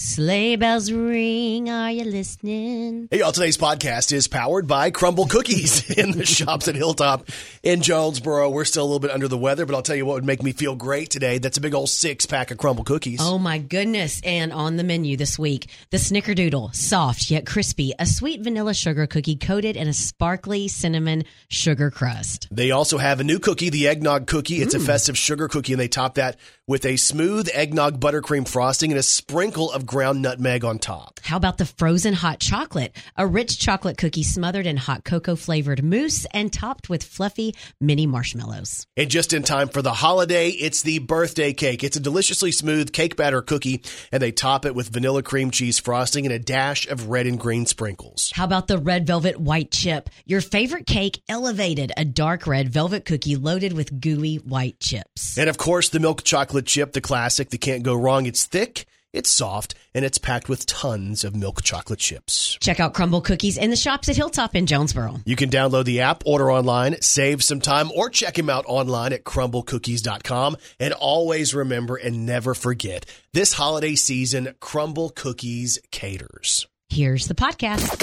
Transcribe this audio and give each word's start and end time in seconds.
Sleigh 0.00 0.54
bells 0.54 0.92
ring, 0.92 1.68
are 1.68 1.90
you 1.90 2.04
listening? 2.04 3.08
Hey, 3.10 3.18
y'all, 3.18 3.32
today's 3.32 3.58
podcast 3.58 4.12
is 4.12 4.28
powered 4.28 4.68
by 4.68 4.92
Crumbl 4.92 5.28
Cookies 5.28 5.90
in 5.98 6.12
the 6.12 6.24
shops 6.24 6.68
at 6.68 6.76
Hilltop 6.76 7.28
in 7.64 7.82
Jonesboro. 7.82 8.48
We're 8.50 8.64
still 8.64 8.84
a 8.84 8.86
little 8.86 9.00
bit 9.00 9.10
under 9.10 9.26
the 9.26 9.36
weather, 9.36 9.66
but 9.66 9.74
I'll 9.74 9.82
tell 9.82 9.96
you 9.96 10.06
what 10.06 10.14
would 10.14 10.24
make 10.24 10.40
me 10.40 10.52
feel 10.52 10.76
great 10.76 11.10
today. 11.10 11.38
That's 11.38 11.58
a 11.58 11.60
big 11.60 11.74
old 11.74 11.88
six 11.88 12.26
pack 12.26 12.52
of 12.52 12.58
Crumbl 12.58 12.86
Cookies. 12.86 13.18
Oh 13.20 13.40
my 13.40 13.58
goodness. 13.58 14.20
And 14.22 14.52
on 14.52 14.76
the 14.76 14.84
menu 14.84 15.16
this 15.16 15.36
week, 15.36 15.68
the 15.90 15.96
Snickerdoodle, 15.96 16.76
soft 16.76 17.28
yet 17.28 17.44
crispy, 17.44 17.92
a 17.98 18.06
sweet 18.06 18.42
vanilla 18.42 18.74
sugar 18.74 19.08
cookie 19.08 19.34
coated 19.34 19.76
in 19.76 19.88
a 19.88 19.92
sparkly 19.92 20.68
cinnamon 20.68 21.24
sugar 21.48 21.90
crust. 21.90 22.46
They 22.52 22.70
also 22.70 22.98
have 22.98 23.18
a 23.18 23.24
new 23.24 23.40
cookie, 23.40 23.70
the 23.70 23.88
Eggnog 23.88 24.28
Cookie. 24.28 24.62
It's 24.62 24.74
a 24.74 24.78
mm. 24.78 24.86
festive 24.86 25.18
sugar 25.18 25.48
cookie, 25.48 25.72
and 25.72 25.80
they 25.80 25.88
top 25.88 26.14
that 26.14 26.36
with 26.68 26.84
a 26.84 26.98
smooth 26.98 27.48
eggnog 27.54 27.98
buttercream 27.98 28.46
frosting 28.46 28.92
and 28.92 29.00
a 29.00 29.02
sprinkle 29.02 29.72
of 29.72 29.86
ground 29.86 30.20
nutmeg 30.20 30.66
on 30.66 30.78
top. 30.78 31.18
How 31.22 31.38
about 31.38 31.56
the 31.56 31.64
frozen 31.64 32.12
hot 32.12 32.40
chocolate? 32.40 32.94
A 33.16 33.26
rich 33.26 33.58
chocolate 33.58 33.96
cookie 33.96 34.22
smothered 34.22 34.66
in 34.66 34.76
hot 34.76 35.02
cocoa 35.02 35.34
flavored 35.34 35.82
mousse 35.82 36.26
and 36.34 36.52
topped 36.52 36.90
with 36.90 37.02
fluffy 37.02 37.54
mini 37.80 38.06
marshmallows. 38.06 38.86
And 38.98 39.10
just 39.10 39.32
in 39.32 39.42
time 39.42 39.68
for 39.68 39.80
the 39.80 39.94
holiday, 39.94 40.50
it's 40.50 40.82
the 40.82 40.98
birthday 40.98 41.54
cake. 41.54 41.82
It's 41.82 41.96
a 41.96 42.00
deliciously 42.00 42.52
smooth 42.52 42.92
cake 42.92 43.16
batter 43.16 43.40
cookie, 43.40 43.82
and 44.12 44.20
they 44.22 44.30
top 44.30 44.66
it 44.66 44.74
with 44.74 44.90
vanilla 44.90 45.22
cream 45.22 45.50
cheese 45.50 45.78
frosting 45.78 46.26
and 46.26 46.34
a 46.34 46.38
dash 46.38 46.86
of 46.88 47.08
red 47.08 47.26
and 47.26 47.40
green 47.40 47.64
sprinkles. 47.64 48.30
How 48.34 48.44
about 48.44 48.68
the 48.68 48.76
red 48.76 49.06
velvet 49.06 49.40
white 49.40 49.70
chip? 49.70 50.10
Your 50.26 50.42
favorite 50.42 50.86
cake 50.86 51.22
elevated, 51.30 51.92
a 51.96 52.04
dark 52.04 52.46
red 52.46 52.68
velvet 52.68 53.06
cookie 53.06 53.36
loaded 53.36 53.72
with 53.72 54.02
gooey 54.02 54.36
white 54.36 54.78
chips. 54.80 55.38
And 55.38 55.48
of 55.48 55.56
course, 55.56 55.88
the 55.88 55.98
milk 55.98 56.24
chocolate 56.24 56.57
chip, 56.62 56.92
the 56.92 57.00
classic 57.00 57.50
that 57.50 57.60
can't 57.60 57.82
go 57.82 57.94
wrong. 57.94 58.26
It's 58.26 58.44
thick, 58.44 58.86
it's 59.12 59.30
soft, 59.30 59.74
and 59.94 60.04
it's 60.04 60.18
packed 60.18 60.48
with 60.48 60.66
tons 60.66 61.24
of 61.24 61.34
milk 61.34 61.62
chocolate 61.62 61.98
chips. 61.98 62.58
Check 62.60 62.80
out 62.80 62.94
Crumbl 62.94 63.24
Cookies 63.24 63.56
in 63.56 63.70
the 63.70 63.76
shops 63.76 64.08
at 64.08 64.16
Hilltop 64.16 64.54
in 64.54 64.66
Jonesboro. 64.66 65.16
You 65.24 65.36
can 65.36 65.50
download 65.50 65.84
the 65.84 66.00
app, 66.00 66.22
order 66.26 66.50
online, 66.52 67.00
save 67.00 67.42
some 67.42 67.60
time, 67.60 67.90
or 67.92 68.10
check 68.10 68.38
him 68.38 68.50
out 68.50 68.64
online 68.68 69.12
at 69.12 69.24
crumblcookies.com. 69.24 70.56
And 70.78 70.92
always 70.94 71.54
remember 71.54 71.96
and 71.96 72.26
never 72.26 72.54
forget 72.54 73.06
this 73.32 73.52
holiday 73.54 73.94
season, 73.94 74.54
Crumbl 74.60 75.14
Cookies 75.14 75.78
caters. 75.90 76.66
Here's 76.90 77.28
the 77.28 77.34
podcast. 77.34 77.96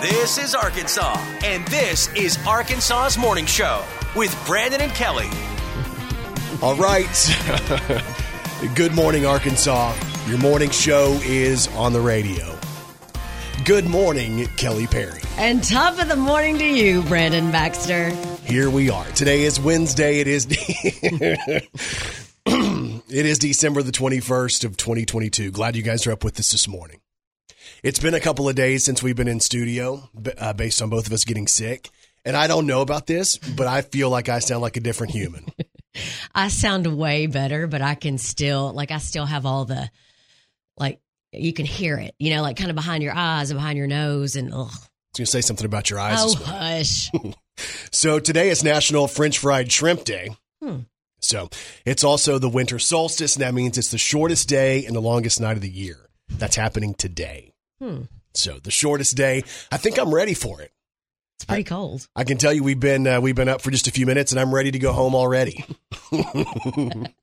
This 0.00 0.38
is 0.38 0.54
Arkansas, 0.54 1.22
and 1.44 1.66
this 1.68 2.08
is 2.14 2.38
Arkansas's 2.46 3.18
Morning 3.18 3.44
Show 3.44 3.84
with 4.16 4.34
Brandon 4.46 4.80
and 4.80 4.92
Kelly. 4.92 5.28
All 6.62 6.74
right. 6.74 7.06
Good 8.74 8.94
morning, 8.94 9.26
Arkansas. 9.26 9.94
Your 10.26 10.38
morning 10.38 10.70
show 10.70 11.18
is 11.22 11.68
on 11.76 11.92
the 11.92 12.00
radio. 12.00 12.58
Good 13.66 13.84
morning, 13.84 14.46
Kelly 14.56 14.86
Perry. 14.86 15.20
And 15.36 15.62
top 15.62 16.00
of 16.00 16.08
the 16.08 16.16
morning 16.16 16.56
to 16.56 16.66
you, 16.66 17.02
Brandon 17.02 17.50
Baxter. 17.50 18.08
Here 18.46 18.70
we 18.70 18.88
are. 18.88 19.04
Today 19.08 19.42
is 19.42 19.60
Wednesday. 19.60 20.20
It 20.20 20.28
is 20.28 20.46
it 22.46 23.26
is 23.26 23.38
December 23.38 23.82
the 23.82 23.92
21st 23.92 24.64
of 24.64 24.78
2022. 24.78 25.50
Glad 25.50 25.76
you 25.76 25.82
guys 25.82 26.06
are 26.06 26.12
up 26.12 26.24
with 26.24 26.40
us 26.40 26.52
this 26.52 26.66
morning. 26.66 27.02
It's 27.82 27.98
been 27.98 28.14
a 28.14 28.20
couple 28.20 28.48
of 28.48 28.54
days 28.54 28.84
since 28.84 29.02
we've 29.02 29.16
been 29.16 29.28
in 29.28 29.40
studio 29.40 30.08
uh, 30.38 30.52
based 30.52 30.82
on 30.82 30.90
both 30.90 31.06
of 31.06 31.12
us 31.12 31.24
getting 31.24 31.46
sick. 31.46 31.88
And 32.24 32.36
I 32.36 32.46
don't 32.46 32.66
know 32.66 32.82
about 32.82 33.06
this, 33.06 33.38
but 33.38 33.66
I 33.66 33.80
feel 33.80 34.10
like 34.10 34.28
I 34.28 34.40
sound 34.40 34.60
like 34.60 34.76
a 34.76 34.80
different 34.80 35.12
human. 35.14 35.46
I 36.34 36.48
sound 36.48 36.86
way 36.86 37.26
better, 37.26 37.66
but 37.66 37.80
I 37.80 37.94
can 37.94 38.18
still, 38.18 38.72
like, 38.74 38.90
I 38.90 38.98
still 38.98 39.24
have 39.24 39.46
all 39.46 39.64
the, 39.64 39.90
like, 40.76 41.00
you 41.32 41.52
can 41.52 41.64
hear 41.64 41.96
it, 41.96 42.14
you 42.18 42.34
know, 42.34 42.42
like 42.42 42.56
kind 42.56 42.70
of 42.70 42.76
behind 42.76 43.02
your 43.02 43.14
eyes 43.14 43.50
and 43.50 43.58
behind 43.58 43.78
your 43.78 43.86
nose. 43.86 44.36
And, 44.36 44.52
ugh. 44.52 44.58
I 44.58 44.64
was 44.64 45.16
going 45.16 45.24
to 45.24 45.26
say 45.26 45.40
something 45.40 45.64
about 45.64 45.88
your 45.88 45.98
eyes. 45.98 46.18
oh, 46.18 46.34
hush. 46.34 47.10
So 47.90 48.18
today 48.18 48.48
is 48.48 48.64
National 48.64 49.06
French 49.06 49.38
Fried 49.38 49.70
Shrimp 49.70 50.04
Day. 50.04 50.30
Hmm. 50.62 50.80
So 51.20 51.50
it's 51.84 52.04
also 52.04 52.38
the 52.38 52.48
winter 52.48 52.78
solstice, 52.78 53.36
and 53.36 53.42
that 53.42 53.52
means 53.52 53.76
it's 53.76 53.90
the 53.90 53.98
shortest 53.98 54.48
day 54.48 54.86
and 54.86 54.96
the 54.96 55.00
longest 55.00 55.40
night 55.40 55.56
of 55.56 55.60
the 55.60 55.68
year. 55.68 56.08
That's 56.30 56.56
happening 56.56 56.94
today. 56.94 57.49
Hmm. 57.80 58.02
So 58.34 58.58
the 58.62 58.70
shortest 58.70 59.16
day. 59.16 59.42
I 59.72 59.78
think 59.78 59.98
I'm 59.98 60.14
ready 60.14 60.34
for 60.34 60.60
it. 60.60 60.70
It's 61.38 61.46
pretty 61.46 61.64
cold. 61.64 62.06
I 62.14 62.24
can 62.24 62.36
tell 62.36 62.52
you 62.52 62.62
we've 62.62 62.78
been 62.78 63.06
uh, 63.06 63.22
we've 63.22 63.34
been 63.34 63.48
up 63.48 63.62
for 63.62 63.70
just 63.70 63.88
a 63.88 63.90
few 63.90 64.04
minutes, 64.04 64.32
and 64.32 64.40
I'm 64.40 64.54
ready 64.54 64.70
to 64.70 64.78
go 64.78 64.92
home 64.92 65.14
already. 65.14 65.64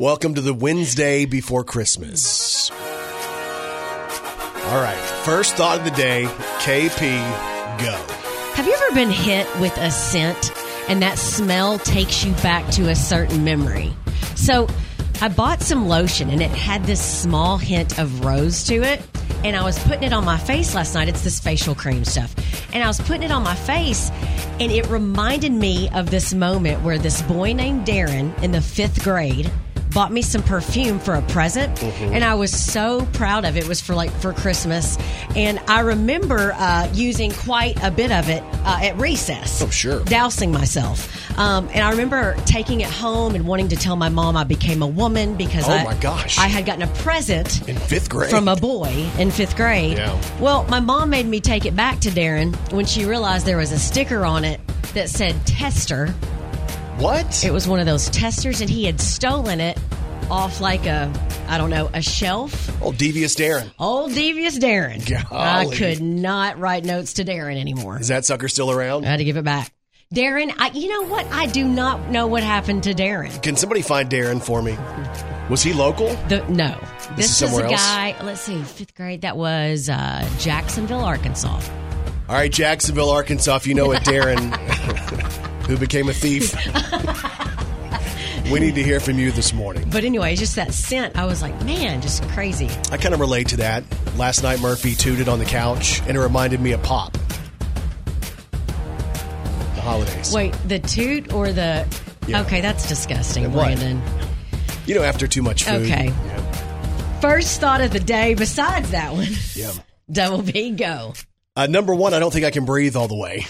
Welcome 0.00 0.34
to 0.34 0.40
the 0.40 0.52
Wednesday 0.52 1.26
before 1.26 1.62
Christmas. 1.62 2.70
All 2.70 2.76
right, 4.82 4.98
first 5.24 5.54
thought 5.54 5.78
of 5.78 5.84
the 5.84 5.92
day, 5.92 6.24
KP, 6.58 7.00
go. 7.80 8.14
Have 8.54 8.66
you 8.66 8.74
ever 8.74 8.94
been 8.94 9.10
hit 9.10 9.46
with 9.60 9.76
a 9.78 9.92
scent 9.92 10.52
and 10.88 11.02
that 11.02 11.18
smell 11.18 11.78
takes 11.78 12.24
you 12.24 12.32
back 12.34 12.68
to 12.72 12.88
a 12.88 12.96
certain 12.96 13.44
memory? 13.44 13.92
So 14.34 14.66
I 15.22 15.28
bought 15.28 15.60
some 15.60 15.86
lotion 15.86 16.30
and 16.30 16.42
it 16.42 16.50
had 16.50 16.84
this 16.84 17.00
small 17.00 17.58
hint 17.58 18.00
of 18.00 18.24
rose 18.24 18.64
to 18.64 18.82
it. 18.82 19.00
And 19.44 19.56
I 19.56 19.64
was 19.64 19.78
putting 19.84 20.04
it 20.04 20.12
on 20.12 20.24
my 20.24 20.38
face 20.38 20.74
last 20.74 20.94
night. 20.94 21.08
It's 21.08 21.22
this 21.22 21.40
facial 21.40 21.74
cream 21.74 22.04
stuff. 22.04 22.34
And 22.72 22.84
I 22.84 22.86
was 22.86 23.00
putting 23.00 23.22
it 23.22 23.30
on 23.30 23.42
my 23.42 23.54
face 23.54 24.10
and 24.60 24.70
it 24.70 24.86
reminded 24.88 25.52
me 25.52 25.88
of 25.90 26.10
this 26.10 26.34
moment 26.34 26.82
where 26.82 26.98
this 26.98 27.22
boy 27.22 27.54
named 27.54 27.86
Darren 27.86 28.40
in 28.42 28.52
the 28.52 28.60
fifth 28.60 29.02
grade 29.02 29.50
bought 29.92 30.12
me 30.12 30.22
some 30.22 30.42
perfume 30.42 30.98
for 30.98 31.14
a 31.14 31.22
present 31.22 31.74
Mm-hmm. 31.80 32.14
and 32.14 32.24
i 32.24 32.34
was 32.34 32.50
so 32.52 33.06
proud 33.12 33.44
of 33.44 33.56
it. 33.56 33.64
it 33.64 33.68
was 33.68 33.80
for 33.80 33.94
like 33.94 34.10
for 34.20 34.32
christmas 34.32 34.96
and 35.36 35.58
i 35.68 35.80
remember 35.80 36.52
uh, 36.54 36.88
using 36.92 37.30
quite 37.32 37.82
a 37.82 37.90
bit 37.90 38.10
of 38.12 38.28
it 38.28 38.42
uh, 38.64 38.78
at 38.82 38.96
recess 38.98 39.62
Oh, 39.62 39.68
sure. 39.70 40.04
dousing 40.04 40.52
myself 40.52 41.08
um, 41.38 41.68
and 41.72 41.80
i 41.84 41.90
remember 41.90 42.34
taking 42.46 42.80
it 42.80 42.88
home 42.90 43.34
and 43.34 43.46
wanting 43.46 43.68
to 43.68 43.76
tell 43.76 43.96
my 43.96 44.08
mom 44.08 44.36
i 44.36 44.44
became 44.44 44.82
a 44.82 44.86
woman 44.86 45.34
because 45.36 45.68
Oh, 45.68 45.72
I, 45.72 45.84
my 45.84 45.94
gosh. 45.94 46.38
i 46.38 46.46
had 46.46 46.66
gotten 46.66 46.82
a 46.82 46.92
present 47.02 47.68
In 47.68 47.76
fifth 47.76 48.08
grade. 48.10 48.30
from 48.30 48.48
a 48.48 48.56
boy 48.56 49.08
in 49.18 49.30
fifth 49.30 49.56
grade. 49.56 49.96
Yeah. 49.98 50.20
Well, 50.40 50.64
my 50.68 50.80
mom 50.80 51.10
made 51.10 51.26
me 51.26 51.40
take 51.40 51.66
it 51.66 51.74
back 51.76 52.00
to 52.00 52.10
Darren 52.10 52.54
when 52.72 52.84
she 52.86 53.04
realized 53.04 53.46
there 53.46 53.56
was 53.56 53.72
a 53.72 53.78
sticker 53.78 54.24
on 54.24 54.44
it 54.44 54.60
that 54.94 55.08
said 55.08 55.34
tester. 55.46 56.14
What? 57.00 57.44
It 57.44 57.52
was 57.52 57.66
one 57.66 57.80
of 57.80 57.86
those 57.86 58.08
testers, 58.10 58.60
and 58.60 58.68
he 58.70 58.84
had 58.84 59.00
stolen 59.00 59.60
it 59.60 59.78
off 60.30 60.60
like 60.60 60.86
a, 60.86 61.12
I 61.48 61.58
don't 61.58 61.70
know, 61.70 61.90
a 61.92 62.02
shelf. 62.02 62.70
oh, 62.82 62.92
devious 62.92 63.34
Darren. 63.34 63.70
Old 63.78 64.12
devious 64.14 64.58
Darren. 64.58 65.00
I 65.32 65.66
could 65.74 66.00
not 66.00 66.58
write 66.58 66.84
notes 66.84 67.14
to 67.14 67.24
Darren 67.24 67.58
anymore. 67.58 67.98
Is 67.98 68.08
that 68.08 68.24
sucker 68.24 68.48
still 68.48 68.70
around? 68.70 69.04
I 69.06 69.10
had 69.10 69.16
to 69.16 69.24
give 69.24 69.36
it 69.36 69.44
back. 69.44 69.72
Darren, 70.14 70.52
I, 70.58 70.70
you 70.70 70.88
know 70.88 71.08
what? 71.08 71.24
I 71.26 71.46
do 71.46 71.64
not 71.66 72.10
know 72.10 72.26
what 72.26 72.42
happened 72.42 72.82
to 72.84 72.94
Darren. 72.94 73.42
Can 73.42 73.56
somebody 73.56 73.80
find 73.82 74.10
Darren 74.10 74.42
for 74.42 74.60
me? 74.60 74.76
Was 75.48 75.62
he 75.62 75.72
local? 75.72 76.08
The, 76.28 76.44
no, 76.48 76.76
This 77.16 77.40
is 77.42 77.50
was 77.50 77.58
a 77.60 77.64
else? 77.64 77.72
guy. 77.74 78.16
Let's 78.22 78.40
see, 78.40 78.60
fifth 78.62 78.94
grade. 78.94 79.22
That 79.22 79.36
was 79.36 79.88
uh, 79.88 80.28
Jacksonville, 80.38 81.00
Arkansas. 81.00 81.60
All 82.28 82.34
right, 82.36 82.50
Jacksonville, 82.50 83.10
Arkansas. 83.10 83.56
If 83.56 83.66
you 83.68 83.74
know 83.74 83.90
it, 83.92 84.00
Darren, 84.04 84.50
who 85.70 85.78
became 85.78 86.08
a 86.08 86.12
thief, 86.12 86.52
we 88.50 88.58
need 88.58 88.74
to 88.74 88.82
hear 88.82 88.98
from 88.98 89.18
you 89.20 89.30
this 89.30 89.52
morning. 89.52 89.88
But 89.88 90.02
anyway, 90.02 90.34
just 90.34 90.56
that 90.56 90.74
scent, 90.74 91.16
I 91.16 91.26
was 91.26 91.42
like, 91.42 91.64
man, 91.64 92.02
just 92.02 92.24
crazy. 92.30 92.68
I 92.90 92.96
kind 92.96 93.14
of 93.14 93.20
relate 93.20 93.48
to 93.48 93.58
that. 93.58 93.84
Last 94.16 94.42
night, 94.42 94.60
Murphy 94.60 94.96
tooted 94.96 95.28
on 95.28 95.38
the 95.38 95.44
couch, 95.44 96.00
and 96.02 96.16
it 96.16 96.20
reminded 96.20 96.60
me 96.60 96.72
of 96.72 96.82
Pop. 96.82 97.12
The 98.50 99.80
holidays. 99.80 100.34
Wait, 100.34 100.52
the 100.66 100.80
toot 100.80 101.32
or 101.32 101.52
the. 101.52 101.86
Yeah. 102.26 102.42
Okay, 102.42 102.60
that's 102.60 102.88
disgusting? 102.88 103.50
Brandon. 103.52 104.02
You 104.86 104.96
know, 104.96 105.04
after 105.04 105.28
too 105.28 105.42
much 105.42 105.62
food. 105.62 105.82
Okay. 105.82 106.06
Yeah. 106.06 107.20
First 107.20 107.60
thought 107.60 107.80
of 107.80 107.92
the 107.92 108.00
day, 108.00 108.34
besides 108.34 108.90
that 108.90 109.12
one, 109.12 109.28
yeah. 109.54 109.72
double 110.10 110.42
B, 110.42 110.72
go. 110.72 111.14
Uh, 111.54 111.66
number 111.66 111.94
one, 111.94 112.12
I 112.12 112.18
don't 112.18 112.32
think 112.32 112.44
I 112.44 112.50
can 112.50 112.64
breathe 112.64 112.96
all 112.96 113.06
the 113.06 113.16
way. 113.16 113.46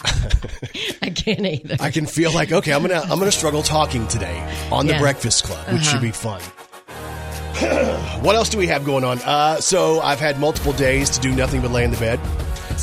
I 1.02 1.10
can't 1.10 1.44
either. 1.44 1.76
I 1.80 1.90
can 1.90 2.06
feel 2.06 2.32
like 2.32 2.50
okay, 2.52 2.72
I'm 2.72 2.82
gonna 2.82 3.00
I'm 3.02 3.18
gonna 3.18 3.30
struggle 3.32 3.62
talking 3.62 4.06
today 4.08 4.38
on 4.70 4.86
the 4.86 4.94
Yeah. 4.94 5.00
Breakfast 5.00 5.44
Club, 5.44 5.66
which 5.68 5.82
Uh-huh. 5.82 5.90
should 5.92 6.00
be 6.02 6.10
fun. 6.12 6.40
what 8.22 8.34
else 8.34 8.48
do 8.48 8.58
we 8.58 8.66
have 8.66 8.84
going 8.84 9.04
on? 9.04 9.18
Uh, 9.20 9.56
so 9.60 10.00
I've 10.00 10.18
had 10.18 10.40
multiple 10.40 10.72
days 10.72 11.10
to 11.10 11.20
do 11.20 11.32
nothing 11.34 11.60
but 11.60 11.70
lay 11.70 11.84
in 11.84 11.90
the 11.90 11.96
bed. 11.98 12.18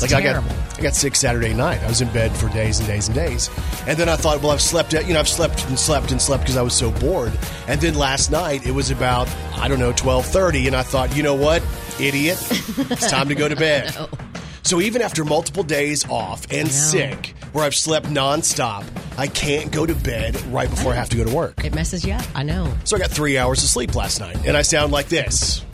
like 0.00 0.10
terrible. 0.10 0.48
I 0.48 0.54
got 0.54 0.78
I 0.78 0.82
got 0.82 0.94
sick 0.94 1.14
Saturday 1.16 1.52
night. 1.52 1.82
I 1.82 1.88
was 1.88 2.00
in 2.00 2.08
bed 2.12 2.34
for 2.34 2.48
days 2.50 2.78
and 2.78 2.86
days 2.88 3.08
and 3.08 3.14
days, 3.14 3.50
and 3.86 3.98
then 3.98 4.08
I 4.08 4.16
thought, 4.16 4.40
well, 4.40 4.52
I've 4.52 4.62
slept. 4.62 4.92
You 4.94 5.12
know, 5.12 5.20
I've 5.20 5.28
slept 5.28 5.66
and 5.68 5.78
slept 5.78 6.12
and 6.12 6.22
slept 6.22 6.44
because 6.44 6.56
I 6.56 6.62
was 6.62 6.74
so 6.74 6.90
bored. 6.92 7.32
And 7.66 7.80
then 7.80 7.94
last 7.96 8.30
night 8.30 8.64
it 8.66 8.72
was 8.72 8.90
about 8.90 9.28
I 9.56 9.66
don't 9.68 9.80
know 9.80 9.92
twelve 9.92 10.24
thirty, 10.26 10.68
and 10.68 10.76
I 10.76 10.82
thought, 10.84 11.14
you 11.16 11.22
know 11.24 11.34
what, 11.34 11.62
idiot, 11.98 12.38
it's 12.78 13.10
time 13.10 13.28
to 13.28 13.34
go 13.34 13.48
to 13.48 13.56
bed. 13.56 13.94
So 14.70 14.80
even 14.80 15.02
after 15.02 15.24
multiple 15.24 15.64
days 15.64 16.08
off 16.08 16.46
and 16.52 16.70
sick, 16.70 17.34
where 17.52 17.64
I've 17.64 17.74
slept 17.74 18.06
nonstop, 18.06 18.84
I 19.18 19.26
can't 19.26 19.72
go 19.72 19.84
to 19.84 19.96
bed 19.96 20.40
right 20.42 20.70
before 20.70 20.92
I 20.92 20.94
have 20.94 21.08
to 21.08 21.16
go 21.16 21.24
to 21.24 21.34
work. 21.34 21.64
It 21.64 21.74
messes 21.74 22.04
you 22.04 22.12
up. 22.12 22.24
I 22.36 22.44
know. 22.44 22.72
So 22.84 22.94
I 22.94 23.00
got 23.00 23.10
three 23.10 23.36
hours 23.36 23.64
of 23.64 23.68
sleep 23.68 23.96
last 23.96 24.20
night, 24.20 24.46
and 24.46 24.56
I 24.56 24.62
sound 24.62 24.92
like 24.92 25.08
this. 25.08 25.64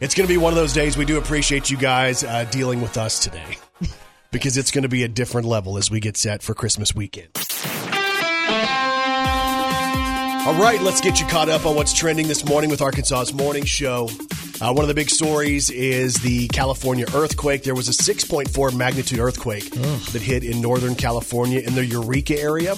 It's 0.00 0.12
going 0.12 0.26
to 0.26 0.34
be 0.34 0.38
one 0.38 0.52
of 0.52 0.56
those 0.56 0.72
days. 0.72 0.96
We 0.96 1.04
do 1.04 1.18
appreciate 1.18 1.70
you 1.70 1.76
guys 1.76 2.24
uh, 2.24 2.46
dealing 2.50 2.82
with 2.82 2.96
us 2.96 3.20
today 3.20 3.56
because 4.32 4.56
it's 4.56 4.72
going 4.72 4.82
to 4.82 4.88
be 4.88 5.04
a 5.04 5.08
different 5.08 5.46
level 5.46 5.78
as 5.78 5.88
we 5.88 6.00
get 6.00 6.16
set 6.16 6.42
for 6.42 6.54
Christmas 6.54 6.96
weekend. 6.96 7.30
All 10.44 10.60
right, 10.60 10.80
let's 10.82 11.00
get 11.00 11.20
you 11.20 11.26
caught 11.28 11.48
up 11.48 11.64
on 11.64 11.76
what's 11.76 11.92
trending 11.92 12.26
this 12.26 12.44
morning 12.44 12.70
with 12.70 12.82
Arkansas's 12.82 13.32
morning 13.32 13.64
show. 13.64 14.08
Uh, 14.62 14.72
one 14.72 14.84
of 14.84 14.88
the 14.88 14.94
big 14.94 15.10
stories 15.10 15.70
is 15.70 16.14
the 16.22 16.46
California 16.46 17.04
earthquake. 17.16 17.64
There 17.64 17.74
was 17.74 17.88
a 17.88 17.90
6.4 17.90 18.76
magnitude 18.76 19.18
earthquake 19.18 19.68
that 19.72 20.22
hit 20.22 20.44
in 20.44 20.60
Northern 20.60 20.94
California 20.94 21.58
in 21.58 21.74
the 21.74 21.84
Eureka 21.84 22.40
area. 22.40 22.76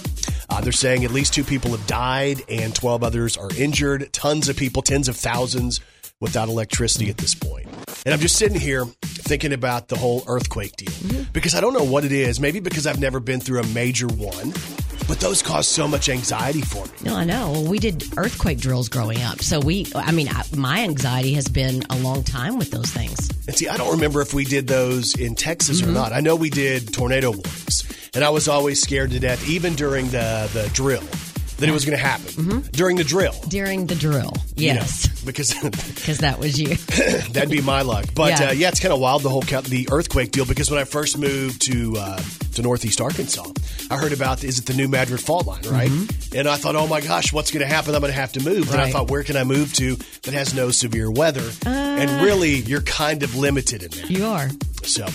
Uh, 0.48 0.62
they're 0.62 0.72
saying 0.72 1.04
at 1.04 1.10
least 1.10 1.34
two 1.34 1.44
people 1.44 1.72
have 1.72 1.86
died 1.86 2.40
and 2.48 2.75
12 2.75 3.04
others 3.04 3.36
are 3.36 3.50
injured. 3.58 4.10
Tons 4.14 4.48
of 4.48 4.56
people, 4.56 4.81
tens 4.81 5.08
of 5.08 5.16
thousands, 5.16 5.82
without 6.20 6.48
electricity 6.48 7.10
at 7.10 7.19
this 7.19 7.34
point. 7.34 7.66
And 8.06 8.14
I'm 8.14 8.20
just 8.20 8.36
sitting 8.36 8.58
here 8.58 8.86
thinking 9.02 9.52
about 9.52 9.88
the 9.88 9.96
whole 9.98 10.25
earthquake 10.26 10.76
deal 10.76 11.26
because 11.34 11.54
I 11.54 11.60
don't 11.60 11.75
know 11.75 11.84
what 11.84 12.06
it 12.06 12.12
is. 12.12 12.40
Maybe 12.40 12.60
because 12.60 12.86
I've 12.86 13.00
never 13.00 13.20
been 13.20 13.40
through 13.40 13.60
a 13.60 13.66
major 13.69 14.06
one, 14.06 14.54
but 15.06 15.20
those 15.20 15.42
cause 15.42 15.68
so 15.68 15.86
much 15.86 16.08
anxiety 16.08 16.60
for 16.60 16.84
me. 16.84 16.92
No, 17.04 17.16
I 17.16 17.24
know. 17.24 17.52
Well, 17.52 17.64
we 17.64 17.78
did 17.78 18.04
earthquake 18.16 18.58
drills 18.58 18.88
growing 18.88 19.22
up. 19.22 19.40
So 19.40 19.60
we, 19.60 19.86
I 19.94 20.12
mean, 20.12 20.28
I, 20.28 20.42
my 20.56 20.80
anxiety 20.80 21.34
has 21.34 21.48
been 21.48 21.82
a 21.90 21.96
long 21.96 22.22
time 22.22 22.58
with 22.58 22.70
those 22.70 22.86
things. 22.90 23.30
And 23.46 23.56
see, 23.56 23.68
I 23.68 23.76
don't 23.76 23.92
remember 23.92 24.20
if 24.22 24.32
we 24.32 24.44
did 24.44 24.66
those 24.66 25.18
in 25.18 25.34
Texas 25.34 25.82
or 25.82 25.86
mm-hmm. 25.86 25.94
not. 25.94 26.12
I 26.12 26.20
know 26.20 26.36
we 26.36 26.50
did 26.50 26.92
tornado 26.92 27.30
warnings, 27.30 27.84
and 28.14 28.24
I 28.24 28.30
was 28.30 28.48
always 28.48 28.80
scared 28.80 29.10
to 29.10 29.20
death, 29.20 29.48
even 29.48 29.74
during 29.74 30.06
the 30.08 30.48
the 30.52 30.70
drill, 30.72 31.02
that 31.58 31.68
it 31.68 31.72
was 31.72 31.84
going 31.84 31.96
to 31.96 32.04
happen 32.04 32.62
during 32.72 32.96
the 32.96 33.04
drill. 33.04 33.34
During 33.48 33.86
the 33.86 33.94
drill. 33.94 34.32
you 34.56 34.74
know, 34.74 34.80
Yes. 34.80 35.08
because 35.22 35.54
Because 35.62 36.18
that 36.18 36.38
was 36.38 36.60
you. 36.60 36.74
that'd 37.32 37.50
be 37.50 37.60
my 37.62 37.82
luck. 37.82 38.06
But 38.14 38.38
Yeah. 38.40 38.48
uh, 38.48 38.52
yeah, 38.52 38.68
it's 38.68 38.80
kind 38.80 38.92
of 38.92 39.00
wild 39.00 39.22
the 39.22 39.28
whole 39.28 39.42
the 39.42 39.88
earthquake 39.90 40.32
deal. 40.32 40.44
Because 40.44 40.70
when 40.70 40.80
I 40.80 40.84
first 40.84 41.16
moved 41.18 41.62
to 41.62 41.96
uh, 41.96 42.20
to 42.54 42.62
Northeast 42.62 43.00
Arkansas, 43.00 43.44
I 43.90 43.96
heard 43.96 44.12
about 44.12 44.42
is 44.44 44.58
it 44.58 44.66
the 44.66 44.74
new 44.74 44.88
Madrid 44.88 45.20
fault 45.20 45.46
line, 45.46 45.62
right? 45.70 45.90
And 46.34 46.48
I 46.48 46.56
thought, 46.56 46.74
oh 46.76 46.86
my 46.86 47.00
gosh, 47.00 47.32
what's 47.32 47.50
going 47.50 47.66
to 47.66 47.72
happen? 47.72 47.94
I'm 47.94 48.00
going 48.00 48.12
to 48.12 48.18
have 48.18 48.32
to 48.32 48.40
move. 48.44 48.72
And 48.72 48.80
I 48.80 48.90
thought, 48.90 49.10
where 49.10 49.22
can 49.22 49.36
I 49.36 49.44
move 49.44 49.72
to 49.74 49.96
that 50.22 50.34
has 50.34 50.54
no 50.54 50.70
severe 50.70 51.10
weather? 51.10 51.48
and 51.66 52.24
really, 52.24 52.54
you're 52.56 52.80
kind 52.82 53.22
of 53.22 53.36
limited 53.36 53.82
in 53.84 53.90
that. 53.90 54.10
you 54.10 54.24
are. 54.26 54.48
So, 54.82 55.06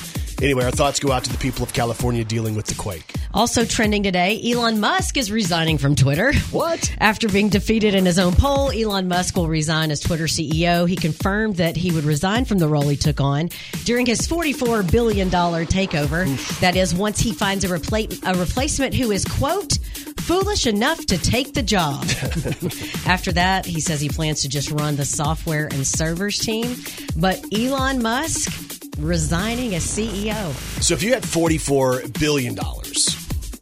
anyway, 0.41 0.65
our 0.65 0.71
thoughts 0.71 0.99
go 0.99 1.11
out 1.11 1.23
to 1.25 1.31
the 1.31 1.37
people 1.37 1.63
of 1.63 1.73
California 1.73 2.23
dealing 2.23 2.55
with 2.55 2.65
the 2.65 2.75
quake. 2.75 3.13
Also 3.33 3.63
trending 3.65 4.01
today, 4.01 4.41
Elon 4.51 4.79
Musk 4.79 5.15
is 5.17 5.31
resigning 5.31 5.77
from 5.77 5.95
Twitter. 5.95 6.28
What? 6.51 6.95
After 6.99 7.27
being 7.27 7.49
defeated 7.49 7.95
in 7.95 8.05
his 8.05 8.19
own 8.19 8.33
poll, 8.33 8.71
Elon 8.71 9.07
Musk 9.07 9.35
will 9.35 9.47
resign 9.47 9.91
as 9.91 9.99
Twitter 9.99 10.25
CEO. 10.25 10.87
He 10.87 10.95
confirmed 10.95 11.57
that 11.57 11.75
he 11.75 11.91
would 11.91 12.03
resign 12.03 12.45
from 12.45 12.57
the 12.57 12.67
role 12.67 12.87
he 12.87 12.95
took 12.95 13.21
on 13.21 13.49
during 13.83 14.05
his 14.05 14.21
$44 14.21 14.89
billion 14.91 15.29
takeover. 15.29 16.59
That 16.59 16.75
is, 16.75 16.93
once 16.93 17.19
he 17.19 17.31
finds 17.31 17.63
a, 17.63 17.67
repla- 17.67 18.19
a 18.23 18.39
replacement 18.39 18.93
who 18.93 19.11
is, 19.11 19.25
quote, 19.25 19.77
foolish 20.19 20.67
enough 20.67 21.05
to 21.07 21.17
take 21.17 21.53
the 21.53 21.63
job. 21.63 22.03
After 23.07 23.31
that, 23.31 23.65
he 23.65 23.81
says 23.81 23.99
he 23.99 24.09
plans 24.09 24.41
to 24.43 24.49
just 24.49 24.69
run 24.71 24.95
the 24.95 25.05
software 25.05 25.65
and 25.65 25.87
servers 25.87 26.37
team. 26.37 26.75
But 27.17 27.43
Elon 27.53 28.01
Musk 28.01 28.51
resigning 28.99 29.75
as 29.75 29.83
CEO. 29.85 30.51
So, 30.81 30.93
if 30.93 31.03
you 31.03 31.13
had 31.13 31.23
$44 31.23 32.19
billion, 32.19 32.57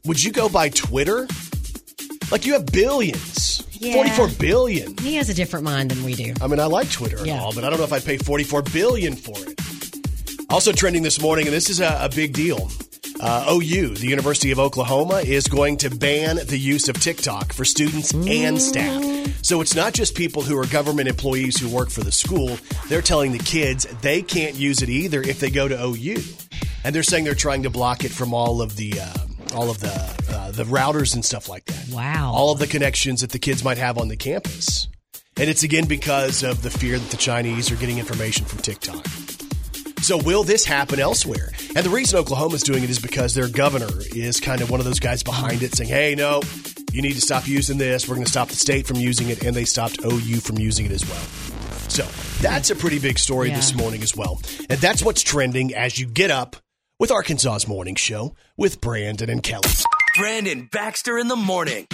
would 0.06 0.24
you 0.24 0.32
go 0.32 0.50
buy 0.50 0.70
Twitter? 0.70 1.28
Like, 2.32 2.46
you 2.46 2.54
have 2.54 2.66
billions. 2.66 3.64
Yeah. 3.80 3.94
44 3.94 4.28
billion. 4.40 4.98
He 4.98 5.16
has 5.16 5.30
a 5.30 5.34
different 5.34 5.64
mind 5.64 5.92
than 5.92 6.04
we 6.04 6.16
do. 6.16 6.34
I 6.42 6.48
mean, 6.48 6.60
I 6.60 6.66
like 6.66 6.92
Twitter 6.92 7.18
and 7.18 7.28
Yeah. 7.28 7.42
all, 7.42 7.54
but 7.54 7.64
I 7.64 7.70
don't 7.70 7.78
know 7.80 7.86
if 7.86 7.94
I'd 7.94 8.04
pay 8.04 8.18
44 8.18 8.64
billion 8.64 9.16
for 9.16 9.36
it. 9.38 9.60
Also 10.50 10.72
trending 10.72 11.04
this 11.04 11.22
morning, 11.22 11.46
and 11.46 11.54
this 11.54 11.70
is 11.70 11.80
a, 11.80 11.98
a 12.02 12.10
big 12.10 12.34
deal. 12.34 12.70
Uh, 13.20 13.46
OU, 13.52 13.96
the 13.96 14.08
University 14.08 14.52
of 14.52 14.60
Oklahoma, 14.60 15.18
is 15.20 15.48
going 15.48 15.78
to 15.78 15.90
ban 15.90 16.38
the 16.48 16.58
use 16.58 16.88
of 16.90 17.00
TikTok 17.00 17.52
for 17.54 17.66
students 17.66 18.14
and 18.14 18.62
staff. 18.62 19.04
So 19.44 19.62
it's 19.62 19.76
not 19.76 19.94
just 19.94 20.16
people 20.16 20.42
who 20.44 20.58
are 20.58 20.66
government 20.68 21.08
employees 21.08 21.60
who 21.60 21.68
work 21.70 21.90
for 21.90 22.02
the 22.04 22.12
school. 22.12 22.58
They're 22.90 23.02
telling 23.02 23.32
the 23.32 23.40
kids 23.40 23.86
they 24.02 24.22
can't 24.22 24.56
use 24.56 24.82
it 24.82 24.90
either 24.90 25.22
if 25.22 25.40
they 25.40 25.50
go 25.50 25.68
to 25.68 25.76
OU, 25.84 26.22
and 26.84 26.94
they're 26.96 27.04
saying 27.04 27.24
they're 27.24 27.34
trying 27.36 27.64
to 27.64 27.70
block 27.70 28.04
it 28.04 28.12
from 28.12 28.34
all 28.34 28.62
of 28.62 28.76
the 28.76 29.00
uh, 29.00 29.14
all 29.54 29.70
of 29.70 29.80
the 29.80 29.90
uh, 30.30 30.52
the 30.52 30.64
routers 30.66 31.14
and 31.16 31.24
stuff 31.24 31.48
like 31.50 31.66
that 31.66 31.88
Wow. 31.94 32.32
all 32.34 32.52
of 32.52 32.60
the 32.60 32.68
connections 32.68 33.22
that 33.22 33.32
the 33.32 33.40
kids 33.40 33.64
might 33.64 33.78
have 33.78 33.98
on 33.98 34.08
the 34.08 34.18
campus. 34.18 34.88
And 35.40 35.50
it's 35.50 35.64
again 35.64 35.86
because 35.86 36.44
of 36.44 36.62
the 36.64 36.70
fear 36.72 36.98
that 36.98 37.12
the 37.12 37.18
Chinese 37.18 37.72
are 37.72 37.76
getting 37.76 37.98
information 38.00 38.46
from 38.46 38.60
TikTok. 38.60 39.06
So, 40.02 40.18
will 40.18 40.44
this 40.44 40.64
happen 40.66 41.00
elsewhere? 41.00 41.52
And 41.76 41.86
the 41.86 41.90
reason 41.90 42.18
Oklahoma's 42.20 42.64
doing 42.64 42.84
it 42.84 42.90
is 42.90 43.00
because 43.00 43.34
their 43.34 43.48
governor 43.50 43.90
is 44.16 44.40
kind 44.40 44.62
of 44.62 44.70
one 44.72 44.80
of 44.80 44.86
those 44.86 45.00
guys 45.00 45.22
behind 45.24 45.64
it 45.64 45.74
saying, 45.76 45.90
hey, 45.90 46.16
no, 46.16 46.42
you 46.94 47.02
need 47.02 47.14
to 47.14 47.22
stop 47.22 47.48
using 47.48 47.78
this. 47.78 48.08
We're 48.08 48.16
going 48.16 48.26
to 48.26 48.32
stop 48.32 48.48
the 48.50 48.56
state 48.56 48.88
from 48.88 48.98
using 48.98 49.30
it. 49.30 49.44
And 49.44 49.56
they 49.56 49.66
stopped 49.66 50.00
OU 50.06 50.40
from 50.42 50.60
using 50.60 50.86
it 50.86 50.92
as 50.92 51.04
well. 51.08 51.20
So, 51.90 52.04
that's 52.42 52.70
a 52.70 52.76
pretty 52.76 53.00
big 53.00 53.18
story 53.20 53.50
Yeah. 53.50 53.56
this 53.58 53.76
morning 53.76 54.02
as 54.04 54.16
well. 54.16 54.40
And 54.70 54.80
that's 54.80 55.04
what's 55.04 55.24
trending 55.24 55.74
as 55.76 56.00
you 56.00 56.06
get 56.06 56.32
up 56.32 56.56
with 57.00 57.12
Arkansas's 57.12 57.68
Morning 57.68 57.96
Show 57.96 58.36
with 58.58 58.82
Brandon 58.82 59.30
and 59.30 59.44
Kelly. 59.44 59.70
Brandon 60.18 60.68
Baxter 60.72 61.18
in 61.18 61.28
the 61.28 61.36
morning. 61.36 61.88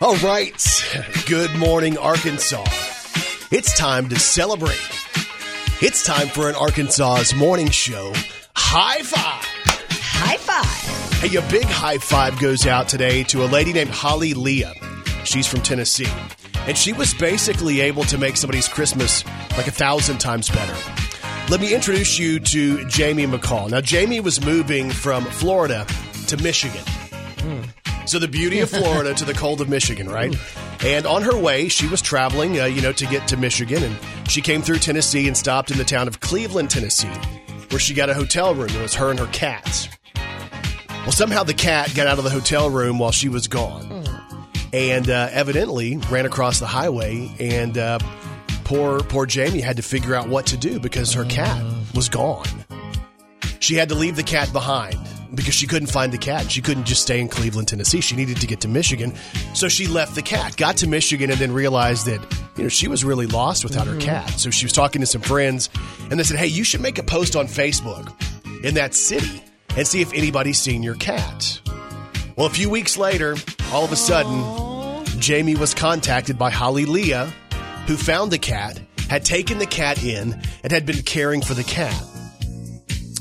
All 0.00 0.16
right. 0.16 0.82
Good 1.26 1.54
morning, 1.56 1.98
Arkansas. 1.98 2.64
It's 3.52 3.76
time 3.76 4.08
to 4.08 4.18
celebrate. 4.18 4.80
It's 5.82 6.02
time 6.02 6.28
for 6.28 6.48
an 6.48 6.54
Arkansas's 6.54 7.34
morning 7.34 7.68
show. 7.68 8.12
High 8.56 9.02
five. 9.02 9.44
High 9.90 10.36
five. 10.38 11.20
Hey, 11.20 11.36
a 11.36 11.42
big 11.50 11.64
high 11.64 11.98
five 11.98 12.40
goes 12.40 12.66
out 12.66 12.88
today 12.88 13.24
to 13.24 13.44
a 13.44 13.46
lady 13.46 13.74
named 13.74 13.90
Holly 13.90 14.32
Leah. 14.32 14.72
She's 15.24 15.46
from 15.46 15.60
Tennessee. 15.60 16.08
And 16.66 16.76
she 16.76 16.92
was 16.92 17.14
basically 17.14 17.80
able 17.80 18.04
to 18.04 18.18
make 18.18 18.36
somebody's 18.36 18.68
Christmas 18.68 19.24
like 19.56 19.66
a 19.66 19.72
thousand 19.72 20.18
times 20.18 20.48
better. 20.48 20.76
Let 21.50 21.60
me 21.60 21.74
introduce 21.74 22.18
you 22.18 22.38
to 22.38 22.86
Jamie 22.86 23.26
McCall. 23.26 23.70
Now, 23.70 23.80
Jamie 23.80 24.20
was 24.20 24.44
moving 24.44 24.90
from 24.90 25.24
Florida 25.24 25.86
to 26.28 26.36
Michigan. 26.36 26.84
So 28.06 28.18
the 28.18 28.28
beauty 28.28 28.60
of 28.60 28.70
Florida 28.70 29.14
to 29.14 29.24
the 29.24 29.34
cold 29.34 29.60
of 29.60 29.68
Michigan, 29.68 30.08
right? 30.08 30.36
And 30.84 31.06
on 31.06 31.22
her 31.22 31.36
way, 31.36 31.68
she 31.68 31.86
was 31.88 32.00
traveling, 32.00 32.60
uh, 32.60 32.64
you 32.64 32.80
know, 32.80 32.92
to 32.92 33.06
get 33.06 33.26
to 33.28 33.36
Michigan, 33.36 33.82
and 33.82 33.96
she 34.28 34.40
came 34.40 34.62
through 34.62 34.78
Tennessee 34.78 35.26
and 35.26 35.36
stopped 35.36 35.70
in 35.70 35.78
the 35.78 35.84
town 35.84 36.08
of 36.08 36.20
Cleveland, 36.20 36.70
Tennessee, 36.70 37.10
where 37.70 37.78
she 37.78 37.94
got 37.94 38.08
a 38.10 38.14
hotel 38.14 38.54
room. 38.54 38.70
It 38.70 38.80
was 38.80 38.94
her 38.94 39.10
and 39.10 39.18
her 39.18 39.26
cats. 39.26 39.88
Well, 41.02 41.12
somehow 41.12 41.42
the 41.44 41.54
cat 41.54 41.94
got 41.94 42.06
out 42.06 42.18
of 42.18 42.24
the 42.24 42.30
hotel 42.30 42.70
room 42.70 42.98
while 42.98 43.12
she 43.12 43.28
was 43.28 43.46
gone, 43.48 44.04
and 44.72 45.08
uh, 45.10 45.28
evidently 45.32 45.96
ran 46.10 46.26
across 46.26 46.60
the 46.60 46.66
highway. 46.66 47.30
And 47.38 47.76
uh, 47.76 47.98
poor 48.64 49.00
poor 49.00 49.26
Jamie 49.26 49.60
had 49.60 49.76
to 49.76 49.82
figure 49.82 50.14
out 50.14 50.28
what 50.28 50.46
to 50.46 50.56
do 50.56 50.78
because 50.78 51.12
her 51.14 51.24
cat 51.24 51.62
was 51.94 52.08
gone. 52.08 52.46
She 53.58 53.74
had 53.74 53.88
to 53.90 53.94
leave 53.94 54.16
the 54.16 54.22
cat 54.22 54.52
behind 54.52 54.98
because 55.34 55.54
she 55.54 55.66
couldn't 55.66 55.88
find 55.88 56.12
the 56.12 56.18
cat. 56.18 56.50
She 56.50 56.60
couldn't 56.60 56.84
just 56.84 57.02
stay 57.02 57.20
in 57.20 57.28
Cleveland, 57.28 57.68
Tennessee. 57.68 58.00
She 58.00 58.16
needed 58.16 58.38
to 58.38 58.46
get 58.46 58.60
to 58.62 58.68
Michigan. 58.68 59.14
So 59.54 59.68
she 59.68 59.86
left 59.86 60.14
the 60.14 60.22
cat, 60.22 60.56
got 60.56 60.78
to 60.78 60.88
Michigan, 60.88 61.30
and 61.30 61.38
then 61.38 61.52
realized 61.52 62.06
that, 62.06 62.20
you 62.56 62.64
know, 62.64 62.68
she 62.68 62.88
was 62.88 63.04
really 63.04 63.26
lost 63.26 63.62
without 63.62 63.86
her 63.86 63.98
cat. 64.00 64.28
So 64.30 64.50
she 64.50 64.64
was 64.64 64.72
talking 64.72 65.00
to 65.00 65.06
some 65.06 65.20
friends, 65.20 65.68
and 66.10 66.18
they 66.18 66.24
said, 66.24 66.38
hey, 66.38 66.46
you 66.46 66.64
should 66.64 66.80
make 66.80 66.98
a 66.98 67.02
post 67.02 67.36
on 67.36 67.46
Facebook 67.46 68.12
in 68.64 68.74
that 68.74 68.94
city 68.94 69.42
and 69.76 69.86
see 69.86 70.00
if 70.00 70.12
anybody's 70.12 70.60
seen 70.60 70.82
your 70.82 70.96
cat. 70.96 71.60
Well, 72.36 72.46
a 72.46 72.50
few 72.50 72.70
weeks 72.70 72.96
later, 72.96 73.36
all 73.72 73.84
of 73.84 73.92
a 73.92 73.96
sudden, 73.96 75.04
Jamie 75.20 75.56
was 75.56 75.74
contacted 75.74 76.38
by 76.38 76.50
Holly 76.50 76.86
Leah, 76.86 77.26
who 77.86 77.96
found 77.96 78.30
the 78.30 78.38
cat, 78.38 78.80
had 79.08 79.24
taken 79.24 79.58
the 79.58 79.66
cat 79.66 80.02
in, 80.02 80.40
and 80.62 80.72
had 80.72 80.86
been 80.86 81.02
caring 81.02 81.42
for 81.42 81.54
the 81.54 81.64
cat. 81.64 82.02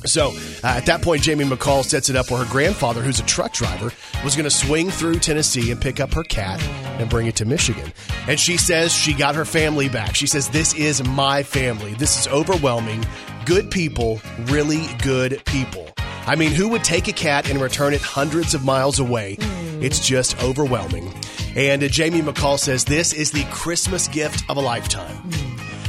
So 0.06 0.30
uh, 0.64 0.68
at 0.68 0.86
that 0.86 1.02
point, 1.02 1.24
Jamie 1.24 1.44
McCall 1.44 1.84
sets 1.84 2.10
it 2.10 2.16
up 2.16 2.32
where 2.32 2.44
her 2.44 2.52
grandfather, 2.52 3.02
who's 3.02 3.20
a 3.20 3.26
truck 3.26 3.52
driver, 3.52 3.92
was 4.24 4.36
going 4.36 4.46
to 4.46 4.50
swing 4.50 4.90
through 4.90 5.16
Tennessee 5.20 5.72
and 5.72 5.82
pick 5.82 6.00
up 6.00 6.14
her 6.14 6.24
cat 6.24 6.62
and 7.00 7.10
bring 7.10 7.28
it 7.28 7.36
to 7.38 7.46
Michigan. 7.46 7.92
And 8.28 8.40
she 8.40 8.58
says 8.58 8.94
she 8.94 9.14
got 9.14 9.36
her 9.36 9.46
family 9.46 9.90
back. 9.90 10.16
She 10.16 10.28
says, 10.28 10.50
This 10.50 10.74
is 10.74 11.04
my 11.04 11.44
family. 11.44 11.94
This 11.96 12.20
is 12.20 12.28
overwhelming. 12.28 13.06
Good 13.46 13.72
people, 13.72 14.22
really 14.46 14.88
good 15.04 15.44
people. 15.46 15.90
I 16.30 16.36
mean, 16.36 16.52
who 16.52 16.68
would 16.70 16.84
take 16.84 17.08
a 17.08 17.12
cat 17.12 17.50
and 17.50 17.60
return 17.60 17.92
it 17.92 18.02
hundreds 18.02 18.54
of 18.54 18.64
miles 18.64 19.00
away? 19.00 19.38
It's 19.82 20.00
just 20.00 20.40
overwhelming. 20.44 21.12
And 21.56 21.84
uh, 21.84 21.88
Jamie 21.88 22.22
McCall 22.22 22.60
says 22.60 22.86
this 22.86 23.14
is 23.14 23.32
the 23.32 23.46
Christmas 23.46 24.08
gift 24.08 24.48
of 24.48 24.56
a 24.56 24.60
lifetime. 24.60 25.18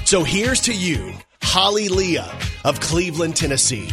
So 0.06 0.24
here's 0.24 0.62
to 0.62 0.72
you, 0.72 1.12
Holly 1.42 1.88
Leah 1.88 2.34
of 2.64 2.80
Cleveland, 2.80 3.36
Tennessee. 3.36 3.90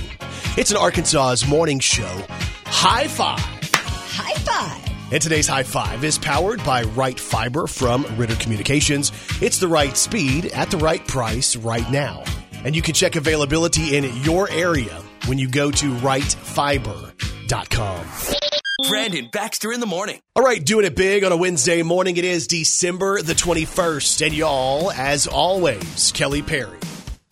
It's 0.56 0.72
an 0.72 0.78
Arkansas's 0.78 1.46
morning 1.46 1.80
show. 1.80 2.24
High 2.64 3.10
five. 3.10 3.42
High 3.42 4.36
five. 4.36 5.12
And 5.12 5.22
today's 5.22 5.48
high 5.50 5.64
five 5.64 6.06
is 6.06 6.18
powered 6.18 6.64
by 6.64 6.84
Right 6.84 7.20
Fiber 7.20 7.68
from 7.68 8.06
Ritter 8.16 8.36
Communications. 8.36 9.12
It's 9.42 9.60
the 9.60 9.68
right 9.68 9.98
speed 9.98 10.46
at 10.54 10.72
the 10.72 10.78
right 10.78 11.06
price 11.06 11.58
right 11.58 11.92
now. 11.92 12.24
And 12.64 12.74
you 12.74 12.82
can 12.82 12.94
check 12.94 13.18
availability 13.18 13.98
in 13.98 14.06
your 14.24 14.50
area 14.50 15.04
when 15.28 15.38
you 15.38 15.50
go 15.50 15.72
to 15.72 15.92
rightfiber.com. 15.92 18.06
Brandon 18.88 19.30
Baxter 19.32 19.74
in 19.74 19.80
the 19.80 19.86
morning. 19.86 20.20
All 20.36 20.44
right, 20.44 20.64
doing 20.64 20.86
it 20.86 20.96
big 20.96 21.24
on 21.24 21.32
a 21.32 21.38
Wednesday 21.38 21.82
morning. 21.82 22.18
It 22.18 22.26
is 22.26 22.48
December 22.48 23.22
the 23.22 23.34
21st. 23.34 24.28
And 24.28 24.36
y'all, 24.36 24.92
as 24.92 25.28
always, 25.28 26.12
Kelly 26.14 26.42
Perry. 26.42 26.78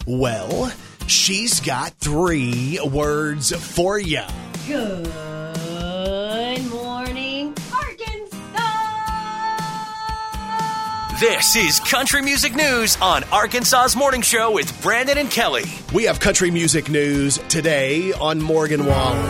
Well, 0.08 0.72
she's 1.08 1.60
got 1.60 1.94
three 1.94 2.80
words 2.84 3.56
for 3.56 4.00
you. 4.00 4.24
Good 4.68 5.08
This 11.20 11.56
is 11.56 11.80
Country 11.80 12.22
Music 12.22 12.56
News 12.58 12.98
on 13.02 13.24
Arkansas's 13.32 13.96
Morning 13.96 14.22
Show 14.22 14.52
with 14.52 14.82
Brandon 14.82 15.18
and 15.18 15.32
Kelly. 15.32 15.64
We 15.94 16.04
have 16.04 16.20
country 16.20 16.52
music 16.52 16.90
news 16.90 17.38
today 17.48 18.12
on 18.12 18.42
Morgan 18.42 18.86
Wallen. 18.86 19.24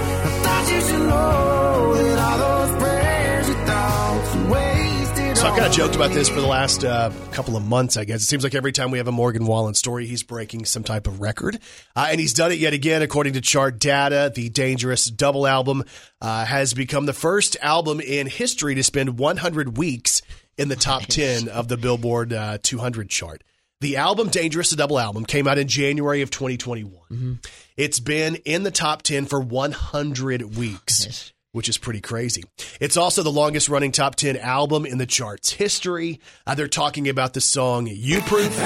So 5.35 5.47
I've 5.47 5.53
kind 5.53 5.65
of 5.65 5.71
joked 5.71 5.95
about 5.95 6.09
this 6.09 6.27
for 6.27 6.41
the 6.41 6.47
last 6.47 6.83
uh, 6.83 7.11
couple 7.31 7.55
of 7.55 7.63
months, 7.63 7.97
I 7.97 8.05
guess. 8.05 8.23
It 8.23 8.25
seems 8.25 8.43
like 8.43 8.55
every 8.55 8.71
time 8.71 8.89
we 8.89 8.97
have 8.97 9.07
a 9.07 9.11
Morgan 9.11 9.45
Wallen 9.45 9.75
story, 9.75 10.07
he's 10.07 10.23
breaking 10.23 10.65
some 10.65 10.83
type 10.83 11.05
of 11.05 11.21
record. 11.21 11.59
Uh, 11.95 12.07
and 12.09 12.19
he's 12.19 12.33
done 12.33 12.51
it 12.51 12.57
yet 12.57 12.73
again, 12.73 13.03
according 13.03 13.33
to 13.33 13.41
chart 13.41 13.77
data. 13.77 14.31
The 14.33 14.49
Dangerous 14.49 15.05
double 15.05 15.45
album 15.45 15.83
uh, 16.19 16.45
has 16.45 16.73
become 16.73 17.05
the 17.05 17.13
first 17.13 17.57
album 17.61 17.99
in 17.99 18.25
history 18.25 18.73
to 18.73 18.83
spend 18.83 19.19
100 19.19 19.77
weeks 19.77 20.23
in 20.57 20.69
the 20.69 20.75
top 20.75 21.03
10 21.03 21.47
of 21.47 21.67
the 21.67 21.77
Billboard 21.77 22.33
uh, 22.33 22.57
200 22.61 23.09
chart. 23.09 23.43
The 23.81 23.97
album 23.97 24.29
Dangerous, 24.29 24.69
the 24.69 24.77
double 24.77 24.97
album, 24.97 25.25
came 25.25 25.47
out 25.47 25.57
in 25.57 25.67
January 25.67 26.21
of 26.21 26.29
2021. 26.31 27.39
It's 27.77 27.99
been 27.99 28.35
in 28.37 28.63
the 28.63 28.71
top 28.71 29.01
10 29.01 29.25
for 29.25 29.39
100 29.39 30.55
weeks, 30.57 31.33
which 31.51 31.67
is 31.67 31.77
pretty 31.77 31.99
crazy. 32.01 32.43
It's 32.79 32.95
also 32.95 33.21
the 33.21 33.31
longest 33.31 33.67
running 33.67 33.91
top 33.91 34.15
10 34.15 34.37
album 34.37 34.85
in 34.85 34.97
the 34.97 35.05
charts 35.05 35.51
history. 35.51 36.21
Uh, 36.47 36.55
they're 36.55 36.67
talking 36.69 37.09
about 37.09 37.33
the 37.33 37.41
song 37.41 37.87
You 37.91 38.21
Proof. 38.21 38.57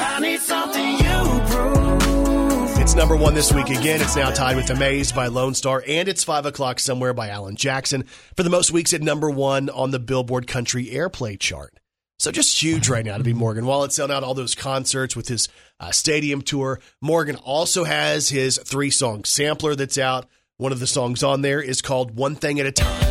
It's 2.82 2.96
number 2.96 3.16
one 3.16 3.34
this 3.34 3.52
week 3.52 3.70
again. 3.70 4.02
It's 4.02 4.16
now 4.16 4.30
tied 4.32 4.56
with 4.56 4.70
Amazed 4.70 5.14
by 5.16 5.28
Lone 5.28 5.54
Star, 5.54 5.84
and 5.88 6.08
it's 6.08 6.24
five 6.24 6.46
o'clock 6.46 6.80
somewhere 6.80 7.14
by 7.14 7.30
Alan 7.30 7.56
Jackson 7.56 8.04
for 8.36 8.44
the 8.44 8.50
most 8.50 8.72
weeks 8.72 8.94
at 8.94 9.02
number 9.02 9.30
one 9.30 9.70
on 9.70 9.92
the 9.92 10.00
Billboard 10.00 10.48
Country 10.48 10.86
Airplay 10.86 11.38
chart. 11.40 11.79
So 12.20 12.32
just 12.32 12.62
huge 12.62 12.90
right 12.90 13.06
now 13.06 13.18
to 13.18 13.24
be 13.24 13.34
Morgan 13.34 13.66
Wallen 13.66 13.92
selling 13.92 14.12
out 14.12 14.24
all 14.24 14.34
those 14.34 14.54
concerts 14.54 15.16
with 15.16 15.30
his 15.30 15.48
uh, 15.80 15.92
stadium 15.92 16.42
tour. 16.42 16.82
Morgan 17.00 17.38
also 17.38 17.86
has 17.86 18.28
his 18.28 18.58
three 18.58 18.90
song 18.90 19.24
sampler 19.24 19.74
that's 19.74 19.98
out. 19.98 20.28
One 20.58 20.74
of 20.74 20.82
the 20.82 20.88
songs 20.88 21.24
on 21.24 21.44
there 21.44 21.62
is 21.62 21.82
called 21.82 22.18
One 22.18 22.36
Thing 22.36 22.60
at 22.60 22.66
a 22.66 22.74
Time. 22.74 23.10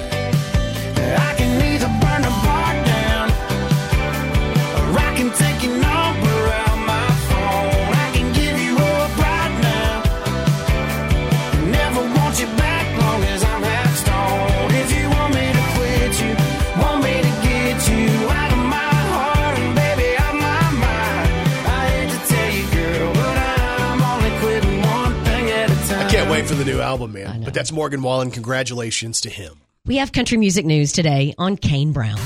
Album, 26.88 27.12
man. 27.12 27.42
But 27.44 27.54
that's 27.54 27.70
Morgan 27.70 28.02
Wallen. 28.02 28.30
Congratulations 28.30 29.20
to 29.22 29.30
him. 29.30 29.60
We 29.84 29.96
have 29.98 30.12
country 30.12 30.38
music 30.38 30.64
news 30.64 30.92
today 30.92 31.34
on 31.38 31.56
Kane 31.56 31.92
Brown. 31.92 32.18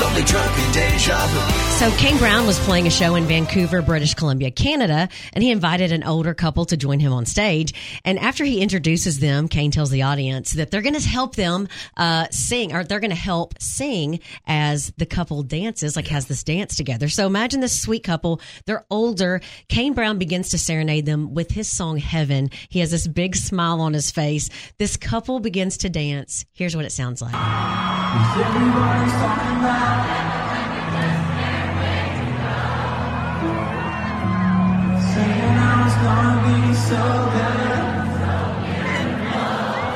Lonely 0.00 0.22
drunken 0.22 0.72
deja 0.72 1.26
vu. 1.26 1.67
So 1.78 1.92
Kane 1.92 2.18
Brown 2.18 2.44
was 2.44 2.58
playing 2.58 2.88
a 2.88 2.90
show 2.90 3.14
in 3.14 3.26
Vancouver, 3.26 3.82
British 3.82 4.14
Columbia, 4.14 4.50
Canada, 4.50 5.08
and 5.32 5.44
he 5.44 5.52
invited 5.52 5.92
an 5.92 6.02
older 6.02 6.34
couple 6.34 6.64
to 6.64 6.76
join 6.76 6.98
him 6.98 7.12
on 7.12 7.24
stage. 7.24 7.72
And 8.04 8.18
after 8.18 8.44
he 8.44 8.60
introduces 8.60 9.20
them, 9.20 9.46
Kane 9.46 9.70
tells 9.70 9.88
the 9.90 10.02
audience 10.02 10.54
that 10.54 10.72
they're 10.72 10.82
going 10.82 10.96
to 10.96 11.08
help 11.08 11.36
them 11.36 11.68
uh, 11.96 12.26
sing, 12.32 12.74
or 12.74 12.82
they're 12.82 12.98
going 12.98 13.12
to 13.12 13.16
help 13.16 13.62
sing 13.62 14.18
as 14.44 14.92
the 14.96 15.06
couple 15.06 15.44
dances, 15.44 15.94
like 15.94 16.08
has 16.08 16.26
this 16.26 16.42
dance 16.42 16.74
together. 16.74 17.08
So 17.08 17.28
imagine 17.28 17.60
this 17.60 17.80
sweet 17.80 18.02
couple. 18.02 18.40
They're 18.66 18.84
older. 18.90 19.40
Kane 19.68 19.92
Brown 19.92 20.18
begins 20.18 20.48
to 20.48 20.58
serenade 20.58 21.06
them 21.06 21.32
with 21.32 21.52
his 21.52 21.68
song 21.68 21.98
"Heaven." 21.98 22.50
He 22.70 22.80
has 22.80 22.90
this 22.90 23.06
big 23.06 23.36
smile 23.36 23.80
on 23.80 23.92
his 23.92 24.10
face. 24.10 24.50
This 24.78 24.96
couple 24.96 25.38
begins 25.38 25.76
to 25.78 25.88
dance. 25.88 26.44
Here's 26.54 26.74
what 26.74 26.86
it 26.86 26.90
sounds 26.90 27.22
like. 27.22 27.34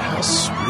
How 0.01 0.21
sweet. 0.21 0.63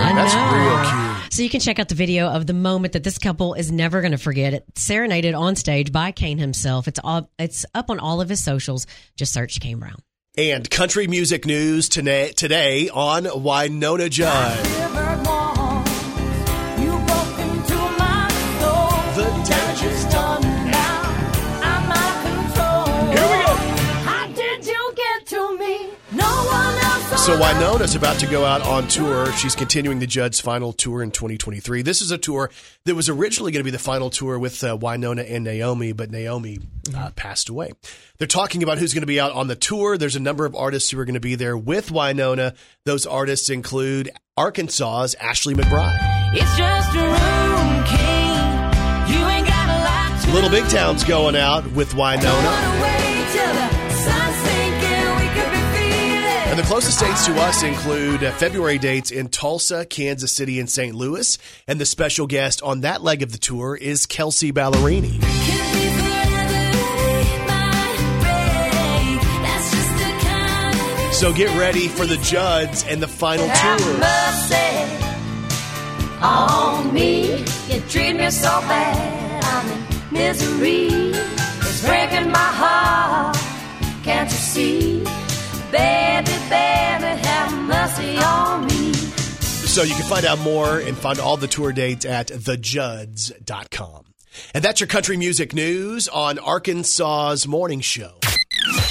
I 0.00 0.12
That's 0.14 0.34
know. 0.34 0.52
real 0.52 0.78
cute. 0.84 1.32
So 1.32 1.42
you 1.42 1.48
can 1.48 1.60
check 1.60 1.78
out 1.78 1.88
the 1.88 1.94
video 1.94 2.28
of 2.28 2.46
the 2.46 2.52
moment 2.52 2.92
that 2.94 3.04
this 3.04 3.18
couple 3.18 3.54
is 3.54 3.70
never 3.70 4.00
going 4.00 4.12
to 4.12 4.18
forget. 4.18 4.54
It 4.54 4.64
serenaded 4.76 5.34
on 5.34 5.56
stage 5.56 5.92
by 5.92 6.12
Kane 6.12 6.38
himself. 6.38 6.88
It's 6.88 7.00
all 7.02 7.30
it's 7.38 7.64
up 7.74 7.90
on 7.90 7.98
all 7.98 8.20
of 8.20 8.28
his 8.28 8.42
socials. 8.42 8.86
Just 9.16 9.32
search 9.32 9.60
Kane 9.60 9.78
Brown. 9.78 9.98
And 10.38 10.70
country 10.70 11.08
music 11.08 11.46
news 11.46 11.88
today, 11.88 12.30
today 12.30 12.88
on 12.90 13.24
Wynonna 13.24 14.08
Judd. 14.08 14.97
So 27.28 27.38
Wynonna's 27.38 27.94
about 27.94 28.18
to 28.20 28.26
go 28.26 28.46
out 28.46 28.62
on 28.62 28.88
tour. 28.88 29.30
She's 29.32 29.54
continuing 29.54 29.98
the 29.98 30.06
Judd's 30.06 30.40
final 30.40 30.72
tour 30.72 31.02
in 31.02 31.10
2023. 31.10 31.82
This 31.82 32.00
is 32.00 32.10
a 32.10 32.16
tour 32.16 32.50
that 32.86 32.94
was 32.94 33.10
originally 33.10 33.52
going 33.52 33.60
to 33.60 33.64
be 33.64 33.70
the 33.70 33.78
final 33.78 34.08
tour 34.08 34.38
with 34.38 34.64
uh, 34.64 34.78
Wynonna 34.78 35.30
and 35.30 35.44
Naomi, 35.44 35.92
but 35.92 36.10
Naomi 36.10 36.58
uh, 36.96 37.10
passed 37.16 37.50
away. 37.50 37.72
They're 38.16 38.26
talking 38.26 38.62
about 38.62 38.78
who's 38.78 38.94
going 38.94 39.02
to 39.02 39.06
be 39.06 39.20
out 39.20 39.32
on 39.32 39.46
the 39.46 39.56
tour. 39.56 39.98
There's 39.98 40.16
a 40.16 40.20
number 40.20 40.46
of 40.46 40.56
artists 40.56 40.88
who 40.88 40.98
are 41.00 41.04
going 41.04 41.16
to 41.16 41.20
be 41.20 41.34
there 41.34 41.54
with 41.54 41.90
Wynonna. 41.90 42.56
Those 42.86 43.04
artists 43.04 43.50
include 43.50 44.08
Arkansas's 44.38 45.14
Ashley 45.16 45.52
McBryde. 45.52 45.98
It's 46.32 46.56
just 46.56 46.94
a 46.94 46.98
room, 46.98 47.84
King. 47.84 49.12
You 49.12 49.28
ain't 49.28 49.46
got 49.46 49.68
a 49.68 49.78
lot 49.84 50.22
to 50.24 50.32
Little 50.32 50.48
Big 50.48 50.66
Town's 50.70 51.04
going 51.04 51.36
out 51.36 51.70
with 51.72 51.92
Wynonna. 51.92 52.97
And 56.58 56.64
the 56.64 56.70
closest 56.70 56.98
dates 56.98 57.24
to 57.26 57.34
us 57.34 57.62
include 57.62 58.24
uh, 58.24 58.32
February 58.32 58.78
dates 58.78 59.12
in 59.12 59.28
Tulsa, 59.28 59.86
Kansas 59.86 60.32
City, 60.32 60.58
and 60.58 60.68
St. 60.68 60.92
Louis. 60.92 61.38
And 61.68 61.80
the 61.80 61.86
special 61.86 62.26
guest 62.26 62.62
on 62.62 62.80
that 62.80 63.00
leg 63.00 63.22
of 63.22 63.30
the 63.30 63.38
tour 63.38 63.76
is 63.76 64.06
Kelsea 64.06 64.50
Ballerini. 64.50 65.12
Could 65.12 65.20
be 65.20 65.88
forever 66.00 67.06
in 67.20 67.46
my 67.46 67.78
way. 68.24 69.18
That's 69.40 69.70
just 69.70 69.92
the 69.98 70.10
kind 70.26 71.06
of 71.06 71.14
So 71.14 71.32
get 71.32 71.56
ready 71.56 71.86
for 71.86 72.06
the 72.06 72.16
Judds 72.16 72.84
and 72.88 73.00
the 73.00 73.06
final 73.06 73.46
tour. 73.46 73.78
Mercy 85.72 86.16
on 86.16 86.16
me. 86.16 86.16
You 86.16 86.18
treat 86.18 86.18
me 86.18 86.28
so 86.28 86.50
bad. 86.50 86.78
I'm 86.78 86.98
in 86.98 87.18
misery. 87.18 87.18
It's 87.18 87.28
breaking 87.28 87.28
my 87.28 87.28
heart. 87.28 87.28
Can't 87.28 87.28
you? 87.28 87.28
Baby, 87.28 87.28
baby, 87.28 87.28
have 87.28 87.52
mercy. 87.66 88.16
So 89.68 89.82
you 89.82 89.94
can 89.94 90.04
find 90.06 90.26
out 90.26 90.38
more 90.40 90.78
and 90.78 90.96
find 90.96 91.18
all 91.18 91.36
the 91.36 91.46
tour 91.46 91.72
dates 91.72 92.04
at 92.04 92.28
thejudds.com. 92.28 94.04
And 94.54 94.64
that's 94.64 94.80
your 94.80 94.86
country 94.88 95.16
music 95.16 95.54
news 95.54 96.08
on 96.08 96.38
Arkansas's 96.38 97.46
morning 97.46 97.80
show. 97.80 98.14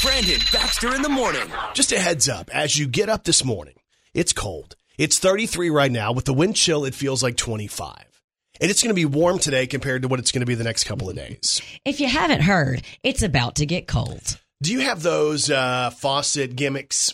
Brandon 0.01 0.39
Baxter 0.53 0.95
in 0.95 1.01
the 1.01 1.09
morning. 1.09 1.43
Just 1.73 1.91
a 1.91 1.99
heads 1.99 2.29
up, 2.29 2.49
as 2.53 2.77
you 2.77 2.87
get 2.87 3.09
up 3.09 3.23
this 3.23 3.43
morning, 3.43 3.75
it's 4.13 4.33
cold. 4.33 4.75
It's 4.97 5.19
33 5.19 5.69
right 5.69 5.91
now. 5.91 6.11
With 6.11 6.25
the 6.25 6.33
wind 6.33 6.55
chill, 6.55 6.85
it 6.85 6.95
feels 6.95 7.23
like 7.23 7.37
25. 7.37 8.03
And 8.59 8.71
it's 8.71 8.81
going 8.81 8.89
to 8.89 8.95
be 8.95 9.05
warm 9.05 9.37
today 9.39 9.67
compared 9.67 10.01
to 10.01 10.07
what 10.07 10.19
it's 10.19 10.31
going 10.31 10.39
to 10.41 10.45
be 10.47 10.55
the 10.55 10.63
next 10.63 10.85
couple 10.85 11.09
of 11.09 11.15
days. 11.15 11.61
If 11.85 11.99
you 11.99 12.07
haven't 12.07 12.41
heard, 12.41 12.81
it's 13.03 13.21
about 13.21 13.55
to 13.55 13.65
get 13.65 13.87
cold. 13.87 14.39
Do 14.61 14.71
you 14.73 14.79
have 14.81 15.03
those 15.03 15.49
uh, 15.49 15.91
faucet 15.91 16.55
gimmicks? 16.55 17.13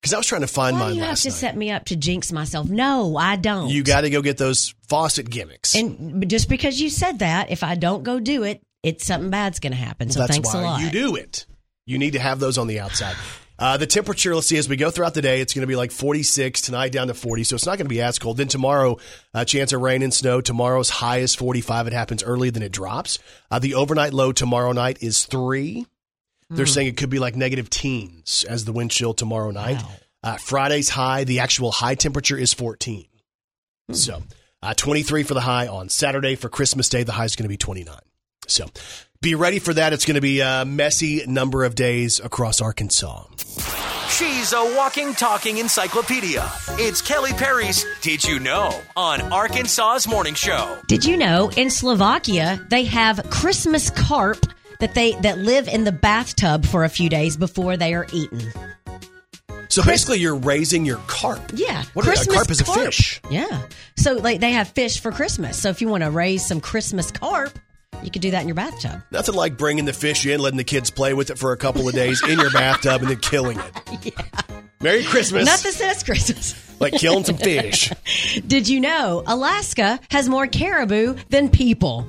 Because 0.00 0.14
I 0.14 0.16
was 0.16 0.26
trying 0.26 0.40
to 0.40 0.46
find 0.46 0.76
Why 0.76 0.86
mine 0.88 0.94
you 0.96 1.02
have 1.02 1.18
to 1.20 1.28
night. 1.28 1.34
set 1.34 1.56
me 1.56 1.70
up 1.70 1.84
to 1.86 1.96
jinx 1.96 2.32
myself? 2.32 2.68
No, 2.68 3.16
I 3.16 3.36
don't. 3.36 3.68
You 3.68 3.82
got 3.84 4.00
to 4.00 4.10
go 4.10 4.22
get 4.22 4.38
those 4.38 4.74
faucet 4.88 5.28
gimmicks. 5.28 5.74
and 5.74 6.28
just 6.28 6.48
because 6.48 6.80
you 6.80 6.88
said 6.88 7.18
that, 7.18 7.50
if 7.50 7.62
I 7.62 7.74
don't 7.74 8.02
go 8.02 8.18
do 8.18 8.42
it, 8.44 8.62
it's 8.82 9.04
something 9.04 9.30
bad's 9.30 9.60
going 9.60 9.72
to 9.72 9.78
happen. 9.78 10.10
So 10.10 10.20
That's 10.20 10.32
thanks 10.32 10.52
why 10.54 10.60
a 10.60 10.64
lot. 10.64 10.80
you 10.80 10.90
do 10.90 11.16
it. 11.16 11.44
You 11.86 11.98
need 11.98 12.14
to 12.14 12.18
have 12.18 12.40
those 12.40 12.56
on 12.56 12.66
the 12.66 12.80
outside. 12.80 13.14
Uh, 13.58 13.76
the 13.76 13.86
temperature, 13.86 14.34
let's 14.34 14.46
see, 14.46 14.56
as 14.56 14.70
we 14.70 14.76
go 14.76 14.90
throughout 14.90 15.12
the 15.12 15.20
day, 15.20 15.42
it's 15.42 15.52
going 15.52 15.60
to 15.60 15.66
be 15.66 15.76
like 15.76 15.90
46 15.90 16.62
tonight, 16.62 16.92
down 16.92 17.08
to 17.08 17.14
40. 17.14 17.44
So 17.44 17.56
it's 17.56 17.66
not 17.66 17.76
going 17.76 17.84
to 17.84 17.90
be 17.90 18.00
as 18.00 18.18
cold. 18.18 18.38
Then 18.38 18.48
tomorrow, 18.48 18.96
uh, 19.34 19.44
chance 19.44 19.74
of 19.74 19.82
rain 19.82 20.02
and 20.02 20.14
snow. 20.14 20.40
Tomorrow's 20.40 20.88
high 20.88 21.18
is 21.18 21.34
45. 21.34 21.88
It 21.88 21.92
happens 21.92 22.22
earlier 22.22 22.50
than 22.50 22.62
it 22.62 22.72
drops. 22.72 23.18
Uh, 23.50 23.58
the 23.58 23.74
overnight 23.74 24.14
low 24.14 24.32
tomorrow 24.32 24.72
night 24.72 25.02
is 25.02 25.26
three. 25.26 25.86
They're 26.50 26.66
saying 26.66 26.88
it 26.88 26.96
could 26.96 27.10
be 27.10 27.20
like 27.20 27.36
negative 27.36 27.70
teens 27.70 28.44
as 28.48 28.64
the 28.64 28.72
wind 28.72 28.90
chill 28.90 29.14
tomorrow 29.14 29.52
night. 29.52 29.80
Wow. 29.82 29.90
Uh, 30.22 30.36
Friday's 30.36 30.88
high, 30.88 31.24
the 31.24 31.40
actual 31.40 31.70
high 31.70 31.94
temperature 31.94 32.36
is 32.36 32.52
14. 32.52 33.06
So 33.92 34.22
uh, 34.62 34.74
23 34.74 35.22
for 35.22 35.34
the 35.34 35.40
high 35.40 35.68
on 35.68 35.88
Saturday. 35.88 36.34
For 36.34 36.48
Christmas 36.48 36.88
Day, 36.88 37.04
the 37.04 37.12
high 37.12 37.24
is 37.24 37.36
going 37.36 37.44
to 37.44 37.48
be 37.48 37.56
29. 37.56 37.96
So 38.46 38.66
be 39.22 39.34
ready 39.34 39.58
for 39.58 39.72
that. 39.74 39.92
It's 39.92 40.04
going 40.04 40.16
to 40.16 40.20
be 40.20 40.40
a 40.40 40.64
messy 40.64 41.24
number 41.26 41.64
of 41.64 41.74
days 41.74 42.20
across 42.20 42.60
Arkansas. 42.60 43.24
She's 44.08 44.52
a 44.52 44.74
walking, 44.76 45.14
talking 45.14 45.58
encyclopedia. 45.58 46.50
It's 46.70 47.00
Kelly 47.00 47.32
Perry's 47.32 47.86
Did 48.02 48.24
You 48.24 48.40
Know 48.40 48.78
on 48.96 49.20
Arkansas's 49.32 50.08
Morning 50.08 50.34
Show. 50.34 50.78
Did 50.88 51.04
you 51.04 51.16
know 51.16 51.50
in 51.56 51.70
Slovakia 51.70 52.60
they 52.68 52.84
have 52.84 53.24
Christmas 53.30 53.88
carp 53.90 54.44
that 54.80 54.94
they 54.94 55.12
that 55.20 55.38
live 55.38 55.68
in 55.68 55.84
the 55.84 55.92
bathtub 55.92 56.64
for 56.66 56.84
a 56.84 56.88
few 56.88 57.08
days 57.08 57.36
before 57.36 57.76
they 57.76 57.94
are 57.94 58.06
eaten? 58.12 58.40
So 59.68 59.84
basically, 59.84 60.18
you're 60.18 60.34
raising 60.34 60.84
your 60.84 60.96
carp. 61.06 61.40
Yeah, 61.54 61.84
What 61.94 62.04
are- 62.06 62.10
a 62.12 62.26
carp 62.26 62.50
is 62.50 62.60
a 62.60 62.64
fish. 62.64 63.20
Yeah, 63.30 63.62
so 63.96 64.14
like 64.14 64.40
they 64.40 64.50
have 64.52 64.68
fish 64.70 65.00
for 65.00 65.12
Christmas. 65.12 65.60
So 65.60 65.68
if 65.68 65.80
you 65.80 65.86
want 65.88 66.02
to 66.02 66.10
raise 66.10 66.44
some 66.44 66.60
Christmas 66.60 67.12
carp, 67.12 67.56
you 68.02 68.10
could 68.10 68.22
do 68.22 68.32
that 68.32 68.42
in 68.42 68.48
your 68.48 68.56
bathtub. 68.56 69.00
Nothing 69.12 69.36
like 69.36 69.56
bringing 69.56 69.84
the 69.84 69.92
fish 69.92 70.26
in, 70.26 70.40
letting 70.40 70.56
the 70.56 70.64
kids 70.64 70.90
play 70.90 71.14
with 71.14 71.30
it 71.30 71.38
for 71.38 71.52
a 71.52 71.56
couple 71.56 71.86
of 71.88 71.94
days 71.94 72.20
in 72.26 72.40
your 72.40 72.50
bathtub, 72.50 73.02
and 73.02 73.10
then 73.10 73.18
killing 73.20 73.58
it. 73.60 73.72
Yeah. 74.16 74.56
Merry 74.82 75.04
Christmas. 75.04 75.44
Nothing 75.44 75.72
says 75.72 76.02
Christmas. 76.02 76.80
like 76.80 76.94
killing 76.94 77.22
some 77.22 77.36
fish. 77.36 77.92
Did 78.46 78.66
you 78.66 78.80
know 78.80 79.22
Alaska 79.26 80.00
has 80.10 80.26
more 80.26 80.46
caribou 80.46 81.16
than 81.28 81.50
people? 81.50 82.06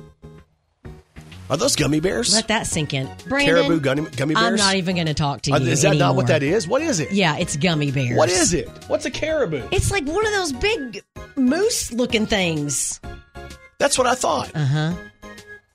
Are 1.52 1.58
those 1.58 1.76
gummy 1.76 2.00
bears? 2.00 2.32
Let 2.34 2.48
that 2.48 2.66
sink 2.66 2.94
in. 2.94 3.06
Brandon, 3.28 3.54
Caribou 3.54 3.78
gummy, 3.78 4.08
gummy 4.16 4.32
bears? 4.34 4.46
I'm 4.46 4.56
not 4.56 4.76
even 4.76 4.94
going 4.94 5.06
to 5.06 5.12
talk 5.12 5.42
to 5.42 5.50
you. 5.50 5.56
Uh, 5.56 5.60
is 5.60 5.82
that 5.82 5.88
not 5.88 5.96
anymore. 5.96 6.14
what 6.14 6.26
that 6.28 6.42
is? 6.42 6.66
What 6.66 6.80
is 6.80 6.98
it? 6.98 7.12
Yeah, 7.12 7.36
it's 7.36 7.58
gummy 7.58 7.90
bears. 7.92 8.16
What 8.16 8.30
is 8.30 8.54
it? 8.54 8.70
What's 8.88 9.04
a 9.04 9.10
caribou? 9.10 9.62
It's 9.70 9.90
like 9.90 10.06
one 10.06 10.24
of 10.26 10.32
those 10.32 10.52
big 10.54 11.02
moose 11.36 11.92
looking 11.92 12.24
things. 12.24 13.02
That's 13.76 13.98
what 13.98 14.06
I 14.06 14.14
thought. 14.14 14.50
Uh 14.54 14.64
huh. 14.64 14.94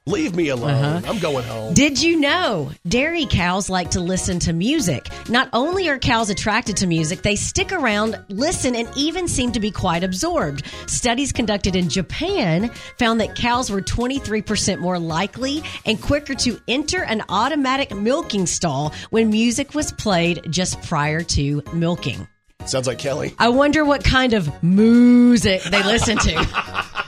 Leave 0.07 0.35
me 0.37 0.47
alone. 0.47 0.69
Uh-huh. 0.69 1.01
I'm 1.11 1.19
going 1.19 1.43
home. 1.43 1.73
Did 1.73 2.01
you 2.01 2.17
know 2.17 2.71
dairy 2.87 3.25
cows 3.25 3.69
like 3.69 3.91
to 3.91 3.99
listen 3.99 4.39
to 4.39 4.53
music? 4.53 5.09
Not 5.27 5.49
only 5.51 5.89
are 5.89 5.99
cows 5.99 6.29
attracted 6.29 6.77
to 6.77 6.87
music, 6.87 7.23
they 7.23 7.35
stick 7.35 7.73
around, 7.73 8.17
listen, 8.29 8.73
and 8.73 8.87
even 8.95 9.27
seem 9.27 9.51
to 9.51 9.59
be 9.59 9.69
quite 9.69 10.05
absorbed. 10.05 10.65
Studies 10.85 11.33
conducted 11.33 11.75
in 11.75 11.89
Japan 11.89 12.71
found 12.97 13.19
that 13.19 13.35
cows 13.35 13.69
were 13.69 13.81
23% 13.81 14.79
more 14.79 14.97
likely 14.97 15.61
and 15.85 16.01
quicker 16.01 16.35
to 16.35 16.57
enter 16.69 17.03
an 17.03 17.21
automatic 17.27 17.93
milking 17.93 18.45
stall 18.45 18.93
when 19.09 19.29
music 19.29 19.75
was 19.75 19.91
played 19.91 20.41
just 20.49 20.81
prior 20.83 21.21
to 21.21 21.61
milking. 21.73 22.25
Sounds 22.65 22.87
like 22.87 22.99
Kelly. 22.99 23.35
I 23.39 23.49
wonder 23.49 23.83
what 23.83 24.05
kind 24.05 24.31
of 24.31 24.63
music 24.63 25.63
they 25.63 25.83
listen 25.83 26.17
to. 26.17 27.03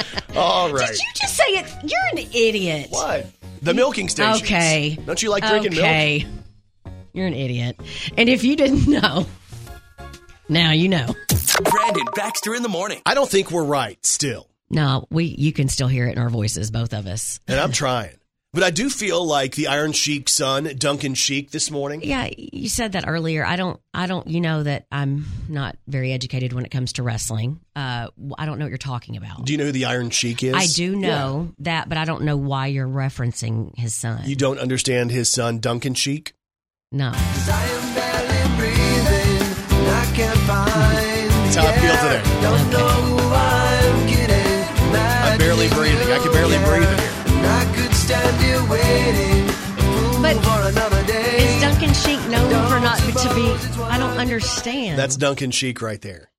All 0.36 0.72
right. 0.72 0.88
Did 0.88 0.98
you 0.98 1.06
just 1.14 1.36
say 1.36 1.44
it? 1.44 1.66
You're 1.82 2.24
an 2.24 2.30
idiot. 2.32 2.88
What? 2.90 3.26
The 3.62 3.74
milking 3.74 4.08
station. 4.08 4.44
Okay. 4.44 4.98
Don't 5.04 5.22
you 5.22 5.30
like 5.30 5.46
drinking 5.46 5.72
milk? 5.72 5.84
okay. 5.84 6.26
You're 7.12 7.26
an 7.26 7.34
idiot. 7.34 7.78
And 8.16 8.28
if 8.28 8.44
you 8.44 8.56
didn't 8.56 8.86
know, 8.86 9.26
now 10.48 10.72
you 10.72 10.88
know. 10.88 11.14
Brandon 11.64 12.06
Baxter 12.14 12.54
in 12.54 12.62
the 12.62 12.68
morning. 12.68 13.02
I 13.04 13.14
don't 13.14 13.28
think 13.28 13.50
we're 13.50 13.64
right 13.64 14.04
still. 14.06 14.48
No, 14.70 15.06
we 15.10 15.24
you 15.24 15.52
can 15.52 15.68
still 15.68 15.88
hear 15.88 16.06
it 16.06 16.12
in 16.12 16.18
our 16.18 16.30
voices, 16.30 16.70
both 16.70 16.94
of 16.94 17.06
us. 17.06 17.40
And 17.48 17.58
I'm 17.58 17.72
trying. 17.72 18.16
But 18.52 18.64
I 18.64 18.70
do 18.70 18.90
feel 18.90 19.24
like 19.24 19.54
the 19.54 19.68
Iron 19.68 19.92
Sheik's 19.92 20.32
son, 20.32 20.64
Duncan 20.76 21.14
Sheik, 21.14 21.52
this 21.52 21.70
morning. 21.70 22.00
Yeah, 22.02 22.28
you 22.36 22.68
said 22.68 22.92
that 22.92 23.04
earlier. 23.06 23.44
I 23.44 23.54
don't 23.54 23.78
I 23.94 24.06
don't 24.08 24.26
you 24.26 24.40
know 24.40 24.64
that 24.64 24.86
I'm 24.90 25.24
not 25.48 25.76
very 25.86 26.12
educated 26.12 26.52
when 26.52 26.64
it 26.64 26.70
comes 26.72 26.94
to 26.94 27.04
wrestling. 27.04 27.60
Uh 27.76 28.08
I 28.36 28.46
don't 28.46 28.58
know 28.58 28.64
what 28.64 28.70
you're 28.70 28.78
talking 28.78 29.16
about. 29.16 29.44
Do 29.44 29.52
you 29.52 29.58
know 29.58 29.66
who 29.66 29.72
the 29.72 29.84
Iron 29.84 30.10
Sheik 30.10 30.42
is? 30.42 30.54
I 30.54 30.66
do 30.66 30.96
know 30.96 31.52
that, 31.60 31.88
but 31.88 31.96
I 31.96 32.04
don't 32.04 32.22
know 32.24 32.36
why 32.36 32.66
you're 32.66 32.88
referencing 32.88 33.78
his 33.78 33.94
son. 33.94 34.22
You 34.24 34.34
don't 34.34 34.58
understand 34.58 35.12
his 35.12 35.30
son, 35.30 35.60
Duncan 35.60 35.94
Sheik? 35.94 36.32
no. 36.90 37.12
I 37.14 37.66
am 37.70 37.94
barely 37.94 38.56
breathing, 38.58 39.46
and 39.78 39.88
I 39.88 40.12
can't 40.16 40.38
find 40.40 41.30
That's 41.30 41.54
how 41.54 41.66
I 41.68 41.72
feel 41.78 41.96
today. 41.96 42.42
Don't 42.42 42.70
know 42.72 42.88
who 42.88 43.16
I'm 43.32 44.08
kidding. 44.08 44.64
I'm 44.98 45.38
barely 45.38 45.68
breathing. 45.68 46.10
I 46.12 46.18
can 46.18 46.32
barely 46.32 46.58
breathe 46.58 46.90
in 46.90 46.98
here. 46.98 47.19
And 48.12 48.16
I 48.16 48.30
stand 48.30 48.42
here 48.42 48.62
waiting, 48.70 50.22
But 50.22 50.42
for 50.44 50.68
another 50.68 51.06
day. 51.06 51.54
Is 51.56 51.60
Duncan 51.62 51.94
Sheik 51.94 52.20
known 52.30 52.68
for 52.68 52.80
not 52.80 52.98
to 52.98 53.34
be 53.34 53.82
I 53.84 53.98
don't 53.98 54.18
understand. 54.18 54.98
That's 54.98 55.16
Duncan 55.16 55.50
Sheik 55.50 55.80
right 55.80 56.00
there. 56.00 56.30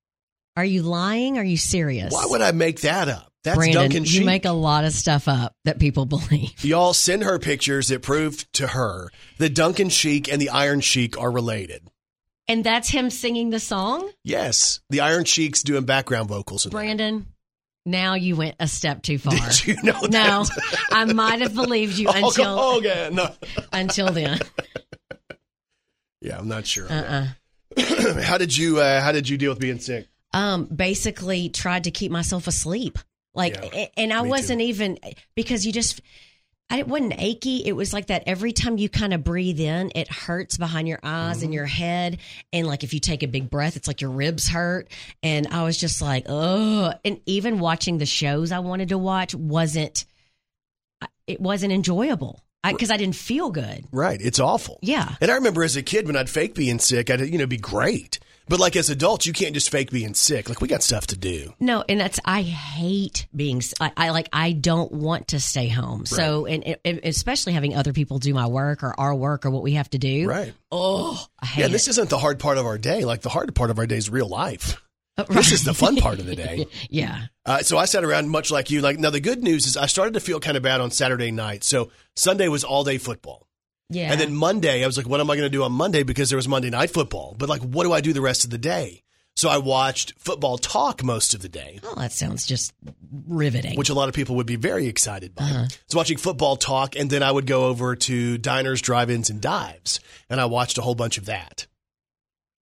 Are 0.57 0.65
you 0.65 0.81
lying? 0.83 1.37
Are 1.37 1.43
you 1.43 1.57
serious? 1.57 2.11
Why 2.11 2.25
would 2.27 2.41
I 2.41 2.51
make 2.51 2.81
that 2.81 3.07
up? 3.07 3.31
That's 3.43 3.57
Brandon, 3.57 3.83
Duncan 3.83 4.03
you 4.05 4.23
make 4.23 4.45
a 4.45 4.51
lot 4.51 4.83
of 4.83 4.91
stuff 4.91 5.27
up 5.27 5.55
that 5.65 5.79
people 5.79 6.05
believe. 6.17 6.63
Y'all 6.63 6.93
send 6.93 7.23
her 7.23 7.39
pictures 7.39 7.87
that 7.87 8.01
prove 8.01 8.51
to 8.53 8.67
her 8.67 9.09
that 9.39 9.55
Duncan 9.55 9.89
Sheik 9.89 10.31
and 10.31 10.41
the 10.41 10.49
Iron 10.49 10.81
Sheik 10.81 11.17
are 11.17 11.31
related. 11.31 11.87
And 12.47 12.63
that's 12.63 12.89
him 12.89 13.09
singing 13.09 13.49
the 13.49 13.59
song? 13.59 14.11
Yes, 14.23 14.81
the 14.89 14.99
Iron 14.99 15.23
Sheik's 15.23 15.63
doing 15.63 15.85
background 15.85 16.27
vocals. 16.27 16.65
In 16.65 16.69
that. 16.69 16.75
Brandon, 16.75 17.27
now 17.85 18.13
you 18.13 18.35
went 18.35 18.55
a 18.59 18.67
step 18.67 19.01
too 19.01 19.17
far. 19.17 19.33
Did 19.33 19.65
you 19.67 19.75
know 19.83 19.99
that? 20.01 20.11
No, 20.11 20.45
I 20.91 21.05
might 21.05 21.41
have 21.41 21.53
believed 21.55 21.97
you 21.97 22.07
Oh, 22.13 22.27
until 22.27 22.59
oh, 22.59 22.77
okay. 22.77 23.09
No. 23.11 23.33
until 23.73 24.11
then. 24.11 24.39
Yeah, 26.21 26.37
I'm 26.37 26.47
not 26.47 26.67
sure. 26.67 26.91
Uh-uh. 26.91 27.27
how 28.21 28.37
did 28.37 28.55
you 28.55 28.79
uh, 28.79 29.01
How 29.01 29.11
did 29.11 29.27
you 29.27 29.37
deal 29.37 29.51
with 29.51 29.59
being 29.59 29.79
sick? 29.79 30.07
Um, 30.33 30.65
basically 30.65 31.49
tried 31.49 31.85
to 31.85 31.91
keep 31.91 32.11
myself 32.11 32.47
asleep. 32.47 32.99
Like, 33.33 33.57
Yeah, 33.73 33.87
and 33.97 34.13
I 34.13 34.21
wasn't 34.21 34.61
even 34.61 34.97
because 35.35 35.65
you 35.65 35.71
just. 35.71 36.01
I, 36.71 36.79
it 36.79 36.87
wasn't 36.87 37.13
achy. 37.17 37.57
It 37.65 37.73
was 37.73 37.93
like 37.93 38.07
that 38.07 38.23
every 38.25 38.53
time 38.53 38.77
you 38.77 38.89
kind 38.89 39.13
of 39.13 39.23
breathe 39.23 39.59
in, 39.59 39.91
it 39.93 40.11
hurts 40.11 40.57
behind 40.57 40.87
your 40.87 40.99
eyes 41.03 41.37
Mm-hmm. 41.37 41.45
and 41.45 41.53
your 41.53 41.65
head. 41.65 42.17
And 42.51 42.65
like 42.65 42.83
if 42.83 42.93
you 42.93 42.99
take 42.99 43.21
a 43.23 43.27
big 43.27 43.49
breath, 43.49 43.75
it's 43.75 43.87
like 43.87 44.01
your 44.01 44.09
ribs 44.11 44.47
hurt. 44.47 44.89
And 45.21 45.47
I 45.47 45.63
was 45.63 45.77
just 45.77 46.01
like, 46.01 46.25
oh. 46.29 46.93
And 47.05 47.19
even 47.25 47.59
watching 47.59 47.97
the 47.97 48.05
shows 48.05 48.51
I 48.51 48.59
wanted 48.59 48.89
to 48.89 48.97
watch 48.97 49.35
wasn't, 49.35 50.05
it 51.27 51.39
wasn't 51.41 51.73
enjoyable 51.73 52.39
because 52.63 52.91
I, 52.91 52.97
didn't 52.97 53.15
feel 53.15 53.49
good. 53.49 53.85
Right, 53.91 54.21
it's 54.21 54.39
awful. 54.39 54.79
Yeah. 54.81 55.15
And 55.19 55.31
I 55.31 55.35
remember 55.35 55.63
as 55.63 55.75
a 55.75 55.83
kid 55.83 56.05
when 56.07 56.15
I'd 56.15 56.29
fake 56.29 56.53
being 56.55 56.79
sick, 56.79 57.09
I'd 57.09 57.21
you 57.21 57.37
know 57.37 57.47
be 57.47 57.57
great. 57.57 58.19
But 58.51 58.59
like 58.59 58.75
as 58.75 58.89
adults, 58.89 59.25
you 59.25 59.31
can't 59.31 59.53
just 59.53 59.69
fake 59.69 59.91
being 59.91 60.13
sick. 60.13 60.49
Like 60.49 60.59
we 60.59 60.67
got 60.67 60.83
stuff 60.83 61.07
to 61.07 61.17
do. 61.17 61.53
No, 61.61 61.85
and 61.87 62.01
that's 62.01 62.19
I 62.25 62.41
hate 62.41 63.25
being. 63.33 63.61
I, 63.79 63.93
I 63.95 64.09
like. 64.09 64.27
I 64.33 64.51
don't 64.51 64.91
want 64.91 65.29
to 65.29 65.39
stay 65.39 65.69
home. 65.69 66.05
So, 66.05 66.45
and, 66.47 66.75
and 66.83 66.99
especially 67.03 67.53
having 67.53 67.77
other 67.77 67.93
people 67.93 68.19
do 68.19 68.33
my 68.33 68.47
work 68.47 68.83
or 68.83 68.93
our 68.99 69.15
work 69.15 69.45
or 69.45 69.51
what 69.51 69.63
we 69.63 69.75
have 69.75 69.89
to 69.91 69.97
do. 69.97 70.27
Right. 70.27 70.53
Oh, 70.69 71.25
I 71.39 71.45
hate 71.45 71.61
Yeah, 71.61 71.67
this 71.69 71.87
isn't 71.87 72.09
the 72.09 72.17
hard 72.17 72.39
part 72.39 72.57
of 72.57 72.65
our 72.65 72.77
day. 72.77 73.05
Like 73.05 73.21
the 73.21 73.29
hard 73.29 73.55
part 73.55 73.69
of 73.69 73.79
our 73.79 73.87
day 73.87 73.95
is 73.95 74.09
real 74.09 74.27
life. 74.27 74.81
This 75.29 75.53
is 75.53 75.63
the 75.63 75.73
fun 75.73 75.95
part 75.95 76.19
of 76.19 76.25
the 76.25 76.35
day. 76.35 76.65
yeah. 76.89 77.27
Uh, 77.45 77.59
so 77.59 77.77
I 77.77 77.85
sat 77.85 78.03
around 78.03 78.27
much 78.27 78.51
like 78.51 78.69
you. 78.69 78.81
Like 78.81 78.99
now, 78.99 79.11
the 79.11 79.21
good 79.21 79.41
news 79.41 79.65
is 79.65 79.77
I 79.77 79.85
started 79.85 80.15
to 80.15 80.19
feel 80.19 80.41
kind 80.41 80.57
of 80.57 80.63
bad 80.63 80.81
on 80.81 80.91
Saturday 80.91 81.31
night. 81.31 81.63
So 81.63 81.89
Sunday 82.17 82.49
was 82.49 82.65
all 82.65 82.83
day 82.83 82.97
football, 82.97 83.47
Yeah. 83.91 84.11
and 84.11 84.19
then 84.19 84.33
Monday 84.33 84.83
I 84.83 84.87
was 84.87 84.97
like, 84.97 85.07
"What 85.07 85.19
am 85.19 85.29
I 85.29 85.35
going 85.35 85.45
to 85.45 85.49
do 85.57 85.63
on 85.63 85.71
Monday?" 85.71 86.03
Because 86.03 86.29
there 86.29 86.37
was 86.37 86.47
Monday 86.47 86.69
night 86.69 86.89
football. 86.91 87.35
But 87.37 87.49
like, 87.49 87.61
what 87.61 87.83
do 87.83 87.93
I 87.93 88.01
do 88.01 88.13
the 88.13 88.21
rest 88.21 88.43
of 88.43 88.49
the 88.49 88.57
day? 88.57 89.03
So 89.35 89.47
I 89.49 89.59
watched 89.59 90.13
football 90.19 90.57
talk 90.57 91.03
most 91.05 91.33
of 91.33 91.41
the 91.41 91.47
day, 91.47 91.79
Oh, 91.83 91.95
that 91.95 92.11
sounds 92.11 92.45
just 92.45 92.73
riveting. 93.27 93.77
which 93.77 93.87
a 93.89 93.93
lot 93.93 94.09
of 94.09 94.13
people 94.13 94.35
would 94.35 94.45
be 94.45 94.57
very 94.57 94.87
excited 94.87 95.33
by. 95.33 95.43
Uh-huh. 95.45 95.59
I 95.59 95.63
was 95.87 95.95
watching 95.95 96.17
football 96.17 96.57
talk, 96.57 96.97
and 96.97 97.09
then 97.09 97.23
I 97.23 97.31
would 97.31 97.47
go 97.47 97.65
over 97.67 97.95
to 97.95 98.37
diners, 98.37 98.81
drive-ins, 98.81 99.29
and 99.29 99.39
dives, 99.39 100.01
and 100.29 100.41
I 100.41 100.45
watched 100.45 100.77
a 100.77 100.81
whole 100.81 100.95
bunch 100.95 101.17
of 101.17 101.25
that, 101.25 101.65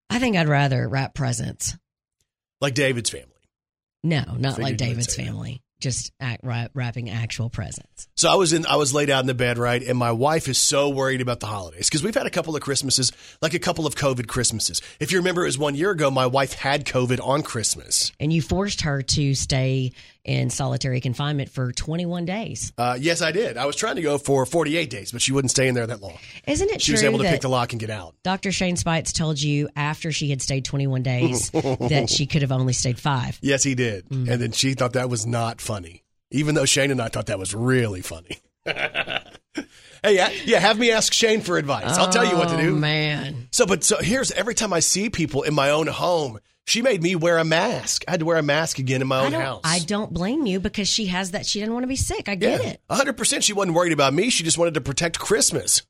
I 0.09 0.19
think 0.19 0.35
I'd 0.35 0.49
rather 0.49 0.87
wrap 0.89 1.13
presents. 1.13 1.75
like 2.59 2.73
David's 2.73 3.09
family. 3.11 3.27
No, 4.03 4.23
not 4.37 4.59
like 4.59 4.75
David's 4.77 5.15
family. 5.15 5.53
that. 5.53 5.61
Just 5.79 6.11
act, 6.19 6.43
wrapping 6.43 7.09
actual 7.09 7.49
presents. 7.49 8.07
So 8.15 8.29
I 8.29 8.35
was 8.35 8.51
in, 8.51 8.65
I 8.65 8.77
was 8.77 8.93
laid 8.93 9.09
out 9.09 9.21
in 9.21 9.27
the 9.27 9.35
bed, 9.35 9.57
right? 9.57 9.81
And 9.81 9.97
my 9.97 10.11
wife 10.11 10.47
is 10.47 10.57
so 10.57 10.89
worried 10.89 11.21
about 11.21 11.39
the 11.39 11.45
holidays 11.45 11.87
because 11.87 12.03
we've 12.03 12.15
had 12.15 12.25
a 12.25 12.31
couple 12.31 12.55
of 12.55 12.61
Christmases, 12.61 13.11
like 13.41 13.53
a 13.53 13.59
couple 13.59 13.85
of 13.85 13.95
COVID 13.95 14.27
Christmases. 14.27 14.81
If 14.99 15.11
you 15.11 15.19
remember, 15.19 15.43
it 15.43 15.47
was 15.47 15.57
one 15.57 15.75
year 15.75 15.91
ago. 15.91 16.09
My 16.09 16.25
wife 16.25 16.53
had 16.53 16.85
COVID 16.85 17.23
on 17.23 17.43
Christmas. 17.43 18.11
And 18.19 18.33
you 18.33 18.41
forced 18.41 18.81
her 18.81 19.01
to 19.03 19.35
stay 19.35 19.91
in 20.27 20.49
solitary 20.49 20.99
confinement 21.01 21.49
for 21.49 21.71
21 21.71 22.25
days. 22.25 22.73
Uh, 22.77 22.97
yes, 22.99 23.21
I 23.21 23.31
did. 23.31 23.57
I 23.57 23.65
was 23.65 23.75
trying 23.75 23.95
to 23.95 24.01
go 24.01 24.17
for 24.17 24.45
48 24.45 24.89
days, 24.89 25.11
but 25.11 25.21
she 25.21 25.31
wouldn't 25.31 25.51
stay 25.51 25.67
in 25.67 25.75
there 25.75 25.87
that 25.87 26.01
long. 26.01 26.17
Isn't 26.47 26.69
it 26.69 26.81
She 26.81 26.91
was 26.91 27.03
able 27.03 27.19
to 27.19 27.25
pick 27.25 27.41
the 27.41 27.49
lock 27.49 27.71
and 27.73 27.79
get 27.79 27.89
out. 27.89 28.15
Dr. 28.23 28.51
Shane 28.51 28.75
Speights 28.75 29.13
told 29.13 29.41
you 29.41 29.69
after 29.75 30.11
she 30.11 30.29
had 30.29 30.41
stayed 30.41 30.65
21 30.65 31.01
days 31.03 31.49
that 31.51 32.09
she 32.09 32.25
could 32.25 32.41
have 32.41 32.51
only 32.51 32.73
stayed 32.73 32.99
five? 32.99 33.39
Yes, 33.41 33.63
he 33.63 33.73
did. 33.75 34.07
Mm. 34.09 34.29
And 34.29 34.41
then 34.41 34.51
she 34.51 34.73
thought 34.73 34.93
that 34.93 35.09
was 35.09 35.25
not 35.25 35.61
funny, 35.61 36.03
even 36.31 36.55
though 36.55 36.65
Shane 36.65 36.91
and 36.91 37.01
I 37.01 37.07
thought 37.07 37.27
that 37.27 37.39
was 37.39 37.55
really 37.55 38.01
funny. 38.01 38.37
hey, 38.65 40.15
yeah, 40.15 40.29
yeah, 40.45 40.59
have 40.59 40.77
me 40.77 40.91
ask 40.91 41.13
Shane 41.13 41.41
for 41.41 41.57
advice. 41.57 41.97
I'll 41.97 42.09
tell 42.09 42.25
you 42.25 42.37
what 42.37 42.49
to 42.49 42.55
Oh, 42.55 42.61
do. 42.61 42.75
man. 42.75 43.47
So, 43.51 43.65
but 43.65 43.83
so 43.83 43.97
here's 43.99 44.31
every 44.31 44.53
time 44.55 44.73
I 44.73 44.79
see 44.81 45.09
people 45.09 45.43
in 45.43 45.53
my 45.53 45.69
own 45.69 45.87
home, 45.87 46.39
she 46.67 46.82
made 46.82 47.01
me 47.01 47.15
wear 47.15 47.38
a 47.38 47.45
mask. 47.45 48.03
I 48.08 48.12
had 48.12 48.19
to 48.19 48.25
wear 48.25 48.36
a 48.36 48.43
mask 48.43 48.77
again 48.77 49.01
in 49.01 49.08
my 49.08 49.23
own 49.23 49.32
don't, 49.32 49.41
house. 49.41 49.62
I 49.63 49.80
don't 49.80 50.13
blame 50.13 50.45
you 50.45 50.60
because 50.60 50.89
she 50.89 51.06
has 51.06 51.32
that. 51.32 51.45
She 51.45 51.60
didn't 51.60 51.73
want 51.73 51.84
to 51.84 51.88
be 51.88 51.95
sick. 51.95 52.27
I 52.27 52.36
get 52.36 52.62
yeah, 52.62 52.69
it. 52.71 52.82
100%. 52.89 53.41
She 53.41 53.53
wasn't 53.53 53.73
worried 53.73 53.93
about 53.93 54.13
me. 54.13 54.30
She 54.30 54.43
just 54.43 54.58
wanted 54.58 54.73
to 54.73 54.82
protect 54.82 55.17
Christmas 55.17 55.84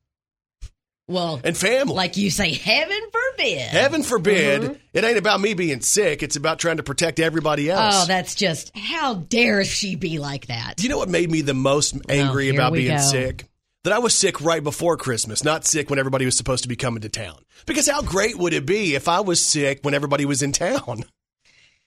Well, 1.08 1.42
and 1.44 1.58
family. 1.58 1.96
like 1.96 2.16
you 2.16 2.30
say, 2.30 2.54
heaven 2.54 3.00
forbid. 3.12 3.62
Heaven 3.62 4.04
forbid, 4.04 4.62
mm-hmm. 4.62 4.74
it 4.94 5.04
ain't 5.04 5.18
about 5.18 5.42
me 5.42 5.56
being 5.56 5.82
sick. 5.82 6.22
It's 6.22 6.36
about 6.36 6.60
trying 6.60 6.78
to 6.78 6.84
protect 6.84 7.20
everybody 7.20 7.72
oh, 7.72 7.76
else. 7.76 8.04
Oh, 8.04 8.06
that's 8.06 8.36
just 8.36 8.72
how 8.78 9.16
dare 9.16 9.64
she 9.64 9.96
be 9.96 10.20
like 10.20 10.46
that? 10.46 10.76
Do 10.78 10.84
you 10.84 10.90
know 10.90 11.00
what 11.00 11.10
made 11.10 11.32
me 11.32 11.42
the 11.42 11.56
most 11.56 11.98
angry 12.08 12.46
here 12.46 12.54
about 12.54 12.74
being 12.74 12.96
go. 12.96 13.02
sick? 13.02 13.48
That 13.88 13.94
I 13.94 14.00
was 14.00 14.14
sick 14.14 14.42
right 14.42 14.62
before 14.62 14.98
Christmas, 14.98 15.46
not 15.46 15.64
sick 15.64 15.90
when 15.90 15.98
everybody 15.98 16.26
was 16.26 16.36
supposed 16.36 16.64
to 16.64 16.68
be 16.68 16.76
coming 16.76 17.04
to 17.04 17.08
town. 17.08 17.38
Because 17.66 17.88
how 17.88 18.02
great 18.02 18.38
would 18.38 18.52
it 18.52 18.66
be 18.66 18.96
if 18.96 19.08
I 19.08 19.22
was 19.22 19.42
sick 19.42 19.80
when 19.84 19.94
everybody 19.94 20.26
was 20.26 20.44
in 20.44 20.52
town? 20.52 21.06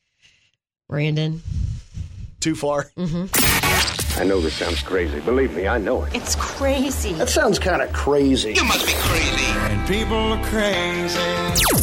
Brandon, 0.89 1.43
Too 2.41 2.55
far? 2.55 2.91
Mm-hmm. 2.97 4.19
I 4.19 4.25
know 4.25 4.41
this 4.41 4.55
sounds 4.55 4.83
crazy. 4.83 5.21
Believe 5.21 5.55
me, 5.55 5.69
I 5.69 5.77
know 5.77 6.05
it. 6.05 6.15
It's 6.15 6.37
crazy. 6.37 7.13
That 7.13 7.29
sounds 7.29 7.59
kind 7.59 7.83
of 7.83 7.93
crazy. 7.93 8.55
You 8.55 8.65
must 8.65 8.87
be 8.87 8.95
crazy. 8.95 9.45
And 9.45 9.87
people 9.87 10.17
are 10.17 10.45
crazy. 10.47 11.21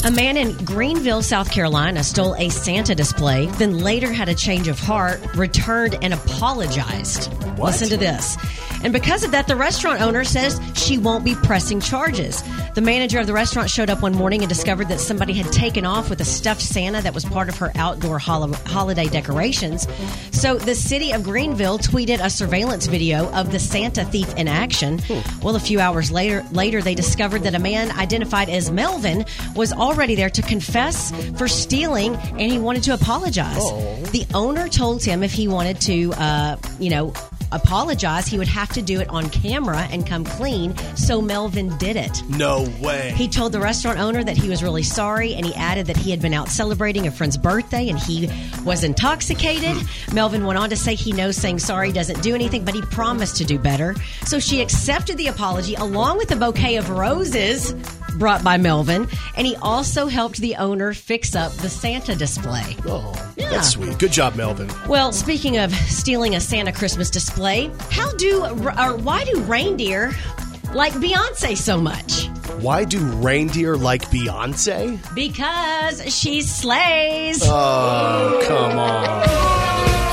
a 0.03 0.10
man 0.10 0.36
in 0.36 0.53
Greenville, 0.65 1.21
South 1.21 1.51
Carolina, 1.51 2.03
stole 2.03 2.36
a 2.38 2.49
Santa 2.49 2.95
display, 2.95 3.45
then 3.60 3.77
later 3.77 4.12
had 4.12 4.30
a 4.30 4.36
change 4.36 4.67
of 4.67 4.80
heart, 4.80 5.19
returned, 5.36 5.95
and 6.01 6.12
apologized. 6.12 7.32
What? 7.58 7.67
Listen 7.67 7.89
to 7.89 7.97
this. 7.97 8.36
And 8.84 8.94
because 8.94 9.24
of 9.24 9.32
that, 9.32 9.48
the 9.48 9.56
restaurant 9.56 10.02
owner 10.02 10.24
says 10.24 10.62
she 10.76 10.98
won't 10.98 11.24
be 11.26 11.36
pressing 11.36 11.80
charges. 11.80 12.44
The 12.76 12.82
manager 12.82 13.20
of 13.20 13.28
the 13.28 13.34
restaurant 13.34 13.70
showed 13.70 13.90
up 13.90 14.02
one 14.02 14.13
morning 14.13 14.42
and 14.42 14.50
discovered 14.50 14.88
that 14.90 15.00
somebody 15.00 15.34
had 15.34 15.52
taken 15.52 15.86
off 15.86 16.10
with 16.10 16.22
a 16.22 16.26
stuffed 16.26 16.62
Santa 16.62 17.02
that 17.02 17.13
was 17.13 17.26
part 17.26 17.50
of 17.50 17.58
her 17.58 17.72
outdoor 17.76 18.20
hol- 18.20 18.54
holiday 18.66 19.08
decorations. 19.08 19.88
So 20.32 20.58
the 20.58 20.76
city 20.76 21.12
of 21.12 21.24
Greenville 21.24 21.80
tweeted 21.80 22.24
a 22.24 22.30
surveillance 22.30 22.86
video 22.86 23.32
of 23.32 23.52
the 23.52 23.60
Santa 23.60 24.06
thief 24.06 24.34
in 24.36 24.48
action. 24.48 25.02
Well, 25.42 25.56
a 25.56 25.60
few 25.60 25.80
hours 25.80 26.12
later, 26.12 26.46
later 26.52 26.82
they 26.82 26.94
discovered 26.96 27.44
that 27.44 27.56
a 27.56 27.60
man 27.60 27.92
identified 27.92 28.50
as 28.50 28.70
Melvin 28.70 29.26
was 29.56 29.74
already 29.74 30.16
there 30.16 30.30
to 30.30 30.42
confess 30.42 31.12
for 31.38 31.48
stealing, 31.48 32.16
and 32.16 32.42
he 32.42 32.60
wanted 32.60 32.84
to 32.84 32.94
apologize. 32.94 33.63
The 34.12 34.26
owner 34.34 34.68
told 34.70 35.04
him 35.04 35.24
if 35.24 35.34
he 35.34 35.48
wanted 35.48 35.82
to, 35.82 36.13
uh, 36.13 36.58
you 36.80 36.90
know, 36.90 37.13
apologize, 37.52 38.28
he 38.28 38.38
would 38.38 38.48
have 38.48 38.66
to 38.69 38.82
do 38.82 38.99
it 38.99 39.10
on 39.10 39.30
camera 39.30 39.88
and 39.91 40.06
come 40.06 40.23
clean. 40.23 40.75
So 40.95 41.21
Melvin 41.21 41.77
did 41.77 41.95
it. 41.95 42.21
No 42.30 42.67
way. 42.82 43.13
He 43.15 43.27
told 43.27 43.51
the 43.51 43.60
restaurant 43.60 43.99
owner 43.99 44.23
that 44.23 44.38
he 44.38 44.49
was 44.49 44.63
really 44.63 44.84
sorry, 44.84 45.34
and 45.34 45.45
he 45.45 45.53
added 45.56 45.88
that 45.88 45.97
he 45.97 46.12
had 46.12 46.21
been 46.21 46.34
out 46.34 46.49
celebrating 46.49 47.08
a 47.08 47.12
friend's 47.12 47.38
birthday 47.38 47.89
and 47.89 47.99
he 47.99 48.30
was 48.63 48.84
intoxicated. 48.84 49.77
Melvin 50.13 50.45
went 50.45 50.60
on 50.60 50.69
to 50.69 50.75
say 50.75 50.95
he 50.95 51.12
knows 51.12 51.38
saying 51.38 51.60
sorry 51.60 51.91
doesn't 51.91 52.21
do 52.21 52.36
anything, 52.36 52.65
but 52.65 52.73
he 52.73 52.82
promised 52.82 53.38
to 53.38 53.45
do 53.45 53.60
better. 53.60 53.95
So 54.25 54.39
she 54.39 54.62
accepted 54.62 55.17
the 55.17 55.27
apology 55.27 55.75
along 55.75 56.17
with 56.17 56.32
a 56.32 56.36
bouquet 56.36 56.77
of 56.77 56.89
roses 56.89 57.73
brought 58.17 58.43
by 58.43 58.58
Melvin, 58.58 59.08
and 59.36 59.45
he 59.47 59.56
also 59.58 60.08
helped 60.08 60.38
the 60.38 60.56
owner 60.56 60.93
fix 60.93 61.36
up 61.36 61.51
the 61.53 61.69
Santa 61.69 62.15
display. 62.15 62.75
oh, 62.86 63.13
Yeah. 63.38 63.49
that's 63.49 63.69
sweet. 63.69 63.97
Good 63.99 64.12
job, 64.12 64.36
Melvin. 64.36 64.69
Well, 64.88 65.12
speaking 65.12 65.58
of 65.58 65.73
stealing 65.73 66.36
a 66.36 66.39
Santa 66.39 66.71
Christmas 66.71 67.10
display, 67.10 67.71
how 67.91 68.12
do 68.13 68.45
or 68.45 68.97
why 68.97 69.23
do 69.25 69.39
reindeer 69.41 70.13
like 70.73 70.93
Beyonce 70.93 71.56
so 71.58 71.80
much? 71.80 72.27
Why 72.62 72.84
do 72.86 72.99
reindeer 72.99 73.75
like 73.77 74.01
Beyonce? 74.10 74.97
Because 75.13 76.01
she 76.13 76.41
slays. 76.41 77.41
Oh, 77.43 78.43
come 78.47 78.80
on. 78.80 79.06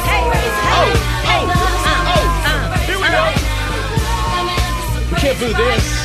hey, 0.05 0.23
hey, 0.31 0.51
hey, 1.25 1.45
uh, 1.49 1.55
uh, 2.47 2.79
Here 2.79 2.99
we 2.99 3.09
go. 3.09 3.25
We 5.11 5.17
can't 5.21 5.39
boo 5.39 5.53
this. 5.55 6.04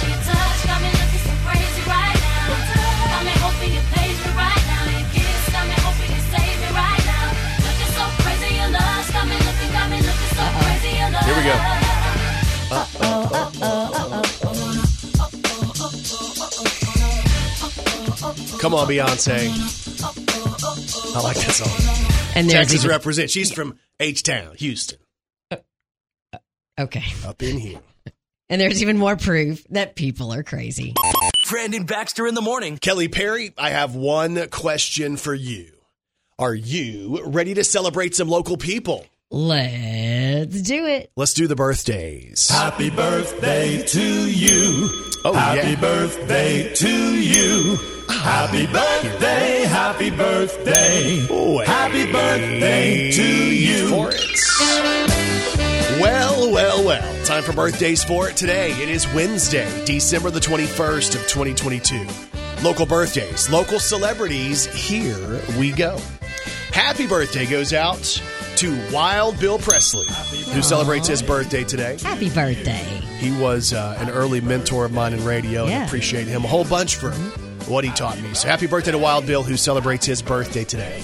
Here 11.29 11.37
we 11.37 11.43
go. 11.43 12.69
Come 18.59 18.73
on, 18.73 18.87
Beyonce. 18.87 19.47
I 21.15 21.21
like 21.21 21.37
that 21.37 21.51
song. 21.51 22.31
And 22.35 22.49
there's 22.49 22.59
Texas 22.67 22.79
even- 22.81 22.89
represent. 22.89 23.29
She's 23.29 23.51
from 23.51 23.79
H 23.99 24.23
Town, 24.23 24.55
Houston, 24.57 24.97
uh, 25.51 25.57
okay, 26.77 27.05
up 27.25 27.41
in 27.41 27.57
here. 27.57 27.79
and 28.49 28.59
there's 28.59 28.81
even 28.81 28.97
more 28.97 29.15
proof 29.15 29.63
that 29.69 29.95
people 29.95 30.33
are 30.33 30.43
crazy. 30.43 30.93
Brandon 31.49 31.85
Baxter 31.85 32.27
in 32.27 32.35
the 32.35 32.41
morning. 32.41 32.77
Kelly 32.77 33.07
Perry, 33.07 33.53
I 33.57 33.69
have 33.69 33.95
one 33.95 34.49
question 34.49 35.15
for 35.15 35.33
you. 35.33 35.71
Are 36.37 36.53
you 36.53 37.23
ready 37.25 37.53
to 37.53 37.63
celebrate 37.63 38.15
some 38.15 38.27
local 38.29 38.57
people? 38.57 39.05
Let's 39.31 40.63
do 40.63 40.87
it. 40.87 41.11
Let's 41.15 41.35
do 41.35 41.45
the 41.45 41.55
birthdays. 41.55 42.49
Happy 42.49 42.89
birthday 42.89 43.83
to 43.83 44.01
you. 44.01 44.89
Oh, 45.23 45.33
Happy 45.33 45.69
yeah. 45.69 45.79
birthday 45.79 46.73
to 46.73 47.21
you. 47.21 47.77
Happy 48.09 48.65
birthday, 48.65 49.65
happy 49.67 50.09
birthday. 50.09 51.27
Wait 51.29 51.67
Happy 51.67 52.11
birthday 52.11 53.11
to 53.11 53.55
you. 53.55 53.89
For 53.89 54.09
it. 54.11 56.01
Well, 56.01 56.51
well, 56.51 56.83
well. 56.83 57.25
Time 57.25 57.43
for 57.43 57.53
birthdays 57.53 58.03
for 58.03 58.29
it 58.29 58.35
today. 58.35 58.71
It 58.81 58.89
is 58.89 59.07
Wednesday, 59.13 59.85
December 59.85 60.31
the 60.31 60.39
21st 60.39 61.13
of 61.13 61.27
2022. 61.27 62.03
Local 62.63 62.87
birthdays, 62.87 63.47
local 63.51 63.79
celebrities. 63.79 64.65
Here 64.65 65.39
we 65.59 65.71
go. 65.71 65.99
Happy 66.71 67.05
birthday 67.05 67.45
goes 67.45 67.73
out 67.73 68.19
to 68.59 68.77
Wild 68.93 69.39
Bill 69.39 69.57
Presley, 69.57 70.05
who 70.53 70.61
celebrates 70.61 71.07
his 71.07 71.21
birthday 71.21 71.63
today. 71.63 71.97
Happy 72.01 72.29
birthday. 72.29 72.83
He 73.19 73.31
was 73.39 73.73
uh, 73.73 73.95
an 73.99 74.09
early 74.09 74.41
mentor 74.41 74.85
of 74.85 74.91
mine 74.91 75.13
in 75.13 75.23
radio 75.23 75.61
and 75.63 75.71
Yeah. 75.71 75.85
appreciate 75.85 76.27
him 76.27 76.43
a 76.43 76.47
whole 76.47 76.65
bunch 76.65 76.95
for 76.97 77.11
what 77.71 77.83
he 77.83 77.91
taught 77.91 78.19
me. 78.21 78.33
So 78.33 78.47
happy 78.47 78.67
birthday 78.67 78.91
to 78.91 78.97
Wild 78.97 79.25
Bill, 79.25 79.43
who 79.43 79.55
celebrates 79.57 80.05
his 80.05 80.21
birthday 80.21 80.63
today. 80.63 81.01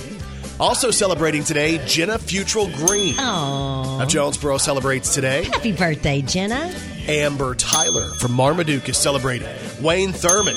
Also 0.60 0.90
celebrating 0.92 1.44
today, 1.44 1.80
Jenna 1.86 2.18
Futrell 2.18 2.74
Green 2.76 3.16
Oh, 3.20 4.00
of 4.02 4.08
Jonesboro 4.10 4.58
celebrates 4.58 5.14
today. 5.14 5.44
happy 5.46 5.72
birthday, 5.74 6.22
Jenna. 6.22 6.74
Amber 7.08 7.56
Tyler 7.56 8.06
from 8.16 8.32
Marmaduke 8.34 8.88
is 8.90 8.98
celebrating. 8.98 9.48
Wayne 9.82 10.12
Thurman 10.12 10.56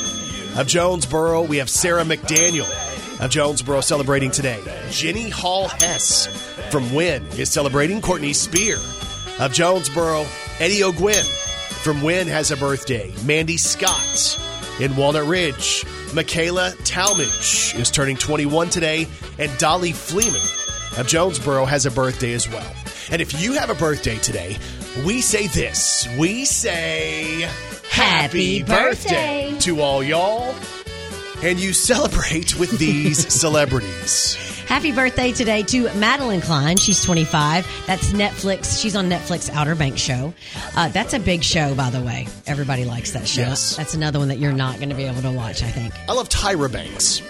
of 0.57 0.67
Jonesboro. 0.67 1.43
We 1.43 1.59
have 1.59 1.69
Sarah 1.69 2.05
McDaniel 2.05 2.67
of 3.21 3.31
Jonesboro 3.31 3.81
celebrating 3.81 4.31
today. 4.31 4.63
Jenny 4.91 5.29
Hall 5.29 5.69
Hess 5.69 6.27
from 6.71 6.93
Wynne 6.95 7.27
is 7.37 7.51
celebrating. 7.51 8.01
Courtney 8.01 8.33
Spear 8.33 8.77
of 9.41 9.53
Jonesboro. 9.53 10.25
Eddie 10.61 10.83
O'Gwen 10.85 11.25
from 11.83 12.03
Wynne 12.03 12.27
has 12.27 12.51
a 12.51 12.57
birthday. 12.57 13.13
Mandy 13.25 13.57
Scott 13.57 14.41
in 14.81 14.95
Walnut 14.97 15.27
Ridge. 15.27 15.85
Michaela 16.15 16.73
Talmadge 16.85 17.75
is 17.77 17.91
turning 17.91 18.17
21 18.17 18.71
today, 18.71 19.07
and 19.39 19.57
Dolly 19.59 19.93
Fleeman 19.93 20.41
of 20.99 21.07
Jonesboro 21.07 21.65
has 21.65 21.87
a 21.87 21.91
birthday 21.91 22.33
as 22.33 22.49
well. 22.49 22.73
And 23.11 23.21
if 23.23 23.41
you 23.41 23.53
have 23.55 23.71
a 23.71 23.75
birthday 23.75 24.19
today, 24.19 24.57
we 25.05 25.21
say 25.21 25.47
this. 25.49 26.09
We 26.19 26.45
say 26.45 27.49
Happy 27.91 28.63
birthday. 28.63 29.57
to 29.61 29.81
all 29.81 30.03
y'all. 30.03 30.55
And 31.42 31.61
you 31.61 31.72
celebrate 31.72 32.59
with 32.59 32.70
these 32.79 33.33
celebrities. 33.33 34.35
Happy 34.66 34.90
birthday 34.92 35.33
today 35.33 35.62
to 35.62 35.85
Madelyn 35.90 36.42
Cline. 36.42 36.77
She's 36.77 37.03
25. 37.05 37.66
That's 37.87 38.09
Netflix. 38.11 38.81
She's 38.83 38.96
on 38.96 39.09
Netflix 39.09 39.48
Outer 39.51 39.74
Banks 39.77 40.01
show. 40.01 40.35
Uh, 40.77 40.88
that's 40.88 41.14
a 41.14 41.20
big 41.20 41.42
show, 41.44 41.74
by 41.77 41.90
the 41.90 42.01
way. 42.03 42.27
Everybody 42.46 42.85
likes 42.85 43.12
that 43.12 43.27
show. 43.29 43.42
Yes. 43.42 43.77
That's 43.77 43.94
another 43.94 44.18
one 44.18 44.29
that 44.29 44.38
you're 44.38 44.53
not 44.53 44.77
going 44.77 44.88
to 44.88 44.94
be 44.96 45.05
able 45.05 45.22
to 45.22 45.31
watch, 45.31 45.62
I 45.62 45.68
think. 45.68 45.94
I 46.09 46.12
love 46.12 46.29
Tyra 46.29 46.70
Banks 46.72 47.22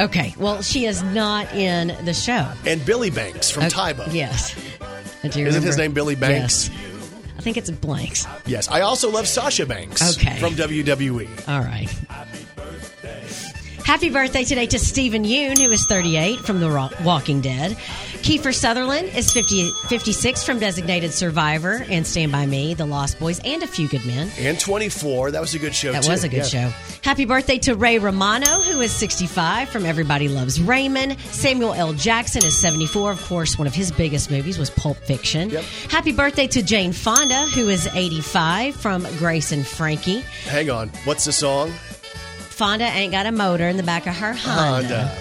Okay. 0.00 0.34
Well, 0.36 0.60
she 0.60 0.86
is 0.86 1.04
not 1.04 1.54
in 1.54 2.04
the 2.04 2.12
show. 2.14 2.50
and 2.66 2.84
Billy 2.84 3.10
Banks 3.10 3.48
from 3.52 3.62
Okay, 3.64 3.76
Tyba. 3.92 4.12
Yes. 4.12 4.56
Isn't 5.22 5.62
his 5.62 5.76
name 5.78 5.92
Billy 5.92 6.16
Banks? 6.16 6.68
Yes. 6.68 6.80
I 7.38 7.40
think 7.42 7.56
it's 7.56 7.70
blanks. 7.70 8.26
Yes. 8.46 8.68
I 8.68 8.80
also 8.80 9.08
love 9.10 9.28
Sasha 9.28 9.64
Banks 9.66 10.16
Okay. 10.18 10.36
from. 10.40 10.54
WWE. 10.54 11.48
All 11.48 11.60
right. 11.60 11.88
Happy 13.84 14.08
birthday 14.08 14.44
today 14.44 14.66
to 14.66 14.78
Steven 14.78 15.24
Yeun, 15.24 15.58
who 15.58 15.70
is 15.70 15.84
38 15.86 16.38
from 16.40 16.58
The 16.58 16.90
Walking 17.04 17.42
Dead. 17.42 17.72
Kiefer 18.22 18.52
Sutherland 18.54 19.08
is 19.14 19.30
50, 19.30 19.70
56 19.88 20.42
from 20.42 20.58
Designated 20.58 21.12
Survivor 21.12 21.84
and 21.90 22.06
Stand 22.06 22.32
By 22.32 22.46
Me, 22.46 22.72
The 22.72 22.86
Lost 22.86 23.18
Boys, 23.20 23.40
and 23.44 23.62
A 23.62 23.66
Few 23.66 23.86
Good 23.86 24.06
Men. 24.06 24.30
And 24.38 24.58
24. 24.58 25.32
That 25.32 25.40
was 25.42 25.54
a 25.54 25.58
good 25.58 25.74
show, 25.74 25.92
That 25.92 26.04
too. 26.04 26.10
was 26.10 26.24
a 26.24 26.30
good 26.30 26.50
Yeah. 26.50 26.70
show. 26.70 26.74
Happy 27.02 27.26
birthday 27.26 27.58
to 27.58 27.74
Ray 27.74 27.98
Romano, 27.98 28.46
who 28.62 28.80
is 28.80 28.90
65 28.90 29.68
from 29.68 29.84
Everybody 29.84 30.28
Loves 30.28 30.58
Raymond. 30.62 31.16
Samuel 31.30 31.74
L. 31.74 31.92
Jackson 31.92 32.42
is 32.42 32.58
74. 32.58 33.10
Of 33.12 33.22
course, 33.26 33.58
one 33.58 33.66
of 33.66 33.74
his 33.74 33.92
biggest 33.92 34.30
movies 34.30 34.56
was 34.58 34.70
Pulp 34.70 34.96
Fiction. 35.04 35.50
Yep. 35.50 35.64
Happy 35.90 36.12
birthday 36.12 36.46
to 36.46 36.62
Jane 36.62 36.92
Fonda, 36.94 37.44
who 37.54 37.68
is 37.68 37.86
85 37.94 38.74
from 38.76 39.06
Grace 39.18 39.52
and 39.52 39.66
Frankie. 39.66 40.24
Hang 40.48 40.70
on. 40.70 40.88
What's 41.04 41.26
the 41.26 41.32
song? 41.32 41.74
Fonda 42.54 42.84
ain't 42.84 43.12
got 43.12 43.26
a 43.26 43.32
motor 43.32 43.68
in 43.68 43.76
the 43.76 43.82
back 43.82 44.06
of 44.06 44.14
her 44.16 44.32
Honda. 44.32 44.88
Honda. 45.10 45.16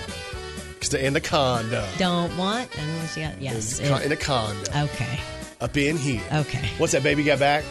'Cause 0.79 0.89
the 0.89 1.05
Anaconda. 1.05 1.87
Don't 1.97 2.35
want 2.37 2.69
unless 2.77 3.17
you 3.17 3.23
got 3.23 3.41
yes. 3.41 3.79
Con- 3.79 4.01
it- 4.01 4.05
Anaconda. 4.05 4.81
okay. 4.83 5.19
Up 5.61 5.75
in 5.77 5.97
here. 5.97 6.21
Okay. 6.31 6.69
What's 6.77 6.91
that, 6.93 7.03
baby 7.03 7.23
got 7.23 7.39
back? 7.39 7.63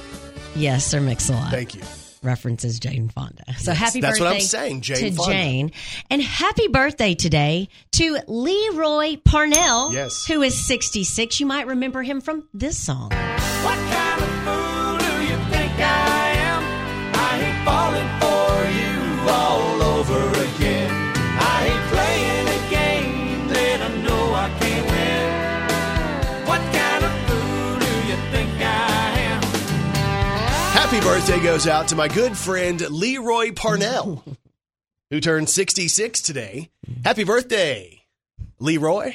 Yes, 0.55 0.87
Sir 0.87 1.01
Mix-a-Lot. 1.01 1.51
Thank 1.51 1.75
you. 1.75 1.83
references 2.23 2.79
Jane 2.79 3.09
Fonda. 3.09 3.43
So 3.59 3.73
happy 3.73 4.01
that's 4.01 4.21
birthday 4.21 4.25
what 4.25 4.35
I'm 4.37 4.41
saying, 4.43 4.81
Jane 4.83 4.97
to 5.11 5.13
Fonda. 5.13 5.33
Jane. 5.33 5.73
And 6.09 6.23
happy 6.23 6.69
birthday 6.69 7.15
today 7.15 7.69
to 7.93 8.19
Lee 8.29 8.71
Roy 8.75 9.17
Parnell, 9.25 9.93
Yes. 9.93 10.25
who 10.27 10.41
is 10.41 10.55
66. 10.65 11.41
You 11.41 11.47
might 11.47 11.67
remember 11.67 12.03
him 12.03 12.21
from 12.21 12.45
this 12.55 12.79
song. 12.79 13.11
Birthday 31.25 31.45
goes 31.45 31.69
out 31.69 31.87
to 31.89 31.95
my 31.95 32.09
good 32.09 32.37
friend 32.37 32.81
Lee 32.91 33.17
Roy 33.17 33.53
Parnell, 33.53 34.25
who 35.11 35.21
turned 35.21 35.49
66 35.49 36.21
today. 36.21 36.69
Happy 37.05 37.23
birthday, 37.23 38.03
Leroy. 38.59 39.13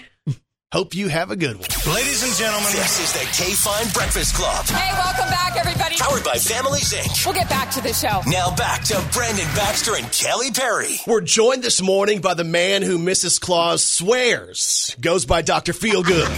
Hope 0.72 0.96
you 0.96 1.10
have 1.10 1.32
a 1.32 1.36
good 1.36 1.58
one. 1.58 1.68
Ladies 1.94 2.24
and 2.24 2.32
gentlemen, 2.36 2.72
this 2.72 3.02
is 3.02 3.12
the 3.12 3.44
K 3.44 3.52
Fine 3.52 3.92
Breakfast 3.92 4.36
Club, 4.36 4.66
Hey, 4.68 4.90
welcome 4.94 5.30
back, 5.30 5.58
everybody. 5.58 5.98
powered 5.98 6.24
by 6.24 6.36
Families 6.38 6.94
Inc. 6.94 7.26
We'll 7.26 7.36
get 7.36 7.50
back 7.50 7.72
to 7.72 7.82
the 7.82 7.92
show. 7.92 8.22
Now 8.26 8.56
back 8.56 8.84
to 8.86 9.04
Brandon 9.12 9.46
Baxter 9.54 9.98
and 9.98 10.10
Kelly 10.14 10.52
Perry. 10.52 10.96
We're 11.08 11.20
joined 11.20 11.62
this 11.62 11.82
morning 11.82 12.22
by 12.22 12.36
the 12.36 12.46
man 12.46 12.84
who 12.84 12.98
Mrs. 12.98 13.38
Claus 13.42 13.84
swears 13.84 14.96
goes 15.02 15.26
by 15.26 15.42
Dr. 15.42 15.74
Feelgood. 15.74 16.30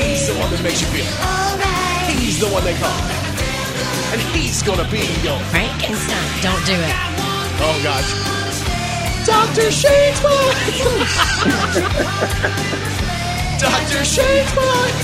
He's 0.00 0.28
the 0.28 0.34
one 0.40 0.50
that 0.50 0.60
makes 0.62 0.80
you 0.80 0.86
feel. 0.88 2.20
He's 2.24 2.40
the 2.40 2.48
one 2.48 2.64
they 2.64 2.74
call. 2.76 3.23
And 4.14 4.22
he's 4.30 4.62
gonna 4.62 4.88
be 4.92 4.98
your 5.24 5.40
Frankenstein. 5.50 6.40
Don't 6.40 6.64
do 6.64 6.72
it. 6.72 6.94
Oh 7.58 7.80
gosh. 7.82 8.12
Dr. 9.26 9.70
Shadespot! 9.72 10.54
Dr. 13.58 14.04
Shadespot! 14.04 14.94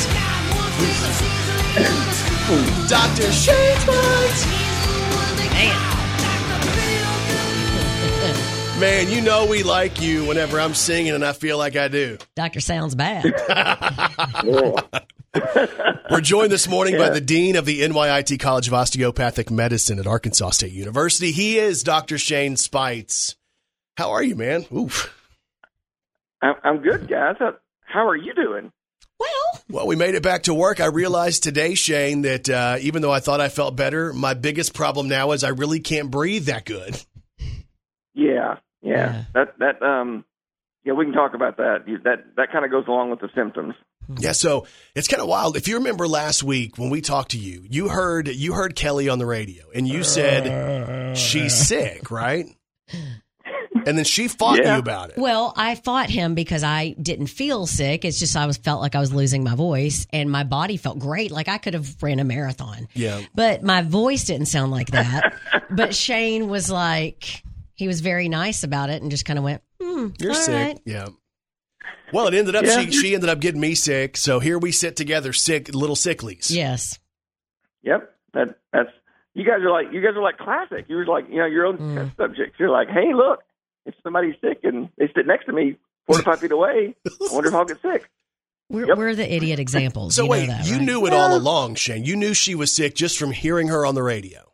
Dr. 2.88 3.32
Shadespot! 3.32 4.46
Man, 8.78 9.10
you 9.10 9.20
know 9.22 9.44
we 9.44 9.64
like 9.64 10.00
you 10.00 10.24
whenever 10.24 10.60
I'm 10.60 10.74
singing 10.74 11.14
and 11.14 11.24
I 11.24 11.32
feel 11.32 11.58
like 11.58 11.74
I 11.74 11.88
do. 11.88 12.16
Doctor 12.36 12.60
sounds 12.60 12.94
bad. 12.94 13.24
We're 16.10 16.20
joined 16.20 16.50
this 16.50 16.68
morning 16.68 16.98
by 16.98 17.10
the 17.10 17.20
Dean 17.20 17.54
of 17.56 17.64
the 17.64 17.82
NYIT 17.82 18.40
College 18.40 18.66
of 18.68 18.74
Osteopathic 18.74 19.50
Medicine 19.50 19.98
at 20.00 20.06
Arkansas 20.06 20.50
State 20.50 20.72
University. 20.72 21.30
He 21.30 21.58
is 21.58 21.84
Dr. 21.84 22.18
Shane 22.18 22.56
Speights. 22.56 23.36
How 23.96 24.10
are 24.10 24.22
you, 24.22 24.34
man? 24.34 24.66
Oof. 24.74 25.16
I'm, 26.42 26.54
I'm 26.64 26.78
good, 26.78 27.06
guys. 27.08 27.36
How, 27.38 27.54
how 27.82 28.08
are 28.08 28.16
you 28.16 28.34
doing? 28.34 28.72
well, 29.20 29.62
Well, 29.68 29.86
we 29.86 29.94
made 29.94 30.14
it 30.16 30.22
back 30.22 30.44
to 30.44 30.54
work. 30.54 30.80
I 30.80 30.86
realized 30.86 31.44
today, 31.44 31.74
Shane, 31.74 32.22
that 32.22 32.48
uh, 32.48 32.78
even 32.80 33.02
though 33.02 33.12
I 33.12 33.20
thought 33.20 33.40
I 33.40 33.50
felt 33.50 33.76
better, 33.76 34.12
my 34.12 34.34
biggest 34.34 34.74
problem 34.74 35.08
now 35.08 35.30
is 35.32 35.44
I 35.44 35.50
really 35.50 35.80
can't 35.80 36.10
breathe 36.10 36.46
that 36.46 36.64
good. 36.64 37.00
Yeah, 37.38 37.44
yeah. 38.14 38.56
Yeah. 38.82 39.24
That 39.34 39.58
that 39.58 39.82
um, 39.82 40.24
yeah, 40.84 40.94
we 40.94 41.04
can 41.04 41.14
talk 41.14 41.34
about 41.34 41.58
that. 41.58 41.84
That 42.04 42.24
that 42.36 42.50
kind 42.50 42.64
of 42.64 42.70
goes 42.70 42.86
along 42.88 43.10
with 43.10 43.20
the 43.20 43.28
symptoms. 43.34 43.74
Yeah, 44.18 44.32
so 44.32 44.66
it's 44.94 45.08
kind 45.08 45.20
of 45.22 45.28
wild. 45.28 45.56
If 45.56 45.68
you 45.68 45.76
remember 45.76 46.08
last 46.08 46.42
week 46.42 46.78
when 46.78 46.90
we 46.90 47.00
talked 47.00 47.30
to 47.32 47.38
you, 47.38 47.64
you 47.68 47.88
heard 47.88 48.28
you 48.28 48.52
heard 48.54 48.74
Kelly 48.74 49.08
on 49.08 49.18
the 49.18 49.26
radio, 49.26 49.64
and 49.74 49.86
you 49.86 50.02
said 50.04 51.16
she's 51.16 51.54
sick, 51.54 52.10
right? 52.10 52.46
And 53.86 53.96
then 53.96 54.04
she 54.04 54.28
fought 54.28 54.58
Yeah. 54.58 54.74
you 54.74 54.80
about 54.80 55.10
it. 55.10 55.16
well, 55.16 55.54
I 55.56 55.74
fought 55.74 56.10
him 56.10 56.34
because 56.34 56.62
I 56.62 56.94
didn't 57.00 57.28
feel 57.28 57.66
sick. 57.66 58.04
It's 58.04 58.18
just 58.18 58.36
I 58.36 58.44
was 58.46 58.56
felt 58.58 58.80
like 58.82 58.94
I 58.94 59.00
was 59.00 59.12
losing 59.12 59.42
my 59.44 59.54
voice, 59.54 60.06
and 60.12 60.30
my 60.30 60.44
body 60.44 60.76
felt 60.76 60.98
great, 60.98 61.30
like 61.30 61.48
I 61.48 61.56
could 61.58 61.74
have 61.74 62.02
ran 62.02 62.18
a 62.18 62.24
marathon. 62.24 62.88
Yeah. 62.94 63.22
But 63.34 63.62
my 63.62 63.82
voice 63.82 64.24
didn't 64.24 64.46
sound 64.48 64.70
like 64.72 64.90
that. 64.90 65.34
but 65.70 65.94
Shane 65.94 66.48
was 66.48 66.68
like, 66.70 67.42
he 67.74 67.86
was 67.86 68.00
very 68.00 68.28
nice 68.28 68.64
about 68.64 68.90
it 68.90 69.00
and 69.00 69.10
just 69.10 69.24
kind 69.24 69.38
of 69.38 69.44
went, 69.44 69.62
hmm, 69.80 70.08
You're 70.18 70.32
all 70.32 70.36
sick. 70.36 70.54
right. 70.54 70.80
Yeah. 70.84 71.06
Well, 72.12 72.26
it 72.28 72.34
ended 72.34 72.56
up 72.56 72.64
Yeah. 72.64 72.80
she 72.80 72.90
she 72.92 73.14
ended 73.14 73.28
up 73.30 73.40
getting 73.40 73.60
me 73.60 73.74
sick. 73.74 74.16
So 74.16 74.38
here 74.40 74.58
we 74.58 74.72
sit 74.72 74.96
together, 74.96 75.32
sick 75.32 75.74
little 75.74 75.96
sicklies. 75.96 76.50
Yes. 76.50 76.98
Yep. 77.82 78.14
That 78.34 78.58
that's 78.72 78.90
you 79.34 79.44
guys 79.44 79.60
are 79.62 79.70
like 79.70 79.92
you 79.92 80.00
guys 80.00 80.16
are 80.16 80.22
like 80.22 80.38
classic. 80.38 80.86
You're 80.88 81.06
like 81.06 81.28
you 81.28 81.36
know 81.36 81.46
your 81.46 81.66
own 81.66 81.78
Mm. 81.78 81.94
test 81.96 82.16
subjects. 82.16 82.56
You're 82.58 82.70
like, 82.70 82.88
hey, 82.88 83.12
look, 83.14 83.40
if 83.86 83.94
somebody's 84.02 84.34
sick 84.40 84.60
and 84.64 84.88
they 84.98 85.06
sit 85.14 85.26
next 85.26 85.46
to 85.46 85.52
me 85.52 85.76
four 86.06 86.16
to 86.16 86.22
five 86.22 86.40
feet 86.40 86.52
away, 86.52 86.94
I 87.06 87.10
wonder 87.32 87.48
if 87.48 87.54
I'll 87.54 87.64
get 87.64 87.80
sick. 87.82 88.08
We're, 88.68 88.86
Yep. 88.86 88.98
we're 88.98 89.14
the 89.16 89.32
idiot 89.34 89.58
examples. 89.58 90.14
So 90.14 90.24
you 90.24 90.28
wait, 90.30 90.46
know 90.48 90.54
that, 90.54 90.66
you 90.68 90.76
right? 90.76 90.82
knew 90.82 91.06
it 91.06 91.12
all 91.12 91.36
along, 91.36 91.74
Shane. 91.74 92.04
You 92.04 92.14
knew 92.14 92.34
she 92.34 92.54
was 92.54 92.70
sick 92.70 92.94
just 92.94 93.18
from 93.18 93.32
hearing 93.32 93.66
her 93.68 93.84
on 93.84 93.96
the 93.96 94.02
radio. 94.02 94.52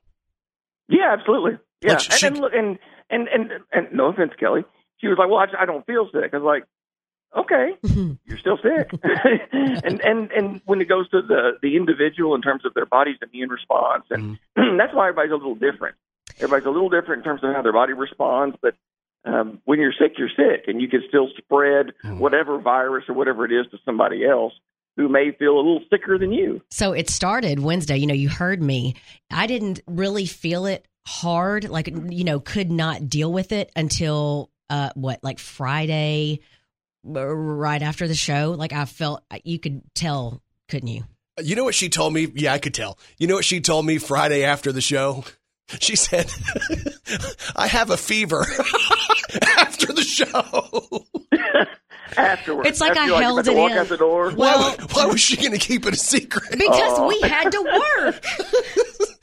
Yeah, 0.89 1.13
absolutely. 1.13 1.59
Yeah, 1.83 1.93
Like, 1.93 2.01
she- 2.01 2.27
and, 2.27 2.37
and 2.37 2.43
look, 2.43 2.53
and, 2.55 2.79
and 3.11 3.29
and 3.29 3.51
and 3.73 3.89
no 3.93 4.07
offense, 4.07 4.33
Kelly. 4.41 4.65
She 4.99 5.09
was 5.09 5.19
like, 5.19 5.29
"Well, 5.29 5.39
I, 5.39 5.47
just- 5.47 5.59
I 5.59 5.67
don't 5.67 5.85
feel 5.87 6.09
sick." 6.13 6.31
I 6.33 6.37
was 6.39 6.45
like, 6.45 6.65
"Okay, 7.37 7.77
you're 8.25 8.39
still 8.39 8.59
sick." 8.63 8.91
and 9.03 10.01
and 10.05 10.31
and 10.33 10.61
when 10.65 10.81
it 10.81 10.89
goes 10.89 11.09
to 11.11 11.23
the 11.23 11.59
the 11.63 11.77
individual 11.77 12.35
in 12.35 12.43
terms 12.43 12.65
of 12.65 12.75
their 12.75 12.87
body's 12.87 13.17
immune 13.23 13.51
response, 13.51 14.05
and 14.11 14.39
that's 14.57 14.95
why 14.95 15.09
everybody's 15.09 15.33
a 15.33 15.37
little 15.37 15.55
different. 15.55 15.97
Everybody's 16.37 16.67
a 16.67 16.71
little 16.71 16.91
different 16.91 17.21
in 17.21 17.25
terms 17.25 17.43
of 17.45 17.55
how 17.55 17.63
their 17.63 17.73
body 17.73 17.93
responds, 17.93 18.57
but. 18.61 18.75
Um, 19.25 19.61
when 19.65 19.81
you're 19.81 19.93
sick, 20.01 20.13
you're 20.19 20.29
sick, 20.29 20.67
and 20.69 20.81
you 20.81 20.87
can 20.87 21.03
still 21.09 21.27
spread 21.37 21.95
whatever 22.05 22.61
virus 22.61 23.07
or 23.09 23.15
whatever 23.17 23.45
it 23.45 23.51
is 23.51 23.67
to 23.73 23.79
somebody 23.85 24.25
else 24.25 24.53
who 24.97 25.09
may 25.09 25.31
feel 25.33 25.55
a 25.55 25.59
little 25.59 25.83
sicker 25.91 26.19
than 26.19 26.33
you. 26.33 26.63
So 26.71 26.93
it 26.93 27.11
started 27.11 27.61
Wednesday. 27.61 27.97
You 27.99 28.07
know, 28.07 28.15
you 28.15 28.29
heard 28.29 28.63
me. 28.63 28.95
I 29.31 29.47
didn't 29.47 29.81
really 29.87 30.27
feel 30.27 30.67
it 30.67 30.87
hard, 31.07 31.69
like, 31.69 31.89
you 31.89 32.25
know, 32.25 32.41
could 32.41 32.71
not 32.71 33.09
deal 33.09 33.33
with 33.33 33.53
it 33.53 33.71
until 33.77 34.51
uh, 34.71 34.91
what, 34.95 35.23
like 35.23 35.39
Friday, 35.39 36.41
right 37.07 37.83
after 37.83 38.09
the 38.09 38.15
show. 38.15 38.55
Like, 38.57 38.73
I 38.73 38.85
felt 38.85 39.23
you 39.45 39.59
could 39.59 39.83
tell, 39.95 40.43
couldn't 40.69 40.89
you? 40.89 41.05
You 41.43 41.55
know 41.55 41.65
what 41.65 41.75
she 41.75 41.89
told 41.89 42.15
me? 42.15 42.29
Yeah, 42.35 42.53
I 42.53 42.59
could 42.59 42.75
tell. 42.75 42.99
You 43.19 43.27
know 43.27 43.35
what 43.35 43.45
she 43.45 43.61
told 43.61 43.85
me 43.85 43.99
Friday 43.99 44.45
after 44.45 44.73
the 44.73 44.81
show? 44.81 45.25
She 45.81 45.97
said, 45.97 46.31
I 47.57 47.67
have 47.67 47.91
a 47.91 47.97
fever 47.97 48.41
after 49.59 49.93
the 49.93 50.03
show. 50.03 51.05
Afterwards, 52.17 52.69
It's 52.69 52.81
like 52.81 52.91
After 52.93 53.03
I 53.03 53.07
you're 53.07 53.15
you're 53.15 53.23
held 53.23 53.39
about 53.41 53.53
it 53.53 53.57
walk 53.59 53.71
in. 53.73 53.79
out 53.79 53.89
the 53.89 53.97
door. 53.97 54.31
Why, 54.33 54.77
why 54.93 55.07
was 55.07 55.21
she 55.21 55.37
going 55.37 55.53
to 55.53 55.59
keep 55.59 55.87
it 55.87 55.95
a 55.95 55.97
secret? 55.97 56.51
Because 56.53 57.01
we 57.09 57.21
had 57.29 57.51
to 57.51 57.81
work. 57.99 58.25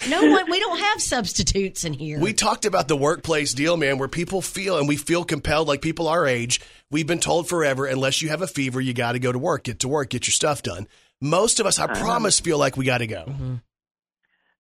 No 0.10 0.22
one, 0.32 0.52
we 0.52 0.60
don't 0.60 0.80
have 0.80 1.02
substitutes 1.02 1.86
in 1.86 1.94
here. 1.94 2.20
We 2.20 2.34
talked 2.34 2.66
about 2.66 2.90
the 2.90 2.98
workplace 2.98 3.54
deal, 3.54 3.78
man, 3.78 3.98
where 4.00 4.10
people 4.10 4.42
feel 4.42 4.78
and 4.78 4.86
we 4.86 4.98
feel 4.98 5.24
compelled, 5.24 5.70
like 5.70 5.82
people 5.82 6.10
our 6.10 6.28
age. 6.28 6.60
We've 6.92 7.08
been 7.08 7.22
told 7.22 7.48
forever, 7.48 7.86
unless 7.86 8.22
you 8.22 8.28
have 8.28 8.42
a 8.42 8.48
fever, 8.48 8.82
you 8.82 8.94
got 8.94 9.14
to 9.14 9.20
go 9.20 9.32
to 9.32 9.40
work, 9.40 9.64
get 9.64 9.80
to 9.80 9.88
work, 9.88 10.10
get 10.10 10.28
your 10.28 10.34
stuff 10.34 10.62
done. 10.62 10.90
Most 11.22 11.62
of 11.62 11.66
us, 11.66 11.80
I 11.80 11.88
promise, 11.88 12.42
feel 12.42 12.58
like 12.58 12.76
we 12.76 12.84
got 12.84 12.98
to 12.98 13.08
go. 13.08 13.34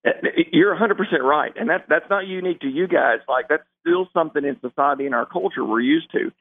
Uh, 0.07 0.11
You're 0.53 0.73
100% 0.77 0.95
right, 1.21 1.51
and 1.57 1.69
that's 1.69 1.83
that's 1.89 2.09
not 2.09 2.25
unique 2.25 2.61
to 2.61 2.67
you 2.69 2.87
guys. 2.87 3.19
Like 3.27 3.49
that's 3.49 3.63
still 3.81 4.07
something 4.13 4.45
in 4.45 4.57
society 4.61 5.05
and 5.07 5.13
our 5.13 5.25
culture 5.25 5.65
we're 5.65 5.81
used 5.81 6.09
to. 6.13 6.31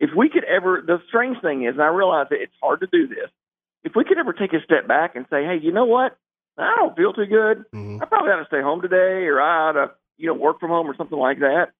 If 0.00 0.10
we 0.16 0.28
could 0.30 0.44
ever, 0.44 0.82
the 0.84 1.00
strange 1.08 1.40
thing 1.40 1.64
is, 1.64 1.74
and 1.74 1.82
I 1.82 1.88
realize 1.88 2.26
that 2.30 2.40
it's 2.40 2.54
hard 2.62 2.80
to 2.80 2.86
do 2.86 3.06
this. 3.06 3.30
If 3.84 3.92
we 3.94 4.04
could 4.04 4.18
ever 4.18 4.32
take 4.32 4.52
a 4.52 4.62
step 4.64 4.88
back 4.88 5.14
and 5.14 5.26
say, 5.30 5.44
"Hey, 5.44 5.56
you 5.56 5.72
know 5.72 5.84
what? 5.84 6.16
I 6.58 6.74
don't 6.76 6.96
feel 6.96 7.12
too 7.12 7.26
good. 7.26 7.64
Mhm. 7.72 8.02
I 8.02 8.06
probably 8.06 8.32
ought 8.32 8.40
to 8.40 8.46
stay 8.46 8.60
home 8.60 8.82
today, 8.82 9.26
or 9.26 9.40
I 9.40 9.68
ought 9.68 9.72
to, 9.72 9.90
you 10.18 10.26
know, 10.26 10.34
work 10.34 10.58
from 10.58 10.70
home 10.70 10.90
or 10.90 10.94
something 10.94 11.18
like 11.18 11.38
that." 11.40 11.70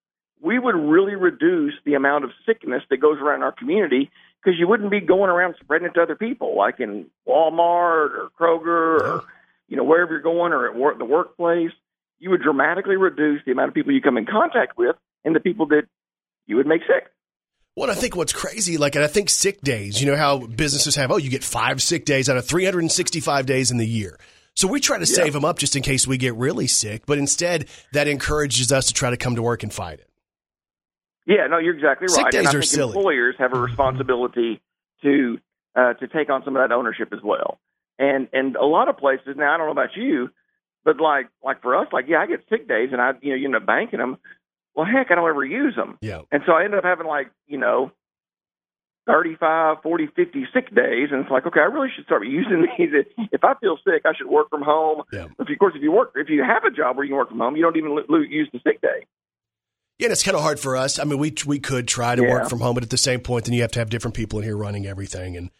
We 0.41 0.59
would 0.59 0.77
really 0.77 1.17
reduce 1.17 1.75
the 1.85 1.95
amount 1.95 2.25
of 2.25 2.33
sickness 2.47 2.83
that 2.89 2.99
goes 2.99 3.19
around 3.21 3.43
our 3.43 3.53
community 3.53 4.11
because 4.43 4.59
you 4.59 4.67
wouldn't 4.67 4.91
be 4.91 5.01
going 5.01 5.31
around 5.31 5.57
spreading 5.61 5.89
it 5.89 5.95
to 5.95 6.03
other 6.03 6.17
people, 6.17 6.55
like 6.57 6.81
in 6.81 7.11
Walmart 7.27 8.13
or 8.17 8.31
Kroger 8.39 9.01
or 9.01 9.25
you 9.69 9.77
know, 9.77 9.85
wherever 9.85 10.13
you're 10.13 10.21
going 10.21 10.53
or 10.53 10.67
at 10.67 10.75
work, 10.75 10.99
the 10.99 11.05
workplace, 11.05 11.71
you 12.19 12.29
would 12.29 12.43
dramatically 12.43 12.97
reduce 12.97 13.41
the 13.45 13.53
amount 13.53 13.69
of 13.69 13.75
people 13.75 13.93
you 13.93 14.03
come 14.03 14.19
in 14.19 14.27
contact 14.27 14.77
with 14.77 14.97
and 15.25 15.35
the 15.35 15.41
people 15.41 15.67
that 15.67 15.87
you 16.47 16.57
would 16.57 16.67
make 16.67 16.83
sick. 16.87 17.07
Well, 17.77 17.91
I 17.91 17.95
think 17.95 18.17
what's 18.17 18.33
crazy, 18.33 18.77
like, 18.79 18.95
and 18.95 19.05
I 19.05 19.07
think 19.07 19.31
sick 19.31 19.61
days, 19.63 20.01
you 20.01 20.11
know 20.11 20.17
how 20.17 20.39
businesses 20.39 20.97
have, 20.97 21.11
oh, 21.11 21.17
you 21.17 21.31
get 21.31 21.45
five 21.45 21.81
sick 21.81 22.05
days 22.05 22.29
out 22.29 22.37
of 22.37 22.45
365 22.47 23.47
days 23.47 23.71
in 23.71 23.79
the 23.79 23.87
year. 23.87 24.19
So 24.55 24.67
we 24.69 24.81
try 24.81 24.99
to 24.99 25.07
save 25.07 25.33
them 25.33 25.45
up 25.45 25.59
just 25.59 25.77
in 25.77 25.83
case 25.83 26.07
we 26.07 26.19
get 26.19 26.35
really 26.35 26.67
sick, 26.67 27.07
but 27.07 27.17
instead 27.19 27.69
that 27.93 28.09
encourages 28.09 28.73
us 28.73 28.87
to 28.87 28.95
try 28.95 29.11
to 29.11 29.17
come 29.17 29.37
to 29.37 29.43
work 29.43 29.63
and 29.63 29.73
fight 29.73 30.01
it. 30.01 30.09
Yeah, 31.27 31.47
no, 31.49 31.59
you're 31.59 31.75
exactly 31.75 32.09
Sick 32.09 32.25
right. 32.25 32.33
days 32.33 32.39
and 32.41 32.49
I 32.49 32.51
are 32.51 32.61
think 32.61 32.65
silly. 32.65 32.97
employers 32.97 33.37
have 33.39 33.53
a 33.55 33.61
responsibility 33.61 34.61
to 35.03 35.39
uh, 35.77 35.95
to 35.95 36.09
take 36.09 36.29
on 36.29 36.43
some 36.45 36.57
of 36.57 36.69
that 36.69 36.75
ownership 36.75 37.13
as 37.13 37.21
well. 37.23 37.61
And 37.99 38.29
and 38.33 38.57
a 38.57 38.65
lot 38.65 38.89
of 38.89 38.97
places 38.97 39.37
now, 39.37 39.55
I 39.55 39.57
don't 39.57 39.67
know 39.67 39.73
about 39.73 39.97
you, 39.97 40.31
but 40.85 41.01
like 41.01 41.29
like 41.45 41.63
for 41.63 41.77
us, 41.77 41.87
like 41.93 42.07
yeah, 42.09 42.19
I 42.19 42.27
get 42.27 42.41
sick 42.49 42.67
days, 42.67 42.89
and 42.93 43.01
I 43.01 43.13
you 43.23 43.31
know 43.31 43.37
you 43.37 43.45
end 43.47 43.55
up 43.55 43.65
banking 43.65 44.01
them. 44.01 44.19
Well, 44.75 44.87
heck, 44.87 45.11
I 45.11 45.15
don't 45.17 45.29
ever 45.29 45.45
use 45.45 45.75
them. 45.77 45.99
Yeah. 46.01 46.23
And 46.31 46.43
so 46.47 46.53
I 46.53 46.65
end 46.65 46.75
up 46.75 46.85
having 46.85 47.07
like, 47.07 47.31
you 47.47 47.59
know, 47.59 47.91
35, 49.07 49.79
40, 49.83 50.07
50 50.15 50.47
sick 50.55 50.75
days. 50.75 51.09
And 51.11 51.23
it's 51.23 51.31
like, 51.31 51.47
okay, 51.47 51.61
I 51.61 51.65
really 51.65 51.89
should 51.95 52.05
start 52.05 52.27
using 52.27 52.67
these. 52.79 52.91
If 53.33 53.43
I 53.45 53.55
feel 53.61 53.77
sick, 53.85 54.03
I 54.05 54.13
should 54.17 54.29
work 54.29 54.49
from 54.51 54.63
home. 54.63 55.03
Yeah. 55.13 55.27
Of 55.39 55.47
course, 55.59 55.75
if 55.75 55.83
you 55.83 55.91
work, 55.93 56.13
if 56.15 56.29
you 56.29 56.43
have 56.45 56.65
a 56.65 56.71
job 56.71 56.97
where 56.97 57.05
you 57.05 57.11
can 57.11 57.17
work 57.19 57.29
from 57.31 57.39
home, 57.41 57.57
you 57.57 57.63
don't 57.63 57.77
even 57.77 57.99
use 58.31 58.49
the 58.53 58.61
sick 58.65 58.81
day. 58.81 59.07
Yeah, 59.99 60.07
and 60.07 60.13
it's 60.13 60.23
kind 60.23 60.37
of 60.37 60.43
hard 60.43 60.59
for 60.59 60.77
us. 60.77 60.99
I 60.99 61.05
mean, 61.05 61.19
we 61.19 61.35
we 61.47 61.59
could 61.59 61.87
try 61.87 62.15
to 62.17 62.23
Yeah. 62.23 62.31
work 62.31 62.49
from 62.49 62.61
home, 62.61 62.73
but 62.75 62.83
at 62.83 62.89
the 62.89 62.97
same 62.97 63.21
point, 63.21 63.45
then 63.45 63.53
you 63.55 63.61
have 63.63 63.73
to 63.73 63.81
have 63.81 63.91
different 63.91 64.15
people 64.17 64.39
in 64.39 64.45
here 64.47 64.57
running 64.57 64.87
everything. 64.87 65.37
And 65.37 65.51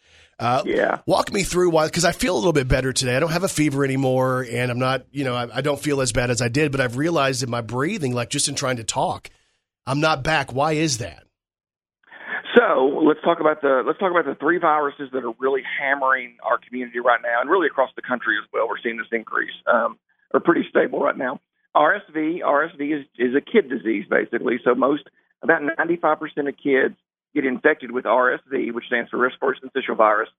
uh, 0.41 0.63
Yeah. 0.65 0.99
walk 1.05 1.31
me 1.31 1.43
through 1.43 1.69
why, 1.69 1.85
because 1.85 2.03
I 2.03 2.11
feel 2.11 2.35
a 2.35 2.37
little 2.39 2.51
bit 2.53 2.67
better 2.67 2.91
today. 2.91 3.15
I 3.15 3.19
don't 3.19 3.31
have 3.31 3.43
a 3.43 3.47
fever 3.47 3.85
anymore, 3.85 4.45
and 4.49 4.69
I'm 4.71 4.79
not, 4.79 5.05
you 5.11 5.23
know, 5.23 5.35
I, 5.35 5.57
I 5.57 5.61
don't 5.61 5.79
feel 5.79 6.01
as 6.01 6.11
bad 6.11 6.29
as 6.31 6.41
I 6.41 6.47
did. 6.49 6.71
But 6.71 6.81
I've 6.81 6.97
realized 6.97 7.43
in 7.43 7.49
my 7.49 7.61
breathing, 7.61 8.13
like 8.13 8.29
just 8.29 8.49
in 8.49 8.55
trying 8.55 8.77
to 8.77 8.83
talk, 8.83 9.29
I'm 9.85 9.99
not 10.01 10.23
back. 10.23 10.51
Why 10.53 10.73
is 10.73 10.97
that? 10.97 11.23
So 12.57 13.01
let's 13.05 13.21
talk 13.23 13.39
about 13.39 13.61
the 13.61 13.81
let's 13.85 13.97
talk 13.99 14.11
about 14.11 14.25
the 14.25 14.35
three 14.35 14.57
viruses 14.57 15.09
that 15.13 15.23
are 15.23 15.33
really 15.39 15.61
hammering 15.79 16.35
our 16.43 16.57
community 16.57 16.99
right 16.99 17.19
now, 17.23 17.39
and 17.39 17.49
really 17.49 17.67
across 17.67 17.89
the 17.95 18.01
country 18.01 18.35
as 18.41 18.47
well. 18.51 18.67
We're 18.67 18.81
seeing 18.83 18.97
this 18.97 19.07
increase. 19.11 19.53
Um, 19.71 19.97
are 20.33 20.39
pretty 20.39 20.63
stable 20.69 20.99
right 20.99 21.17
now. 21.17 21.39
RSV, 21.75 22.39
RSV 22.41 22.99
is 22.99 23.05
is 23.17 23.35
a 23.35 23.41
kid 23.41 23.69
disease 23.69 24.05
basically. 24.09 24.59
So 24.63 24.75
most 24.75 25.03
about 25.43 25.61
95% 25.61 26.21
of 26.47 26.55
kids 26.61 26.95
get 27.33 27.45
infected 27.45 27.91
with 27.91 28.05
RSV, 28.05 28.73
which 28.73 28.85
stands 28.87 29.09
for 29.09 29.17
respiratory 29.17 29.59
syncytial 29.59 29.95
virus, 29.97 30.29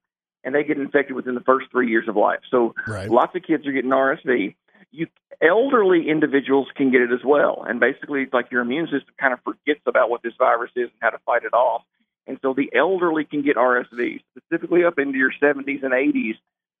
and 0.43 0.53
they 0.53 0.63
get 0.63 0.77
infected 0.77 1.15
within 1.15 1.35
the 1.35 1.41
first 1.41 1.67
three 1.71 1.89
years 1.89 2.07
of 2.07 2.15
life. 2.15 2.41
So 2.49 2.75
Right. 2.87 3.09
lots 3.09 3.35
of 3.35 3.43
kids 3.43 3.65
are 3.65 3.71
getting 3.71 3.91
RSV. 3.91 4.55
You 4.91 5.07
elderly 5.41 6.07
individuals 6.07 6.67
can 6.75 6.91
get 6.91 7.01
it 7.01 7.11
as 7.11 7.23
well, 7.23 7.65
and 7.67 7.79
basically 7.79 8.21
it's 8.21 8.33
like 8.33 8.51
your 8.51 8.61
immune 8.61 8.85
system 8.87 9.13
kind 9.19 9.33
of 9.33 9.39
forgets 9.43 9.81
about 9.85 10.09
what 10.09 10.21
this 10.21 10.33
virus 10.37 10.71
is 10.75 10.89
and 10.89 10.99
how 11.01 11.09
to 11.09 11.19
fight 11.25 11.43
it 11.43 11.53
off. 11.53 11.83
And 12.27 12.37
so 12.41 12.53
the 12.53 12.71
elderly 12.73 13.25
can 13.25 13.41
get 13.41 13.57
RSV, 13.57 14.21
specifically 14.37 14.85
up 14.85 14.99
into 14.99 15.17
your 15.17 15.31
70s 15.41 15.83
and 15.83 15.93
80s. 15.93 16.35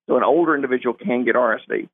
So 0.07 0.15
an 0.17 0.23
older 0.23 0.55
individual 0.55 0.93
can 0.93 1.25
get 1.25 1.35
RSV. 1.35 1.89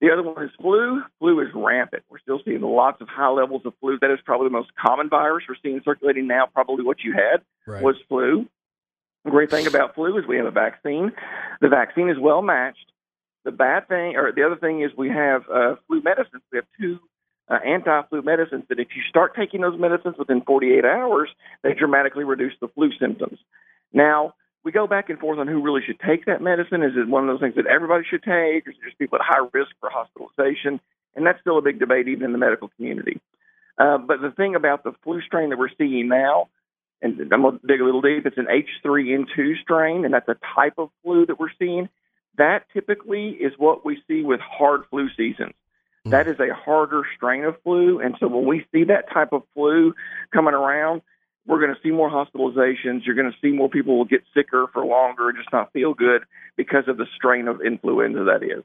The 0.00 0.10
other 0.10 0.22
one 0.22 0.42
is 0.42 0.50
flu. 0.60 1.02
Flu 1.18 1.40
is 1.40 1.48
rampant. 1.54 2.04
We're 2.08 2.20
still 2.20 2.40
seeing 2.44 2.62
lots 2.62 3.00
of 3.02 3.08
high 3.08 3.28
levels 3.28 3.62
of 3.66 3.74
flu. 3.80 3.98
That 4.00 4.10
is 4.10 4.18
probably 4.24 4.46
the 4.46 4.52
most 4.52 4.70
common 4.74 5.08
virus 5.10 5.44
we're 5.48 5.56
seeing 5.62 5.80
circulating 5.84 6.26
now. 6.26 6.46
Probably 6.46 6.84
what 6.84 7.04
you 7.04 7.12
had 7.12 7.42
Right. 7.66 7.82
was 7.82 7.96
flu. 8.08 8.46
The 9.24 9.30
great 9.30 9.50
thing 9.50 9.66
about 9.66 9.94
flu 9.94 10.16
is 10.18 10.26
we 10.26 10.38
have 10.38 10.46
a 10.46 10.50
vaccine. 10.50 11.12
The 11.60 11.68
vaccine 11.68 12.08
is 12.08 12.18
well 12.18 12.40
matched. 12.40 12.90
The 13.44 13.52
bad 13.52 13.88
thing, 13.88 14.16
or 14.16 14.32
the 14.32 14.44
other 14.44 14.56
thing, 14.56 14.80
is 14.82 14.90
we 14.96 15.10
have 15.10 15.42
uh, 15.50 15.76
flu 15.86 16.00
medicines. 16.02 16.42
We 16.50 16.56
have 16.56 16.66
two 16.80 16.98
uh, 17.48 17.58
anti-flu 17.64 18.22
medicines 18.22 18.64
that, 18.68 18.78
if 18.78 18.88
you 18.96 19.02
start 19.08 19.34
taking 19.34 19.60
those 19.60 19.78
medicines 19.78 20.16
within 20.18 20.40
48 20.42 20.84
hours, 20.84 21.28
they 21.62 21.74
dramatically 21.74 22.24
reduce 22.24 22.52
the 22.60 22.68
flu 22.68 22.90
symptoms. 22.98 23.38
Now 23.92 24.34
we 24.64 24.72
go 24.72 24.86
back 24.86 25.08
and 25.10 25.18
forth 25.18 25.38
on 25.38 25.48
who 25.48 25.62
really 25.62 25.82
should 25.84 26.00
take 26.00 26.26
that 26.26 26.42
medicine. 26.42 26.82
Is 26.82 26.92
it 26.96 27.08
one 27.08 27.28
of 27.28 27.32
those 27.32 27.40
things 27.40 27.56
that 27.56 27.66
everybody 27.66 28.04
should 28.08 28.22
take, 28.22 28.66
or 28.66 28.70
is 28.70 28.76
it 28.76 28.84
just 28.84 28.98
people 28.98 29.18
at 29.18 29.24
high 29.24 29.46
risk 29.52 29.70
for 29.80 29.90
hospitalization? 29.90 30.80
And 31.16 31.26
that's 31.26 31.40
still 31.40 31.58
a 31.58 31.62
big 31.62 31.78
debate 31.78 32.08
even 32.08 32.24
in 32.24 32.32
the 32.32 32.38
medical 32.38 32.68
community. 32.76 33.20
Uh, 33.78 33.98
but 33.98 34.20
the 34.20 34.30
thing 34.30 34.54
about 34.54 34.84
the 34.84 34.92
flu 35.02 35.20
strain 35.22 35.50
that 35.50 35.58
we're 35.58 35.70
seeing 35.78 36.08
now, 36.08 36.48
and 37.00 37.18
I'm 37.32 37.42
going 37.42 37.58
to 37.58 37.66
dig 37.66 37.80
a 37.80 37.84
little 37.84 38.02
deep, 38.02 38.26
it's 38.26 38.36
an 38.36 38.46
H3N2 38.46 39.62
strain, 39.62 40.04
and 40.04 40.12
that's 40.12 40.28
a 40.28 40.36
type 40.54 40.74
of 40.76 40.90
flu 41.02 41.24
that 41.26 41.40
we're 41.40 41.52
seeing. 41.58 41.88
That 42.36 42.64
typically 42.72 43.30
is 43.30 43.54
what 43.56 43.84
we 43.84 44.02
see 44.06 44.22
with 44.22 44.40
hard 44.40 44.82
flu 44.90 45.08
seasons. 45.16 45.54
That 46.06 46.28
is 46.28 46.40
a 46.40 46.54
harder 46.54 47.02
strain 47.16 47.44
of 47.44 47.60
flu. 47.62 48.00
And 48.00 48.16
so 48.18 48.26
when 48.28 48.46
we 48.46 48.66
see 48.72 48.84
that 48.84 49.12
type 49.12 49.32
of 49.32 49.42
flu 49.52 49.94
coming 50.32 50.54
around, 50.54 51.02
we're 51.46 51.60
going 51.60 51.74
to 51.74 51.80
see 51.82 51.90
more 51.90 52.10
hospitalizations. 52.10 53.04
You're 53.04 53.16
going 53.16 53.30
to 53.30 53.36
see 53.40 53.54
more 53.54 53.68
people 53.68 53.96
will 53.98 54.04
get 54.04 54.22
sicker 54.34 54.66
for 54.72 54.84
longer 54.84 55.28
and 55.28 55.38
just 55.38 55.52
not 55.52 55.72
feel 55.72 55.94
good 55.94 56.22
because 56.56 56.84
of 56.88 56.96
the 56.96 57.06
strain 57.16 57.48
of 57.48 57.60
influenza 57.62 58.24
that 58.24 58.42
is. 58.42 58.64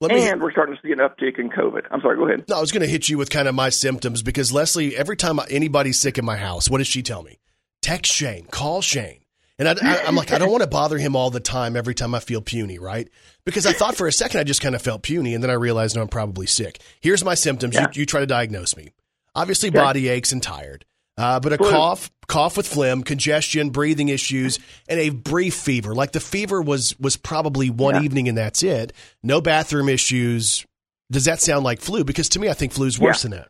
Let. 0.00 0.12
And 0.12 0.42
we're 0.42 0.52
starting 0.52 0.76
to 0.76 0.82
see 0.82 0.92
an 0.92 0.98
uptick 0.98 1.38
in 1.38 1.48
COVID. 1.48 1.86
I'm 1.90 2.00
sorry, 2.02 2.16
go 2.16 2.28
ahead. 2.28 2.44
No, 2.48 2.58
I 2.58 2.60
was 2.60 2.70
going 2.70 2.82
to 2.82 2.88
hit 2.88 3.08
you 3.08 3.16
with 3.16 3.30
kind 3.30 3.48
of 3.48 3.54
my 3.54 3.70
symptoms 3.70 4.22
because 4.22 4.52
Leslie, 4.52 4.94
every 4.94 5.16
time 5.16 5.40
anybody's 5.48 5.98
sick 5.98 6.18
in 6.18 6.24
my 6.24 6.36
house, 6.36 6.68
what 6.68 6.78
does 6.78 6.86
she 6.86 7.02
tell 7.02 7.22
me? 7.22 7.38
Text 7.80 8.12
Shane, 8.12 8.46
call 8.46 8.82
Shane. 8.82 9.20
And 9.58 9.68
I, 9.68 10.02
I'm 10.06 10.14
like, 10.14 10.32
I 10.32 10.38
don't 10.38 10.50
want 10.50 10.64
to 10.64 10.68
bother 10.68 10.98
him 10.98 11.16
all 11.16 11.30
the 11.30 11.40
time 11.40 11.76
every 11.76 11.94
time 11.94 12.14
I 12.14 12.20
feel 12.20 12.42
puny, 12.42 12.78
right? 12.78 13.08
Because 13.46 13.64
I 13.64 13.72
thought 13.72 13.96
for 13.96 14.06
a 14.06 14.12
second 14.12 14.40
I 14.40 14.44
just 14.44 14.60
kind 14.60 14.74
of 14.74 14.82
felt 14.82 15.02
puny, 15.02 15.32
and 15.32 15.42
then 15.42 15.50
I 15.50 15.54
realized 15.54 15.96
no, 15.96 16.02
I'm 16.02 16.08
probably 16.08 16.46
sick. 16.46 16.78
Here's 17.00 17.24
my 17.24 17.34
symptoms. 17.34 17.74
Yeah. 17.74 17.86
You, 17.94 18.00
you 18.00 18.06
try 18.06 18.20
to 18.20 18.26
diagnose 18.26 18.76
me. 18.76 18.90
Obviously, 19.34 19.70
body 19.70 20.08
aches 20.08 20.32
and 20.32 20.42
tired, 20.42 20.84
uh, 21.18 21.40
but 21.40 21.52
a 21.52 21.56
Flu. 21.58 21.70
cough, 21.70 22.10
cough 22.28 22.56
with 22.56 22.66
phlegm, 22.66 23.02
congestion, 23.02 23.70
breathing 23.70 24.08
issues, 24.08 24.58
and 24.88 25.00
a 25.00 25.10
brief 25.10 25.54
fever. 25.54 25.94
Like 25.94 26.12
the 26.12 26.20
fever 26.20 26.60
was 26.60 26.98
was 27.00 27.16
probably 27.16 27.70
one 27.70 27.94
Yeah. 27.96 28.02
evening, 28.02 28.28
and 28.28 28.36
that's 28.36 28.62
it. 28.62 28.92
No 29.22 29.40
bathroom 29.40 29.88
issues. 29.88 30.64
Does 31.10 31.24
that 31.26 31.40
sound 31.40 31.64
like 31.64 31.80
flu? 31.80 32.04
Because 32.04 32.28
to 32.30 32.40
me, 32.40 32.48
I 32.48 32.52
think 32.52 32.72
flu's 32.72 32.98
worse 32.98 33.22
than 33.22 33.30
that. 33.32 33.48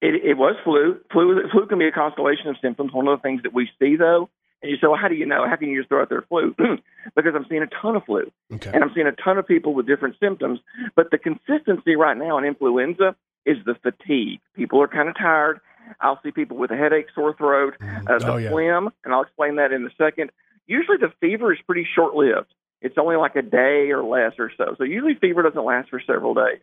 It, 0.00 0.16
it 0.24 0.34
was 0.36 0.56
flu. 0.64 0.98
Flu. 1.12 1.48
Flu 1.52 1.66
can 1.66 1.78
be 1.78 1.86
a 1.86 1.92
constellation 1.92 2.48
of 2.48 2.56
symptoms. 2.60 2.92
One 2.92 3.06
of 3.06 3.16
the 3.18 3.22
things 3.22 3.42
that 3.44 3.54
we 3.54 3.70
see, 3.78 3.94
though, 3.94 4.28
and 4.60 4.70
you 4.70 4.76
say, 4.78 4.88
well, 4.88 4.96
how 5.00 5.06
do 5.08 5.14
you 5.14 5.26
know? 5.26 5.46
How 5.48 5.54
can 5.54 5.68
you 5.68 5.78
just 5.80 5.88
throw 5.88 6.02
out 6.02 6.08
their 6.08 6.22
flu? 6.22 6.54
because 7.16 7.34
I'm 7.36 7.46
seeing 7.48 7.62
a 7.62 7.68
ton 7.80 7.94
of 7.94 8.04
flu, 8.04 8.30
Okay. 8.52 8.70
and 8.74 8.82
I'm 8.82 8.90
seeing 8.94 9.06
a 9.06 9.12
ton 9.12 9.38
of 9.38 9.46
people 9.46 9.74
with 9.74 9.86
different 9.86 10.16
symptoms. 10.18 10.58
But 10.96 11.12
the 11.12 11.18
consistency 11.18 11.94
right 11.94 12.16
now 12.16 12.36
in 12.38 12.44
influenza 12.44 13.14
is 13.46 13.58
the 13.64 13.74
fatigue. 13.76 14.40
People 14.56 14.82
are 14.82 14.88
kind 14.88 15.08
of 15.08 15.16
tired. 15.16 15.60
I'll 16.00 16.20
see 16.22 16.30
people 16.30 16.56
with 16.56 16.70
a 16.70 16.76
headache, 16.76 17.06
sore 17.14 17.34
throat, 17.34 17.74
uh, 17.80 18.18
the 18.18 18.32
Oh, 18.32 18.36
yeah. 18.36 18.50
phlegm, 18.50 18.90
and 19.04 19.12
I'll 19.14 19.22
explain 19.22 19.56
that 19.56 19.72
in 19.72 19.84
a 19.86 19.90
second. 19.96 20.30
Usually, 20.66 20.96
the 20.96 21.12
fever 21.20 21.52
is 21.52 21.58
pretty 21.66 21.86
short-lived. 21.94 22.52
It's 22.80 22.98
only 22.98 23.16
like 23.16 23.36
a 23.36 23.42
day 23.42 23.90
or 23.90 24.02
less 24.02 24.32
or 24.38 24.50
so. 24.56 24.74
So 24.78 24.84
usually, 24.84 25.14
fever 25.14 25.42
doesn't 25.42 25.64
last 25.64 25.90
for 25.90 26.00
several 26.00 26.34
days. 26.34 26.60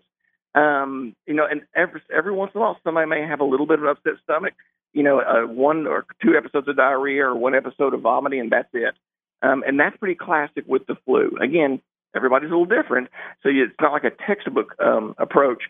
Um, 0.55 1.15
you 1.27 1.33
know, 1.33 1.45
and 1.49 1.61
every 1.75 2.01
every 2.15 2.33
once 2.33 2.51
in 2.55 2.59
a 2.59 2.61
while, 2.61 2.77
somebody 2.83 3.07
may 3.07 3.21
have 3.25 3.39
a 3.39 3.43
little 3.45 3.67
bit 3.67 3.77
of 3.79 3.83
an 3.85 3.89
upset 3.91 4.13
stomach. 4.23 4.53
You 4.93 5.03
know, 5.03 5.19
uh, 5.19 5.45
one 5.45 5.85
or 5.85 6.05
two 6.21 6.35
episodes 6.35 6.67
of 6.67 6.75
diarrhea 6.75 7.25
or 7.27 7.35
one 7.35 7.53
episode 7.55 7.93
of 7.93 8.01
vomiting, 8.01 8.39
and 8.39 8.51
that's 8.51 8.69
it. 8.73 8.95
Um, 9.43 9.63
and 9.65 9.79
that's 9.79 9.95
pretty 9.97 10.15
classic 10.15 10.63
with 10.67 10.87
the 10.87 10.95
flu. 11.05 11.37
Again, 11.39 11.81
everybody's 12.15 12.49
a 12.49 12.57
little 12.57 12.65
different, 12.65 13.09
so 13.43 13.49
you, 13.49 13.65
it's 13.65 13.75
not 13.79 13.93
like 13.93 14.03
a 14.03 14.11
textbook 14.27 14.75
um, 14.83 15.13
approach. 15.19 15.63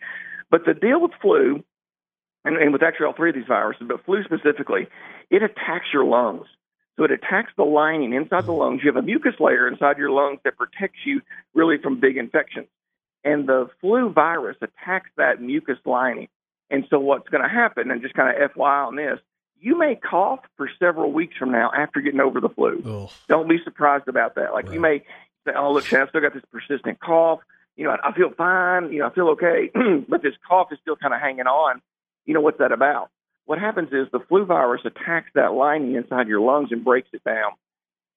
But 0.50 0.64
the 0.64 0.72
deal 0.74 1.00
with 1.00 1.12
flu, 1.20 1.62
and, 2.44 2.56
and 2.56 2.72
with 2.72 2.82
actually 2.82 3.06
all 3.06 3.12
three 3.12 3.30
of 3.30 3.36
these 3.36 3.46
viruses, 3.46 3.86
but 3.86 4.04
flu 4.04 4.22
specifically, 4.24 4.88
it 5.30 5.42
attacks 5.42 5.86
your 5.92 6.04
lungs. 6.04 6.46
So 6.96 7.04
it 7.04 7.10
attacks 7.10 7.52
the 7.56 7.64
lining 7.64 8.12
inside 8.12 8.44
the 8.46 8.52
lungs. 8.52 8.82
You 8.82 8.92
have 8.92 9.02
a 9.02 9.06
mucus 9.06 9.34
layer 9.40 9.66
inside 9.66 9.96
your 9.96 10.10
lungs 10.10 10.40
that 10.44 10.56
protects 10.56 10.98
you 11.06 11.22
really 11.54 11.78
from 11.78 11.98
big 12.00 12.16
infections. 12.16 12.66
And 13.24 13.48
the 13.48 13.68
flu 13.80 14.10
virus 14.10 14.56
attacks 14.60 15.10
that 15.16 15.40
mucus 15.40 15.78
lining. 15.84 16.28
And 16.70 16.84
so 16.90 16.98
what's 17.00 17.28
going 17.28 17.42
to 17.42 17.48
happen, 17.48 17.90
and 17.90 18.02
just 18.02 18.14
kind 18.14 18.34
of 18.42 18.50
FYI 18.52 18.86
on 18.86 18.96
this, 18.96 19.18
you 19.60 19.78
may 19.78 19.94
cough 19.96 20.40
for 20.56 20.70
several 20.78 21.12
weeks 21.12 21.36
from 21.36 21.52
now 21.52 21.70
after 21.76 22.00
getting 22.00 22.20
over 22.20 22.40
the 22.40 22.48
flu. 22.48 22.82
Oh, 22.86 23.10
Don't 23.28 23.48
be 23.48 23.58
surprised 23.62 24.08
about 24.08 24.36
that. 24.36 24.52
Like 24.52 24.66
you 24.74 24.80
may 24.80 24.98
say, 25.46 25.52
"Oh, 25.54 25.72
look, 25.72 25.84
Shane, 25.84 26.00
I've 26.00 26.08
still 26.10 26.20
got 26.22 26.32
this 26.32 26.44
persistent 26.50 27.00
cough. 27.00 27.40
You 27.76 27.84
know, 27.84 27.90
I, 27.90 28.08
I 28.08 28.12
feel 28.14 28.30
fine. 28.30 28.92
You 28.92 29.00
know, 29.00 29.06
I 29.06 29.10
feel 29.10 29.28
okay, 29.30 29.70
but 30.08 30.22
this 30.22 30.34
cough 30.48 30.68
is 30.72 30.78
still 30.80 30.96
kind 30.96 31.12
of 31.12 31.20
hanging 31.20 31.46
on. 31.46 31.82
You 32.30 32.34
know, 32.34 32.42
what's 32.42 32.58
that 32.58 32.70
about? 32.70 33.10
What 33.46 33.58
happens 33.58 33.88
is 33.90 34.06
the 34.12 34.20
flu 34.20 34.44
virus 34.44 34.82
attacks 34.84 35.30
that 35.34 35.52
lining 35.52 35.96
inside 35.96 36.28
your 36.28 36.40
lungs 36.40 36.68
and 36.70 36.84
breaks 36.84 37.08
it 37.12 37.24
down. 37.24 37.50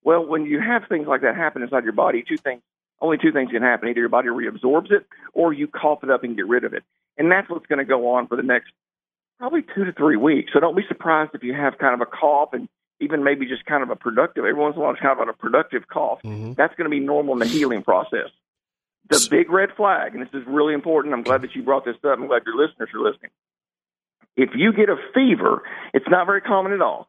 Well, 0.04 0.24
when 0.24 0.46
you 0.46 0.60
have 0.62 0.84
things 0.88 1.08
like 1.08 1.22
that 1.22 1.36
happen 1.36 1.64
inside 1.64 1.84
your 1.84 1.94
body, 1.94 2.24
two 2.28 2.38
things, 2.38 2.62
only 3.02 3.18
two 3.18 3.32
things 3.32 3.50
can 3.50 3.64
happen: 3.64 3.90
either 3.90 4.02
your 4.02 4.10
body 4.10 4.28
reabsorbs 4.28 4.92
it, 4.92 5.08
or 5.34 5.52
you 5.52 5.66
cough 5.66 6.04
it 6.04 6.12
up 6.12 6.24
and 6.24 6.36
get 6.36 6.46
rid 6.48 6.64
of 6.64 6.76
it. 6.76 6.84
And 7.18 7.32
that's 7.32 7.50
what's 7.50 7.66
going 7.66 7.80
to 7.80 7.86
go 7.86 8.12
on 8.14 8.28
for 8.28 8.38
the 8.38 8.44
next 8.44 8.72
probably 9.40 9.64
two 9.74 9.84
to 9.86 9.94
three 9.94 10.16
weeks. 10.16 10.52
So 10.54 10.60
don't 10.60 10.78
be 10.78 10.84
surprised 10.88 11.32
if 11.34 11.42
you 11.42 11.56
have 11.56 11.80
kind 11.80 11.96
of 12.00 12.02
a 12.02 12.06
cough 12.06 12.50
and 12.54 12.70
even 13.00 13.24
maybe 13.24 13.48
just 13.48 13.66
kind 13.66 13.82
of 13.82 13.90
a 13.90 13.96
productive, 13.96 14.46
every 14.46 14.54
once 14.54 14.76
in 14.76 14.82
a 14.84 14.86
while, 14.86 14.96
kind 14.96 15.20
of 15.20 15.28
a 15.28 15.34
productive 15.34 15.88
cough. 15.88 16.22
Mhm. 16.24 16.56
That's 16.56 16.76
going 16.76 16.86
to 16.86 16.96
be 16.96 17.00
normal 17.00 17.34
in 17.34 17.40
the 17.40 17.48
healing 17.48 17.82
process. 17.82 18.30
The 19.10 19.28
big 19.32 19.50
red 19.50 19.72
flag, 19.76 20.14
and 20.14 20.22
this 20.22 20.34
is 20.40 20.46
really 20.46 20.76
important. 20.76 21.16
I'm 21.16 21.24
glad 21.24 21.42
that 21.42 21.56
you 21.56 21.64
brought 21.64 21.84
this 21.84 21.96
up. 22.04 22.20
I'm 22.20 22.28
glad 22.28 22.44
your 22.46 22.56
listeners 22.56 22.90
are 22.94 23.00
listening. 23.00 23.32
If 24.36 24.50
you 24.56 24.74
get 24.74 24.90
a 24.90 24.96
fever, 25.14 25.64
it's 25.94 26.06
not 26.10 26.26
very 26.26 26.42
common 26.42 26.74
at 26.74 26.82
all. 26.82 27.08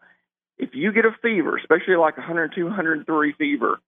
If 0.58 0.70
you 0.74 0.92
get 0.92 1.04
a 1.04 1.10
fever, 1.22 1.56
especially 1.56 1.96
like 1.96 2.16
102, 2.16 2.64
103 2.66 3.32
fever, 3.32 3.80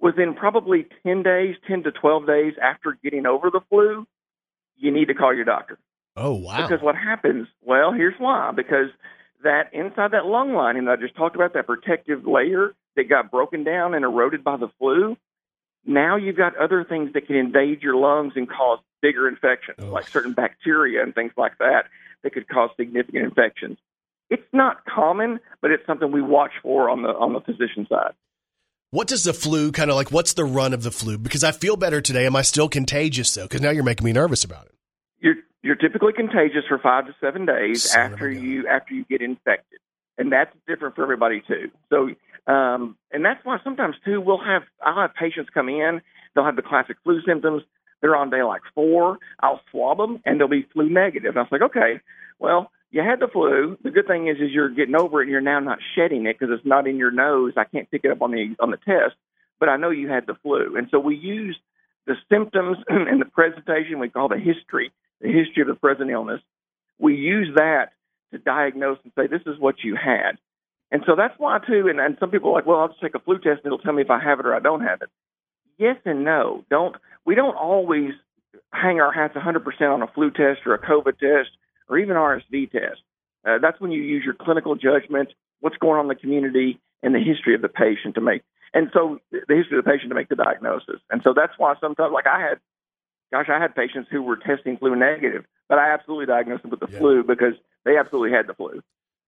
within 0.00 0.34
probably 0.34 0.86
10 1.04 1.22
days, 1.22 1.56
10 1.66 1.84
to 1.84 1.92
12 1.92 2.26
days 2.26 2.54
after 2.62 2.98
getting 3.02 3.26
over 3.26 3.50
the 3.50 3.60
flu, 3.70 4.06
you 4.76 4.90
need 4.90 5.06
to 5.06 5.14
call 5.14 5.34
your 5.34 5.44
doctor. 5.44 5.78
oh 6.16 6.34
wow. 6.34 6.66
Because 6.66 6.82
what 6.82 6.94
happens? 6.96 7.48
Well, 7.62 7.92
here's 7.92 8.14
why. 8.18 8.50
Because 8.54 8.88
that 9.42 9.72
inside 9.72 10.12
that 10.12 10.26
lung 10.26 10.52
lining 10.52 10.84
that 10.84 10.98
I 10.98 11.02
just 11.02 11.16
talked 11.16 11.34
about, 11.36 11.54
that 11.54 11.66
protective 11.66 12.26
layer 12.26 12.74
that 12.96 13.08
got 13.08 13.30
broken 13.30 13.64
down 13.64 13.94
and 13.94 14.04
eroded 14.04 14.44
by 14.44 14.56
the 14.56 14.68
flu, 14.78 15.16
now 15.84 16.16
you've 16.16 16.36
got 16.36 16.56
other 16.56 16.84
things 16.84 17.12
that 17.14 17.26
can 17.26 17.34
invade 17.36 17.82
your 17.82 17.96
lungs 17.96 18.34
and 18.36 18.48
cause 18.48 18.78
bigger 19.00 19.26
infections, 19.26 19.78
Oh. 19.80 19.86
like 19.90 20.06
certain 20.06 20.32
bacteria 20.32 21.02
and 21.02 21.12
things 21.14 21.32
like 21.36 21.58
that, 21.58 21.86
that 22.22 22.32
could 22.32 22.48
cause 22.48 22.70
significant 22.76 23.24
infections. 23.24 23.78
It's 24.30 24.42
not 24.52 24.84
common, 24.86 25.40
but 25.60 25.70
it's 25.70 25.86
something 25.86 26.10
we 26.10 26.22
watch 26.22 26.52
for 26.62 26.88
on 26.88 27.02
the 27.02 27.08
on 27.08 27.32
the 27.34 27.40
physician 27.40 27.86
side. 27.88 28.14
What 28.90 29.08
does 29.08 29.24
the 29.24 29.32
flu 29.32 29.72
kind 29.72 29.90
of 29.90 29.96
like? 29.96 30.10
What's 30.10 30.34
the 30.34 30.44
run 30.44 30.72
of 30.74 30.82
the 30.82 30.90
flu? 30.90 31.18
Because 31.18 31.44
I 31.44 31.52
feel 31.52 31.76
better 31.76 32.00
today. 32.00 32.26
Am 32.26 32.36
I 32.36 32.42
still 32.42 32.68
contagious 32.68 33.34
though? 33.34 33.44
Because 33.44 33.60
now 33.60 33.70
you're 33.70 33.84
making 33.84 34.04
me 34.04 34.12
nervous 34.12 34.44
about 34.44 34.66
it. 34.66 34.74
you're 35.20 35.34
you're 35.62 35.76
typically 35.76 36.12
contagious 36.12 36.64
for 36.68 36.78
five 36.78 37.06
to 37.06 37.14
seven 37.20 37.46
days 37.46 37.90
Son 37.90 38.12
after 38.12 38.30
you 38.30 38.66
after 38.66 38.94
you 38.94 39.04
get 39.04 39.22
infected, 39.22 39.80
and 40.18 40.32
that's 40.32 40.54
different 40.66 40.94
for 40.94 41.02
everybody 41.02 41.42
too. 41.46 41.70
So, 41.90 42.10
um, 42.52 42.96
and 43.12 43.24
that's 43.24 43.44
why 43.44 43.58
sometimes 43.64 43.96
too 44.04 44.20
we'll 44.20 44.44
have 44.44 44.62
I'll 44.84 45.00
have 45.00 45.14
patients 45.14 45.50
come 45.54 45.68
in, 45.68 46.02
they'll 46.34 46.44
have 46.44 46.56
the 46.56 46.62
classic 46.62 46.96
flu 47.04 47.20
symptoms. 47.26 47.62
They're 48.02 48.16
on 48.16 48.30
day 48.30 48.42
like 48.42 48.62
four. 48.74 49.18
I'll 49.40 49.62
swab 49.70 49.96
them, 49.96 50.20
and 50.26 50.38
they'll 50.38 50.48
be 50.48 50.66
flu 50.72 50.90
negative. 50.90 51.30
And 51.30 51.38
I 51.38 51.42
was 51.42 51.52
like, 51.52 51.62
okay, 51.62 52.00
well, 52.38 52.70
you 52.90 53.00
had 53.00 53.20
the 53.20 53.28
flu. 53.28 53.78
The 53.82 53.90
good 53.90 54.06
thing 54.06 54.28
is, 54.28 54.36
is 54.36 54.50
you're 54.50 54.68
getting 54.68 54.96
over 54.96 55.20
it, 55.20 55.24
and 55.24 55.30
you're 55.30 55.40
now 55.40 55.60
not 55.60 55.78
shedding 55.94 56.26
it 56.26 56.38
because 56.38 56.54
it's 56.54 56.66
not 56.66 56.86
in 56.86 56.98
your 56.98 57.12
nose. 57.12 57.54
I 57.56 57.64
can't 57.64 57.90
pick 57.90 58.02
it 58.04 58.10
up 58.10 58.20
on 58.20 58.32
the 58.32 58.54
on 58.60 58.70
the 58.70 58.76
test, 58.76 59.14
but 59.58 59.70
I 59.70 59.76
know 59.76 59.90
you 59.90 60.08
had 60.08 60.26
the 60.26 60.34
flu, 60.42 60.76
and 60.76 60.88
so 60.90 60.98
we 60.98 61.16
use 61.16 61.56
the 62.06 62.16
symptoms 62.30 62.78
and 62.88 63.20
the 63.20 63.26
presentation 63.26 63.98
we 63.98 64.10
call 64.10 64.28
the 64.28 64.36
history, 64.36 64.92
the 65.20 65.28
history 65.28 65.62
of 65.62 65.68
the 65.68 65.74
present 65.74 66.10
illness. 66.10 66.40
We 66.98 67.14
use 67.14 67.54
that 67.56 67.92
to 68.32 68.38
diagnose 68.38 68.98
and 69.04 69.12
say 69.16 69.26
this 69.26 69.46
is 69.46 69.58
what 69.58 69.76
you 69.84 69.96
had. 69.96 70.32
And 70.90 71.02
so 71.06 71.14
that's 71.16 71.34
why 71.38 71.58
too, 71.66 71.88
and, 71.88 72.00
and 72.00 72.16
some 72.20 72.30
people 72.30 72.50
are 72.50 72.54
like, 72.54 72.66
well, 72.66 72.80
I'll 72.80 72.88
just 72.88 73.00
take 73.00 73.14
a 73.14 73.18
flu 73.18 73.36
test 73.36 73.60
and 73.64 73.66
it'll 73.66 73.78
tell 73.78 73.94
me 73.94 74.02
if 74.02 74.10
I 74.10 74.20
have 74.22 74.40
it 74.40 74.46
or 74.46 74.54
I 74.54 74.60
don't 74.60 74.82
have 74.82 75.00
it. 75.02 75.08
Yes 75.82 75.96
and 76.04 76.22
no. 76.24 76.64
Don't 76.70 76.94
we 77.26 77.34
don't 77.34 77.56
always 77.56 78.12
hang 78.72 79.00
our 79.00 79.12
hats 79.12 79.34
100% 79.34 79.64
on 79.92 80.00
a 80.02 80.06
flu 80.06 80.30
test 80.30 80.60
or 80.64 80.74
a 80.74 80.78
COVID 80.78 81.18
test 81.18 81.50
or 81.88 81.98
even 81.98 82.14
RSV 82.14 82.70
test. 82.70 83.00
Uh, 83.44 83.58
that's 83.60 83.80
when 83.80 83.90
you 83.90 84.00
use 84.00 84.24
your 84.24 84.34
clinical 84.34 84.76
judgment, 84.76 85.30
what's 85.60 85.76
going 85.78 85.98
on 85.98 86.04
in 86.04 86.08
the 86.08 86.14
community, 86.14 86.78
and 87.02 87.12
the 87.16 87.18
history 87.18 87.56
of 87.56 87.62
the 87.62 87.68
patient 87.68 88.14
to 88.14 88.20
make. 88.20 88.42
And 88.72 88.90
so 88.92 89.18
the 89.32 89.56
history 89.56 89.76
of 89.76 89.84
the 89.84 89.90
patient 89.90 90.10
to 90.10 90.14
make 90.14 90.28
the 90.28 90.36
diagnosis. 90.36 91.00
And 91.10 91.20
so 91.24 91.34
that's 91.34 91.52
why 91.58 91.74
sometimes, 91.80 92.12
like 92.12 92.28
I 92.28 92.40
had, 92.40 92.58
gosh, 93.32 93.48
I 93.52 93.58
had 93.58 93.74
patients 93.74 94.08
who 94.08 94.22
were 94.22 94.36
testing 94.36 94.76
flu 94.76 94.94
negative, 94.94 95.44
but 95.68 95.78
I 95.80 95.92
absolutely 95.92 96.26
diagnosed 96.26 96.62
them 96.62 96.70
with 96.70 96.80
the 96.80 96.88
Yeah. 96.92 96.98
flu 97.00 97.24
because 97.24 97.54
they 97.84 97.98
absolutely 97.98 98.30
had 98.30 98.46
the 98.46 98.54
flu. 98.54 98.80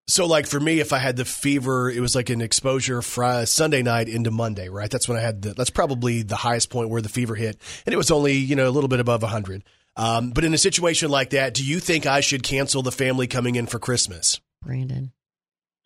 So, 0.06 0.26
like 0.26 0.46
for 0.46 0.60
me, 0.60 0.80
if 0.80 0.92
I 0.92 0.98
had 0.98 1.16
the 1.16 1.24
fever, 1.24 1.90
it 1.90 2.00
was 2.00 2.14
like 2.14 2.28
an 2.28 2.42
exposure 2.42 3.00
Friday, 3.00 3.46
Sunday 3.46 3.82
night 3.82 4.08
into 4.08 4.30
Monday, 4.30 4.68
right? 4.68 4.90
That's 4.90 5.08
when 5.08 5.16
I 5.16 5.22
had 5.22 5.40
the. 5.40 5.54
That's 5.54 5.70
probably 5.70 6.22
the 6.22 6.36
highest 6.36 6.68
point 6.68 6.90
where 6.90 7.00
the 7.00 7.08
fever 7.08 7.34
hit, 7.34 7.56
and 7.86 7.92
it 7.94 7.96
was 7.96 8.10
only 8.10 8.34
you 8.34 8.54
know 8.54 8.68
a 8.68 8.70
little 8.70 8.88
bit 8.88 9.00
above 9.00 9.22
hundred. 9.22 9.64
Um, 9.96 10.30
but 10.30 10.44
in 10.44 10.52
a 10.52 10.58
situation 10.58 11.08
like 11.10 11.30
that, 11.30 11.54
do 11.54 11.64
you 11.64 11.80
think 11.80 12.04
I 12.04 12.20
should 12.20 12.42
cancel 12.42 12.82
the 12.82 12.92
family 12.92 13.26
coming 13.26 13.54
in 13.54 13.66
for 13.66 13.78
Christmas? 13.78 14.40
Brandon. 14.62 15.12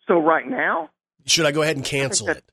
So 0.07 0.19
right 0.19 0.47
now, 0.47 0.89
Should 1.25 1.45
I 1.45 1.51
go 1.51 1.61
ahead 1.61 1.75
and 1.77 1.85
cancel 1.85 2.27
it? 2.29 2.43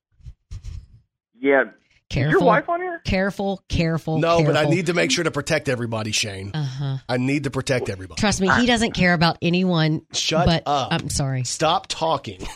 yeah, 1.40 1.64
is 2.11 2.14
Careful. 2.14 2.40
your 2.40 2.46
wife 2.46 2.68
on 2.68 2.80
here? 2.80 3.00
Careful, 3.04 3.62
careful. 3.68 4.18
No, 4.18 4.42
but 4.44 4.57
I 4.57 4.64
need 4.64 4.86
to 4.86 4.94
make 4.94 5.11
sure 5.11 5.24
to 5.24 5.30
protect 5.30 5.68
everybody, 5.68 6.12
Shane. 6.12 6.52
Uh 6.54 6.64
huh. 6.64 6.96
I 7.09 7.16
need 7.16 7.44
to 7.44 7.50
protect 7.50 7.88
everybody. 7.88 8.20
Trust 8.20 8.40
me, 8.40 8.48
he 8.48 8.66
doesn't 8.66 8.92
care 8.92 9.14
about 9.14 9.38
anyone. 9.42 10.02
Shut 10.12 10.46
but, 10.46 10.62
up. 10.66 10.92
I'm 10.92 11.09
sorry. 11.11 11.44
Stop 11.44 11.86
talking. 11.88 12.46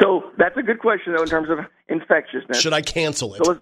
So 0.00 0.30
that's 0.36 0.56
a 0.56 0.62
good 0.62 0.78
question 0.78 1.14
though 1.16 1.22
in 1.22 1.28
terms 1.28 1.48
of 1.50 1.58
infectiousness. 1.88 2.60
Should 2.60 2.72
I 2.72 2.82
cancel 2.82 3.34
it? 3.34 3.44
So 3.44 3.52
let's 3.52 3.60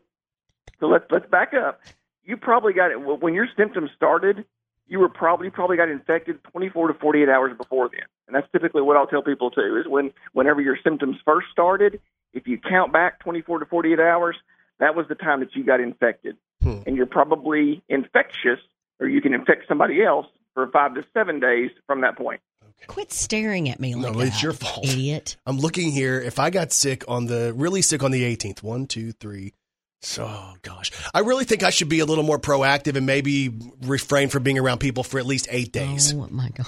so 0.80 0.86
let's 0.86 1.04
let's 1.10 1.26
back 1.30 1.54
up. 1.54 1.80
You 2.24 2.36
probably 2.36 2.72
got 2.72 2.90
it 2.90 2.96
when 2.96 3.34
your 3.34 3.46
symptoms 3.56 3.90
started. 3.94 4.44
You 4.86 4.98
were 4.98 5.08
probably 5.08 5.46
you 5.46 5.50
probably 5.50 5.76
got 5.76 5.88
infected 5.88 6.42
24 6.52 6.88
to 6.88 6.94
48 6.94 7.28
hours 7.28 7.56
before 7.56 7.88
then, 7.90 8.02
and 8.26 8.34
that's 8.36 8.46
typically 8.52 8.82
what 8.82 8.96
I'll 8.96 9.06
tell 9.06 9.22
people 9.22 9.50
too. 9.50 9.78
Is 9.80 9.88
when 9.90 10.12
whenever 10.32 10.60
your 10.60 10.76
symptoms 10.84 11.16
first 11.24 11.46
started, 11.50 12.00
if 12.32 12.46
you 12.46 12.58
count 12.58 12.92
back 12.92 13.20
24 13.20 13.60
to 13.60 13.66
48 13.66 13.98
hours, 14.00 14.36
that 14.80 14.94
was 14.94 15.06
the 15.08 15.14
time 15.14 15.40
that 15.40 15.54
you 15.54 15.64
got 15.64 15.80
infected, 15.80 16.36
Hmm. 16.62 16.78
and 16.86 16.96
you're 16.96 17.06
probably 17.06 17.82
infectious, 17.88 18.60
or 19.00 19.08
you 19.08 19.20
can 19.22 19.32
infect 19.34 19.68
somebody 19.68 20.02
else 20.02 20.26
for 20.52 20.66
five 20.68 20.94
to 20.94 21.04
seven 21.14 21.40
days 21.40 21.70
from 21.86 22.02
that 22.02 22.16
point. 22.16 22.40
Quit 22.86 23.12
staring 23.12 23.70
at 23.70 23.80
me 23.80 23.94
like 23.94 24.12
No, 24.12 24.18
that. 24.18 24.26
it's 24.28 24.42
your 24.42 24.52
fault. 24.52 24.84
Idiot. 24.84 25.36
I'm 25.46 25.58
looking 25.58 25.90
here. 25.90 26.20
If 26.20 26.38
I 26.38 26.50
got 26.50 26.70
sick 26.72 27.02
on 27.08 27.26
the 27.26 27.52
really 27.56 27.80
sick 27.80 28.02
on 28.02 28.10
the 28.10 28.22
18th, 28.24 28.62
one, 28.62 28.86
two, 28.86 29.12
three. 29.12 29.54
So, 30.02 30.28
gosh, 30.62 30.90
I 31.14 31.20
really 31.20 31.44
think 31.44 31.62
I 31.62 31.70
should 31.70 31.88
be 31.88 32.00
a 32.00 32.04
little 32.04 32.24
more 32.24 32.38
proactive 32.38 32.94
and 32.96 33.06
maybe 33.06 33.50
refrain 33.82 34.28
from 34.28 34.42
being 34.42 34.58
around 34.58 34.78
people 34.78 35.02
for 35.02 35.18
at 35.18 35.24
least 35.26 35.48
eight 35.50 35.72
days. 35.72 36.12
Oh 36.14 36.28
my 36.30 36.50
god. 36.50 36.66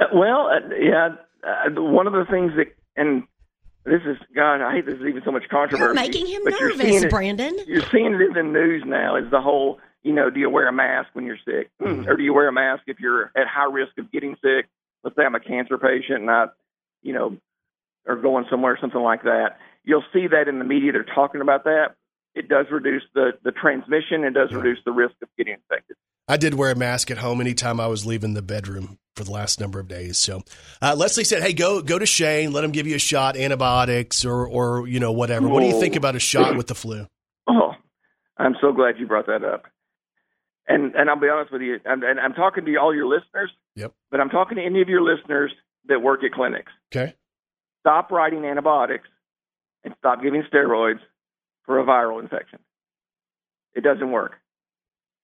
Uh, 0.00 0.06
Well, 0.12 0.48
uh, 0.48 0.74
yeah, 0.80 1.10
uh, 1.46 1.80
one 1.80 2.06
of 2.08 2.12
the 2.14 2.24
things 2.30 2.52
that, 2.56 2.74
and 2.96 3.22
this 3.84 4.00
is 4.06 4.16
God, 4.34 4.60
I 4.60 4.72
hate 4.72 4.86
this 4.86 4.96
is 4.96 5.02
even 5.06 5.22
so 5.24 5.30
much 5.30 5.44
controversy. 5.48 5.84
You're 5.84 5.94
making 5.94 6.26
him 6.26 6.42
but 6.44 6.58
you're 6.58 6.76
nervous, 6.76 7.04
it- 7.04 7.10
Brandon. 7.10 7.56
you're 7.66 7.82
seeing 7.92 8.14
it 8.14 8.20
in 8.20 8.32
the 8.32 8.42
news 8.42 8.82
now 8.84 9.14
is 9.16 9.30
the 9.30 9.40
whole, 9.40 9.78
you 10.02 10.12
know, 10.12 10.30
do 10.30 10.40
you 10.40 10.50
wear 10.50 10.66
a 10.66 10.72
mask 10.72 11.10
when 11.12 11.26
you're 11.26 11.38
sick? 11.44 11.70
Mhm. 11.80 12.08
Or 12.08 12.16
do 12.16 12.22
you 12.24 12.34
wear 12.34 12.48
a 12.48 12.52
mask 12.52 12.82
if 12.88 12.98
you're 12.98 13.30
at 13.36 13.46
high 13.46 13.70
risk 13.70 13.96
of 13.98 14.10
getting 14.10 14.36
sick? 14.42 14.66
Let's 15.04 15.14
say 15.16 15.22
I'm 15.24 15.34
a 15.36 15.40
cancer 15.40 15.78
patient 15.78 16.22
and 16.22 16.30
I, 16.30 16.46
you 17.02 17.12
know, 17.12 17.36
or 18.06 18.16
going 18.16 18.46
somewhere, 18.50 18.76
something 18.80 19.00
like 19.00 19.22
that. 19.22 19.58
You'll 19.84 20.04
see 20.12 20.26
that 20.28 20.48
in 20.48 20.58
the 20.58 20.64
media. 20.64 20.92
They're 20.92 21.04
talking 21.04 21.40
about 21.40 21.64
that. 21.64 21.94
It 22.34 22.48
does 22.48 22.66
reduce 22.70 23.02
the, 23.14 23.32
the 23.44 23.52
transmission. 23.52 24.24
It 24.24 24.30
does 24.34 24.48
Yeah. 24.50 24.58
reduce 24.58 24.78
the 24.84 24.92
risk 24.92 25.14
of 25.22 25.28
getting 25.38 25.54
infected. 25.54 25.96
I 26.26 26.36
did 26.38 26.54
wear 26.54 26.70
a 26.70 26.74
mask 26.74 27.10
at 27.10 27.18
home 27.18 27.40
anytime 27.40 27.78
I 27.78 27.86
was 27.86 28.06
leaving 28.06 28.32
the 28.34 28.40
bedroom 28.42 28.98
for 29.14 29.24
the 29.24 29.30
last 29.30 29.60
number 29.60 29.78
of 29.78 29.86
days. 29.88 30.16
So 30.16 30.42
uh, 30.80 30.94
Leslie 30.96 31.22
said, 31.22 31.42
"Hey, 31.42 31.52
go 31.52 31.82
go 31.82 31.98
to 31.98 32.06
Shane. 32.06 32.50
Let 32.50 32.64
him 32.64 32.70
give 32.72 32.86
you 32.86 32.96
a 32.96 32.98
shot, 32.98 33.36
antibiotics, 33.36 34.24
or 34.24 34.46
or 34.46 34.88
you 34.88 35.00
know 35.00 35.12
whatever. 35.12 35.46
What 35.48 35.60
do 35.60 35.66
you 35.66 35.78
think 35.78 35.96
about 35.96 36.16
a 36.16 36.18
shot 36.20 36.56
with 36.56 36.66
the 36.68 36.74
flu?" 36.74 37.06
Oh, 37.46 37.72
I'm 38.38 38.56
so 38.62 38.72
glad 38.72 38.98
you 38.98 39.06
brought 39.06 39.26
that 39.26 39.44
up. 39.44 39.64
And 40.66 40.94
and 40.94 41.10
I'll 41.10 41.20
be 41.20 41.28
honest 41.28 41.52
with 41.52 41.60
you, 41.60 41.78
I'm, 41.84 42.02
and 42.02 42.18
I'm 42.18 42.32
talking 42.32 42.64
to 42.64 42.76
all 42.76 42.94
your 42.94 43.06
listeners. 43.06 43.50
Yep. 43.76 43.92
But 44.10 44.20
I'm 44.20 44.30
talking 44.30 44.56
to 44.56 44.64
any 44.64 44.80
of 44.80 44.88
your 44.88 45.02
listeners 45.02 45.52
that 45.88 46.00
work 46.00 46.24
at 46.24 46.32
clinics. 46.32 46.72
Okay. 46.90 47.14
Stop 47.80 48.10
writing 48.10 48.46
antibiotics 48.46 49.08
and 49.84 49.94
stop 49.98 50.22
giving 50.22 50.42
steroids 50.52 51.00
for 51.64 51.78
a 51.78 51.84
viral 51.84 52.20
infection. 52.22 52.58
It 53.74 53.82
doesn't 53.82 54.10
work. 54.10 54.34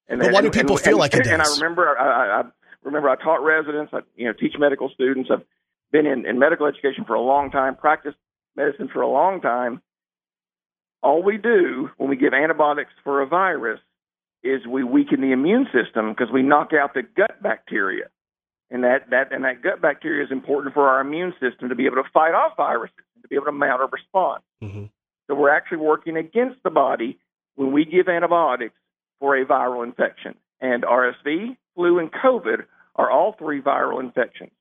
And 0.09 0.19
But 0.19 0.27
then- 0.27 0.35
why 0.35 0.41
do 0.43 0.51
people 0.51 0.77
and- 0.77 0.85
feel 0.85 0.93
and- 0.95 1.01
like 1.01 1.15
it 1.15 1.25
does? 1.25 1.33
And 1.33 1.43
I 1.43 1.47
remember, 1.55 1.99
I, 1.99 2.05
I, 2.05 2.41
I 2.41 2.45
remember, 2.83 3.09
I 3.09 3.17
taught 3.17 3.43
residents. 3.45 3.93
I, 3.95 4.01
you 4.17 4.27
know, 4.27 4.33
teach 4.33 4.55
medical 4.59 4.89
students. 4.91 5.31
I've 5.33 5.45
been 5.93 6.07
in, 6.07 6.27
in 6.27 6.39
medical 6.39 6.67
education 6.67 7.05
for 7.05 7.15
a 7.15 7.21
long 7.21 7.51
time. 7.51 7.77
Practiced 7.77 8.17
medicine 8.57 8.89
for 8.93 9.03
a 9.03 9.09
long 9.09 9.41
time. 9.41 9.81
All 11.03 11.23
we 11.23 11.39
do 11.39 11.91
when 11.97 12.11
we 12.11 12.17
give 12.17 12.35
antibiotics 12.35 12.93
for 13.05 13.23
a 13.23 13.27
virus 13.27 13.81
is 14.43 14.67
we 14.67 14.83
weaken 14.85 15.21
the 15.21 15.33
immune 15.33 15.67
system 15.73 16.11
because 16.11 16.31
we 16.33 16.43
knock 16.43 16.73
out 16.73 16.93
the 16.95 17.03
gut 17.03 17.43
bacteria, 17.43 18.07
and 18.71 18.85
that 18.85 19.11
that 19.11 19.33
and 19.33 19.45
that 19.45 19.63
gut 19.63 19.81
bacteria 19.81 20.25
is 20.25 20.31
important 20.31 20.75
for 20.75 20.89
our 20.89 21.01
immune 21.01 21.33
system 21.41 21.69
to 21.69 21.75
be 21.75 21.87
able 21.87 21.97
to 21.97 22.09
fight 22.13 22.35
off 22.35 22.57
viruses, 22.57 22.97
to 23.23 23.29
be 23.29 23.35
able 23.37 23.47
to 23.47 23.53
mount 23.53 23.83
a 23.83 23.87
response. 23.87 24.43
Mhm. 24.63 24.91
So 25.27 25.35
we're 25.35 25.51
actually 25.51 25.79
working 25.79 26.17
against 26.17 26.63
the 26.63 26.71
body 26.71 27.19
when 27.57 27.73
we 27.73 27.85
give 27.85 28.09
antibiotics 28.09 28.77
for 29.19 29.37
a 29.37 29.45
viral 29.45 29.85
infection. 29.85 30.35
And 30.61 30.85
RSV, 30.85 31.57
flu, 31.75 31.99
and 31.99 32.13
COVID 32.13 32.65
are 32.97 33.11
all 33.11 33.33
three 33.33 33.61
viral 33.61 34.01
infections. 34.01 34.53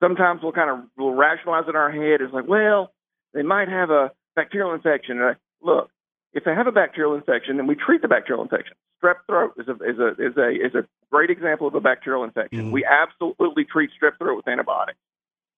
Sometimes 0.00 0.42
we'll 0.42 0.52
kind 0.52 0.70
of 0.70 0.84
we'll 0.96 1.14
rationalize 1.14 1.68
in 1.68 1.76
our 1.76 1.90
head 1.90 2.20
it's 2.20 2.32
like, 2.32 2.48
well, 2.48 2.92
they 3.34 3.42
might 3.42 3.68
have 3.68 3.90
a 3.90 4.12
bacterial 4.34 4.72
infection. 4.72 5.20
And 5.20 5.30
I, 5.30 5.36
look, 5.62 5.90
if 6.32 6.44
they 6.44 6.54
have 6.54 6.66
a 6.66 6.72
bacterial 6.72 7.14
infection, 7.14 7.56
then 7.56 7.66
we 7.66 7.74
treat 7.74 8.02
the 8.02 8.08
bacterial 8.08 8.42
infection. 8.42 8.76
Strep 9.02 9.16
throat 9.26 9.54
is 9.58 9.68
a 9.68 9.72
is 9.72 9.98
a 9.98 10.08
is 10.22 10.36
a 10.36 10.48
is 10.50 10.74
a 10.74 10.86
great 11.10 11.30
example 11.30 11.66
of 11.66 11.74
a 11.74 11.80
bacterial 11.80 12.24
infection. 12.24 12.66
Mhm. 12.66 12.72
We 12.72 12.84
absolutely 12.84 13.64
treat 13.64 13.90
strep 14.00 14.18
throat 14.18 14.36
with 14.36 14.48
antibiotics. 14.48 14.98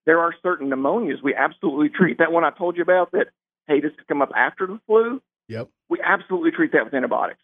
There 0.07 0.19
are 0.19 0.35
certain 0.43 0.69
pneumonias 0.69 1.23
we 1.23 1.35
absolutely 1.35 1.89
treat. 1.89 2.19
That 2.19 2.33
one 2.33 2.45
I 2.45 2.51
told 2.51 2.77
you 2.77 2.83
about 2.83 3.13
that 3.13 3.29
hey, 3.69 3.81
this 3.81 3.93
could 3.97 4.09
come 4.09 4.23
up 4.23 4.33
after 4.35 4.67
the 4.67 4.81
flu. 4.87 5.21
Yep. 5.49 5.69
We 5.89 6.01
absolutely 6.03 6.51
treat 6.51 6.73
that 6.73 6.85
with 6.85 6.95
antibiotics. 6.95 7.41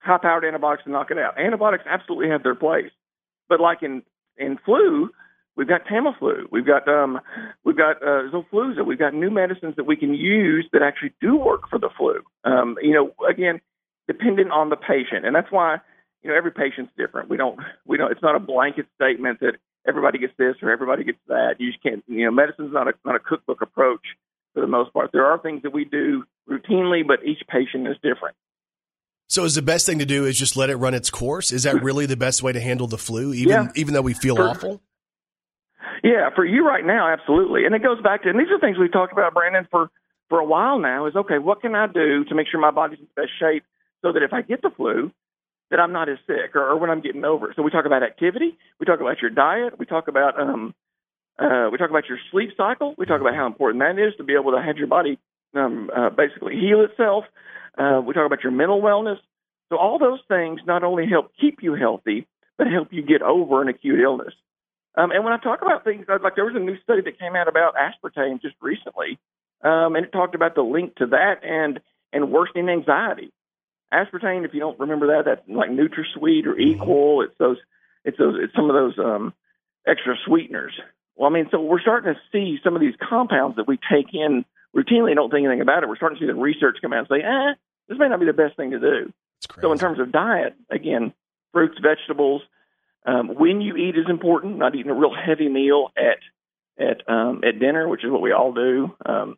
High 0.00 0.18
powered 0.18 0.44
antibiotics 0.44 0.84
to 0.84 0.90
knock 0.90 1.10
it 1.10 1.18
out. 1.18 1.38
Antibiotics 1.38 1.84
absolutely 1.86 2.28
have 2.28 2.42
their 2.42 2.54
place. 2.54 2.90
But 3.48 3.60
like 3.60 3.82
in, 3.82 4.02
in 4.36 4.58
flu, 4.64 5.10
we've 5.56 5.68
got 5.68 5.86
Tamiflu, 5.86 6.46
we've 6.50 6.66
got 6.66 6.88
um, 6.88 7.20
we've 7.64 7.76
got 7.76 8.02
uh, 8.02 8.30
Xofluza, 8.32 8.84
we've 8.84 8.98
got 8.98 9.14
new 9.14 9.30
medicines 9.30 9.74
that 9.76 9.84
we 9.84 9.96
can 9.96 10.14
use 10.14 10.68
that 10.72 10.82
actually 10.82 11.12
do 11.20 11.36
work 11.36 11.68
for 11.68 11.78
the 11.78 11.90
flu. 11.96 12.20
Um, 12.44 12.76
you 12.82 12.92
know, 12.92 13.14
again, 13.28 13.60
dependent 14.06 14.50
on 14.50 14.68
the 14.68 14.76
patient, 14.76 15.24
and 15.24 15.34
that's 15.34 15.50
why 15.50 15.78
you 16.24 16.30
know 16.30 16.36
every 16.36 16.50
patient's 16.50 16.92
different. 16.96 17.28
We 17.28 17.36
don't 17.36 17.58
we 17.86 17.96
don't. 17.96 18.10
It's 18.10 18.22
not 18.22 18.34
a 18.34 18.40
blanket 18.40 18.86
statement 18.96 19.40
that 19.40 19.56
everybody 19.86 20.18
gets 20.18 20.32
this 20.38 20.56
or 20.62 20.70
everybody 20.70 21.04
gets 21.04 21.18
that. 21.28 21.56
You 21.58 21.70
just 21.70 21.82
can't. 21.82 22.02
You 22.08 22.24
know, 22.24 22.30
medicine's 22.30 22.72
not 22.72 22.88
a 22.88 22.94
not 23.04 23.14
a 23.14 23.20
cookbook 23.20 23.60
approach 23.62 24.04
for 24.54 24.60
the 24.60 24.66
most 24.66 24.92
part. 24.92 25.10
There 25.12 25.26
are 25.26 25.38
things 25.38 25.62
that 25.62 25.72
we 25.72 25.84
do 25.84 26.24
routinely, 26.48 27.06
but 27.06 27.24
each 27.24 27.42
patient 27.48 27.86
is 27.86 27.96
different. 28.02 28.36
So 29.28 29.44
is 29.44 29.54
the 29.54 29.62
best 29.62 29.86
thing 29.86 29.98
to 29.98 30.06
do 30.06 30.24
is 30.24 30.38
just 30.38 30.56
let 30.56 30.70
it 30.70 30.76
run 30.76 30.94
its 30.94 31.10
course? 31.10 31.52
Is 31.52 31.62
that 31.64 31.76
mm-hmm. 31.76 31.84
really 31.84 32.06
the 32.06 32.16
best 32.16 32.42
way 32.42 32.52
to 32.52 32.60
handle 32.60 32.86
the 32.86 32.98
flu, 32.98 33.32
even 33.34 33.50
Yeah. 33.50 33.68
even 33.74 33.94
though 33.94 34.02
we 34.02 34.14
feel 34.14 34.36
For- 34.36 34.48
awful? 34.48 34.80
Yeah, 36.02 36.28
for 36.34 36.44
you 36.44 36.66
right 36.66 36.84
now, 36.84 37.08
absolutely. 37.10 37.64
And 37.64 37.74
it 37.74 37.82
goes 37.82 38.00
back 38.02 38.22
to, 38.22 38.28
and 38.28 38.38
these 38.38 38.50
are 38.50 38.58
things 38.58 38.76
we've 38.78 38.92
talked 38.92 39.12
about, 39.12 39.32
Brandon, 39.32 39.66
for 39.70 39.90
for 40.28 40.38
a 40.38 40.44
while 40.44 40.78
now. 40.78 41.06
Is 41.06 41.16
okay, 41.16 41.38
what 41.38 41.60
can 41.62 41.74
I 41.74 41.86
do 41.86 42.24
to 42.24 42.34
make 42.34 42.46
sure 42.48 42.60
my 42.60 42.70
body's 42.70 42.98
in 42.98 43.06
the 43.14 43.22
best 43.22 43.32
shape 43.38 43.64
so 44.02 44.12
that 44.12 44.22
if 44.22 44.32
I 44.32 44.42
get 44.42 44.60
the 44.60 44.70
flu, 44.70 45.10
that 45.70 45.80
I'm 45.80 45.92
not 45.92 46.08
as 46.08 46.18
sick, 46.26 46.54
or, 46.54 46.70
or 46.70 46.78
when 46.78 46.90
I'm 46.90 47.00
getting 47.00 47.24
over. 47.24 47.52
So 47.56 47.62
we 47.62 47.70
talk 47.70 47.86
about 47.86 48.02
activity, 48.02 48.56
we 48.78 48.86
talk 48.86 49.00
about 49.00 49.20
your 49.20 49.30
diet, 49.30 49.78
we 49.78 49.86
talk 49.86 50.08
about 50.08 50.38
um, 50.40 50.74
uh, 51.38 51.68
we 51.72 51.78
talk 51.78 51.90
about 51.90 52.08
your 52.08 52.18
sleep 52.30 52.50
cycle, 52.56 52.94
we 52.96 53.06
talk 53.06 53.20
about 53.20 53.34
how 53.34 53.46
important 53.46 53.82
that 53.82 53.98
is 53.98 54.14
to 54.18 54.24
be 54.24 54.34
able 54.34 54.52
to 54.52 54.62
have 54.62 54.76
your 54.76 54.86
body 54.86 55.18
um, 55.54 55.90
uh, 55.94 56.10
basically 56.10 56.54
heal 56.54 56.82
itself. 56.82 57.24
Uh, 57.76 58.00
we 58.04 58.14
talk 58.14 58.26
about 58.26 58.42
your 58.42 58.52
mental 58.52 58.80
wellness. 58.80 59.18
So 59.70 59.78
all 59.78 59.98
those 59.98 60.20
things 60.28 60.60
not 60.66 60.84
only 60.84 61.06
help 61.08 61.32
keep 61.40 61.62
you 61.62 61.74
healthy, 61.74 62.26
but 62.56 62.66
help 62.68 62.88
you 62.92 63.02
get 63.02 63.22
over 63.22 63.62
an 63.62 63.68
acute 63.68 64.00
illness. 64.00 64.34
Um, 64.96 65.10
and 65.10 65.24
when 65.24 65.32
I 65.32 65.38
talk 65.38 65.62
about 65.62 65.82
things 65.82 66.06
like 66.08 66.36
there 66.36 66.44
was 66.44 66.54
a 66.54 66.60
new 66.60 66.78
study 66.82 67.02
that 67.02 67.18
came 67.18 67.34
out 67.34 67.48
about 67.48 67.74
aspartame 67.74 68.40
just 68.40 68.54
recently, 68.60 69.18
um, 69.62 69.96
and 69.96 70.04
it 70.04 70.12
talked 70.12 70.34
about 70.34 70.54
the 70.54 70.62
link 70.62 70.94
to 70.96 71.06
that 71.06 71.42
and 71.42 71.80
and 72.12 72.30
worsening 72.30 72.68
anxiety. 72.68 73.32
Aspartame, 73.94 74.44
if 74.44 74.54
you 74.54 74.60
don't 74.60 74.78
remember 74.78 75.06
that, 75.08 75.24
that's 75.26 75.48
like 75.48 75.70
NutraSweet 75.70 76.46
or 76.46 76.58
Equal. 76.58 77.22
It's 77.22 77.36
those, 77.38 77.58
it's 78.04 78.18
those, 78.18 78.36
it's 78.42 78.54
some 78.54 78.68
of 78.70 78.74
those 78.74 78.98
um, 78.98 79.32
extra 79.86 80.14
sweeteners. 80.26 80.72
Well, 81.16 81.30
I 81.30 81.32
mean, 81.32 81.46
so 81.50 81.60
we're 81.60 81.80
starting 81.80 82.12
to 82.12 82.20
see 82.32 82.58
some 82.64 82.74
of 82.74 82.80
these 82.80 82.94
compounds 83.08 83.56
that 83.56 83.68
we 83.68 83.78
take 83.90 84.12
in 84.12 84.44
routinely 84.76 85.10
and 85.10 85.16
don't 85.16 85.30
think 85.30 85.46
anything 85.46 85.60
about 85.60 85.82
it. 85.82 85.88
We're 85.88 85.96
starting 85.96 86.18
to 86.18 86.22
see 86.22 86.26
the 86.26 86.34
research 86.34 86.78
come 86.82 86.92
out 86.92 87.00
and 87.00 87.08
say, 87.08 87.22
eh, 87.24 87.54
this 87.88 87.98
may 87.98 88.08
not 88.08 88.18
be 88.18 88.26
the 88.26 88.32
best 88.32 88.56
thing 88.56 88.72
to 88.72 88.80
do. 88.80 89.12
So 89.60 89.70
in 89.72 89.78
terms 89.78 90.00
of 90.00 90.10
diet, 90.10 90.54
again, 90.70 91.12
fruits, 91.52 91.78
vegetables, 91.80 92.42
um, 93.06 93.28
when 93.34 93.60
you 93.60 93.76
eat 93.76 93.96
is 93.96 94.06
important. 94.08 94.58
Not 94.58 94.74
eating 94.74 94.90
a 94.90 94.94
real 94.94 95.14
heavy 95.14 95.48
meal 95.48 95.88
at 95.96 96.18
at 96.82 97.08
um, 97.08 97.42
at 97.46 97.58
dinner, 97.58 97.86
which 97.88 98.04
is 98.04 98.10
what 98.10 98.22
we 98.22 98.32
all 98.32 98.52
do. 98.52 98.94
Um, 99.04 99.36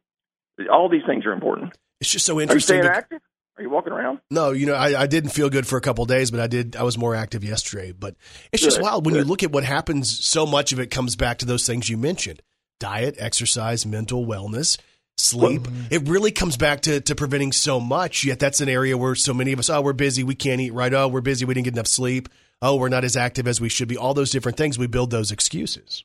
all 0.71 0.89
these 0.89 1.03
things 1.07 1.27
are 1.27 1.33
important. 1.33 1.77
it's 2.01 2.11
just 2.11 2.25
so 2.25 2.35
Are 2.35 2.37
you 2.37 2.43
interesting. 2.43 2.83
staying 2.83 2.87
active? 2.87 3.21
Are 3.59 3.63
you 3.63 3.71
walking 3.71 3.93
around? 3.93 4.21
No, 4.31 4.51
you 4.51 4.67
know, 4.67 4.75
I, 4.75 5.03
I 5.03 5.07
didn't 5.07 5.31
feel 5.31 5.49
good 5.49 5.67
for 5.67 5.79
a 5.79 5.81
couple 5.81 6.03
of 6.03 6.09
days, 6.09 6.31
but 6.31 6.41
I 6.41 6.47
did. 6.47 6.77
I 6.77 6.83
was 6.83 6.99
more 6.99 7.15
active 7.15 7.43
yesterday. 7.43 7.93
But 7.93 8.15
it's 8.53 8.63
just 8.63 8.83
wild 8.83 9.07
when 9.07 9.15
you 9.15 9.25
look 9.25 9.43
at 9.43 9.51
what 9.51 9.65
happens. 9.65 10.25
So 10.25 10.45
much 10.45 10.73
of 10.73 10.81
it 10.81 10.91
comes 10.91 11.17
back 11.17 11.39
to 11.39 11.47
those 11.47 11.67
things 11.67 11.89
you 11.89 11.97
mentioned: 11.97 12.43
diet, 12.81 13.17
exercise, 13.19 13.87
mental 13.87 14.27
wellness, 14.27 14.79
sleep. 15.17 15.63
Mm-hmm. 15.63 15.87
it 15.91 16.07
really 16.07 16.33
comes 16.33 16.59
back 16.59 16.83
to 16.83 17.01
to 17.01 17.15
preventing 17.15 17.53
so 17.53 17.81
much. 17.81 18.25
Yet 18.25 18.39
that's 18.39 18.61
an 18.61 18.69
area 18.69 18.99
where 18.99 19.15
so 19.15 19.33
many 19.33 19.53
of 19.53 19.59
us, 19.59 19.71
oh, 19.71 19.81
we're 19.81 19.95
busy, 19.95 20.23
we 20.23 20.35
can't 20.35 20.61
eat 20.61 20.75
right. 20.75 20.93
Oh, 20.93 21.09
we're 21.09 21.23
busy, 21.23 21.47
we 21.47 21.55
didn't 21.55 21.65
get 21.65 21.75
enough 21.75 21.87
sleep. 21.87 22.29
Oh, 22.61 22.77
we're 22.77 22.91
not 22.91 23.05
as 23.05 23.17
active 23.17 23.49
as 23.49 23.61
we 23.61 23.71
should 23.71 23.89
be. 23.89 23.97
All 23.97 24.13
those 24.13 24.31
different 24.31 24.59
things, 24.59 24.79
we 24.79 24.87
build 24.87 25.11
those 25.11 25.31
excuses. 25.31 26.05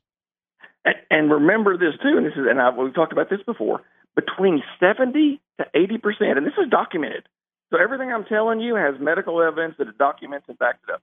And, 0.85 0.95
and 1.09 1.31
remember 1.31 1.77
this 1.77 1.93
too, 2.01 2.15
and 2.17 2.25
this 2.25 2.33
is, 2.33 2.45
and 2.49 2.61
I, 2.61 2.69
we've 2.69 2.93
talked 2.95 3.11
about 3.11 3.29
this 3.29 3.41
before. 3.45 3.81
Between 4.15 4.61
seventy 4.79 5.41
to 5.59 5.65
eighty 5.75 5.97
percent, 5.97 6.37
and 6.37 6.45
this 6.45 6.53
is 6.61 6.69
documented. 6.69 7.27
So 7.71 7.81
everything 7.81 8.11
I'm 8.11 8.25
telling 8.25 8.59
you 8.59 8.75
has 8.75 8.95
medical 8.99 9.41
evidence 9.41 9.75
that 9.77 9.87
it 9.87 9.97
documents 9.97 10.45
and 10.49 10.59
backs 10.59 10.79
it 10.87 10.93
up. 10.93 11.01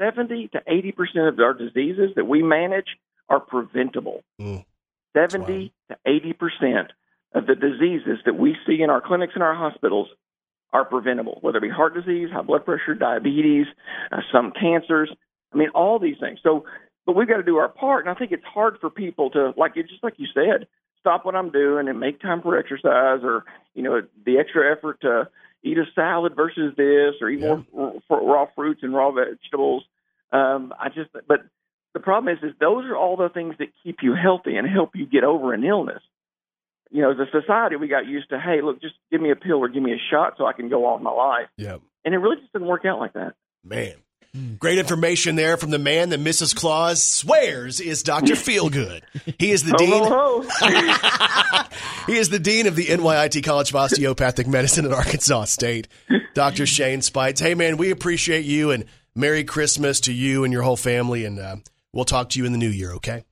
Seventy 0.00 0.48
to 0.48 0.60
eighty 0.66 0.92
percent 0.92 1.26
of 1.26 1.38
our 1.38 1.54
diseases 1.54 2.10
that 2.16 2.26
we 2.26 2.42
manage 2.42 2.96
are 3.28 3.40
preventable. 3.40 4.22
Mm. 4.40 4.64
Seventy 5.16 5.72
to 5.90 5.96
eighty 6.06 6.32
percent 6.32 6.92
of 7.34 7.46
the 7.46 7.54
diseases 7.54 8.18
that 8.24 8.38
we 8.38 8.56
see 8.66 8.82
in 8.82 8.90
our 8.90 9.00
clinics 9.00 9.34
and 9.34 9.42
our 9.42 9.54
hospitals 9.54 10.08
are 10.72 10.84
preventable, 10.84 11.38
whether 11.40 11.58
it 11.58 11.62
be 11.62 11.68
heart 11.68 11.94
disease, 11.94 12.28
high 12.32 12.42
blood 12.42 12.64
pressure, 12.64 12.94
diabetes, 12.94 13.66
uh, 14.12 14.20
some 14.32 14.52
cancers. 14.52 15.10
I 15.52 15.56
mean, 15.56 15.70
all 15.70 15.98
these 15.98 16.16
things. 16.20 16.40
So, 16.42 16.64
but 17.06 17.16
we've 17.16 17.28
got 17.28 17.38
to 17.38 17.42
do 17.42 17.56
our 17.56 17.68
part, 17.68 18.04
and 18.04 18.14
I 18.14 18.18
think 18.18 18.32
it's 18.32 18.44
hard 18.44 18.76
for 18.80 18.90
people 18.90 19.30
to, 19.30 19.54
like 19.56 19.72
it's 19.76 19.88
just 19.88 20.04
like 20.04 20.14
you 20.18 20.26
said, 20.34 20.66
stop 21.00 21.24
what 21.24 21.34
I'm 21.34 21.50
doing 21.50 21.88
and 21.88 21.98
make 21.98 22.20
time 22.20 22.42
for 22.42 22.58
exercise, 22.58 23.20
or 23.22 23.44
you 23.74 23.82
know, 23.82 24.02
the 24.26 24.38
extra 24.38 24.70
effort 24.70 25.00
to 25.02 25.28
eat 25.62 25.78
a 25.78 25.84
salad 25.94 26.34
versus 26.36 26.74
this, 26.76 27.14
or 27.20 27.30
eat 27.30 27.40
Yeah. 27.40 27.62
more 27.72 28.00
raw 28.10 28.46
fruits 28.54 28.82
and 28.82 28.94
raw 28.94 29.10
vegetables. 29.10 29.84
Um, 30.32 30.72
I 30.78 30.88
just, 30.88 31.10
but 31.26 31.40
the 31.94 32.00
problem 32.00 32.34
is, 32.36 32.42
is 32.42 32.54
those 32.60 32.84
are 32.84 32.96
all 32.96 33.16
the 33.16 33.28
things 33.28 33.56
that 33.58 33.68
keep 33.82 34.02
you 34.02 34.14
healthy 34.14 34.56
and 34.56 34.68
help 34.68 34.94
you 34.94 35.06
get 35.06 35.24
over 35.24 35.52
an 35.54 35.64
illness. 35.64 36.02
You 36.90 37.02
know, 37.02 37.10
as 37.10 37.18
a 37.18 37.30
society, 37.30 37.76
we 37.76 37.88
got 37.88 38.06
used 38.06 38.30
to, 38.30 38.40
hey, 38.40 38.60
look, 38.62 38.80
just 38.80 38.94
give 39.10 39.20
me 39.20 39.30
a 39.30 39.36
pill 39.36 39.58
or 39.58 39.68
give 39.68 39.82
me 39.82 39.92
a 39.92 39.98
shot 40.10 40.34
so 40.38 40.46
I 40.46 40.52
can 40.52 40.68
go 40.68 40.86
on 40.86 41.02
my 41.02 41.10
life, 41.10 41.48
Yeah, 41.56 41.78
and 42.04 42.14
it 42.14 42.18
really 42.18 42.36
just 42.40 42.52
didn't 42.52 42.68
work 42.68 42.84
out 42.84 42.98
like 42.98 43.12
that. 43.14 43.34
man. 43.64 43.96
Great 44.58 44.78
information 44.78 45.36
there 45.36 45.56
from 45.56 45.70
the 45.70 45.78
man 45.78 46.10
that 46.10 46.20
Mrs. 46.20 46.54
Claus 46.54 47.02
swears 47.04 47.80
is 47.80 48.02
Dr. 48.02 48.34
Feelgood. 48.34 49.02
He 49.38 49.50
is 49.52 49.62
the 49.64 49.72
Ho, 49.72 49.76
dean. 49.78 50.04
ho, 50.04 50.44
ho. 50.48 51.64
He 52.06 52.16
is 52.16 52.30
the 52.30 52.38
dean 52.38 52.66
of 52.66 52.74
the 52.74 52.86
NYIT 52.86 53.44
College 53.44 53.70
of 53.70 53.76
Osteopathic 53.76 54.46
Medicine 54.46 54.86
at 54.86 54.92
Arkansas 54.92 55.44
State, 55.44 55.88
Dr. 56.34 56.64
Shane 56.64 57.02
Speights. 57.02 57.40
Hey, 57.40 57.54
man, 57.54 57.76
we 57.76 57.90
appreciate 57.90 58.46
you 58.46 58.70
and 58.70 58.86
Merry 59.14 59.44
Christmas 59.44 60.00
to 60.00 60.12
you 60.12 60.44
and 60.44 60.52
your 60.52 60.62
whole 60.62 60.76
family. 60.76 61.24
And 61.26 61.38
uh, 61.38 61.56
we'll 61.92 62.06
talk 62.06 62.30
to 62.30 62.38
you 62.38 62.46
in 62.46 62.52
the 62.52 62.58
new 62.58 62.70
year, 62.70 62.92
okay? 62.94 63.24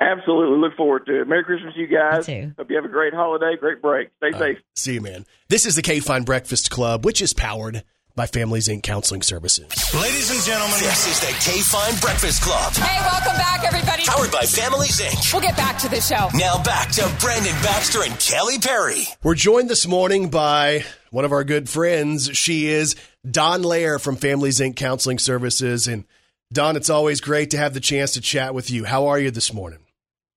Absolutely. 0.00 0.56
Look 0.58 0.76
forward 0.76 1.04
to 1.06 1.20
it. 1.20 1.28
Merry 1.28 1.44
Christmas, 1.44 1.74
you 1.76 1.86
guys. 1.86 2.26
Me 2.26 2.40
too. 2.42 2.52
Hope 2.56 2.70
you 2.70 2.76
have 2.76 2.86
a 2.86 2.88
great 2.88 3.12
holiday, 3.12 3.54
great 3.60 3.82
break. 3.82 4.08
Stay 4.16 4.38
safe. 4.38 4.58
See 4.74 4.94
you, 4.94 5.00
man. 5.02 5.26
This 5.48 5.66
is 5.66 5.76
the 5.76 5.82
K 5.82 6.00
Fine 6.00 6.22
Breakfast 6.22 6.70
Club, 6.70 7.04
which 7.04 7.20
is 7.20 7.34
powered 7.34 7.82
by 8.20 8.26
Families 8.26 8.68
Inc. 8.68 8.82
Counseling 8.82 9.22
Services. 9.22 9.64
Ladies 9.94 10.30
and 10.30 10.42
gentlemen, 10.42 10.76
this 10.80 11.06
is 11.06 11.20
the 11.20 11.32
K 11.42 11.58
Fine 11.62 11.98
Breakfast 12.02 12.42
Club, 12.42 12.74
Hey, 12.74 13.00
welcome 13.00 13.34
back, 13.38 13.64
everybody. 13.64 14.02
powered 14.04 14.30
by 14.30 14.42
Families 14.42 15.00
Inc. 15.00 15.32
We'll 15.32 15.40
get 15.40 15.56
back 15.56 15.78
to 15.78 15.88
the 15.88 16.02
show. 16.02 16.28
Now 16.34 16.62
back 16.62 16.90
to 16.96 17.10
Brandon 17.18 17.54
Baxter 17.62 18.02
and 18.02 18.12
Kelly 18.20 18.58
Perry. 18.58 19.04
We're 19.22 19.36
joined 19.36 19.70
this 19.70 19.86
morning 19.86 20.28
by 20.28 20.84
one 21.10 21.24
of 21.24 21.32
our 21.32 21.44
good 21.44 21.70
friends. 21.70 22.36
She 22.36 22.66
is 22.66 22.94
Don 23.28 23.62
Lair 23.62 23.98
from 23.98 24.16
Families 24.16 24.60
Inc. 24.60 24.76
Counseling 24.76 25.18
Services. 25.18 25.88
And 25.88 26.04
Don, 26.52 26.76
it's 26.76 26.90
always 26.90 27.22
great 27.22 27.48
to 27.52 27.56
have 27.56 27.72
the 27.72 27.80
chance 27.80 28.12
to 28.12 28.20
chat 28.20 28.52
with 28.52 28.70
you. 28.70 28.84
How 28.84 29.06
are 29.06 29.18
you 29.18 29.30
this 29.30 29.54
morning? 29.54 29.78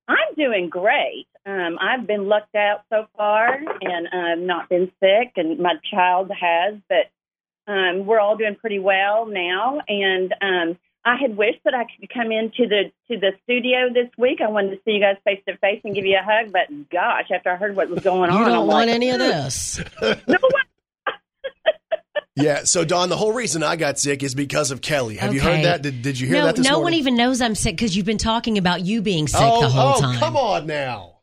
I'm 0.08 0.34
doing 0.38 0.70
great. 0.70 1.26
Um, 1.44 1.76
I've 1.78 2.06
been 2.06 2.28
lucked 2.28 2.54
out 2.54 2.84
so 2.88 3.04
far, 3.18 3.52
and 3.52 4.08
I've 4.10 4.38
not 4.38 4.70
been 4.70 4.90
sick, 5.00 5.32
and 5.36 5.58
my 5.58 5.74
child 5.92 6.30
has. 6.30 6.76
But 6.88 7.10
um, 7.66 8.06
we're 8.06 8.20
all 8.20 8.36
doing 8.36 8.56
pretty 8.56 8.78
well 8.78 9.26
now. 9.26 9.80
And 9.88 10.34
um, 10.40 10.78
I 11.04 11.16
had 11.16 11.36
wished 11.36 11.60
that 11.64 11.74
I 11.74 11.84
could 11.84 12.08
come 12.12 12.32
into 12.32 12.66
the 12.66 12.90
to 13.10 13.20
the 13.20 13.32
studio 13.42 13.92
this 13.92 14.08
week. 14.16 14.40
I 14.40 14.48
wanted 14.48 14.70
to 14.70 14.76
see 14.84 14.92
you 14.92 15.00
guys 15.00 15.16
face 15.24 15.40
to 15.46 15.56
face 15.58 15.80
and 15.84 15.94
give 15.94 16.06
you 16.06 16.18
a 16.18 16.24
hug. 16.24 16.52
But 16.52 16.90
gosh, 16.90 17.30
after 17.34 17.50
I 17.50 17.56
heard 17.56 17.76
what 17.76 17.90
was 17.90 18.02
going 18.02 18.30
You 18.30 18.38
on, 18.38 18.48
don't 18.48 18.60
I'm 18.60 18.66
want 18.66 18.88
like, 18.88 18.94
any 18.94 19.10
of 19.10 19.18
this. 19.18 19.80
no 20.02 20.08
way. 20.26 20.62
Yeah. 22.36 22.64
So 22.64 22.84
Don, 22.84 23.10
the 23.10 23.16
whole 23.16 23.32
reason 23.32 23.62
I 23.62 23.76
got 23.76 23.96
sick 23.96 24.24
is 24.24 24.34
because 24.34 24.72
of 24.72 24.80
Kelly. 24.80 25.18
Have 25.18 25.32
you 25.32 25.40
heard 25.40 25.64
that? 25.64 25.82
Did, 25.82 26.02
did 26.02 26.18
you 26.18 26.26
hear 26.26 26.38
no, 26.38 26.46
that 26.46 26.56
this 26.56 26.68
no 26.68 26.80
one 26.80 26.94
even 26.94 27.16
knows 27.16 27.40
I'm 27.40 27.54
sick 27.54 27.76
because 27.76 27.96
you've 27.96 28.06
been 28.06 28.18
talking 28.18 28.58
about 28.58 28.80
you 28.80 29.02
being 29.02 29.28
sick 29.28 29.40
oh, 29.40 29.60
the 29.60 29.68
whole 29.68 29.94
oh, 29.96 30.00
time. 30.00 30.18
come 30.18 30.36
on 30.36 30.66
now. 30.66 31.13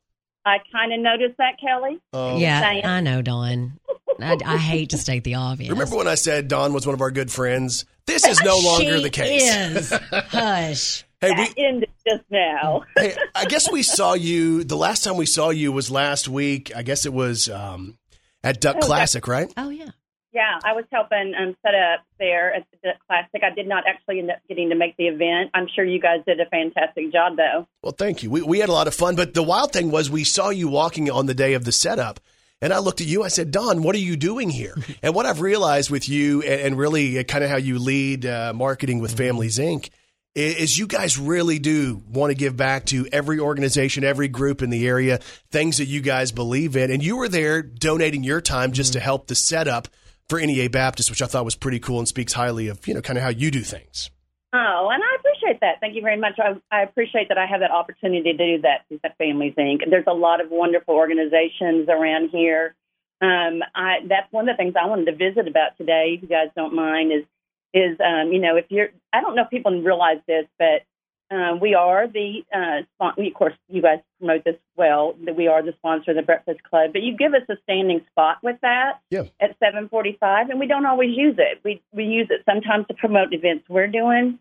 I 0.46 0.58
kind 0.72 0.94
of 0.94 1.00
noticed 1.00 1.38
that, 1.38 1.60
Kelly. 1.60 2.00
Oh. 2.14 2.38
Yeah, 2.38 2.62
Saying. 2.62 2.86
I 2.86 3.02
know, 3.02 3.22
Dawn. 3.22 3.80
I, 4.20 4.38
I 4.46 4.58
hate 4.58 4.92
to 4.92 4.98
state 4.98 5.24
the 5.24 5.36
obvious. 5.36 5.72
Remember 5.72 5.96
when 5.96 6.08
I 6.08 6.16
said 6.16 6.48
Don 6.48 6.74
was 6.74 6.86
one 6.86 6.94
of 6.94 7.02
our 7.02 7.12
good 7.12 7.32
friends? 7.32 7.86
This 8.06 8.26
is 8.26 8.42
no 8.44 8.58
longer 8.64 9.00
the 9.00 9.10
case. 9.10 9.44
Is. 9.44 9.89
Hush. 10.12 11.06
Hey, 11.22 11.32
we, 11.32 11.64
ended 11.64 11.89
just 12.08 12.24
now. 12.32 12.84
hey, 12.98 13.16
I 13.36 13.46
guess 13.46 13.72
we 13.72 13.84
saw 13.84 14.14
you. 14.14 14.64
The 14.64 14.76
last 14.76 15.04
time 15.04 15.18
we 15.18 15.28
saw 15.28 15.50
you 15.50 15.72
was 15.72 15.92
last 15.92 16.28
week. 16.28 16.72
I 16.76 16.82
guess 16.82 17.06
it 17.06 17.14
was 17.14 17.48
um, 17.48 17.98
at 18.44 18.60
Duck 18.60 18.78
Oh, 18.82 18.86
Classic, 18.86 19.28
right? 19.28 19.52
Oh 19.56 19.70
yeah. 19.70 19.89
Yeah, 20.34 20.60
I 20.64 20.74
was 20.74 20.86
helping 20.92 21.34
um, 21.38 21.58
set 21.62 21.76
up 21.76 22.06
there 22.18 22.54
at 22.54 22.66
the 22.84 22.92
Classic. 23.08 23.42
I 23.44 23.54
did 23.54 23.68
not 23.68 23.84
actually 23.86 24.20
end 24.20 24.32
up 24.32 24.38
getting 24.48 24.70
to 24.70 24.76
make 24.76 24.96
the 24.96 25.08
event. 25.08 25.52
I'm 25.54 25.68
sure 25.76 25.84
you 25.84 26.00
guys 26.00 26.20
did 26.26 26.40
a 26.40 26.46
fantastic 26.46 27.12
job, 27.12 27.36
though. 27.36 27.68
Well, 27.84 27.92
thank 27.92 28.24
you. 28.24 28.30
We, 28.30 28.42
we 28.42 28.60
had 28.60 28.70
a 28.70 28.74
lot 28.74 28.88
of 28.88 28.94
fun, 28.94 29.16
but 29.18 29.34
the 29.34 29.44
wild 29.44 29.74
thing 29.74 29.92
was 29.92 30.10
we 30.10 30.24
saw 30.24 30.50
you 30.50 30.70
walking 30.70 31.12
on 31.12 31.26
the 31.26 31.34
day 31.34 31.54
of 31.54 31.66
the 31.66 31.74
setup. 31.74 32.22
And 32.62 32.72
I 32.72 32.78
looked 32.78 33.02
at 33.02 33.08
you. 33.08 33.24
I 33.24 33.28
said, 33.28 33.52
Don, 33.52 33.82
what 33.84 33.96
are 33.96 34.00
you 34.00 34.16
doing 34.16 34.50
here? 34.50 34.76
and 35.04 35.14
what 35.16 35.26
I've 35.26 35.42
realized 35.42 35.90
with 35.90 36.08
you, 36.08 36.44
and, 36.44 36.62
and 36.62 36.78
really 36.78 37.22
kind 37.26 37.44
of 37.44 37.50
how 37.50 37.58
you 37.58 37.78
lead 37.80 38.26
uh, 38.26 38.54
marketing 38.56 39.00
with 39.00 39.18
Families 39.18 39.58
Inc., 39.58 39.90
i- 40.38 40.40
is 40.40 40.78
you 40.78 40.88
guys 40.88 41.18
really 41.18 41.60
do 41.60 42.02
want 42.10 42.30
to 42.32 42.36
give 42.36 42.56
back 42.56 42.86
to 42.86 43.06
every 43.12 43.40
organization, 43.40 44.06
every 44.06 44.30
group 44.30 44.62
in 44.62 44.70
the 44.70 44.88
area, 44.88 45.18
things 45.52 45.80
that 45.80 45.88
you 45.88 46.00
guys 46.02 46.32
believe 46.32 46.78
in. 46.78 46.90
And 46.90 47.04
you 47.04 47.18
were 47.18 47.28
there 47.28 47.62
donating 47.62 48.24
your 48.24 48.40
time 48.40 48.72
just 48.72 48.94
to 48.94 49.00
help 49.02 49.28
the 49.28 49.36
setup 49.36 49.90
for 50.32 50.40
NEA 50.40 50.70
Baptist, 50.70 51.10
which 51.10 51.22
I 51.22 51.26
thought 51.26 51.44
was 51.44 51.58
pretty 51.58 51.80
cool 51.80 52.00
and 52.00 52.08
speaks 52.08 52.32
highly 52.32 52.70
of 52.70 52.88
you 52.88 52.94
know 52.94 53.02
kind 53.02 53.18
of 53.18 53.24
how 53.24 53.30
you 53.30 53.52
do 53.52 53.60
things. 53.60 54.10
Oh, 54.54 54.90
and 54.92 55.04
I 55.04 55.16
appreciate 55.20 55.60
that. 55.60 55.82
Thank 55.82 55.96
you 55.96 56.02
very 56.02 56.18
much. 56.18 56.40
I, 56.40 56.56
I 56.72 56.84
appreciate 56.84 57.28
that 57.28 57.38
I 57.38 57.46
have 57.46 57.60
that 57.60 57.72
opportunity 57.72 58.32
to 58.32 58.38
do 58.38 58.62
that 58.62 58.88
through 58.88 59.00
Families 59.18 59.56
Inc. 59.58 59.80
There's 59.90 60.08
a 60.08 60.14
lot 60.14 60.40
of 60.40 60.50
wonderful 60.50 60.96
organizations 60.96 61.90
around 61.90 62.30
here. 62.32 62.76
Um, 63.22 63.62
I, 63.76 64.00
that's 64.08 64.32
one 64.32 64.48
of 64.48 64.54
the 64.56 64.58
things 64.58 64.74
I 64.82 64.88
wanted 64.88 65.06
to 65.06 65.16
visit 65.16 65.50
about 65.50 65.78
today, 65.78 66.14
if 66.16 66.22
you 66.22 66.30
guys 66.30 66.48
don't 66.56 66.76
mind, 66.76 67.12
is 67.12 67.26
is 67.74 67.98
um, 68.00 68.32
you 68.32 68.40
know 68.40 68.56
if 68.56 68.66
you're 68.70 68.90
I 69.12 69.20
don't 69.20 69.36
know 69.36 69.44
if 69.44 69.50
people 69.50 69.82
realize 69.82 70.20
this, 70.28 70.46
but 70.58 70.84
um, 71.32 71.60
we 71.62 71.74
are 71.74 72.08
the 72.08 72.44
uh, 72.54 73.12
we, 73.18 73.28
of 73.28 73.34
course 73.34 73.54
you 73.70 73.82
guys 73.82 74.00
promote 74.20 74.44
this 74.44 74.58
well 74.76 75.16
that 75.26 75.36
we 75.36 75.48
are 75.48 75.64
the 75.64 75.74
sponsor 75.78 76.12
of 76.12 76.18
the 76.18 76.24
Breakfast 76.24 76.62
Club, 76.64 76.92
but 76.92 77.02
you 77.02 77.16
give 77.16 77.34
us 77.34 77.44
a 77.50 77.56
standing 77.64 78.02
spot 78.12 78.40
with 78.44 78.58
that 78.62 79.00
Yeah. 79.10 79.24
at 79.40 79.58
7:45, 79.60 80.50
and 80.50 80.60
we 80.60 80.68
don't 80.68 80.86
always 80.86 81.16
use 81.16 81.36
it. 81.38 81.62
We 81.64 81.82
we 81.94 82.04
use 82.04 82.28
it 82.30 82.42
sometimes 82.46 82.88
to 82.88 82.94
promote 82.94 83.34
events 83.34 83.66
we're 83.70 83.88
doing, 83.88 84.40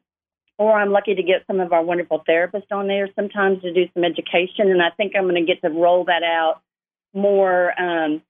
or 0.58 0.72
I'm 0.72 0.90
lucky 0.90 1.14
to 1.14 1.22
get 1.22 1.46
some 1.46 1.60
of 1.60 1.72
our 1.72 1.82
wonderful 1.82 2.24
therapists 2.28 2.72
on 2.72 2.88
there 2.88 3.08
sometimes 3.14 3.62
to 3.62 3.72
do 3.72 3.86
some 3.94 4.04
education, 4.04 4.70
and 4.70 4.82
I 4.82 4.90
think 4.90 5.12
I'm 5.16 5.28
going 5.28 5.34
to 5.36 5.42
get 5.42 5.62
to 5.62 5.70
roll 5.70 6.04
that 6.06 6.24
out 6.24 6.60
more 7.14 7.80
um, 7.80 8.22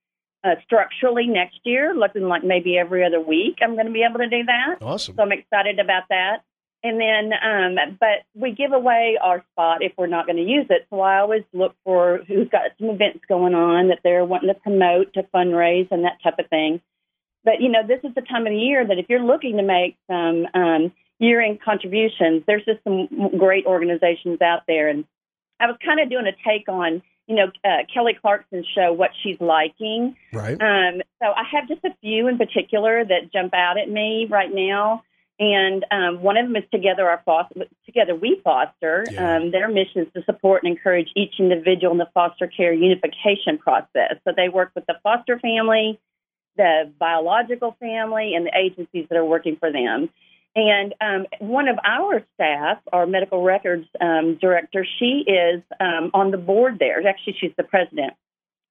uh, 0.45 0.55
structurally 0.65 1.27
next 1.27 1.61
year, 1.65 1.95
looking 1.95 2.29
like 2.29 2.45
maybe 2.45 2.79
every 2.79 3.05
other 3.05 3.21
week. 3.21 3.59
I'm 3.63 3.75
going 3.75 3.87
to 3.87 3.93
be 3.93 4.03
able 4.03 4.19
to 4.19 4.29
do 4.29 4.45
that. 4.45 4.79
Awesome. 4.83 5.17
So 5.17 5.23
I'm 5.23 5.33
excited 5.33 5.79
about 5.79 6.05
that. 6.11 6.43
And 6.83 6.99
then, 6.99 7.33
um, 7.35 7.97
but 8.01 8.24
we 8.35 8.53
give 8.53 8.72
away 8.72 9.18
our 9.22 9.45
spot 9.53 9.83
if 9.83 9.93
we're 9.99 10.07
not 10.07 10.26
going 10.26 10.39
to 10.39 10.43
use 10.43 10.66
it. 10.70 10.87
So 10.89 11.01
I 11.01 11.18
always 11.18 11.43
look 11.53 11.74
for 11.85 12.20
who's 12.26 12.49
got 12.49 12.62
some 12.78 12.89
events 12.89 13.20
going 13.28 13.55
on 13.55 13.89
that 13.89 13.99
they're 14.03 14.24
wanting 14.24 14.49
to 14.49 14.55
promote 14.55 15.12
to 15.14 15.24
fundraise 15.35 15.89
and 15.91 16.05
that 16.05 16.22
type 16.22 16.39
of 16.39 16.49
thing. 16.49 16.81
But 17.45 17.61
you 17.61 17.68
know, 17.68 17.87
this 17.87 18.01
is 18.03 18.14
the 18.14 18.22
time 18.22 18.47
of 18.47 18.53
the 18.53 18.59
year 18.59 18.87
that 18.87 18.99
if 18.99 19.07
you're 19.09 19.22
looking 19.22 19.59
to 19.59 19.62
make 19.62 19.97
some 20.11 20.47
um, 20.55 20.93
year-end 21.18 21.61
contributions, 21.62 22.45
there's 22.47 22.64
just 22.64 22.83
some 22.85 23.09
great 23.39 23.66
organizations 23.66 24.41
out 24.41 24.62
there. 24.66 24.89
And 24.89 25.05
I 25.59 25.66
was 25.66 25.76
kind 25.85 26.01
of 26.01 26.09
doing 26.09 26.26
a 26.26 26.33
take 26.49 26.68
on, 26.68 27.03
you 27.26 27.37
know, 27.37 27.51
uh, 27.64 27.85
Kelly 27.93 28.16
Clarkson's 28.18 28.66
show, 28.74 28.93
what 28.93 29.11
she's 29.22 29.37
liking. 29.39 30.16
Right. 30.33 30.61
Um, 30.61 31.03
so 31.22 31.28
I 31.28 31.45
have 31.53 31.68
just 31.68 31.85
a 31.85 31.95
few 32.01 32.26
in 32.28 32.39
particular 32.39 33.05
that 33.05 33.33
jump 33.33 33.53
out 33.55 33.78
at 33.78 33.91
me 33.91 34.26
right 34.31 34.53
now. 34.53 35.03
And 35.41 35.86
um, 35.91 36.22
one 36.22 36.36
of 36.36 36.47
them 36.47 36.55
is 36.55 36.64
Together 36.70 37.09
Our 37.09 37.22
Foster, 37.24 37.64
Together 37.86 38.14
We 38.14 38.41
Foster. 38.45 39.07
Yeah. 39.11 39.36
Um, 39.36 39.51
their 39.51 39.68
mission 39.68 40.03
is 40.03 40.09
to 40.14 40.22
support 40.24 40.62
and 40.62 40.70
encourage 40.70 41.09
each 41.16 41.34
individual 41.38 41.93
in 41.93 41.99
the 41.99 42.11
foster 42.12 42.47
care 42.47 42.74
unification 42.74 43.57
process. 43.57 44.16
So 44.24 44.34
they 44.36 44.51
work 44.51 44.72
with 44.74 44.84
the 44.84 44.97
foster 45.03 45.38
family, 45.38 45.99
the 46.59 46.93
biological 46.99 47.74
family, 47.80 48.34
and 48.34 48.45
the 48.45 48.53
agencies 48.55 49.07
that 49.09 49.16
are 49.16 49.24
working 49.24 49.57
for 49.57 49.72
them. 49.72 50.11
And 50.55 50.95
um, 51.01 51.26
one 51.38 51.68
of 51.68 51.78
our 51.84 52.22
staff, 52.34 52.78
our 52.93 53.07
medical 53.07 53.43
records 53.43 53.86
um, 53.99 54.36
director, 54.38 54.84
she 54.99 55.24
is 55.26 55.62
um, 55.80 56.11
on 56.12 56.32
the 56.32 56.38
board 56.38 56.78
there. 56.78 57.07
Actually, 57.07 57.36
she's 57.41 57.53
the 57.57 57.62
president. 57.62 58.12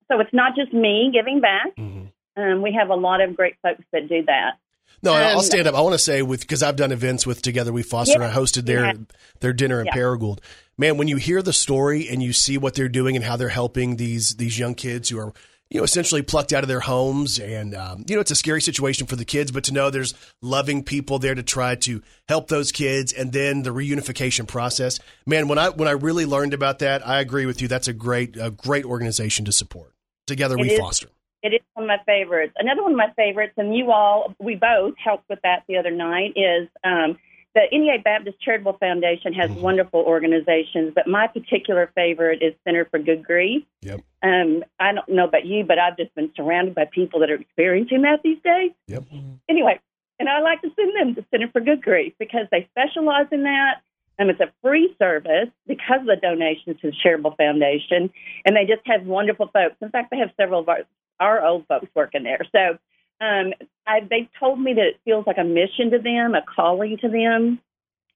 So 0.07 0.19
it's 0.19 0.33
not 0.33 0.55
just 0.55 0.71
me 0.71 1.09
giving 1.11 1.41
back. 1.41 1.75
Mhm. 1.75 2.11
Um, 2.35 2.61
we 2.61 2.73
have 2.73 2.89
a 2.89 2.95
lot 2.95 3.21
of 3.21 3.35
great 3.35 3.55
folks 3.63 3.83
that 3.91 4.07
do 4.07 4.23
that. 4.25 4.57
No, 5.01 5.13
I'll 5.13 5.41
stand 5.41 5.67
up. 5.67 5.75
I 5.75 5.81
want 5.81 5.93
to 5.93 5.99
say 5.99 6.21
with 6.21 6.41
because 6.41 6.61
I've 6.61 6.75
done 6.75 6.91
events 6.91 7.25
with 7.25 7.41
Together 7.41 7.71
We 7.71 7.83
Foster. 7.83 8.19
Yeah, 8.19 8.29
I 8.29 8.33
hosted 8.33 8.65
their 8.65 8.85
yeah. 8.85 8.93
their 9.39 9.53
dinner 9.53 9.79
in 9.79 9.87
Yeah. 9.87 9.93
Paragould. 9.93 10.39
Man, 10.77 10.97
when 10.97 11.07
you 11.07 11.17
hear 11.17 11.41
the 11.41 11.53
story 11.53 12.07
and 12.09 12.21
you 12.23 12.33
see 12.33 12.57
what 12.57 12.73
they're 12.73 12.89
doing 12.89 13.15
and 13.15 13.23
how 13.23 13.35
they're 13.35 13.49
helping 13.49 13.95
these 13.95 14.35
these 14.35 14.57
young 14.59 14.75
kids 14.75 15.09
who 15.09 15.19
are 15.19 15.33
you 15.69 15.79
know 15.79 15.83
essentially 15.83 16.21
plucked 16.21 16.51
out 16.51 16.63
of 16.63 16.67
their 16.67 16.79
homes, 16.79 17.39
and 17.39 17.75
um, 17.75 18.03
you 18.07 18.15
know 18.15 18.21
it's 18.21 18.31
a 18.31 18.35
scary 18.35 18.61
situation 18.61 19.07
for 19.07 19.15
the 19.15 19.25
kids, 19.25 19.51
but 19.51 19.63
to 19.65 19.73
know 19.73 19.89
there's 19.89 20.13
loving 20.41 20.83
people 20.83 21.19
there 21.19 21.35
to 21.35 21.43
try 21.43 21.75
to 21.75 22.01
help 22.27 22.47
those 22.47 22.71
kids, 22.71 23.13
and 23.13 23.31
then 23.31 23.61
the 23.63 23.69
reunification 23.69 24.47
process. 24.47 24.99
Man, 25.25 25.47
when 25.47 25.57
I 25.59 25.69
when 25.69 25.87
I 25.87 25.91
really 25.91 26.25
learned 26.25 26.53
about 26.53 26.79
that, 26.79 27.07
I 27.07 27.19
agree 27.19 27.45
with 27.45 27.61
you. 27.61 27.67
That's 27.67 27.87
a 27.87 27.93
great 27.93 28.35
a 28.35 28.51
great 28.51 28.85
organization 28.85 29.45
to 29.45 29.51
support. 29.51 29.93
Together 30.27 30.55
It 30.57 30.61
We 30.61 30.71
is. 30.71 30.79
Foster. 30.79 31.07
It 31.41 31.53
is 31.53 31.59
one 31.73 31.85
of 31.85 31.87
my 31.87 32.03
favorites. 32.05 32.53
Another 32.57 32.83
one 32.83 32.91
of 32.91 32.97
my 32.97 33.11
favorites, 33.15 33.53
and 33.57 33.75
you 33.75 33.91
all, 33.91 34.33
we 34.39 34.55
both 34.55 34.95
helped 35.03 35.29
with 35.29 35.39
that 35.43 35.63
the 35.67 35.77
other 35.77 35.91
night, 35.91 36.33
is 36.35 36.67
um, 36.83 37.17
the 37.55 37.61
NEA 37.71 37.99
Baptist 38.03 38.41
Charitable 38.41 38.77
Foundation 38.79 39.33
has 39.33 39.49
Mm-hmm. 39.49 39.61
wonderful 39.61 40.01
organizations, 40.01 40.91
but 40.93 41.07
my 41.07 41.27
particular 41.27 41.91
favorite 41.95 42.41
is 42.43 42.53
Center 42.63 42.85
for 42.85 42.99
Good 42.99 43.23
Grief. 43.23 43.63
Yep. 43.81 44.01
Um, 44.21 44.63
I 44.79 44.93
don't 44.93 45.07
know 45.09 45.25
about 45.25 45.45
you, 45.45 45.63
but 45.63 45.79
I've 45.79 45.97
just 45.97 46.13
been 46.13 46.31
surrounded 46.35 46.75
by 46.75 46.85
people 46.85 47.21
that 47.21 47.31
are 47.31 47.35
experiencing 47.35 48.01
that 48.03 48.21
these 48.23 48.41
days. 48.43 48.71
Yep. 48.87 49.05
Anyway, 49.49 49.79
and 50.19 50.27
I 50.27 50.41
like 50.41 50.61
to 50.61 50.69
send 50.75 50.95
them 50.95 51.15
to 51.15 51.25
Center 51.31 51.49
for 51.51 51.61
Good 51.61 51.81
Grief 51.81 52.13
because 52.19 52.45
they 52.51 52.67
specialize 52.71 53.27
in 53.31 53.43
that. 53.43 53.81
And 54.19 54.29
it's 54.29 54.41
a 54.41 54.51
free 54.61 54.93
service 54.99 55.47
because 55.65 56.01
of 56.01 56.07
the 56.07 56.17
donations 56.21 56.81
to 56.81 56.91
the 56.91 56.97
Charitable 57.01 57.35
Foundation. 57.37 58.11
And 58.43 58.53
they 58.53 58.65
just 58.65 58.81
have 58.85 59.05
wonderful 59.05 59.47
folks. 59.47 59.77
In 59.81 59.89
fact, 59.91 60.11
they 60.11 60.17
have 60.17 60.31
several 60.35 60.59
of 60.59 60.67
our, 60.67 60.79
our 61.19 61.43
old 61.45 61.67
folks 61.67 61.87
working 61.95 62.23
there. 62.23 62.39
So 62.51 62.77
um, 63.25 63.53
I, 63.85 64.01
they've 64.09 64.29
told 64.39 64.59
me 64.59 64.73
that 64.73 64.85
it 64.85 64.99
feels 65.03 65.27
like 65.27 65.37
a 65.37 65.43
mission 65.43 65.91
to 65.91 65.99
them, 65.99 66.35
a 66.35 66.41
calling 66.41 66.97
to 67.01 67.09
them. 67.09 67.59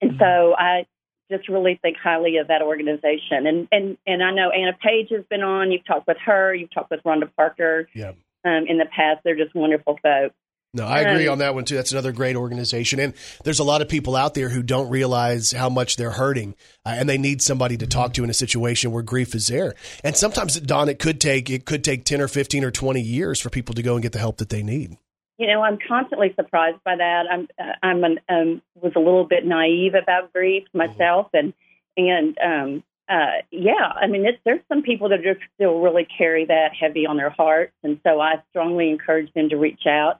And 0.01 0.17
so 0.19 0.55
I 0.57 0.85
just 1.31 1.49
really 1.49 1.79
think 1.81 1.97
highly 1.97 2.37
of 2.37 2.47
that 2.47 2.61
organization. 2.61 3.47
And, 3.47 3.67
and, 3.71 3.97
and 4.05 4.23
I 4.23 4.31
know 4.31 4.49
Anna 4.49 4.73
Page 4.73 5.09
has 5.11 5.23
been 5.29 5.41
on. 5.41 5.71
You've 5.71 5.85
talked 5.85 6.07
with 6.07 6.17
her. 6.25 6.53
You've 6.53 6.73
talked 6.73 6.91
with 6.91 7.01
Rhonda 7.03 7.29
Parker 7.35 7.87
Yep. 7.93 8.17
um, 8.45 8.65
in 8.67 8.77
the 8.77 8.85
past. 8.85 9.21
They're 9.23 9.35
just 9.35 9.55
wonderful 9.55 9.99
folks. 10.01 10.35
No, 10.75 10.87
I 10.87 11.01
agree 11.01 11.27
on 11.27 11.37
that 11.37 11.53
one 11.53 11.65
too. 11.65 11.75
That's 11.75 11.91
another 11.91 12.11
great 12.11 12.35
organization, 12.35 12.99
and 12.99 13.13
there's 13.43 13.59
a 13.59 13.63
lot 13.63 13.83
of 13.83 13.89
people 13.89 14.15
out 14.15 14.33
there 14.33 14.49
who 14.49 14.63
don't 14.63 14.89
realize 14.89 15.51
how 15.51 15.69
much 15.69 15.97
they're 15.97 16.09
hurting, 16.09 16.55
uh, 16.83 16.95
and 16.97 17.07
they 17.07 17.19
need 17.19 17.43
somebody 17.43 17.77
to 17.77 17.85
talk 17.85 18.13
to 18.13 18.23
in 18.23 18.29
a 18.31 18.33
situation 18.33 18.91
where 18.91 19.03
grief 19.03 19.35
is 19.35 19.45
there. 19.47 19.75
And 20.03 20.17
sometimes, 20.17 20.59
Don, 20.59 20.89
it 20.89 20.97
could 20.97 21.21
take 21.21 21.51
it 21.51 21.65
could 21.65 21.83
take 21.83 22.05
ten 22.05 22.19
or 22.19 22.27
fifteen 22.27 22.63
or 22.63 22.71
twenty 22.71 23.01
years 23.01 23.39
for 23.39 23.51
people 23.51 23.75
to 23.75 23.83
go 23.83 23.93
and 23.93 24.01
get 24.01 24.13
the 24.13 24.19
help 24.19 24.37
that 24.37 24.49
they 24.49 24.63
need. 24.63 24.97
You 25.37 25.45
know, 25.45 25.61
I'm 25.61 25.77
constantly 25.87 26.33
surprised 26.35 26.79
by 26.83 26.95
that. 26.95 27.25
I'm 27.31 27.47
uh, 27.59 27.73
I'm 27.83 28.03
an, 28.03 28.19
um, 28.27 28.61
was 28.73 28.93
a 28.95 28.99
little 28.99 29.25
bit 29.25 29.45
naive 29.45 29.93
about 29.93 30.33
grief 30.33 30.63
myself, 30.73 31.27
and 31.33 31.53
and 31.97 32.35
um, 32.43 32.83
uh, 33.07 33.43
yeah, 33.51 33.93
I 33.95 34.07
mean, 34.07 34.25
it's, 34.25 34.39
there's 34.43 34.61
some 34.69 34.81
people 34.81 35.09
that 35.09 35.21
just 35.21 35.41
still 35.53 35.81
really 35.81 36.07
carry 36.17 36.45
that 36.45 36.69
heavy 36.73 37.05
on 37.05 37.17
their 37.17 37.29
hearts, 37.29 37.73
and 37.83 37.99
so 38.03 38.19
I 38.19 38.41
strongly 38.49 38.89
encourage 38.89 39.31
them 39.33 39.49
to 39.49 39.57
reach 39.57 39.85
out 39.85 40.19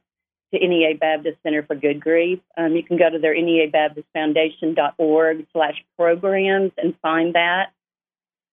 to 0.53 0.67
NEA 0.67 0.95
Baptist 0.99 1.37
Center 1.43 1.63
for 1.63 1.75
Good 1.75 1.99
Grief. 1.99 2.39
Um, 2.57 2.75
you 2.75 2.83
can 2.83 2.97
go 2.97 3.09
to 3.09 3.19
their 3.19 3.33
NEA 3.33 3.69
Baptist 3.69 4.07
Foundation.org 4.13 5.47
slash 5.51 5.83
programs 5.97 6.71
and 6.77 6.95
find 7.01 7.35
that. 7.35 7.71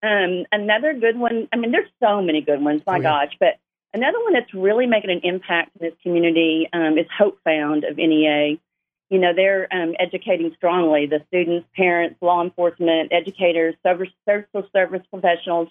Um, 0.03 0.45
another 0.51 0.95
good 0.95 1.19
one, 1.19 1.49
I 1.53 1.57
mean, 1.57 1.73
there's 1.73 1.91
so 2.03 2.23
many 2.23 2.41
good 2.41 2.63
ones, 2.63 2.83
my 2.87 2.95
Oh, 2.95 2.97
yeah. 2.97 3.03
gosh, 3.03 3.37
but 3.39 3.59
another 3.93 4.19
one 4.23 4.33
that's 4.33 4.53
really 4.55 4.87
making 4.87 5.11
an 5.11 5.21
impact 5.25 5.73
in 5.79 5.87
this 5.89 5.95
community 6.03 6.69
um, 6.73 6.97
is 6.97 7.07
Hope 7.17 7.39
Found 7.45 7.85
of 7.85 7.99
NEA. 7.99 8.59
You 9.11 9.19
know, 9.19 9.33
they're 9.35 9.69
um, 9.73 9.95
educating 9.99 10.53
strongly 10.57 11.07
the 11.07 11.23
students, 11.29 11.69
parents, 11.77 12.17
law 12.23 12.43
enforcement, 12.43 13.13
educators, 13.13 13.75
social 13.85 14.69
service 14.73 15.03
professionals, 15.11 15.69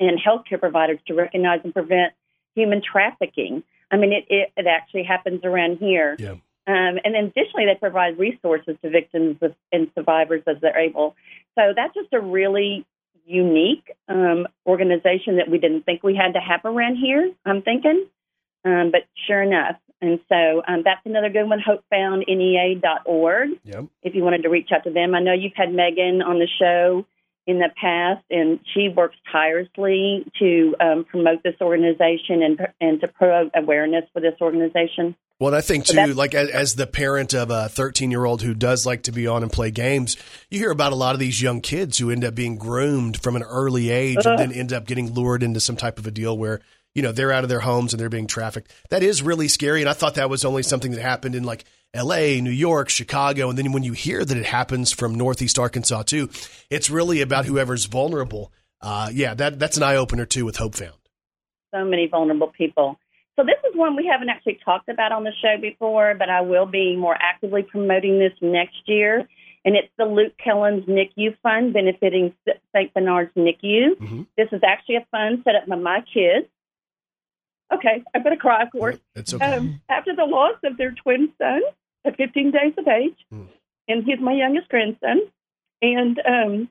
and 0.00 0.18
healthcare 0.18 0.58
providers 0.58 0.98
to 1.08 1.14
recognize 1.14 1.60
and 1.64 1.74
prevent 1.74 2.14
human 2.54 2.80
trafficking. 2.80 3.62
I 3.92 3.96
mean, 3.98 4.12
it, 4.12 4.24
it, 4.28 4.52
it 4.56 4.66
actually 4.66 5.04
happens 5.04 5.44
around 5.44 5.76
here. 5.78 6.16
Yeah. 6.18 6.36
Um, 6.66 6.98
and 7.04 7.14
then 7.14 7.24
additionally, 7.24 7.66
they 7.66 7.76
provide 7.78 8.18
resources 8.18 8.76
to 8.82 8.90
victims 8.90 9.36
and 9.72 9.90
survivors 9.94 10.42
as 10.46 10.56
they're 10.60 10.78
able. 10.78 11.14
So 11.56 11.72
that's 11.76 11.92
just 11.94 12.12
a 12.12 12.20
really 12.20 12.86
unique 13.26 13.90
um, 14.08 14.46
organization 14.66 15.36
that 15.36 15.48
we 15.50 15.58
didn't 15.58 15.82
think 15.84 16.02
we 16.02 16.16
had 16.16 16.32
to 16.34 16.40
have 16.40 16.64
around 16.64 16.96
here, 16.96 17.32
I'm 17.44 17.62
thinking. 17.62 18.06
Um, 18.64 18.90
but 18.92 19.02
sure 19.26 19.42
enough. 19.42 19.76
And 20.00 20.20
so 20.28 20.62
um, 20.66 20.82
that's 20.84 21.04
another 21.04 21.28
good 21.30 21.48
one, 21.48 21.60
hopefoundnea.org, 21.60 23.50
Yep. 23.64 23.84
if 24.02 24.14
you 24.14 24.24
wanted 24.24 24.42
to 24.42 24.48
reach 24.48 24.70
out 24.74 24.84
to 24.84 24.90
them. 24.90 25.14
I 25.14 25.20
know 25.20 25.32
you've 25.32 25.52
had 25.54 25.72
Megan 25.72 26.22
on 26.22 26.38
the 26.38 26.48
show 26.58 27.06
in 27.46 27.58
the 27.58 27.70
past, 27.80 28.24
and 28.30 28.60
she 28.72 28.88
works 28.88 29.16
tirelessly 29.30 30.24
to 30.38 30.76
um, 30.80 31.04
promote 31.04 31.42
this 31.42 31.56
organization 31.60 32.42
and, 32.42 32.60
and 32.80 33.00
to 33.00 33.08
promote 33.08 33.50
awareness 33.54 34.04
for 34.12 34.20
this 34.20 34.34
organization. 34.40 35.16
Well, 35.40 35.48
and 35.48 35.56
I 35.56 35.60
think 35.60 35.86
too, 35.86 35.96
that's- 35.96 36.16
like 36.16 36.34
as, 36.34 36.50
as 36.50 36.74
the 36.76 36.86
parent 36.86 37.34
of 37.34 37.50
a 37.50 37.68
13 37.68 38.12
year 38.12 38.24
old 38.24 38.42
who 38.42 38.54
does 38.54 38.86
like 38.86 39.02
to 39.04 39.12
be 39.12 39.26
on 39.26 39.42
and 39.42 39.50
play 39.50 39.72
games, 39.72 40.16
you 40.50 40.60
hear 40.60 40.70
about 40.70 40.92
a 40.92 40.96
lot 40.96 41.14
of 41.14 41.18
these 41.20 41.42
young 41.42 41.60
kids 41.60 41.98
who 41.98 42.10
end 42.10 42.24
up 42.24 42.36
being 42.36 42.56
groomed 42.58 43.20
from 43.20 43.34
an 43.34 43.42
early 43.42 43.90
age 43.90 44.24
and 44.24 44.38
then 44.38 44.52
end 44.52 44.72
up 44.72 44.86
getting 44.86 45.12
lured 45.12 45.42
into 45.42 45.58
some 45.58 45.76
type 45.76 45.98
of 45.98 46.06
a 46.06 46.12
deal 46.12 46.38
where, 46.38 46.60
you 46.94 47.02
know, 47.02 47.10
they're 47.10 47.32
out 47.32 47.42
of 47.42 47.48
their 47.48 47.58
homes 47.60 47.92
and 47.92 47.98
they're 48.00 48.08
being 48.08 48.28
trafficked. 48.28 48.72
That 48.90 49.02
is 49.02 49.20
really 49.20 49.48
scary. 49.48 49.80
And 49.80 49.90
I 49.90 49.94
thought 49.94 50.14
that 50.14 50.30
was 50.30 50.44
only 50.44 50.62
something 50.62 50.92
that 50.92 51.02
happened 51.02 51.34
in 51.34 51.42
like 51.42 51.64
LA, 51.94 52.40
New 52.40 52.50
York, 52.50 52.88
Chicago. 52.88 53.50
And 53.50 53.58
then 53.58 53.72
when 53.72 53.82
you 53.82 53.92
hear 53.92 54.24
that 54.24 54.36
it 54.36 54.46
happens 54.46 54.92
from 54.92 55.14
Northeast 55.14 55.58
Arkansas 55.58 56.04
too, 56.04 56.30
it's 56.70 56.88
really 56.90 57.20
about 57.20 57.44
whoever's 57.44 57.84
vulnerable. 57.84 58.50
Uh, 58.80 59.10
yeah, 59.12 59.34
that, 59.34 59.58
that's 59.58 59.76
an 59.76 59.82
eye 59.82 59.96
opener 59.96 60.24
too 60.26 60.44
with 60.44 60.56
Hope 60.56 60.74
Found. 60.76 60.96
so 61.74 61.84
many 61.84 62.06
vulnerable 62.08 62.48
people. 62.48 62.98
So 63.38 63.44
this 63.44 63.56
is 63.70 63.76
one 63.76 63.96
we 63.96 64.06
haven't 64.06 64.28
actually 64.28 64.58
talked 64.64 64.88
about 64.88 65.12
on 65.12 65.24
the 65.24 65.32
show 65.40 65.56
before, 65.60 66.14
but 66.18 66.28
I 66.28 66.42
will 66.42 66.66
be 66.66 66.96
more 66.96 67.16
actively 67.18 67.62
promoting 67.62 68.18
this 68.18 68.32
next 68.42 68.76
year. 68.86 69.26
And 69.64 69.76
it's 69.76 69.88
the 69.96 70.04
Luke 70.04 70.32
Kellens 70.44 70.86
NICU 70.88 71.36
Fund 71.42 71.72
benefiting 71.72 72.34
St. 72.74 72.92
Bernard's 72.92 73.32
NICU. 73.36 73.94
Mhm. 73.96 74.26
This 74.36 74.48
is 74.52 74.60
actually 74.66 74.96
a 74.96 75.06
fund 75.10 75.42
set 75.44 75.54
up 75.54 75.66
by 75.66 75.76
my 75.76 76.00
kids. 76.12 76.48
Okay, 77.72 78.02
I'm 78.14 78.22
going 78.22 78.36
to 78.36 78.40
cry, 78.40 78.62
of 78.64 78.70
course. 78.72 78.98
It's 79.14 79.32
okay. 79.32 79.44
Um, 79.56 79.80
after 79.88 80.14
the 80.14 80.24
loss 80.26 80.56
of 80.64 80.76
their 80.76 80.90
twin 80.90 81.32
son 81.38 81.62
at 82.04 82.16
15 82.16 82.50
days 82.50 82.74
of 82.78 82.86
age, 82.88 83.16
Mm. 83.32 83.48
and 83.88 84.04
he's 84.04 84.20
my 84.20 84.32
youngest 84.32 84.68
grandson. 84.68 85.20
And 85.80 86.20
um, 86.26 86.68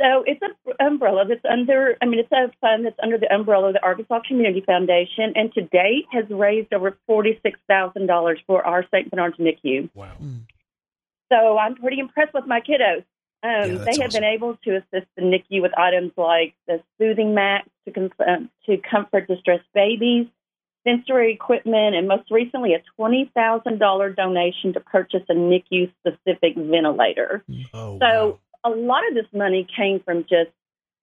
so 0.00 0.22
it's 0.26 0.40
an 0.42 0.52
umbrella 0.80 1.24
that's 1.26 1.44
under, 1.44 1.96
I 2.00 2.06
mean, 2.06 2.20
it's 2.20 2.30
a 2.32 2.50
fund 2.60 2.86
that's 2.86 2.98
under 3.02 3.18
the 3.18 3.32
umbrella 3.34 3.68
of 3.68 3.74
the 3.74 3.82
Arkansas 3.82 4.20
Community 4.26 4.60
Foundation, 4.60 5.32
and 5.36 5.52
to 5.54 5.62
date 5.62 6.06
has 6.12 6.24
raised 6.30 6.72
over 6.72 6.96
$46,000 7.08 8.36
for 8.46 8.64
our 8.66 8.84
St. 8.92 9.10
Bernard's 9.10 9.36
NICU. 9.38 9.90
wow. 9.94 10.12
So 11.30 11.58
I'm 11.58 11.74
pretty 11.76 11.98
impressed 11.98 12.32
with 12.32 12.46
my 12.46 12.60
kiddos. 12.60 13.04
Um, 13.42 13.76
that's 13.76 13.84
they 13.84 14.02
have 14.02 14.08
awesome. 14.08 14.22
been 14.22 14.24
able 14.24 14.56
to 14.64 14.76
assist 14.76 15.06
the 15.16 15.22
NICU 15.22 15.62
with 15.62 15.76
items 15.78 16.12
like 16.16 16.54
the 16.66 16.82
soothing 16.98 17.34
mat 17.34 17.68
to, 17.84 17.92
com- 17.92 18.10
um, 18.26 18.50
to 18.66 18.78
comfort 18.78 19.28
distressed 19.28 19.66
babies, 19.74 20.26
sensory 20.88 21.32
equipment, 21.32 21.94
and 21.94 22.08
most 22.08 22.30
recently 22.30 22.74
a 22.74 22.82
$20,000 23.00 24.16
donation 24.16 24.72
to 24.72 24.80
purchase 24.80 25.22
a 25.28 25.34
NICU 25.34 25.92
specific 26.00 26.56
ventilator. 26.56 27.44
Oh, 27.74 27.98
So 28.00 28.06
wow. 28.08 28.38
a 28.64 28.70
lot 28.70 29.06
of 29.08 29.14
this 29.14 29.26
money 29.32 29.66
came 29.76 30.00
from 30.00 30.22
just 30.22 30.50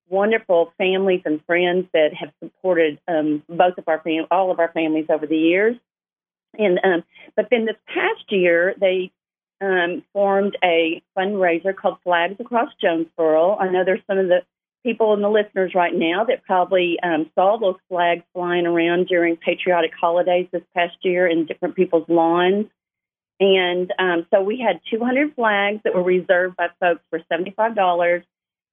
wonderful 0.10 0.72
families 0.78 1.22
and 1.26 1.44
friends 1.46 1.88
that 1.94 2.14
have 2.14 2.30
supported 2.44 3.00
um, 3.08 3.44
both 3.50 3.78
of 3.78 3.88
our 3.88 4.00
fam- 4.02 4.28
all 4.32 4.52
of 4.52 4.60
our 4.60 4.72
families 4.72 5.08
over 5.10 5.26
the 5.26 5.38
years. 5.38 5.76
And 6.58 6.80
um, 6.84 7.04
but 7.36 7.48
then 7.50 7.66
this 7.66 7.76
past 7.88 8.24
year 8.30 8.76
they 8.80 9.12
um, 9.62 10.04
formed 10.14 10.58
a 10.64 11.02
fundraiser 11.18 11.76
called 11.76 11.98
Flags 12.04 12.36
Across 12.40 12.74
Jonesboro. 12.82 13.58
I 13.58 13.72
know 13.72 13.84
there's 13.84 14.02
some 14.08 14.18
of 14.18 14.28
the 14.28 14.42
people 14.86 15.16
in 15.16 15.22
the 15.22 15.30
listeners 15.30 15.74
right 15.74 15.94
now 15.94 16.26
that 16.26 16.44
probably 16.44 16.98
um, 17.02 17.30
saw 17.34 17.58
those 17.58 17.76
flags 17.90 18.24
flying 18.34 18.68
around 18.68 19.08
during 19.08 19.36
patriotic 19.36 19.92
holidays 20.00 20.48
this 20.52 20.62
past 20.76 20.96
year 21.02 21.28
in 21.28 21.48
different 21.48 21.76
people's 21.76 22.08
lawns. 22.08 22.68
And 23.40 23.92
um, 23.98 24.28
so 24.32 24.42
we 24.42 24.60
had 24.60 24.80
200 24.92 25.34
flags 25.34 25.82
that 25.84 25.96
were 25.96 26.04
reserved 26.04 26.56
by 26.56 26.68
folks 26.80 27.02
for 27.10 27.20
$75, 27.32 28.24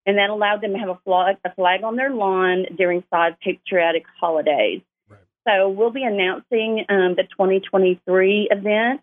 and 0.04 0.18
that 0.18 0.30
allowed 0.30 0.60
them 0.60 0.72
to 0.74 0.78
have 0.78 0.90
a 0.90 1.00
flag, 1.02 1.36
a 1.44 1.54
flag 1.54 1.82
on 1.82 1.96
their 1.96 2.10
lawn 2.10 2.66
during 2.76 3.02
five 3.10 3.32
patriotic 3.40 4.04
holidays. 4.20 4.82
Right. 5.08 5.18
So 5.48 5.70
we'll 5.70 5.90
be 5.90 6.04
announcing 6.04 6.84
um, 6.90 7.14
the 7.16 7.24
2023 7.24 8.48
event 8.50 9.00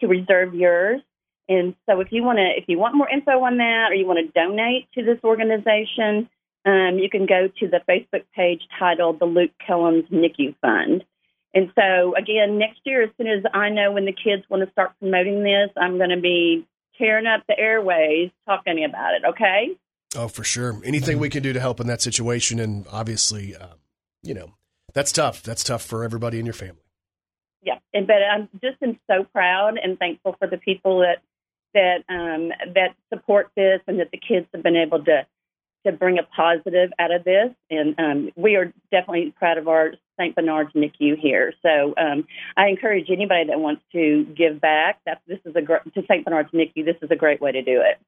to 0.00 0.06
reserve 0.06 0.54
yours. 0.54 1.00
And 1.48 1.74
so 1.88 2.00
if 2.00 2.08
you 2.10 2.22
want 2.22 2.38
to, 2.38 2.48
if 2.56 2.64
you 2.66 2.78
want 2.78 2.96
more 2.96 3.08
info 3.08 3.32
on 3.44 3.58
that, 3.58 3.88
or 3.90 3.94
you 3.94 4.06
want 4.06 4.18
to 4.18 4.32
donate 4.32 4.88
to 4.94 5.04
this 5.04 5.18
organization, 5.22 6.28
um, 6.64 6.98
you 6.98 7.08
can 7.08 7.26
go 7.26 7.48
to 7.60 7.68
the 7.68 7.80
Facebook 7.88 8.24
page 8.34 8.62
titled 8.78 9.20
the 9.20 9.24
Luke 9.24 9.52
Kellums 9.66 10.10
NICU 10.10 10.56
Fund. 10.60 11.04
And 11.54 11.70
so, 11.74 12.14
again, 12.16 12.58
next 12.58 12.80
year, 12.84 13.02
as 13.02 13.10
soon 13.16 13.28
as 13.28 13.44
I 13.54 13.70
know 13.70 13.92
when 13.92 14.04
the 14.04 14.12
kids 14.12 14.42
want 14.50 14.64
to 14.64 14.70
start 14.72 14.92
promoting 14.98 15.42
this, 15.42 15.70
I'm 15.76 15.96
going 15.96 16.10
to 16.10 16.20
be 16.20 16.66
tearing 16.98 17.26
up 17.26 17.44
the 17.48 17.58
airways 17.58 18.30
talking 18.44 18.84
about 18.84 19.14
it. 19.14 19.22
Okay. 19.30 19.76
Oh, 20.16 20.28
for 20.28 20.44
sure. 20.44 20.80
Anything 20.84 21.18
we 21.18 21.28
can 21.28 21.42
do 21.42 21.52
to 21.52 21.60
help 21.60 21.80
in 21.80 21.86
that 21.86 22.02
situation, 22.02 22.58
and 22.58 22.86
obviously, 22.90 23.54
um, 23.56 23.78
you 24.22 24.34
know, 24.34 24.54
that's 24.92 25.12
tough. 25.12 25.42
That's 25.42 25.62
tough 25.62 25.82
for 25.82 26.04
everybody 26.04 26.38
in 26.38 26.46
your 26.46 26.54
family. 26.54 26.82
Yeah. 27.62 27.78
And 27.92 28.06
but 28.06 28.16
I'm 28.16 28.48
just 28.62 28.82
am 28.82 28.98
so 29.10 29.24
proud 29.24 29.78
and 29.82 29.98
thankful 29.98 30.36
for 30.38 30.48
the 30.48 30.58
people 30.58 31.00
that 31.00 31.22
that 31.74 32.04
um, 32.08 32.48
that 32.74 32.94
support 33.12 33.50
this, 33.56 33.80
and 33.86 34.00
that 34.00 34.10
the 34.10 34.18
kids 34.18 34.46
have 34.54 34.62
been 34.62 34.76
able 34.76 35.04
to 35.04 35.26
to 35.86 35.92
bring 35.92 36.18
a 36.18 36.22
positive 36.24 36.90
out 36.98 37.12
of 37.12 37.22
this. 37.24 37.50
And 37.70 37.94
um, 37.98 38.30
we 38.36 38.56
are 38.56 38.72
definitely 38.90 39.32
proud 39.38 39.56
of 39.58 39.68
our 39.68 39.92
St. 40.18 40.34
Bernard's 40.34 40.72
NICU 40.72 41.16
here. 41.18 41.52
So 41.62 41.94
um, 41.96 42.26
I 42.56 42.68
encourage 42.68 43.06
anybody 43.10 43.44
that 43.48 43.60
wants 43.60 43.82
to 43.92 44.24
give 44.36 44.60
back. 44.60 44.98
That 45.06 45.20
this 45.28 45.38
is 45.44 45.54
a 45.54 45.62
gr- 45.62 45.76
to 45.94 46.02
St. 46.08 46.24
Bernard's 46.24 46.50
NICU. 46.50 46.84
This 46.84 46.96
is 47.02 47.10
a 47.10 47.16
great 47.16 47.40
way 47.40 47.52
to 47.52 47.62
do 47.62 47.82
it. 47.82 47.98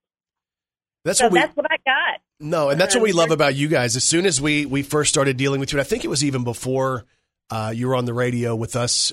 That's 1.04 1.20
So 1.20 1.26
what 1.26 1.32
we. 1.32 1.38
that's 1.38 1.56
what 1.56 1.66
I 1.70 1.76
got. 1.84 2.20
No, 2.40 2.70
and 2.70 2.80
that's 2.80 2.94
what 2.94 3.02
we 3.02 3.10
Um, 3.12 3.16
love 3.18 3.30
about 3.30 3.54
you 3.54 3.68
guys. 3.68 3.94
As 3.96 4.04
soon 4.04 4.26
as 4.26 4.40
we 4.40 4.66
we 4.66 4.82
first 4.82 5.10
started 5.10 5.36
dealing 5.36 5.60
with 5.60 5.72
you, 5.72 5.78
I 5.80 5.84
think 5.84 6.04
it 6.04 6.08
was 6.08 6.24
even 6.24 6.44
before 6.44 7.04
uh, 7.50 7.72
you 7.74 7.88
were 7.88 7.94
on 7.94 8.04
the 8.04 8.14
radio 8.14 8.56
with 8.56 8.74
us. 8.76 9.12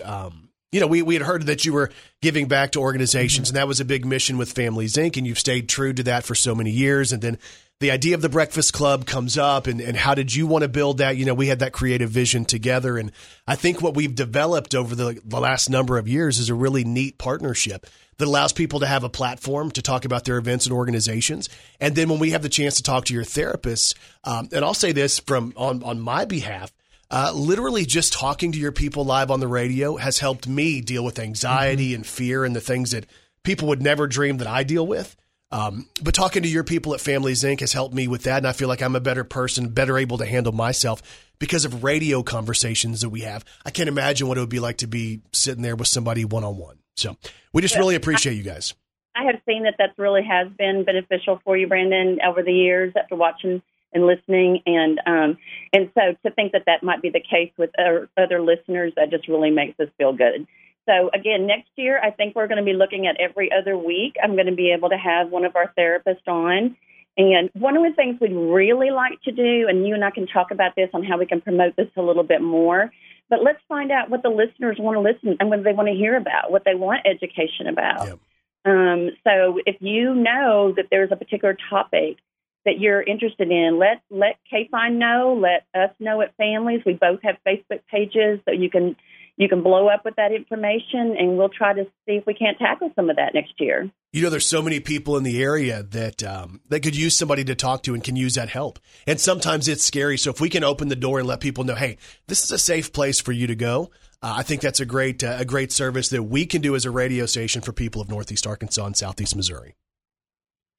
You 0.76 0.82
know, 0.82 0.88
we 0.88 1.02
we 1.02 1.14
had 1.16 1.24
heard 1.24 1.46
that 1.46 1.64
you 1.64 1.72
were 1.72 1.90
giving 2.22 2.50
back 2.50 2.74
to 2.74 2.82
organizations, 2.82 3.48
and 3.48 3.56
that 3.56 3.66
was 3.66 3.80
a 3.80 3.86
big 3.86 4.06
mission 4.06 4.38
with 4.38 4.52
Families 4.52 4.96
Inc. 4.96 5.16
And 5.16 5.26
you've 5.26 5.40
stayed 5.40 5.70
true 5.70 5.94
to 5.94 6.04
that 6.04 6.26
for 6.26 6.36
so 6.36 6.54
many 6.54 6.70
years. 6.70 7.14
And 7.14 7.22
then 7.22 7.38
the 7.80 7.92
idea 7.92 8.14
of 8.14 8.22
the 8.22 8.28
Breakfast 8.28 8.74
Club 8.74 9.06
comes 9.06 9.38
up, 9.38 9.68
and 9.68 9.80
and 9.80 9.96
how 9.96 10.16
did 10.16 10.36
you 10.36 10.46
want 10.48 10.64
to 10.64 10.68
build 10.68 10.98
that? 10.98 11.16
You 11.16 11.24
know, 11.24 11.34
we 11.34 11.48
had 11.48 11.60
that 11.60 11.72
creative 11.72 12.10
vision 12.10 12.44
together, 12.44 12.98
and 12.98 13.14
I 13.48 13.56
think 13.56 13.82
what 13.82 13.96
we've 13.96 14.14
developed 14.14 14.76
over 14.76 14.96
the 14.96 15.18
the 15.24 15.40
last 15.40 15.70
number 15.70 15.98
of 15.98 16.10
years 16.10 16.40
is 16.40 16.50
a 16.50 16.54
really 16.54 16.84
neat 16.84 17.18
partnership 17.18 17.88
that 18.18 18.28
allows 18.28 18.52
people 18.52 18.82
to 18.82 18.86
have 18.86 19.06
a 19.06 19.10
platform 19.10 19.72
to 19.72 19.82
talk 19.82 20.04
about 20.04 20.26
their 20.26 20.38
events 20.38 20.66
and 20.66 20.74
organizations. 20.74 21.48
And 21.80 21.96
then 21.96 22.10
when 22.10 22.20
we 22.20 22.32
have 22.32 22.42
the 22.42 22.50
chance 22.50 22.76
to 22.76 22.84
talk 22.84 23.06
to 23.06 23.14
your 23.14 23.24
therapists, 23.24 23.96
um, 24.26 24.50
and 24.52 24.66
I'll 24.66 24.74
say 24.74 24.92
this 24.92 25.20
from 25.20 25.54
on, 25.56 25.84
on 25.84 26.02
my 26.02 26.26
behalf, 26.26 26.74
uh, 27.16 27.32
literally 27.34 27.86
just 27.86 28.12
talking 28.12 28.52
to 28.52 28.60
your 28.60 28.74
people 28.74 29.06
live 29.06 29.32
on 29.32 29.40
the 29.40 29.48
radio 29.48 29.96
has 29.96 30.20
helped 30.20 30.50
me 30.50 30.82
deal 30.82 31.06
with 31.06 31.18
anxiety 31.18 31.96
and 31.96 32.06
fear 32.06 32.44
and 32.44 32.54
the 32.54 32.60
things 32.60 32.92
that 32.92 33.06
people 33.44 33.70
would 33.70 33.82
never 33.82 34.06
dream 34.06 34.36
that 34.40 34.48
I 34.48 34.64
deal 34.64 34.86
with. 34.86 35.16
Um, 35.50 35.88
but 36.04 36.14
talking 36.14 36.44
to 36.44 36.50
your 36.50 36.66
people 36.66 36.94
at 36.94 37.00
Families 37.00 37.42
Inc. 37.42 37.62
has 37.62 37.72
helped 37.72 37.96
me 37.96 38.10
with 38.10 38.24
that. 38.24 38.40
And 38.40 38.48
I 38.48 38.52
feel 38.52 38.68
like 38.68 38.82
I'm 38.82 38.98
a 38.98 39.00
better 39.00 39.24
person, 39.24 39.70
better 39.70 39.98
able 39.98 40.18
to 40.18 40.26
handle 40.26 40.52
myself 40.52 41.02
because 41.40 41.64
of 41.64 41.86
radio 41.86 42.22
conversations 42.22 43.00
that 43.00 43.10
we 43.12 43.22
have. 43.22 43.46
I 43.66 43.72
can't 43.72 43.88
imagine 43.88 44.28
what 44.28 44.38
it 44.38 44.42
would 44.42 44.50
be 44.50 44.60
like 44.60 44.80
to 44.80 44.88
be 44.88 45.22
sitting 45.32 45.62
there 45.64 45.78
with 45.78 45.88
somebody 45.88 46.26
one 46.26 46.44
on 46.44 46.58
one. 46.58 46.80
So 46.98 47.16
we 47.54 47.62
just 47.62 47.78
really 47.78 47.96
appreciate 47.96 48.34
you 48.34 48.44
guys. 48.44 48.74
I 49.16 49.24
have 49.24 49.40
seen 49.48 49.64
that 49.64 49.76
that 49.78 49.94
really 49.98 50.24
has 50.24 50.50
been 50.58 50.84
beneficial 50.84 51.40
for 51.46 51.56
you, 51.56 51.68
Brandon, 51.68 52.20
over 52.28 52.44
the 52.44 52.52
years 52.52 52.92
after 53.02 53.16
watching 53.16 53.62
and 53.96 54.06
listening, 54.06 54.62
and 54.68 55.00
um, 55.08 55.38
and 55.74 55.90
so 55.96 56.16
to 56.24 56.36
think 56.36 56.52
that 56.52 56.66
that 56.68 56.84
might 56.84 57.02
be 57.02 57.10
the 57.10 57.20
case 57.20 57.52
with 57.58 57.72
other, 57.80 58.10
other 58.18 58.42
listeners, 58.42 58.94
that 58.98 59.10
just 59.10 59.28
really 59.28 59.50
makes 59.50 59.80
us 59.80 59.88
feel 59.98 60.14
good. 60.14 60.46
So 60.88 61.10
again, 61.16 61.48
next 61.48 61.70
year, 61.78 62.00
I 62.00 62.12
think 62.12 62.36
we're 62.36 62.46
going 62.46 62.64
to 62.64 62.64
be 62.64 62.78
looking 62.78 63.08
at 63.08 63.20
every 63.20 63.50
other 63.52 63.76
week. 63.76 64.18
I'm 64.24 64.36
going 64.36 64.46
to 64.46 64.54
be 64.56 64.72
able 64.72 64.90
to 64.90 64.98
have 64.98 65.32
one 65.32 65.44
of 65.44 65.56
our 65.56 65.74
therapists 65.76 66.28
on. 66.28 66.78
And 67.18 67.50
one 67.54 67.78
of 67.78 67.84
the 67.84 67.96
things 67.96 68.20
we'd 68.20 68.36
really 68.36 68.92
like 68.92 69.20
to 69.24 69.32
do, 69.32 69.68
and 69.70 69.88
you 69.88 69.96
and 69.96 70.04
I 70.04 70.12
can 70.12 70.28
talk 70.28 70.52
about 70.52 70.76
this 70.76 70.90
on 70.94 71.02
how 71.02 71.18
we 71.18 71.26
can 71.26 71.42
promote 71.42 71.76
this 71.76 71.88
a 71.96 72.02
little 72.02 72.24
bit 72.24 72.42
more, 72.42 72.92
But 73.30 73.44
let's 73.44 73.60
find 73.68 73.92
out 73.92 74.10
what 74.10 74.24
the 74.24 74.30
listeners 74.30 74.78
want 74.80 74.96
to 74.96 75.02
listen 75.02 75.38
and 75.40 75.50
what 75.50 75.64
they 75.64 75.74
want 75.74 75.88
to 75.88 75.96
hear 75.96 76.16
about, 76.16 76.52
what 76.52 76.64
they 76.64 76.76
want 76.76 77.06
education 77.06 77.68
about. 77.68 78.08
Yep. 78.08 78.20
Um, 78.66 79.10
so 79.24 79.60
if 79.66 79.78
you 79.80 80.14
know 80.14 80.74
that 80.76 80.88
there's 80.92 81.12
a 81.12 81.16
particular 81.16 81.58
topic 81.70 82.18
that 82.66 82.80
you're 82.80 83.02
interested 83.02 83.50
in, 83.52 83.80
let 83.80 84.02
let 84.10 84.38
KFINE 84.52 84.98
know, 84.98 85.40
let 85.40 85.66
us 85.80 85.96
know 86.00 86.22
at 86.22 86.36
families. 86.36 86.82
We 86.86 86.94
both 86.94 87.20
have 87.24 87.36
Facebook 87.48 87.82
pages, 87.92 88.40
so 88.46 88.52
you 88.52 88.70
can 88.70 88.96
you 89.38 89.50
can 89.50 89.64
blow 89.64 89.88
up 89.90 90.06
with 90.06 90.16
that 90.16 90.32
information, 90.32 91.16
and 91.18 91.38
we'll 91.38 91.50
try 91.50 91.74
to 91.74 91.84
see 92.06 92.14
if 92.14 92.26
we 92.26 92.34
can't 92.34 92.58
tackle 92.58 92.92
some 92.96 93.10
of 93.10 93.18
that 93.18 93.34
next 93.34 93.54
year. 93.60 93.90
You 94.14 94.22
know, 94.22 94.30
there's 94.30 94.48
so 94.48 94.62
many 94.62 94.80
people 94.80 95.18
in 95.18 95.24
the 95.24 95.44
area 95.44 95.84
that 95.84 96.24
um, 96.24 96.62
that 96.70 96.82
could 96.82 96.96
use 96.96 97.18
somebody 97.18 97.44
to 97.46 97.56
talk 97.56 97.84
to 97.84 97.94
and 97.94 98.04
can 98.04 98.16
use 98.16 98.36
that 98.36 98.50
help. 98.50 98.80
And 99.06 99.20
sometimes 99.20 99.68
it's 99.68 99.84
scary. 99.84 100.18
So 100.18 100.30
if 100.30 100.40
we 100.40 100.50
can 100.50 100.64
open 100.64 100.88
the 100.88 100.96
door 100.96 101.20
and 101.20 101.28
let 101.28 101.42
people 101.42 101.66
know, 101.66 101.76
hey, 101.76 101.98
this 102.28 102.44
is 102.44 102.52
a 102.52 102.58
safe 102.58 102.94
place 102.94 103.20
for 103.20 103.34
you 103.34 103.48
to 103.48 103.56
go, 103.56 103.92
uh, 104.22 104.36
I 104.38 104.44
think 104.44 104.62
that's 104.62 104.80
a 104.80 104.86
great 104.86 105.24
uh, 105.24 105.36
a 105.40 105.46
great 105.46 105.72
service 105.72 106.10
that 106.10 106.24
we 106.24 106.46
can 106.46 106.62
do 106.62 106.76
as 106.76 106.86
a 106.86 106.92
radio 106.92 107.26
station 107.26 107.62
for 107.62 107.74
people 107.74 108.02
of 108.02 108.10
Northeast 108.10 108.48
Arkansas 108.48 108.86
and 108.86 108.96
Southeast 108.96 109.36
Missouri. 109.36 109.76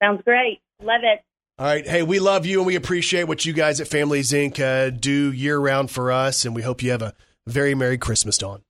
Sounds 0.02 0.22
great. 0.24 0.60
Love 0.82 1.02
it. 1.04 1.22
All 1.58 1.64
right, 1.66 1.86
hey, 1.88 2.02
we 2.02 2.18
love 2.18 2.44
you 2.44 2.58
and 2.58 2.66
we 2.66 2.76
appreciate 2.76 3.24
what 3.24 3.46
you 3.46 3.54
guys 3.54 3.80
at 3.80 3.88
Families 3.88 4.30
Inc. 4.32 4.60
Uh, 4.60 4.90
do 4.90 5.32
year 5.32 5.58
round 5.58 5.90
for 5.90 6.12
us, 6.12 6.44
and 6.44 6.54
we 6.54 6.60
hope 6.60 6.82
you 6.82 6.90
have 6.90 7.00
a 7.00 7.14
very 7.46 7.74
merry 7.74 7.96
Christmas, 7.96 8.36
Dawn. 8.36 8.60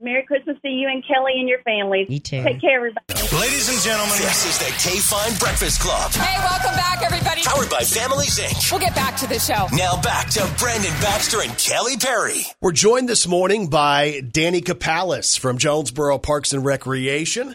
Merry 0.00 0.24
Christmas 0.24 0.56
to 0.62 0.68
you 0.68 0.88
and 0.88 1.04
Kelly 1.06 1.32
and 1.38 1.46
your 1.48 1.60
families. 1.62 2.06
You 2.08 2.18
too. 2.20 2.42
Take 2.42 2.62
care, 2.62 2.76
everybody. 2.76 3.04
Ladies 3.36 3.68
and 3.68 3.78
gentlemen, 3.82 4.16
this 4.16 4.46
is 4.46 4.58
the 4.58 4.72
K 4.90 4.98
Fine 5.00 5.36
Breakfast 5.38 5.80
Club, 5.82 6.12
Hey, 6.12 6.38
welcome 6.38 6.74
back, 6.74 7.02
everybody. 7.02 7.42
powered 7.42 7.68
by 7.68 7.80
Families 7.80 8.38
Inc. 8.38 8.70
We'll 8.72 8.80
get 8.80 8.94
back 8.94 9.16
to 9.18 9.26
the 9.26 9.38
show. 9.38 9.66
Now 9.76 10.00
back 10.00 10.30
to 10.30 10.50
Brandon 10.58 10.92
Baxter 11.02 11.42
and 11.42 11.56
Kelly 11.58 11.98
Perry. 11.98 12.40
We're 12.62 12.72
joined 12.72 13.06
this 13.08 13.26
morning 13.26 13.68
by 13.68 14.22
Danny 14.30 14.62
Capalis 14.62 15.36
from 15.36 15.58
Jonesboro 15.58 16.18
Parks 16.18 16.54
and 16.54 16.64
Recreation. 16.64 17.54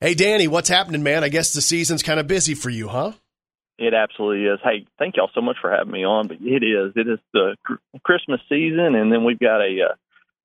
Hey, 0.00 0.14
Danny, 0.14 0.48
what's 0.48 0.70
happening, 0.70 1.02
man? 1.02 1.22
I 1.22 1.28
guess 1.28 1.52
the 1.52 1.60
season's 1.62 2.02
kind 2.02 2.18
of 2.18 2.26
busy 2.26 2.54
for 2.54 2.70
you, 2.70 2.88
huh? 2.88 3.12
It 3.78 3.92
absolutely 3.92 4.46
is. 4.46 4.58
Hey, 4.64 4.86
thank 4.98 5.16
y'all 5.16 5.30
so 5.34 5.42
much 5.42 5.56
for 5.60 5.70
having 5.70 5.92
me 5.92 6.04
on. 6.04 6.28
But 6.28 6.38
it 6.40 6.62
is. 6.64 6.92
It 6.96 7.08
is 7.08 7.18
the 7.32 7.56
Christmas 8.02 8.40
season, 8.48 8.94
and 8.94 9.12
then 9.12 9.24
we've 9.24 9.38
got 9.38 9.60
a 9.60 9.90
uh, 9.90 9.94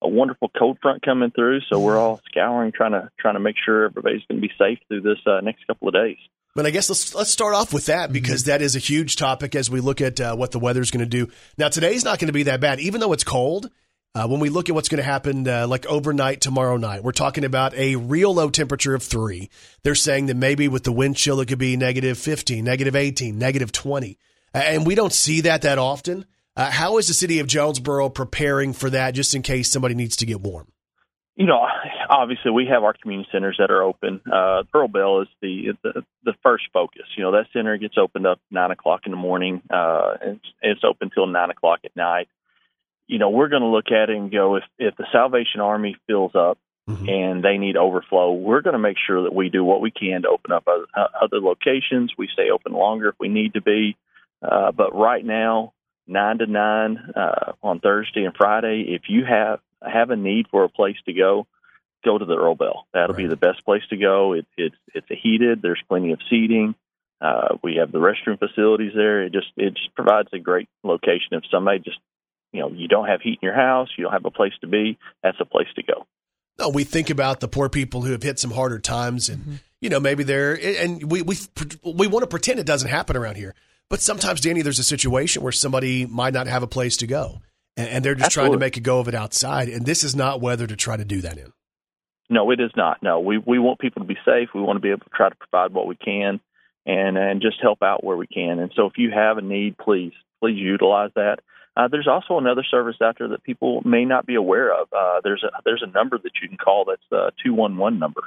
a 0.02 0.08
wonderful 0.08 0.50
cold 0.58 0.78
front 0.82 1.02
coming 1.02 1.30
through. 1.30 1.60
So 1.70 1.78
we're 1.78 1.96
all 1.96 2.20
scouring, 2.30 2.72
trying 2.72 2.92
to 2.92 3.08
trying 3.18 3.34
to 3.34 3.40
make 3.40 3.56
sure 3.64 3.86
everybody's 3.86 4.22
going 4.28 4.40
to 4.40 4.46
be 4.46 4.52
safe 4.58 4.78
through 4.88 5.02
this 5.02 5.18
uh, 5.26 5.40
next 5.40 5.66
couple 5.66 5.88
of 5.88 5.94
days. 5.94 6.18
But 6.54 6.66
I 6.66 6.70
guess 6.70 6.90
let's 6.90 7.14
let's 7.14 7.30
start 7.30 7.54
off 7.54 7.72
with 7.72 7.86
that 7.86 8.12
because 8.12 8.44
that 8.44 8.60
is 8.60 8.76
a 8.76 8.78
huge 8.78 9.16
topic 9.16 9.54
as 9.54 9.70
we 9.70 9.80
look 9.80 10.02
at 10.02 10.20
uh, 10.20 10.36
what 10.36 10.50
the 10.50 10.58
weather's 10.58 10.90
going 10.90 11.00
to 11.00 11.06
do. 11.06 11.32
Now 11.56 11.68
today's 11.68 12.04
not 12.04 12.18
going 12.18 12.26
to 12.26 12.34
be 12.34 12.42
that 12.44 12.60
bad, 12.60 12.80
even 12.80 13.00
though 13.00 13.14
it's 13.14 13.24
cold. 13.24 13.70
Uh, 14.14 14.26
when 14.26 14.40
we 14.40 14.50
look 14.50 14.68
at 14.68 14.74
what's 14.74 14.90
going 14.90 14.98
to 14.98 15.02
happen, 15.02 15.48
uh, 15.48 15.66
like 15.66 15.86
overnight 15.86 16.42
tomorrow 16.42 16.76
night, 16.76 17.02
we're 17.02 17.12
talking 17.12 17.44
about 17.44 17.72
a 17.74 17.96
real 17.96 18.34
low 18.34 18.50
temperature 18.50 18.94
of 18.94 19.02
three. 19.02 19.48
They're 19.84 19.94
saying 19.94 20.26
that 20.26 20.36
maybe 20.36 20.68
with 20.68 20.84
the 20.84 20.92
wind 20.92 21.16
chill, 21.16 21.40
it 21.40 21.46
could 21.46 21.58
be 21.58 21.78
negative 21.78 22.18
15, 22.18 22.62
negative 22.62 22.94
18, 22.94 23.38
negative 23.38 23.72
20. 23.72 24.18
Uh, 24.54 24.58
and 24.58 24.86
we 24.86 24.94
don't 24.94 25.14
see 25.14 25.40
that 25.42 25.62
that 25.62 25.78
often. 25.78 26.26
Uh, 26.54 26.70
how 26.70 26.98
is 26.98 27.08
the 27.08 27.14
city 27.14 27.38
of 27.38 27.46
Jonesboro 27.46 28.10
preparing 28.10 28.74
for 28.74 28.90
that 28.90 29.14
just 29.14 29.34
in 29.34 29.40
case 29.40 29.72
somebody 29.72 29.94
needs 29.94 30.16
to 30.16 30.26
get 30.26 30.42
warm? 30.42 30.70
You 31.34 31.46
know, 31.46 31.66
obviously 32.10 32.50
we 32.50 32.66
have 32.66 32.84
our 32.84 32.92
community 32.92 33.30
centers 33.32 33.56
that 33.58 33.70
are 33.70 33.82
open. 33.82 34.20
Uh, 34.30 34.64
Earl 34.74 34.88
Bell 34.88 35.22
is 35.22 35.28
the, 35.40 35.72
the 35.82 36.04
the 36.24 36.34
first 36.42 36.64
focus. 36.74 37.04
You 37.16 37.24
know, 37.24 37.32
that 37.32 37.46
center 37.54 37.78
gets 37.78 37.94
opened 37.96 38.26
up 38.26 38.40
nine 38.50 38.70
o'clock 38.70 39.02
in 39.06 39.12
the 39.12 39.16
morning. 39.16 39.62
Uh, 39.70 40.16
it's, 40.20 40.46
it's 40.60 40.84
open 40.84 41.10
till 41.14 41.26
nine 41.26 41.48
o'clock 41.48 41.80
at 41.86 41.96
night. 41.96 42.28
You 43.12 43.18
know, 43.18 43.28
we're 43.28 43.48
going 43.48 43.62
to 43.62 43.68
look 43.68 43.92
at 43.92 44.08
it 44.08 44.16
and 44.16 44.30
go 44.32 44.56
if 44.56 44.64
if 44.78 44.96
the 44.96 45.06
Salvation 45.12 45.60
Army 45.60 45.96
fills 46.06 46.34
up 46.34 46.58
Mhm. 46.88 47.08
and 47.08 47.44
they 47.44 47.58
need 47.58 47.76
overflow, 47.76 48.32
we're 48.32 48.62
going 48.62 48.72
to 48.72 48.78
make 48.78 48.96
sure 49.06 49.22
that 49.22 49.34
we 49.34 49.50
do 49.50 49.62
what 49.62 49.80
we 49.80 49.90
can 49.92 50.22
to 50.22 50.28
open 50.28 50.50
up 50.50 50.64
other, 50.66 50.86
uh, 50.96 51.06
other 51.20 51.38
locations. 51.38 52.12
We 52.18 52.26
stay 52.26 52.50
open 52.50 52.72
longer 52.72 53.10
if 53.10 53.14
we 53.20 53.28
need 53.28 53.54
to 53.54 53.60
be. 53.60 53.96
Uh, 54.42 54.72
but 54.72 54.92
right 54.92 55.24
now, 55.24 55.74
nine 56.08 56.38
to 56.38 56.46
nine 56.46 56.96
uh, 57.14 57.52
on 57.62 57.78
Thursday 57.78 58.24
and 58.24 58.34
Friday, 58.34 58.94
if 58.94 59.02
you 59.08 59.24
have 59.24 59.60
have 59.82 60.10
a 60.10 60.16
need 60.16 60.48
for 60.48 60.64
a 60.64 60.68
place 60.68 60.96
to 61.06 61.12
go, 61.12 61.46
go 62.04 62.16
to 62.18 62.24
the 62.24 62.36
Earl 62.36 62.54
Bell. 62.54 62.86
That'll 62.92 63.14
be 63.14 63.26
the 63.26 63.36
best 63.36 63.64
place 63.64 63.82
to 63.90 63.96
go. 63.96 64.32
It, 64.32 64.46
it's 64.56 64.76
it's 64.94 65.06
heated. 65.08 65.60
There's 65.60 65.82
plenty 65.88 66.12
of 66.12 66.20
seating. 66.30 66.74
Uh, 67.20 67.56
we 67.62 67.76
have 67.76 67.92
the 67.92 68.00
restroom 68.00 68.38
facilities 68.38 68.92
there. 68.94 69.22
It 69.22 69.32
just 69.32 69.52
it 69.56 69.74
just 69.74 69.94
provides 69.94 70.30
a 70.32 70.38
great 70.38 70.68
location. 70.82 71.32
If 71.32 71.44
somebody 71.50 71.78
just 71.78 71.98
you 72.52 72.60
know 72.60 72.70
you 72.70 72.88
don't 72.88 73.08
have 73.08 73.20
heat 73.20 73.38
in 73.42 73.46
your 73.46 73.54
house, 73.54 73.88
you 73.96 74.04
don't 74.04 74.12
have 74.12 74.24
a 74.24 74.30
place 74.30 74.52
to 74.60 74.66
be, 74.66 74.98
that's 75.22 75.38
a 75.40 75.44
place 75.44 75.68
to 75.76 75.82
go. 75.82 76.06
No, 76.58 76.68
we 76.68 76.84
think 76.84 77.10
about 77.10 77.40
the 77.40 77.48
poor 77.48 77.68
people 77.68 78.02
who 78.02 78.12
have 78.12 78.22
hit 78.22 78.38
some 78.38 78.50
harder 78.50 78.78
times, 78.78 79.28
and 79.28 79.40
mm-hmm. 79.40 79.54
you 79.80 79.88
know 79.90 80.00
maybe 80.00 80.22
they're 80.22 80.54
and 80.54 81.10
we 81.10 81.22
we 81.22 81.36
we 81.84 82.06
want 82.06 82.22
to 82.22 82.26
pretend 82.26 82.60
it 82.60 82.66
doesn't 82.66 82.90
happen 82.90 83.16
around 83.16 83.36
here. 83.36 83.54
But 83.88 84.00
sometimes, 84.00 84.40
Danny, 84.40 84.62
there's 84.62 84.78
a 84.78 84.84
situation 84.84 85.42
where 85.42 85.52
somebody 85.52 86.06
might 86.06 86.32
not 86.32 86.46
have 86.46 86.62
a 86.62 86.66
place 86.66 86.96
to 86.98 87.06
go, 87.06 87.40
and, 87.76 87.88
and 87.88 88.04
they're 88.04 88.14
just 88.14 88.30
trying 88.30 88.52
to 88.52 88.58
make 88.58 88.76
a 88.76 88.80
go 88.80 89.00
of 89.00 89.08
it 89.08 89.14
outside. 89.14 89.68
And 89.68 89.84
this 89.84 90.02
is 90.04 90.16
not 90.16 90.40
weather 90.40 90.66
to 90.66 90.76
try 90.76 90.96
to 90.96 91.04
do 91.04 91.20
that 91.22 91.36
in. 91.36 91.52
No, 92.30 92.50
it 92.50 92.60
is 92.60 92.70
not. 92.76 93.02
No, 93.02 93.20
we 93.20 93.38
we 93.38 93.58
want 93.58 93.80
people 93.80 94.00
to 94.00 94.08
be 94.08 94.16
safe. 94.24 94.48
We 94.54 94.62
want 94.62 94.76
to 94.76 94.80
be 94.80 94.90
able 94.90 95.00
to 95.00 95.10
try 95.14 95.28
to 95.28 95.34
provide 95.34 95.74
what 95.74 95.86
we 95.86 95.96
can, 95.96 96.40
and 96.86 97.16
and 97.16 97.42
just 97.42 97.56
help 97.60 97.82
out 97.82 98.04
where 98.04 98.16
we 98.16 98.26
can. 98.26 98.58
And 98.58 98.72
so, 98.74 98.86
if 98.86 98.94
you 98.96 99.10
have 99.10 99.38
a 99.38 99.42
need, 99.42 99.76
please 99.76 100.12
please 100.40 100.58
utilize 100.58 101.10
that. 101.16 101.40
Uh, 101.76 101.88
there's 101.88 102.08
also 102.08 102.38
another 102.38 102.64
service 102.70 102.96
out 103.02 103.16
there 103.18 103.28
that 103.28 103.42
people 103.42 103.80
may 103.84 104.04
not 104.04 104.26
be 104.26 104.34
aware 104.34 104.72
of. 104.72 104.88
Uh, 104.92 105.20
there's 105.24 105.42
a 105.42 105.50
there's 105.64 105.82
a 105.86 105.90
number 105.90 106.18
that 106.18 106.32
you 106.42 106.48
can 106.48 106.58
call. 106.58 106.84
That's 106.86 107.02
the 107.10 107.32
two 107.44 107.54
one 107.54 107.76
one 107.76 107.98
number. 107.98 108.22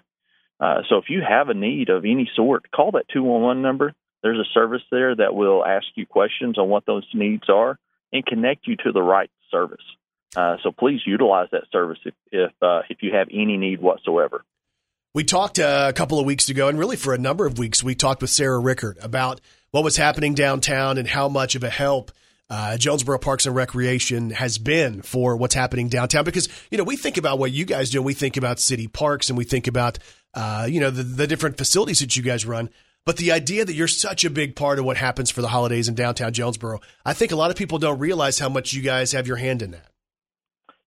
Uh, 0.60 0.82
so 0.90 0.98
if 0.98 1.06
you 1.10 1.22
have 1.28 1.50
a 1.50 1.54
need 1.54 1.90
of 1.90 2.06
any 2.06 2.30
sort, 2.36 2.72
call 2.72 2.92
that 2.92 3.06
two 3.14 3.24
one 3.24 3.42
one 3.42 3.62
number. 3.62 3.94
There's 4.24 4.40
a 4.40 4.50
service 4.54 4.82
there 4.90 5.16
that 5.16 5.36
will 5.36 5.64
ask 5.64 5.86
you 5.96 6.08
questions 6.08 6.58
on 6.58 6.70
what 6.70 6.88
those 6.88 7.06
needs 7.14 7.44
are 7.48 7.78
and 8.12 8.26
connect 8.26 8.66
you 8.66 8.76
to 8.78 8.92
the 8.92 9.02
right 9.02 9.30
service. 9.52 9.84
Uh, 10.36 10.58
so 10.64 10.72
please 10.72 11.02
utilize 11.06 11.50
that 11.52 11.64
service 11.72 12.00
if 12.04 12.14
if, 12.32 12.52
uh, 12.62 12.82
if 12.90 12.98
you 13.02 13.12
have 13.14 13.28
any 13.32 13.58
need 13.58 13.80
whatsoever. 13.80 14.44
We 15.14 15.24
talked 15.24 15.60
uh, 15.60 15.86
a 15.88 15.94
couple 15.94 16.20
of 16.20 16.26
weeks 16.26 16.50
ago, 16.50 16.68
and 16.68 16.78
really 16.78 16.98
for 16.98 17.14
a 17.14 17.18
number 17.18 17.46
of 17.46 17.58
weeks, 17.58 17.84
we 17.84 17.96
talked 17.96 18.22
with 18.22 18.32
Sarah 18.32 18.60
Rickard 18.60 18.98
about 19.02 19.40
what 19.72 19.84
was 19.84 19.96
happening 19.96 20.34
downtown 20.34 20.98
and 20.98 21.08
how 21.08 21.30
much 21.30 21.56
of 21.56 21.64
a 21.64 21.70
help 21.70 22.12
uh, 22.50 22.78
Jonesboro 22.78 23.20
Parks 23.20 23.46
and 23.46 23.56
Recreation 23.56 24.30
has 24.30 24.58
been 24.58 25.02
for 25.02 25.36
what's 25.36 25.56
happening 25.56 25.90
downtown. 25.90 26.24
Because 26.24 26.48
you 26.70 26.78
know 26.78 26.84
we 26.84 26.96
think 26.96 27.18
about 27.18 27.40
what 27.40 27.52
you 27.52 27.66
guys 27.66 27.90
do, 27.90 28.00
and 28.00 28.06
we 28.06 28.14
think 28.14 28.38
about 28.38 28.60
city 28.60 28.88
parks, 28.88 29.30
and 29.30 29.38
we 29.38 29.44
think 29.44 29.68
about 29.68 30.00
uh, 30.34 30.68
you 30.70 30.80
know 30.80 30.90
the, 30.90 31.04
the 31.04 31.28
different 31.28 31.58
facilities 31.58 32.00
that 32.00 32.16
you 32.16 32.24
guys 32.24 32.46
run. 32.46 32.70
But 33.06 33.18
the 33.18 33.32
idea 33.32 33.66
that 33.66 33.74
you're 33.74 33.88
such 33.88 34.26
a 34.26 34.32
big 34.32 34.56
part 34.56 34.80
of 34.80 34.86
what 34.86 34.98
happens 34.98 35.30
for 35.30 35.42
the 35.42 35.48
holidays 35.48 35.88
in 35.88 35.94
downtown 35.94 36.34
Jonesboro, 36.34 36.80
I 37.06 37.14
think 37.14 37.32
a 37.32 37.36
lot 37.36 37.52
of 37.52 37.58
people 37.58 37.78
don't 37.78 38.00
realize 38.00 38.40
how 38.40 38.50
much 38.50 38.74
you 38.74 38.82
guys 38.82 39.12
have 39.12 39.28
your 39.28 39.38
hand 39.38 39.62
in 39.62 39.72
that. 39.72 39.92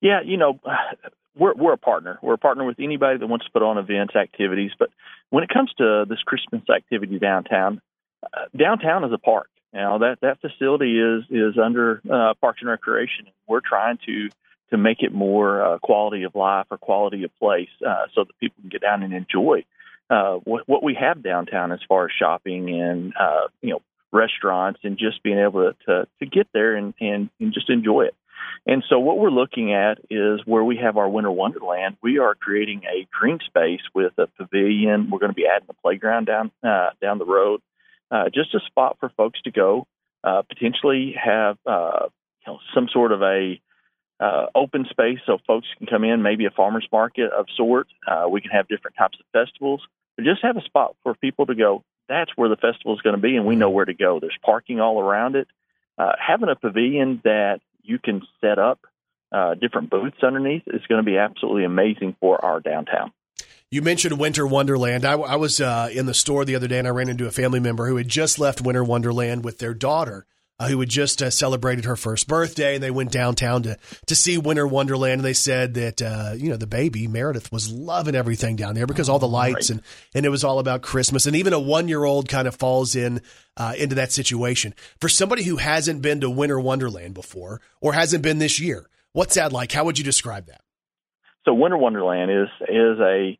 Yeah, 0.00 0.20
you 0.24 0.36
know, 0.36 0.61
we're 1.36 1.54
we're 1.54 1.72
a 1.72 1.78
partner. 1.78 2.18
We're 2.22 2.34
a 2.34 2.38
partner 2.38 2.64
with 2.64 2.78
anybody 2.80 3.18
that 3.18 3.26
wants 3.26 3.46
to 3.46 3.52
put 3.52 3.62
on 3.62 3.78
events, 3.78 4.16
activities. 4.16 4.72
But 4.78 4.90
when 5.30 5.44
it 5.44 5.50
comes 5.50 5.72
to 5.78 6.04
this 6.09 6.18
Christmas 6.24 6.62
activity 6.74 7.18
downtown, 7.18 7.80
uh, 8.24 8.46
downtown 8.56 9.04
is 9.04 9.12
a 9.12 9.18
park. 9.18 9.48
Now 9.72 9.98
that 9.98 10.18
that 10.22 10.40
facility 10.40 10.98
is 10.98 11.24
is 11.30 11.58
under 11.58 12.00
uh, 12.10 12.34
Parks 12.40 12.60
and 12.60 12.70
Recreation. 12.70 13.26
We're 13.46 13.60
trying 13.60 13.98
to 14.06 14.28
to 14.70 14.76
make 14.76 15.02
it 15.02 15.12
more 15.12 15.62
uh, 15.62 15.78
quality 15.78 16.24
of 16.24 16.34
life 16.34 16.66
or 16.70 16.78
quality 16.78 17.24
of 17.24 17.30
place, 17.38 17.68
uh, 17.86 18.06
so 18.14 18.24
that 18.24 18.38
people 18.38 18.56
can 18.60 18.68
get 18.68 18.82
down 18.82 19.02
and 19.02 19.14
enjoy 19.14 19.64
uh, 20.10 20.34
what 20.44 20.68
what 20.68 20.82
we 20.82 20.94
have 20.94 21.22
downtown 21.22 21.72
as 21.72 21.80
far 21.88 22.06
as 22.06 22.10
shopping 22.18 22.70
and 22.70 23.12
uh, 23.18 23.48
you 23.60 23.70
know 23.70 23.80
restaurants 24.10 24.80
and 24.84 24.98
just 24.98 25.22
being 25.22 25.38
able 25.38 25.72
to 25.72 25.76
to, 25.84 26.08
to 26.20 26.26
get 26.26 26.48
there 26.52 26.74
and, 26.76 26.94
and 27.00 27.30
and 27.40 27.52
just 27.52 27.68
enjoy 27.70 28.02
it. 28.02 28.14
And 28.66 28.82
so 28.88 28.98
what 28.98 29.18
we're 29.18 29.30
looking 29.30 29.72
at 29.72 29.98
is 30.10 30.40
where 30.44 30.64
we 30.64 30.78
have 30.78 30.96
our 30.96 31.08
Winter 31.08 31.30
Wonderland, 31.30 31.96
we 32.02 32.18
are 32.18 32.34
creating 32.34 32.82
a 32.84 33.06
green 33.10 33.38
space 33.46 33.80
with 33.94 34.12
a 34.18 34.26
pavilion. 34.26 35.10
We're 35.10 35.18
going 35.18 35.30
to 35.30 35.36
be 35.36 35.46
adding 35.46 35.68
a 35.70 35.74
playground 35.74 36.26
down 36.26 36.50
uh, 36.62 36.90
down 37.00 37.18
the 37.18 37.26
road, 37.26 37.60
uh, 38.11 38.24
just 38.32 38.54
a 38.54 38.61
spot 38.66 38.96
for 39.00 39.11
folks 39.11 39.40
to 39.42 39.50
go, 39.50 39.86
uh, 40.24 40.42
potentially 40.42 41.14
have 41.22 41.59
uh, 41.66 42.06
you 42.46 42.52
know, 42.52 42.59
some 42.74 42.88
sort 42.92 43.12
of 43.12 43.22
a 43.22 43.61
uh, 44.20 44.46
open 44.54 44.86
space 44.90 45.18
so 45.26 45.38
folks 45.46 45.66
can 45.78 45.86
come 45.86 46.04
in, 46.04 46.22
maybe 46.22 46.46
a 46.46 46.50
farmer's 46.50 46.88
market 46.90 47.30
of 47.32 47.46
sort. 47.56 47.86
Uh, 48.06 48.26
we 48.28 48.40
can 48.40 48.50
have 48.50 48.66
different 48.68 48.96
types 48.96 49.18
of 49.20 49.26
festivals, 49.32 49.82
but 50.16 50.24
just 50.24 50.42
have 50.42 50.56
a 50.56 50.62
spot 50.62 50.96
for 51.02 51.14
people 51.14 51.46
to 51.46 51.54
go. 51.54 51.84
That's 52.09 52.30
where 52.36 52.48
the 52.48 52.56
festival 52.56 52.94
is 52.94 53.02
going 53.02 53.16
to 53.16 53.22
be, 53.22 53.36
and 53.36 53.46
we 53.46 53.54
know 53.54 53.70
where 53.70 53.84
to 53.84 53.94
go. 53.94 54.18
There's 54.18 54.38
parking 54.42 54.80
all 54.80 55.00
around 55.00 55.36
it. 55.36 55.46
Having 55.98 56.48
a 56.48 56.56
pavilion 56.56 57.20
that 57.24 57.61
you 57.82 57.98
can 57.98 58.22
set 58.40 58.59
up 58.59 58.80
different 59.61 59.90
booths 59.90 60.16
underneath 60.22 60.62
is 60.66 60.80
going 60.88 61.04
to 61.04 61.09
be 61.09 61.18
absolutely 61.18 61.64
amazing 61.64 62.16
for 62.18 62.42
our 62.42 62.61
downtown. 62.61 63.12
You 63.70 63.82
mentioned 63.82 64.18
Winter 64.18 64.46
Wonderland. 64.46 65.04
I, 65.04 65.12
I 65.12 65.36
was 65.36 65.60
uh, 65.60 65.90
in 65.92 66.06
the 66.06 66.14
store 66.14 66.44
the 66.44 66.54
other 66.54 66.68
day 66.68 66.78
and 66.78 66.88
I 66.88 66.90
ran 66.90 67.08
into 67.08 67.26
a 67.26 67.30
family 67.30 67.60
member 67.60 67.86
who 67.86 67.96
had 67.96 68.08
just 68.08 68.38
left 68.38 68.62
Winter 68.62 68.82
Wonderland 68.82 69.44
with 69.44 69.58
their 69.58 69.74
daughter 69.74 70.26
uh, 70.60 70.68
who 70.68 70.80
had 70.80 70.88
just 70.88 71.22
uh, 71.22 71.30
celebrated 71.30 71.84
her 71.84 71.96
first 71.96 72.26
birthday, 72.26 72.74
and 72.74 72.82
they 72.82 72.90
went 72.90 73.12
downtown 73.12 73.62
to 73.62 73.76
to 74.06 74.16
see 74.16 74.38
Winter 74.38 74.66
Wonderland. 74.66 75.20
And 75.20 75.24
they 75.24 75.32
said 75.32 75.74
that 75.74 76.02
uh, 76.02 76.32
you 76.36 76.50
know 76.50 76.56
the 76.56 76.66
baby 76.66 77.06
Meredith 77.06 77.52
was 77.52 77.70
loving 77.70 78.14
everything 78.14 78.56
down 78.56 78.74
there 78.74 78.86
because 78.86 79.08
all 79.08 79.18
the 79.18 79.28
lights 79.28 79.70
and 79.70 79.82
and 80.14 80.26
it 80.26 80.30
was 80.30 80.44
all 80.44 80.58
about 80.58 80.82
Christmas. 80.82 81.26
And 81.26 81.36
even 81.36 81.52
a 81.52 81.60
one 81.60 81.88
year 81.88 82.04
old 82.04 82.28
kind 82.28 82.48
of 82.48 82.56
falls 82.56 82.96
in 82.96 83.22
uh, 83.56 83.74
into 83.78 83.94
that 83.96 84.12
situation. 84.12 84.74
For 85.00 85.08
somebody 85.08 85.44
who 85.44 85.56
hasn't 85.56 86.02
been 86.02 86.20
to 86.22 86.30
Winter 86.30 86.58
Wonderland 86.58 87.14
before 87.14 87.60
or 87.80 87.92
hasn't 87.92 88.22
been 88.22 88.38
this 88.38 88.58
year, 88.58 88.88
what's 89.12 89.36
that 89.36 89.52
like? 89.52 89.70
How 89.70 89.84
would 89.84 89.98
you 89.98 90.04
describe 90.04 90.46
that? 90.46 90.62
So 91.44 91.54
Winter 91.54 91.78
Wonderland 91.78 92.30
is 92.32 92.48
is 92.68 92.98
a 92.98 93.38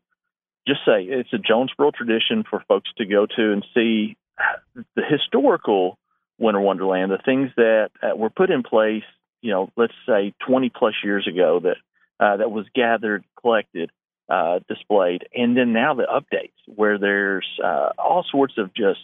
just 0.69 0.85
say 0.85 1.03
it's 1.03 1.33
a 1.33 1.37
Jonesboro 1.37 1.91
tradition 1.91 2.43
for 2.49 2.63
folks 2.67 2.89
to 2.97 3.05
go 3.05 3.25
to 3.25 3.51
and 3.51 3.65
see 3.73 4.15
the 4.95 5.03
historical 5.03 5.97
Winter 6.37 6.61
Wonderland, 6.61 7.11
the 7.11 7.17
things 7.23 7.51
that 7.57 7.89
uh, 8.01 8.15
were 8.15 8.29
put 8.29 8.49
in 8.49 8.63
place, 8.63 9.03
you 9.41 9.51
know, 9.51 9.69
let's 9.75 9.93
say 10.07 10.33
20 10.47 10.69
plus 10.69 10.93
years 11.03 11.27
ago 11.27 11.59
that 11.59 11.77
uh, 12.19 12.37
that 12.37 12.51
was 12.51 12.65
gathered, 12.75 13.23
collected, 13.39 13.91
uh, 14.29 14.59
displayed, 14.67 15.23
and 15.33 15.57
then 15.57 15.73
now 15.73 15.93
the 15.93 16.03
updates 16.03 16.51
where 16.65 16.97
there's 16.97 17.47
uh, 17.63 17.89
all 17.97 18.25
sorts 18.29 18.53
of 18.57 18.73
just 18.73 18.99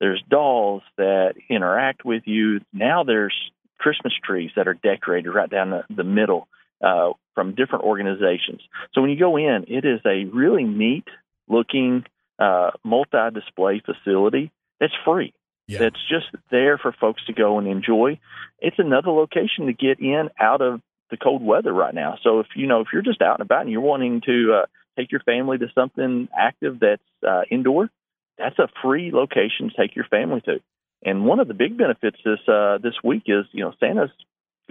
there's 0.00 0.22
dolls 0.28 0.82
that 0.96 1.34
interact 1.48 2.04
with 2.04 2.22
you. 2.26 2.60
Now 2.72 3.04
there's 3.04 3.34
Christmas 3.78 4.12
trees 4.24 4.50
that 4.56 4.66
are 4.66 4.74
decorated 4.74 5.30
right 5.30 5.50
down 5.50 5.70
the, 5.70 5.84
the 5.94 6.04
middle 6.04 6.48
uh, 6.82 7.12
from 7.34 7.54
different 7.54 7.84
organizations. 7.84 8.60
So 8.92 9.00
when 9.00 9.10
you 9.10 9.18
go 9.18 9.36
in, 9.36 9.64
it 9.68 9.84
is 9.84 10.00
a 10.04 10.24
really 10.24 10.64
neat 10.64 11.06
looking 11.48 12.04
uh, 12.38 12.70
multi 12.84 13.30
display 13.32 13.82
facility 13.84 14.50
that's 14.80 14.94
free. 15.04 15.32
Yeah. 15.68 15.78
That's 15.78 16.00
just 16.08 16.26
there 16.50 16.76
for 16.76 16.92
folks 16.92 17.24
to 17.26 17.32
go 17.32 17.58
and 17.58 17.68
enjoy. 17.68 18.18
It's 18.58 18.78
another 18.78 19.10
location 19.10 19.66
to 19.66 19.72
get 19.72 20.00
in 20.00 20.28
out 20.38 20.60
of 20.60 20.80
the 21.10 21.16
cold 21.16 21.42
weather 21.42 21.72
right 21.72 21.94
now. 21.94 22.18
So 22.22 22.40
if 22.40 22.48
you 22.56 22.66
know 22.66 22.80
if 22.80 22.88
you're 22.92 23.02
just 23.02 23.22
out 23.22 23.38
and 23.38 23.46
about 23.46 23.62
and 23.62 23.70
you're 23.70 23.80
wanting 23.80 24.22
to 24.22 24.62
uh, 24.62 24.66
take 24.98 25.12
your 25.12 25.20
family 25.20 25.58
to 25.58 25.66
something 25.74 26.28
active 26.36 26.80
that's 26.80 27.02
uh, 27.26 27.42
indoor, 27.50 27.90
that's 28.38 28.58
a 28.58 28.68
free 28.82 29.12
location 29.12 29.70
to 29.70 29.76
take 29.76 29.94
your 29.94 30.06
family 30.06 30.40
to. 30.42 30.60
And 31.04 31.24
one 31.24 31.38
of 31.38 31.48
the 31.48 31.54
big 31.54 31.78
benefits 31.78 32.16
this 32.24 32.40
uh, 32.48 32.78
this 32.78 32.94
week 33.04 33.24
is 33.26 33.44
you 33.52 33.62
know 33.62 33.72
Santa's 33.78 34.10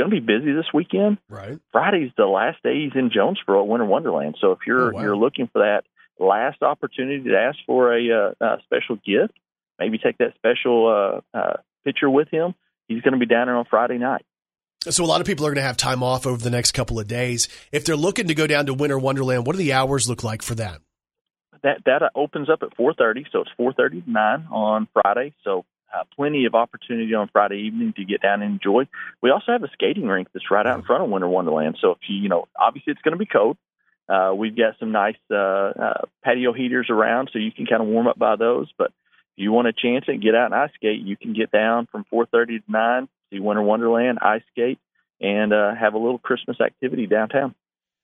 going 0.01 0.09
to 0.09 0.21
be 0.21 0.25
busy 0.25 0.51
this 0.53 0.65
weekend. 0.73 1.17
Right. 1.29 1.59
Friday's 1.71 2.11
the 2.17 2.25
last 2.25 2.61
day 2.63 2.83
he's 2.83 2.95
in 2.95 3.11
Jonesboro 3.13 3.61
at 3.61 3.67
Winter 3.67 3.85
Wonderland. 3.85 4.35
So 4.41 4.51
if 4.53 4.59
you're 4.65 4.89
Oh, 4.89 4.95
wow. 4.95 5.01
you're 5.01 5.17
looking 5.17 5.47
for 5.51 5.59
that 5.59 5.83
last 6.19 6.61
opportunity 6.61 7.29
to 7.29 7.37
ask 7.37 7.57
for 7.65 7.95
a, 7.95 8.33
uh, 8.41 8.45
a 8.45 8.57
special 8.63 8.95
gift, 8.95 9.33
maybe 9.79 9.97
take 9.97 10.17
that 10.19 10.33
special 10.35 11.21
uh, 11.33 11.37
uh, 11.37 11.57
picture 11.85 12.09
with 12.09 12.29
him. 12.29 12.53
He's 12.87 13.01
going 13.01 13.13
to 13.13 13.19
be 13.19 13.25
down 13.25 13.47
there 13.47 13.55
on 13.55 13.65
Friday 13.69 13.97
night. 13.97 14.25
So 14.89 15.03
a 15.03 15.05
lot 15.05 15.21
of 15.21 15.27
people 15.27 15.45
are 15.45 15.49
going 15.49 15.57
to 15.61 15.67
have 15.67 15.77
time 15.77 16.01
off 16.01 16.25
over 16.25 16.41
the 16.43 16.49
next 16.49 16.71
couple 16.71 16.99
of 16.99 17.07
days. 17.07 17.47
If 17.71 17.85
they're 17.85 17.95
looking 17.95 18.27
to 18.27 18.33
go 18.33 18.47
down 18.47 18.65
to 18.65 18.73
Winter 18.73 18.97
Wonderland, 18.97 19.45
what 19.45 19.53
do 19.53 19.59
the 19.59 19.73
hours 19.73 20.09
look 20.09 20.23
like 20.23 20.41
for 20.41 20.55
that? 20.55 20.81
That 21.63 21.83
that 21.85 22.01
opens 22.15 22.49
up 22.49 22.63
at 22.63 22.75
4:30, 22.75 23.25
so 23.31 23.41
it's 23.41 23.51
4:30 23.59 24.03
to 24.05 24.11
9 24.11 24.47
on 24.51 24.87
Friday. 24.93 25.33
So 25.43 25.63
uh, 25.93 26.03
plenty 26.15 26.45
of 26.45 26.55
opportunity 26.55 27.13
on 27.13 27.29
Friday 27.31 27.67
evening 27.67 27.93
to 27.97 28.05
get 28.05 28.21
down 28.21 28.41
and 28.41 28.53
enjoy. 28.53 28.87
We 29.21 29.31
also 29.31 29.51
have 29.51 29.63
a 29.63 29.69
skating 29.73 30.07
rink 30.07 30.29
that's 30.33 30.49
right 30.51 30.65
out 30.65 30.77
in 30.77 30.85
front 30.85 31.03
of 31.03 31.09
Winter 31.09 31.27
Wonderland. 31.27 31.77
So 31.81 31.91
if 31.91 31.97
you 32.07 32.17
you 32.17 32.29
know, 32.29 32.47
obviously 32.59 32.91
it's 32.91 33.01
going 33.01 33.13
to 33.13 33.17
be 33.17 33.25
cold. 33.25 33.57
Uh, 34.09 34.33
we've 34.35 34.55
got 34.55 34.75
some 34.79 34.91
nice 34.91 35.15
uh, 35.29 35.35
uh, 35.35 36.01
patio 36.23 36.53
heaters 36.53 36.87
around, 36.89 37.29
so 37.31 37.39
you 37.39 37.51
can 37.51 37.65
kind 37.65 37.81
of 37.81 37.87
warm 37.87 38.07
up 38.07 38.19
by 38.19 38.35
those. 38.35 38.69
But 38.77 38.87
if 38.87 39.43
you 39.43 39.51
want 39.51 39.67
to 39.67 39.73
chance 39.73 40.05
and 40.07 40.21
get 40.21 40.35
out 40.35 40.45
and 40.45 40.55
ice 40.55 40.71
skate, 40.75 41.01
you 41.01 41.15
can 41.15 41.33
get 41.33 41.51
down 41.51 41.87
from 41.91 42.05
4:30 42.11 42.65
to 42.65 42.71
9, 42.71 43.07
see 43.31 43.39
Winter 43.39 43.61
Wonderland, 43.61 44.19
ice 44.21 44.41
skate, 44.51 44.79
and 45.21 45.53
uh, 45.53 45.73
have 45.75 45.93
a 45.93 45.97
little 45.97 46.19
Christmas 46.19 46.59
activity 46.59 47.07
downtown. 47.07 47.55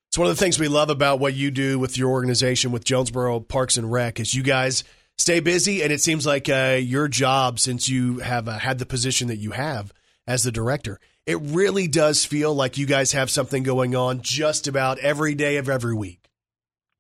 It's 0.10 0.18
one 0.18 0.30
of 0.30 0.36
the 0.36 0.40
things 0.40 0.58
we 0.58 0.70
love 0.70 0.90
about 0.90 1.20
what 1.20 1.34
you 1.36 1.52
do 1.52 1.78
with 1.78 1.98
your 1.98 2.10
organization 2.12 2.72
with 2.72 2.86
Jonesboro 2.86 3.42
Parks 3.42 3.76
and 3.76 3.92
Rec 3.92 4.20
is 4.22 4.34
you 4.34 4.42
guys 4.42 4.86
stay 5.18 5.40
busy, 5.40 5.82
and 5.84 5.92
it 5.92 6.02
seems 6.02 6.26
like 6.26 6.50
uh, 6.50 6.78
your 6.80 7.08
job, 7.08 7.60
since 7.60 7.90
you 7.90 8.20
have 8.20 8.48
uh, 8.48 8.58
had 8.58 8.80
the 8.80 8.86
position 8.86 9.28
that 9.28 9.38
you 9.38 9.52
have 9.52 9.94
as 10.26 10.44
the 10.44 10.52
director, 10.52 11.00
it 11.26 11.38
really 11.42 11.88
does 11.88 12.26
feel 12.26 12.54
like 12.54 12.78
you 12.78 12.86
guys 12.86 13.12
have 13.12 13.30
something 13.30 13.64
going 13.64 13.96
on 13.96 14.22
just 14.22 14.68
about 14.68 15.00
every 15.00 15.36
day 15.36 15.58
of 15.58 15.70
every 15.70 15.96
week. 15.96 16.30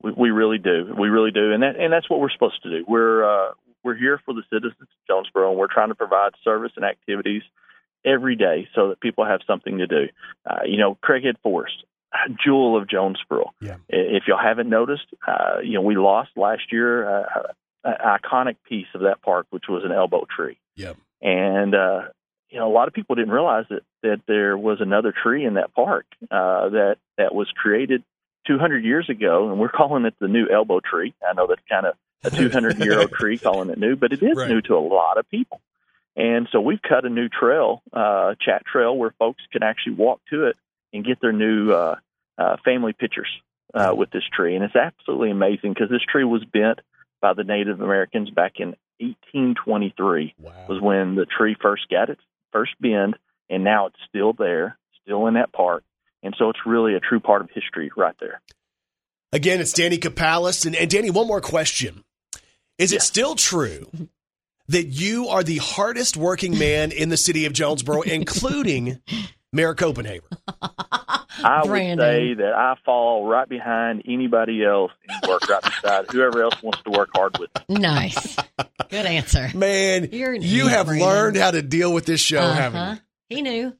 We, 0.03 0.11
we 0.11 0.29
really 0.31 0.57
do. 0.57 0.93
We 0.99 1.09
really 1.09 1.31
do, 1.31 1.53
and 1.53 1.63
that 1.63 1.75
and 1.79 1.91
that's 1.91 2.09
what 2.09 2.19
we're 2.19 2.31
supposed 2.31 2.61
to 2.63 2.69
do. 2.69 2.85
We're 2.87 3.23
uh, 3.23 3.51
we're 3.83 3.95
here 3.95 4.19
for 4.25 4.33
the 4.33 4.43
citizens 4.51 4.81
of 4.81 4.87
Jonesboro, 5.07 5.51
and 5.51 5.59
we're 5.59 5.73
trying 5.73 5.89
to 5.89 5.95
provide 5.95 6.31
service 6.43 6.71
and 6.75 6.85
activities 6.85 7.43
every 8.05 8.35
day 8.35 8.67
so 8.75 8.89
that 8.89 8.99
people 8.99 9.25
have 9.25 9.39
something 9.47 9.79
to 9.79 9.87
do. 9.87 10.07
Uh, 10.49 10.59
you 10.65 10.77
know, 10.77 10.97
Craighead 11.03 11.39
Forest, 11.41 11.83
jewel 12.43 12.79
of 12.79 12.89
Jonesboro. 12.89 13.53
Yeah. 13.59 13.77
If 13.89 14.23
y'all 14.27 14.37
haven't 14.41 14.69
noticed, 14.69 15.05
uh, 15.27 15.59
you 15.63 15.73
know, 15.73 15.81
we 15.81 15.95
lost 15.95 16.29
last 16.35 16.71
year 16.71 17.09
uh, 17.09 17.43
an 17.83 17.95
iconic 18.03 18.55
piece 18.67 18.87
of 18.93 19.01
that 19.01 19.21
park, 19.21 19.47
which 19.49 19.65
was 19.69 19.83
an 19.85 19.91
elbow 19.91 20.25
tree. 20.35 20.57
Yep. 20.75 20.97
And 21.21 21.75
uh, 21.75 22.01
you 22.49 22.59
know, 22.59 22.69
a 22.69 22.73
lot 22.73 22.87
of 22.87 22.93
people 22.93 23.15
didn't 23.15 23.31
realize 23.31 23.65
that 23.69 23.81
that 24.03 24.21
there 24.27 24.57
was 24.57 24.79
another 24.79 25.13
tree 25.23 25.45
in 25.45 25.55
that 25.55 25.73
park 25.73 26.05
uh, 26.31 26.69
that 26.69 26.97
that 27.17 27.33
was 27.33 27.49
created 27.55 28.03
200 28.47 28.83
years 28.83 29.09
ago, 29.09 29.49
and 29.49 29.59
we're 29.59 29.69
calling 29.75 30.05
it 30.05 30.15
the 30.19 30.27
new 30.27 30.47
elbow 30.47 30.79
tree. 30.79 31.13
I 31.27 31.33
know 31.33 31.47
that's 31.47 31.61
kind 31.69 31.85
of 31.85 31.95
a 32.23 32.29
200 32.31 32.77
year 32.79 32.99
old 32.99 33.11
tree, 33.19 33.37
calling 33.37 33.69
it 33.69 33.77
new, 33.77 33.95
but 33.95 34.11
it 34.13 34.23
is 34.23 34.37
Right. 34.37 34.49
new 34.49 34.61
to 34.61 34.75
a 34.75 34.79
lot 34.79 35.17
of 35.17 35.29
people. 35.29 35.61
And 36.15 36.47
so 36.51 36.59
we've 36.59 36.81
cut 36.81 37.05
a 37.05 37.09
new 37.09 37.29
trail, 37.29 37.83
uh, 37.93 38.33
chat 38.43 38.65
trail, 38.65 38.97
where 38.97 39.13
folks 39.19 39.43
can 39.51 39.61
actually 39.61 39.93
walk 39.95 40.19
to 40.31 40.47
it 40.47 40.55
and 40.91 41.05
get 41.05 41.21
their 41.21 41.31
new 41.31 41.71
uh, 41.71 41.95
uh, 42.39 42.57
family 42.65 42.93
pictures 42.93 43.29
uh, 43.75 43.93
with 43.95 44.09
this 44.09 44.23
tree. 44.35 44.55
And 44.55 44.63
it's 44.63 44.75
absolutely 44.75 45.29
amazing 45.29 45.73
because 45.73 45.89
this 45.91 46.01
tree 46.11 46.23
was 46.23 46.43
bent 46.43 46.79
by 47.21 47.33
the 47.33 47.43
Native 47.43 47.81
Americans 47.81 48.29
back 48.29 48.53
in 48.59 48.75
1823 48.99 50.35
Wow. 50.39 50.51
was 50.67 50.81
when 50.81 51.15
the 51.15 51.25
tree 51.25 51.55
first 51.61 51.87
got 51.89 52.09
its 52.09 52.21
first 52.51 52.71
bend, 52.79 53.15
and 53.49 53.63
now 53.63 53.87
it's 53.87 53.97
still 54.09 54.33
there, 54.33 54.77
still 55.03 55.27
in 55.27 55.35
that 55.35 55.51
park. 55.51 55.83
And 56.23 56.35
so 56.37 56.49
it's 56.49 56.59
really 56.65 56.95
a 56.95 56.99
true 56.99 57.19
part 57.19 57.41
of 57.41 57.49
history 57.53 57.91
right 57.95 58.15
there. 58.19 58.41
Again, 59.31 59.59
it's 59.59 59.73
Danny 59.73 59.97
Kapales. 59.97 60.65
And, 60.65 60.75
and 60.75 60.89
Danny, 60.89 61.09
one 61.09 61.27
more 61.27 61.41
question. 61.41 62.03
Is 62.77 62.91
it 62.91 63.01
still 63.01 63.35
true 63.35 63.87
that 64.67 64.85
you 64.85 65.27
are 65.27 65.43
the 65.43 65.57
hardest 65.57 66.17
working 66.17 66.57
man 66.57 66.91
in 66.91 67.09
the 67.09 67.17
city 67.17 67.45
of 67.45 67.53
Jonesboro, 67.53 68.01
including 68.05 68.99
Mayor 69.53 69.73
Copenhaver? 69.75 70.21
I 71.43 71.61
Brandon. 71.65 71.97
would 71.99 72.03
say 72.03 72.33
that 72.35 72.53
I 72.53 72.75
fall 72.83 73.25
right 73.27 73.47
behind 73.47 74.03
anybody 74.07 74.63
else 74.65 74.91
and 75.07 75.29
work 75.29 75.47
right 75.49 75.61
beside 75.63 76.05
whoever 76.11 76.41
else 76.43 76.61
wants 76.63 76.81
to 76.83 76.89
work 76.89 77.09
hard 77.15 77.37
with 77.37 77.49
me. 77.69 77.75
Nice. 77.79 78.35
Good 78.89 79.05
answer. 79.05 79.49
Man, 79.53 80.09
You're 80.11 80.33
you 80.33 80.61
idiot, 80.65 80.67
have 80.69 80.85
Brandon. 80.87 81.07
learned 81.07 81.37
how 81.37 81.51
to 81.51 81.61
deal 81.61 81.93
with 81.93 82.05
this 82.05 82.21
show, 82.21 82.41
haven't 82.41 82.79
Uh-huh. 82.79 82.95
you? 83.29 83.35
He 83.37 83.41
knew. 83.43 83.73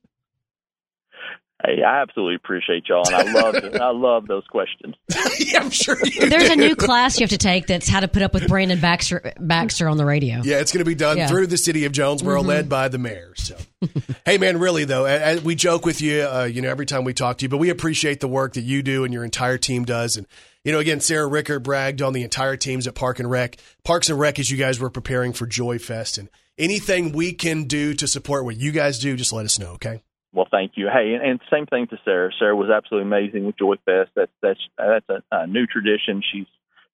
Hey, 1.68 1.84
I 1.84 2.02
absolutely 2.02 2.36
appreciate 2.36 2.88
y'all, 2.88 3.04
and 3.06 3.14
I 3.16 3.24
love 3.30 3.56
I 3.82 3.90
love 3.92 4.26
those 4.26 4.46
questions. 4.48 4.96
yeah, 5.40 5.60
I'm 5.60 5.70
sure 5.70 5.98
you 6.02 6.30
There's 6.30 6.46
do. 6.48 6.54
a 6.54 6.56
new 6.56 6.78
class 6.78 7.20
you 7.20 7.24
have 7.26 7.30
to 7.32 7.38
take 7.38 7.68
that's 7.68 7.90
how 7.90 8.00
to 8.00 8.08
put 8.08 8.22
up 8.22 8.34
with 8.34 8.48
Brandon 8.48 8.80
Baxter 8.80 9.34
Baxter 9.38 9.90
on 9.90 9.98
the 9.98 10.06
radio. 10.06 10.40
Yeah, 10.44 10.60
it's 10.62 10.72
going 10.72 10.80
to 10.80 10.90
be 10.90 10.96
done 10.96 11.18
Yeah. 11.18 11.26
Mm-hmm. 11.26 11.34
through 11.34 11.48
the 11.48 11.58
city 11.58 11.84
of 11.84 11.92
Jonesboro, 11.92 12.42
led 12.42 12.70
by 12.70 12.88
the 12.88 12.98
mayor. 12.98 13.34
So, 13.36 13.58
hey, 14.26 14.38
man, 14.38 14.60
really 14.60 14.86
though, 14.86 15.06
a- 15.06 15.36
a- 15.36 15.40
we 15.42 15.56
joke 15.56 15.86
with 15.86 16.00
you, 16.02 16.22
uh, 16.22 16.46
you 16.46 16.62
know, 16.62 16.70
every 16.70 16.86
time 16.86 17.04
we 17.04 17.14
talk 17.14 17.40
to 17.40 17.44
you, 17.46 17.50
but 17.50 17.58
we 17.58 17.70
appreciate 17.70 18.22
the 18.22 18.30
work 18.30 18.54
that 18.54 18.62
you 18.62 18.82
do 18.82 19.04
and 19.04 19.14
your 19.14 19.26
entire 19.26 19.58
team 19.58 19.84
does. 19.84 20.16
And 20.16 20.26
you 20.64 20.72
know, 20.72 20.80
again, 20.80 21.02
Sarah 21.02 21.28
Rickert 21.28 21.64
bragged 21.64 22.02
on 22.02 22.14
the 22.14 22.24
entire 22.24 22.56
teams 22.56 22.88
at 22.88 22.96
Park 22.96 23.20
and 23.20 23.30
Rec, 23.30 23.58
Parks 23.84 24.10
and 24.10 24.18
Rec, 24.18 24.40
as 24.40 24.50
you 24.50 24.58
guys 24.58 24.80
were 24.80 24.90
preparing 24.90 25.34
for 25.34 25.46
Joy 25.46 25.80
Fest, 25.80 26.18
and 26.18 26.30
anything 26.58 27.12
we 27.12 27.34
can 27.34 27.66
do 27.66 27.94
to 27.96 28.08
support 28.08 28.46
what 28.46 28.56
you 28.56 28.72
guys 28.72 29.00
do, 29.00 29.18
just 29.18 29.34
let 29.34 29.44
us 29.46 29.60
know, 29.60 29.72
okay? 29.72 30.02
Well, 30.38 30.48
thank 30.52 30.74
you. 30.76 30.88
Hey, 30.88 31.16
and, 31.16 31.28
and 31.28 31.40
same 31.52 31.66
thing 31.66 31.88
to 31.88 31.98
Sarah. 32.06 32.30
Sarah 32.38 32.56
was 32.56 32.70
absolutely 32.70 33.08
amazing 33.08 33.48
with 33.48 33.58
Joy 33.58 33.78
Fest. 33.86 34.12
That's 34.16 34.32
that's 34.40 34.60
that's 34.78 35.10
a, 35.10 35.24
a 35.32 35.48
new 35.48 35.66
tradition. 35.66 36.22
She's 36.32 36.46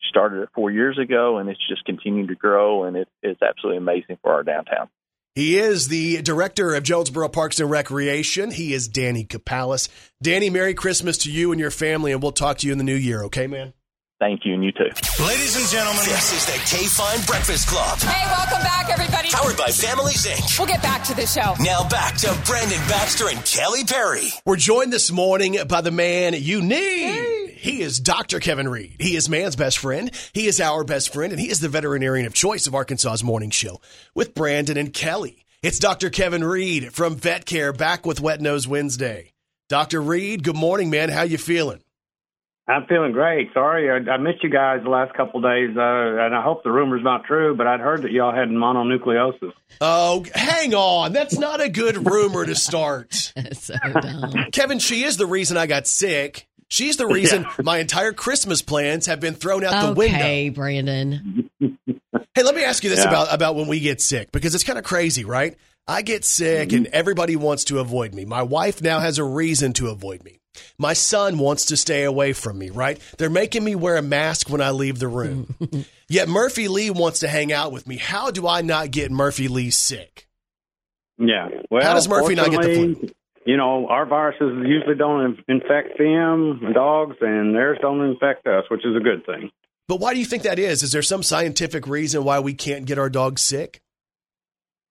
started 0.07 0.43
it 0.43 0.49
four 0.55 0.71
years 0.71 0.97
ago, 0.97 1.39
and 1.39 1.49
it's 1.49 1.59
just 1.67 1.83
continued 1.83 2.29
to 2.29 2.35
grow, 2.35 2.85
and 2.85 2.95
it, 2.95 3.09
it's 3.21 3.41
absolutely 3.41 3.79
amazing 3.79 4.17
for 4.21 4.31
our 4.31 4.43
downtown. 4.43 4.87
He 5.35 5.57
is 5.57 5.89
the 5.89 6.21
director 6.21 6.73
of 6.73 6.83
Jonesboro 6.83 7.27
Parks 7.27 7.59
and 7.59 7.69
Recreation. 7.69 8.49
He 8.49 8.73
is 8.73 8.87
Danny 8.87 9.25
Kapales. 9.25 9.89
Danny, 10.21 10.49
Merry 10.49 10.73
Christmas 10.73 11.17
to 11.19 11.31
you 11.31 11.51
and 11.51 11.59
your 11.59 11.71
family, 11.71 12.13
and 12.13 12.23
we'll 12.23 12.31
talk 12.31 12.59
to 12.59 12.67
you 12.67 12.71
in 12.71 12.77
the 12.77 12.85
new 12.85 12.95
year, 12.95 13.23
okay, 13.23 13.47
man? 13.47 13.73
Thank 14.23 14.45
you, 14.45 14.53
and 14.53 14.63
you 14.63 14.71
too. 14.71 14.87
Ladies 15.21 15.57
and 15.57 15.67
gentlemen, 15.67 16.05
this 16.05 16.31
is 16.31 16.45
the 16.45 16.53
K 16.65 16.85
Fine 16.87 17.25
Breakfast 17.25 17.67
Club, 17.67 17.99
Hey, 17.99 18.25
welcome 18.31 18.63
back, 18.63 18.89
everybody. 18.89 19.27
powered 19.29 19.57
by 19.57 19.67
Families 19.67 20.25
Inc. 20.25 20.57
We'll 20.57 20.65
get 20.69 20.81
back 20.81 21.03
to 21.07 21.13
the 21.13 21.25
show. 21.25 21.55
Now 21.61 21.85
back 21.89 22.15
to 22.19 22.33
Brandon 22.45 22.79
Baxter 22.87 23.27
and 23.27 23.43
Kelly 23.43 23.83
Perry. 23.83 24.29
We're 24.45 24.55
joined 24.55 24.93
this 24.93 25.11
morning 25.11 25.57
by 25.67 25.81
the 25.81 25.91
man 25.91 26.35
you 26.37 26.61
need. 26.61 27.49
He 27.49 27.81
is 27.81 27.99
Dr. 27.99 28.39
Kevin 28.39 28.69
Reed. 28.69 28.95
He 29.01 29.17
is 29.17 29.27
man's 29.27 29.57
best 29.57 29.77
friend. 29.77 30.09
He 30.31 30.47
is 30.47 30.61
our 30.61 30.85
best 30.85 31.11
friend, 31.11 31.33
and 31.33 31.41
he 31.41 31.49
is 31.49 31.59
the 31.59 31.67
veterinarian 31.67 32.25
of 32.25 32.33
choice 32.33 32.65
of 32.65 32.73
Arkansas's 32.73 33.25
morning 33.25 33.49
show 33.49 33.81
with 34.15 34.33
Brandon 34.33 34.77
and 34.77 34.93
Kelly. 34.93 35.43
It's 35.61 35.79
Dr. 35.79 36.09
Kevin 36.09 36.45
Reed 36.45 36.93
from 36.93 37.17
Vet 37.17 37.45
Care 37.45 37.73
back 37.73 38.05
with 38.05 38.21
Wet 38.21 38.39
Nose 38.39 38.69
Wednesday. 38.69 39.33
Dr. 39.67 40.01
Reed, 40.01 40.43
good 40.43 40.55
morning, 40.55 40.89
man. 40.89 41.09
How 41.09 41.23
you 41.23 41.37
feeling? 41.37 41.82
I'm 42.67 42.85
feeling 42.87 43.11
great. 43.11 43.49
Sorry, 43.53 43.89
I, 43.91 44.11
I 44.11 44.17
missed 44.17 44.41
you 44.43 44.49
guys 44.49 44.81
the 44.83 44.89
last 44.89 45.13
couple 45.15 45.43
of 45.43 45.51
days, 45.51 45.75
uh, 45.75 45.81
and 45.81 46.33
I 46.33 46.41
hope 46.41 46.63
the 46.63 46.71
rumor's 46.71 47.03
not 47.03 47.25
true. 47.25 47.55
But 47.57 47.67
I'd 47.67 47.81
heard 47.81 48.03
that 48.03 48.11
y'all 48.11 48.33
had 48.33 48.47
mononucleosis. 48.47 49.51
Oh, 49.81 50.25
hang 50.33 50.73
on. 50.73 51.11
That's 51.11 51.37
not 51.37 51.59
a 51.59 51.67
good 51.67 52.09
rumor 52.09 52.45
to 52.45 52.55
start. 52.55 53.13
so 53.53 53.73
dumb. 54.01 54.45
Kevin, 54.53 54.79
she 54.79 55.03
is 55.03 55.17
the 55.17 55.25
reason 55.25 55.57
I 55.57 55.65
got 55.67 55.87
sick. 55.87 56.47
She's 56.69 56.95
the 56.97 57.05
reason 57.05 57.45
my 57.63 57.79
entire 57.79 58.13
Christmas 58.13 58.61
plans 58.61 59.07
have 59.07 59.19
been 59.19 59.33
thrown 59.35 59.63
out 59.65 59.89
the 59.89 59.93
window. 59.93 60.15
Okay, 60.17 60.49
Brandon. 60.49 61.49
Hey, 61.59 62.43
let 62.43 62.55
me 62.55 62.63
ask 62.63 62.83
you 62.83 62.89
this 62.89 62.99
Yeah. 62.99 63.09
about 63.09 63.33
about 63.33 63.55
when 63.55 63.67
we 63.67 63.79
get 63.81 63.99
sick 64.01 64.31
because 64.31 64.55
it's 64.55 64.63
kind 64.63 64.79
of 64.79 64.85
crazy, 64.85 65.25
right? 65.25 65.55
I 65.85 66.01
get 66.01 66.23
sick 66.23 66.71
and 66.71 66.87
everybody 66.87 67.35
wants 67.35 67.65
to 67.65 67.79
avoid 67.79 68.15
me. 68.15 68.23
My 68.25 68.41
wife 68.41 68.81
now 68.81 68.99
has 69.01 69.17
a 69.19 69.23
reason 69.23 69.73
to 69.73 69.89
avoid 69.89 70.23
me. 70.23 70.39
My 70.77 70.93
son 70.93 71.37
wants 71.37 71.65
to 71.65 71.77
stay 71.77 72.03
away 72.03 72.33
from 72.33 72.57
me, 72.57 72.69
right? 72.69 72.99
They're 73.17 73.29
making 73.29 73.63
me 73.63 73.75
wear 73.75 73.97
a 73.97 74.01
mask 74.01 74.49
when 74.49 74.61
I 74.61 74.71
leave 74.71 74.99
the 74.99 75.07
room. 75.07 75.55
Yet 76.09 76.29
Murphy 76.29 76.67
Lee 76.67 76.89
wants 76.89 77.19
to 77.19 77.27
hang 77.27 77.51
out 77.51 77.71
with 77.71 77.87
me. 77.87 77.97
How 77.97 78.31
do 78.31 78.47
I 78.47 78.61
not 78.61 78.91
get 78.91 79.11
Murphy 79.11 79.47
Lee 79.47 79.71
sick? 79.71 80.27
Yeah. 81.17 81.49
Well, 81.69 81.83
How 81.83 81.93
does 81.93 82.07
Murphy 82.07 82.35
not 82.35 82.51
get 82.51 82.61
the 82.61 82.73
flu? 82.73 83.09
You 83.45 83.57
know, 83.57 83.87
our 83.87 84.05
viruses 84.05 84.65
usually 84.65 84.95
don't 84.95 85.37
infect 85.47 85.97
them, 85.97 86.71
dogs, 86.73 87.17
and 87.19 87.53
theirs 87.53 87.77
don't 87.81 88.01
infect 88.01 88.47
us, 88.47 88.63
which 88.71 88.85
is 88.85 88.95
a 88.95 89.01
good 89.01 89.25
thing. 89.25 89.51
But 89.87 89.99
why 89.99 90.13
do 90.13 90.19
you 90.19 90.25
think 90.25 90.43
that 90.43 90.59
is? 90.59 90.81
Is 90.81 90.93
there 90.93 91.01
some 91.01 91.23
scientific 91.23 91.85
reason 91.87 92.23
why 92.23 92.39
we 92.39 92.53
can't 92.53 92.85
get 92.85 92.97
our 92.97 93.09
dogs 93.09 93.41
sick? 93.41 93.81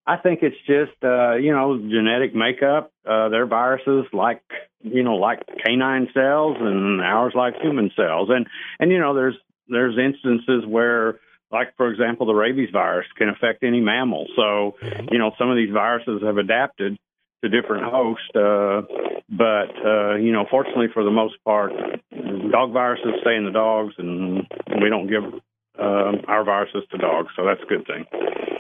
I 0.07 0.17
think 0.17 0.41
it's 0.43 0.57
just 0.67 1.03
uh, 1.03 1.37
you 1.37 1.53
know 1.53 1.79
genetic 1.79 2.35
makeup. 2.35 2.93
Uh, 3.09 3.29
their 3.31 3.47
viruses 3.47 4.05
like 4.13 4.43
you 4.83 5.03
know 5.03 5.17
like 5.17 5.41
canine 5.65 6.09
cells, 6.15 6.57
and 6.61 7.01
ours 7.01 7.33
like 7.35 7.55
human 7.61 7.91
cells. 7.97 8.29
And 8.31 8.47
and 8.79 8.91
you 8.91 8.99
know 8.99 9.15
there's 9.15 9.37
there's 9.69 9.97
instances 9.99 10.65
where 10.67 11.21
like 11.51 11.77
for 11.77 11.91
example 11.91 12.27
the 12.27 12.35
rabies 12.35 12.71
virus 12.73 13.07
can 13.17 13.29
affect 13.29 13.63
any 13.63 13.81
mammal. 13.81 14.27
So 14.37 14.77
you 15.11 15.19
know 15.19 15.33
some 15.39 15.51
of 15.51 15.57
these 15.57 15.73
viruses 15.73 16.23
have 16.25 16.39
adapted 16.39 16.99
to 17.43 17.49
different 17.49 17.85
hosts. 17.85 18.25
Uh, 18.35 18.83
but 19.29 19.73
uh, 19.85 20.17
you 20.17 20.33
know 20.33 20.47
fortunately 20.51 20.89
for 20.93 21.05
the 21.05 21.11
most 21.11 21.35
part, 21.45 21.73
dog 22.51 22.73
viruses 22.73 23.15
stay 23.21 23.37
in 23.37 23.45
the 23.45 23.53
dogs, 23.53 23.95
and 23.99 24.47
we 24.81 24.89
don't 24.89 25.09
give. 25.09 25.25
Um, 25.83 26.21
our 26.29 26.45
viruses 26.45 26.85
to 26.93 26.99
dogs, 26.99 27.31
so 27.35 27.45
that's 27.45 27.61
a 27.61 27.67
good 27.67 27.85
thing. 27.89 28.07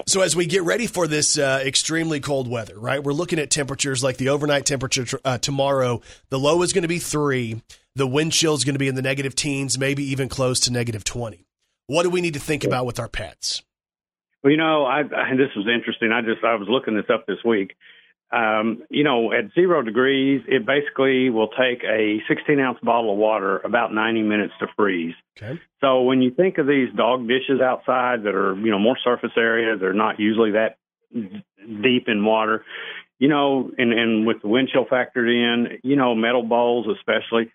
So 0.08 0.22
as 0.22 0.34
we 0.34 0.46
get 0.46 0.64
ready 0.64 0.88
for 0.88 1.06
this 1.06 1.38
uh, 1.38 1.62
extremely 1.64 2.18
cold 2.18 2.48
weather, 2.48 2.76
right? 2.76 3.00
We're 3.00 3.12
looking 3.12 3.38
at 3.38 3.48
temperatures 3.48 4.02
like 4.02 4.16
the 4.16 4.30
overnight 4.30 4.66
temperature 4.66 5.04
tr- 5.04 5.16
uh, 5.24 5.38
tomorrow. 5.38 6.00
The 6.30 6.38
low 6.40 6.62
is 6.62 6.72
going 6.72 6.82
to 6.82 6.88
be 6.88 6.98
three. 6.98 7.62
The 7.94 8.08
wind 8.08 8.32
chill 8.32 8.54
is 8.54 8.64
going 8.64 8.74
to 8.74 8.80
be 8.80 8.88
in 8.88 8.96
the 8.96 9.02
negative 9.02 9.36
teens, 9.36 9.78
maybe 9.78 10.02
even 10.10 10.28
close 10.28 10.58
to 10.60 10.72
negative 10.72 11.04
twenty. 11.04 11.46
What 11.86 12.02
do 12.02 12.10
we 12.10 12.22
need 12.22 12.34
to 12.34 12.40
think 12.40 12.64
about 12.64 12.86
with 12.86 12.98
our 12.98 13.08
pets? 13.08 13.62
Well, 14.42 14.50
you 14.50 14.56
know, 14.56 14.84
I, 14.84 15.02
I 15.02 15.36
this 15.36 15.54
was 15.54 15.68
interesting. 15.72 16.10
I 16.10 16.22
just 16.22 16.42
I 16.42 16.56
was 16.56 16.66
looking 16.68 16.96
this 16.96 17.08
up 17.08 17.26
this 17.26 17.38
week. 17.44 17.76
Um, 18.32 18.84
you 18.88 19.04
know, 19.04 19.30
at 19.32 19.52
zero 19.54 19.82
degrees, 19.82 20.40
it 20.48 20.64
basically 20.64 21.28
will 21.28 21.48
take 21.48 21.84
a 21.84 22.18
16 22.28 22.58
ounce 22.58 22.78
bottle 22.82 23.12
of 23.12 23.18
water 23.18 23.58
about 23.58 23.92
90 23.92 24.22
minutes 24.22 24.54
to 24.60 24.66
freeze. 24.74 25.14
Okay. 25.36 25.60
So 25.82 26.02
when 26.02 26.22
you 26.22 26.30
think 26.30 26.56
of 26.56 26.66
these 26.66 26.88
dog 26.96 27.28
dishes 27.28 27.60
outside 27.60 28.22
that 28.24 28.34
are, 28.34 28.56
you 28.56 28.70
know, 28.70 28.78
more 28.78 28.96
surface 29.04 29.32
area, 29.36 29.76
they're 29.76 29.92
not 29.92 30.18
usually 30.18 30.52
that 30.52 30.78
deep 31.12 32.08
in 32.08 32.24
water. 32.24 32.64
You 33.18 33.28
know, 33.28 33.70
and 33.78 33.92
and 33.92 34.26
with 34.26 34.42
the 34.42 34.48
wind 34.48 34.70
chill 34.72 34.84
factored 34.84 35.28
in, 35.28 35.78
you 35.84 35.94
know, 35.94 36.14
metal 36.14 36.42
bowls 36.42 36.86
especially, 36.88 37.52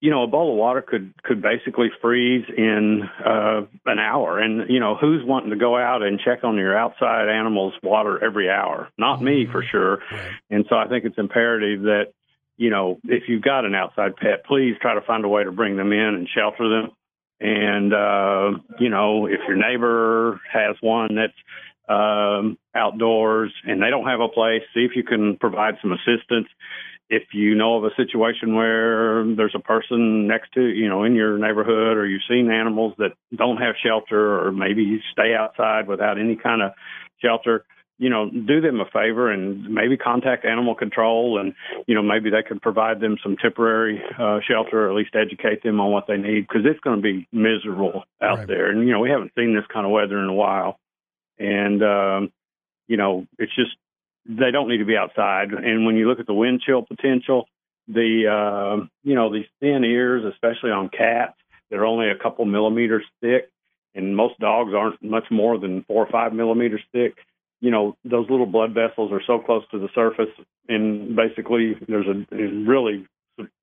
you 0.00 0.10
know, 0.10 0.24
a 0.24 0.26
bowl 0.26 0.52
of 0.52 0.58
water 0.58 0.82
could 0.82 1.14
could 1.22 1.40
basically 1.40 1.88
freeze 2.02 2.44
in 2.56 3.02
uh, 3.24 3.62
an 3.86 3.98
hour. 3.98 4.38
And 4.38 4.68
you 4.70 4.80
know, 4.80 4.94
who's 4.94 5.24
wanting 5.24 5.50
to 5.50 5.56
go 5.56 5.76
out 5.76 6.02
and 6.02 6.20
check 6.20 6.44
on 6.44 6.56
your 6.56 6.76
outside 6.76 7.28
animals' 7.28 7.74
water 7.82 8.22
every 8.22 8.50
hour? 8.50 8.88
Not 8.98 9.22
me 9.22 9.46
for 9.50 9.62
sure. 9.62 10.00
And 10.50 10.66
so 10.68 10.76
I 10.76 10.88
think 10.88 11.04
it's 11.04 11.18
imperative 11.18 11.82
that 11.82 12.12
you 12.58 12.70
know, 12.70 12.98
if 13.04 13.24
you've 13.28 13.42
got 13.42 13.64
an 13.64 13.74
outside 13.74 14.16
pet, 14.16 14.44
please 14.46 14.76
try 14.80 14.94
to 14.94 15.02
find 15.02 15.24
a 15.24 15.28
way 15.28 15.44
to 15.44 15.52
bring 15.52 15.76
them 15.76 15.92
in 15.92 16.14
and 16.14 16.28
shelter 16.28 16.68
them. 16.68 16.90
And 17.40 17.92
uh, 17.92 18.58
you 18.78 18.88
know, 18.88 19.26
if 19.26 19.40
your 19.46 19.56
neighbor 19.56 20.40
has 20.52 20.76
one 20.80 21.14
that's 21.14 21.32
um, 21.88 22.58
outdoors 22.74 23.52
and 23.64 23.82
they 23.82 23.90
don't 23.90 24.06
have 24.06 24.20
a 24.20 24.28
place, 24.28 24.62
see 24.74 24.84
if 24.84 24.92
you 24.96 25.04
can 25.04 25.36
provide 25.36 25.74
some 25.82 25.92
assistance. 25.92 26.48
If 27.08 27.22
you 27.32 27.54
know 27.54 27.76
of 27.76 27.84
a 27.84 27.94
situation 27.96 28.56
where 28.56 29.24
there's 29.36 29.54
a 29.54 29.60
person 29.60 30.26
next 30.26 30.52
to, 30.54 30.60
you 30.60 30.88
know, 30.88 31.04
in 31.04 31.14
your 31.14 31.38
neighborhood 31.38 31.96
or 31.96 32.06
you've 32.06 32.22
seen 32.28 32.50
animals 32.50 32.94
that 32.98 33.12
don't 33.34 33.58
have 33.58 33.76
shelter 33.80 34.44
or 34.44 34.50
maybe 34.50 34.82
you 34.82 34.98
stay 35.12 35.34
outside 35.34 35.86
without 35.86 36.18
any 36.18 36.34
kind 36.34 36.62
of 36.62 36.72
shelter, 37.18 37.64
you 37.98 38.10
know, 38.10 38.28
do 38.28 38.60
them 38.60 38.80
a 38.80 38.84
favor 38.86 39.30
and 39.30 39.70
maybe 39.72 39.96
contact 39.96 40.44
animal 40.44 40.74
control 40.74 41.38
and, 41.38 41.54
you 41.86 41.94
know, 41.94 42.02
maybe 42.02 42.28
they 42.28 42.42
could 42.42 42.60
provide 42.60 43.00
them 43.00 43.16
some 43.22 43.36
temporary 43.36 44.02
uh, 44.18 44.40
shelter 44.46 44.86
or 44.86 44.90
at 44.90 44.96
least 44.96 45.14
educate 45.14 45.62
them 45.62 45.80
on 45.80 45.92
what 45.92 46.06
they 46.08 46.16
need 46.16 46.40
because 46.40 46.62
it's 46.66 46.80
going 46.80 46.96
to 46.96 47.02
be 47.02 47.26
miserable 47.32 48.02
out 48.20 48.38
Right. 48.38 48.48
there. 48.48 48.70
And, 48.70 48.86
you 48.86 48.92
know, 48.92 49.00
we 49.00 49.10
haven't 49.10 49.32
seen 49.36 49.54
this 49.54 49.64
kind 49.72 49.86
of 49.86 49.92
weather 49.92 50.18
in 50.18 50.28
a 50.28 50.34
while. 50.34 50.78
And, 51.38 51.82
um, 51.82 52.32
you 52.88 52.96
know, 52.96 53.26
it's 53.38 53.54
just, 53.54 53.76
they 54.28 54.50
don't 54.50 54.68
need 54.68 54.78
to 54.78 54.84
be 54.84 54.96
outside. 54.96 55.52
And 55.52 55.86
when 55.86 55.96
you 55.96 56.08
look 56.08 56.20
at 56.20 56.26
the 56.26 56.34
wind 56.34 56.62
chill 56.64 56.82
potential, 56.82 57.48
the, 57.88 58.26
uh, 58.26 58.86
you 59.02 59.14
know, 59.14 59.32
these 59.32 59.46
thin 59.60 59.84
ears, 59.84 60.24
especially 60.24 60.70
on 60.70 60.88
cats, 60.88 61.34
they're 61.70 61.86
only 61.86 62.10
a 62.10 62.16
couple 62.16 62.44
millimeters 62.44 63.04
thick. 63.20 63.50
And 63.94 64.14
most 64.14 64.38
dogs 64.38 64.72
aren't 64.74 65.02
much 65.02 65.24
more 65.30 65.58
than 65.58 65.82
four 65.84 66.04
or 66.04 66.10
five 66.10 66.32
millimeters 66.32 66.82
thick 66.92 67.16
you 67.60 67.70
know 67.70 67.96
those 68.04 68.28
little 68.28 68.46
blood 68.46 68.74
vessels 68.74 69.12
are 69.12 69.22
so 69.26 69.38
close 69.38 69.64
to 69.70 69.78
the 69.78 69.88
surface 69.94 70.32
and 70.68 71.16
basically 71.16 71.74
there's 71.88 72.06
a 72.06 72.36
really 72.36 73.06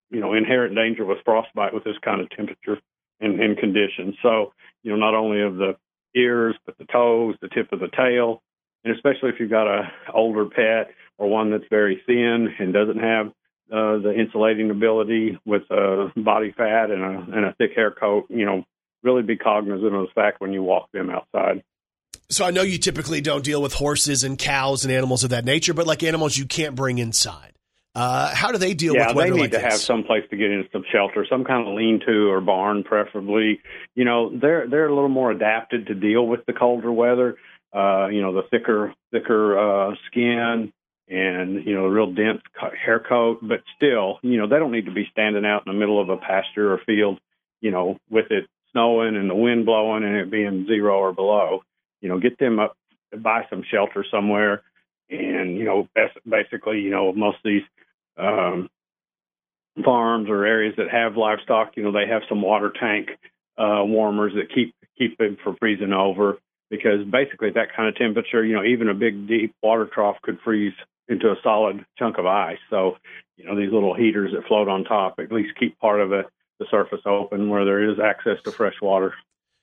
you 0.10 0.20
know 0.20 0.34
inherent 0.34 0.76
danger 0.76 1.06
with 1.06 1.20
frostbite 1.24 1.74
with 1.74 1.84
this 1.84 1.98
kind 2.04 2.22
of 2.22 2.30
temperature 2.32 2.80
and, 3.20 3.40
and 3.40 3.58
conditions 3.58 4.16
so 4.22 4.54
you 4.84 4.92
know 4.92 4.98
not 4.98 5.16
only 5.16 5.42
of 5.42 5.56
the 5.56 5.76
ears 6.16 6.56
but 6.66 6.78
the 6.78 6.86
toes 6.86 7.36
the 7.42 7.50
tip 7.50 7.72
of 7.72 7.80
the 7.80 7.90
tail 7.96 8.42
and 8.84 8.96
especially 8.96 9.30
if 9.30 9.36
you've 9.40 9.50
got 9.50 9.68
a 9.68 9.92
older 10.14 10.46
pet 10.46 10.92
or 11.18 11.30
one 11.30 11.52
that's 11.52 11.64
very 11.70 12.02
thin 12.06 12.54
and 12.60 12.74
doesn't 12.74 13.00
have 13.00 13.28
uh, 13.72 13.98
the 13.98 14.14
insulating 14.18 14.70
ability 14.70 15.40
with 15.46 15.64
uh, 15.72 16.10
body 16.18 16.54
fat 16.56 16.92
and 16.92 17.02
a, 17.04 17.38
and 17.38 17.46
a 17.46 17.54
thick 17.58 17.72
hair 17.76 17.92
coat 17.92 18.26
you 18.30 18.46
know 18.46 18.64
really 19.04 19.22
be 19.24 19.36
cognizant 19.36 19.94
of 19.94 20.08
the 20.08 20.12
fact 20.16 20.40
when 20.42 20.54
you 20.54 20.64
walk 20.64 20.92
them 20.92 21.10
outside 21.10 21.64
So 22.30 22.46
I 22.46 22.52
know 22.52 22.62
you 22.62 22.78
typically 22.78 23.22
don't 23.22 23.44
deal 23.44 23.62
with 23.62 23.74
horses 23.74 24.24
and 24.24 24.38
cows 24.38 24.86
and 24.86 24.94
animals 24.94 25.24
of 25.24 25.32
that 25.32 25.46
nature, 25.46 25.74
but 25.74 25.86
like 25.88 26.04
animals 26.04 26.38
you 26.38 26.46
can't 26.46 26.76
bring 26.76 26.98
inside. 26.98 27.54
Uh, 27.96 28.34
how 28.34 28.52
do 28.52 28.58
they 28.58 28.74
deal 28.74 28.96
yeah, 28.96 29.08
with 29.08 29.16
weather 29.16 29.30
they 29.30 29.36
need 29.36 29.42
like 29.42 29.52
to 29.52 29.58
this? 29.58 29.72
have 29.74 29.80
some 29.80 30.04
place 30.04 30.24
to 30.32 30.36
get 30.36 30.50
into 30.50 30.68
some 30.72 30.84
shelter, 30.92 31.28
some 31.30 31.44
kind 31.44 31.68
of 31.68 31.76
lean-to 31.76 32.32
or 32.32 32.42
barn, 32.42 32.84
preferably. 32.84 33.62
You 33.94 34.04
know, 34.04 34.36
they're 34.36 34.68
they're 34.68 34.88
a 34.88 34.94
little 34.96 35.10
more 35.10 35.30
adapted 35.30 35.86
to 35.88 35.94
deal 35.94 36.26
with 36.26 36.44
the 36.48 36.54
colder 36.54 36.92
weather. 36.92 37.38
Uh, 37.74 38.08
you 38.08 38.22
know, 38.22 38.34
the 38.34 38.44
thicker 38.52 38.94
thicker 39.12 39.58
uh, 39.58 39.96
skin 40.08 40.72
and 41.08 41.66
you 41.66 41.74
know, 41.74 41.88
real 41.88 42.12
dense 42.12 42.42
hair 42.86 43.00
coat, 43.00 43.40
but 43.42 43.64
still, 43.76 44.20
you 44.22 44.38
know, 44.38 44.48
they 44.48 44.58
don't 44.58 44.72
need 44.72 44.86
to 44.86 44.94
be 44.94 45.08
standing 45.12 45.46
out 45.46 45.64
in 45.66 45.74
the 45.74 45.80
middle 45.80 46.02
of 46.02 46.10
a 46.10 46.18
pasture 46.18 46.74
or 46.74 46.80
field. 46.86 47.20
You 47.62 47.72
know, 47.72 47.98
with 48.10 48.30
it 48.30 48.46
snowing 48.72 49.16
and 49.16 49.30
the 49.30 49.36
wind 49.36 49.66
blowing 49.66 50.04
and 50.04 50.16
it 50.18 50.30
being 50.30 50.66
zero 50.68 50.98
or 50.98 51.14
below. 51.14 51.64
You 52.02 52.10
know, 52.10 52.20
get 52.20 52.38
them 52.38 52.60
up 52.60 52.76
buy 53.18 53.46
some 53.50 53.64
shelter 53.70 54.06
somewhere, 54.10 54.64
and 55.10 55.58
you 55.58 55.66
know, 55.66 55.88
basically, 56.28 56.80
you 56.80 56.90
know, 56.90 57.14
most 57.14 57.38
of 57.38 57.44
these 57.44 57.64
um, 58.18 58.70
farms 59.84 60.30
or 60.30 60.46
areas 60.46 60.76
that 60.78 60.90
have 60.90 61.18
livestock, 61.18 61.74
you 61.76 61.84
know, 61.84 61.92
they 61.92 62.08
have 62.08 62.22
some 62.30 62.42
water 62.42 62.72
tank 62.80 63.10
uh, 63.58 63.84
warmers 63.84 64.34
that 64.36 64.54
keep 64.54 64.76
keep 64.98 65.18
them 65.18 65.38
from 65.44 65.58
freezing 65.58 65.94
over. 65.94 66.38
Because 66.74 67.06
basically, 67.06 67.50
at 67.50 67.54
that 67.54 67.76
kind 67.76 67.88
of 67.88 67.96
temperature, 67.96 68.44
you 68.44 68.56
know, 68.56 68.64
even 68.64 68.90
a 68.90 68.96
big 68.96 69.28
deep 69.28 69.54
water 69.62 69.88
trough 69.94 70.18
could 70.24 70.40
freeze 70.44 70.74
into 71.08 71.28
a 71.28 71.36
solid 71.44 71.86
chunk 72.00 72.18
of 72.18 72.26
ice. 72.26 72.58
So, 72.72 72.98
you 73.38 73.46
know, 73.46 73.56
these 73.56 73.72
little 73.72 73.94
heaters 73.94 74.32
that 74.34 74.48
float 74.48 74.68
on 74.68 74.84
top 74.84 75.20
at 75.20 75.32
least 75.32 75.52
keep 75.60 75.78
part 75.78 76.02
of 76.02 76.14
it, 76.14 76.26
the 76.58 76.66
surface 76.72 77.02
open 77.06 77.52
where 77.52 77.64
there 77.64 77.88
is 77.92 78.00
access 78.00 78.42
to 78.46 78.52
fresh 78.52 78.74
water. 78.82 79.14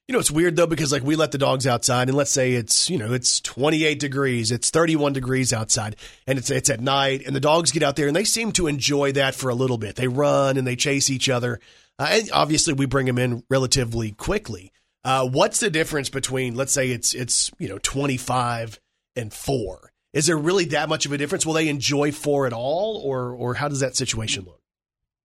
You 0.07 0.13
know, 0.13 0.21
it's 0.21 0.31
weird 0.31 0.55
though 0.55 0.69
because 0.69 0.93
like 0.93 1.03
we 1.03 1.17
let 1.17 1.33
the 1.33 1.39
dogs 1.39 1.67
outside, 1.67 2.09
and 2.09 2.17
let's 2.17 2.31
say 2.31 2.53
it's 2.53 2.89
you 2.89 2.99
know 2.99 3.13
it's 3.13 3.41
28 3.41 3.99
degrees, 3.99 4.53
it's 4.53 4.71
31 4.71 5.13
degrees 5.13 5.53
outside, 5.53 5.97
and 6.29 6.39
it's 6.39 6.49
it's 6.49 6.71
at 6.71 6.81
night, 6.81 7.23
and 7.27 7.35
the 7.35 7.41
dogs 7.41 7.73
get 7.73 7.83
out 7.83 7.97
there 7.97 8.07
and 8.07 8.15
they 8.15 8.25
seem 8.25 8.53
to 8.53 8.69
enjoy 8.69 9.11
that 9.13 9.35
for 9.35 9.51
a 9.51 9.55
little 9.55 9.79
bit. 9.79 9.97
They 9.97 10.09
run 10.09 10.57
and 10.57 10.67
they 10.67 10.77
chase 10.77 11.11
each 11.11 11.29
other, 11.29 11.59
uh, 11.99 12.09
and 12.11 12.31
obviously 12.33 12.75
we 12.75 12.87
bring 12.87 13.07
them 13.07 13.19
in 13.19 13.43
relatively 13.51 14.13
quickly. 14.13 14.73
Uh, 15.05 15.27
what's 15.27 15.61
the 15.61 15.71
difference 15.71 16.11
between 16.11 16.55
let's 16.55 16.73
say 16.73 16.91
it's 16.91 17.15
it's 17.15 17.51
you 17.59 17.69
know 17.69 17.79
25 17.79 18.79
and 19.17 19.33
four? 19.33 19.93
Is 20.13 20.27
there 20.27 20.37
really 20.37 20.65
that 20.67 20.89
much 20.89 21.07
of 21.07 21.13
a 21.13 21.19
difference? 21.19 21.47
Will 21.47 21.55
they 21.55 21.69
enjoy 21.69 22.13
four 22.13 22.47
at 22.47 22.53
all, 22.53 23.01
or 23.05 23.33
or 23.35 23.55
how 23.55 23.69
does 23.69 23.81
that 23.81 23.97
situation 23.97 24.45
look? 24.45 24.61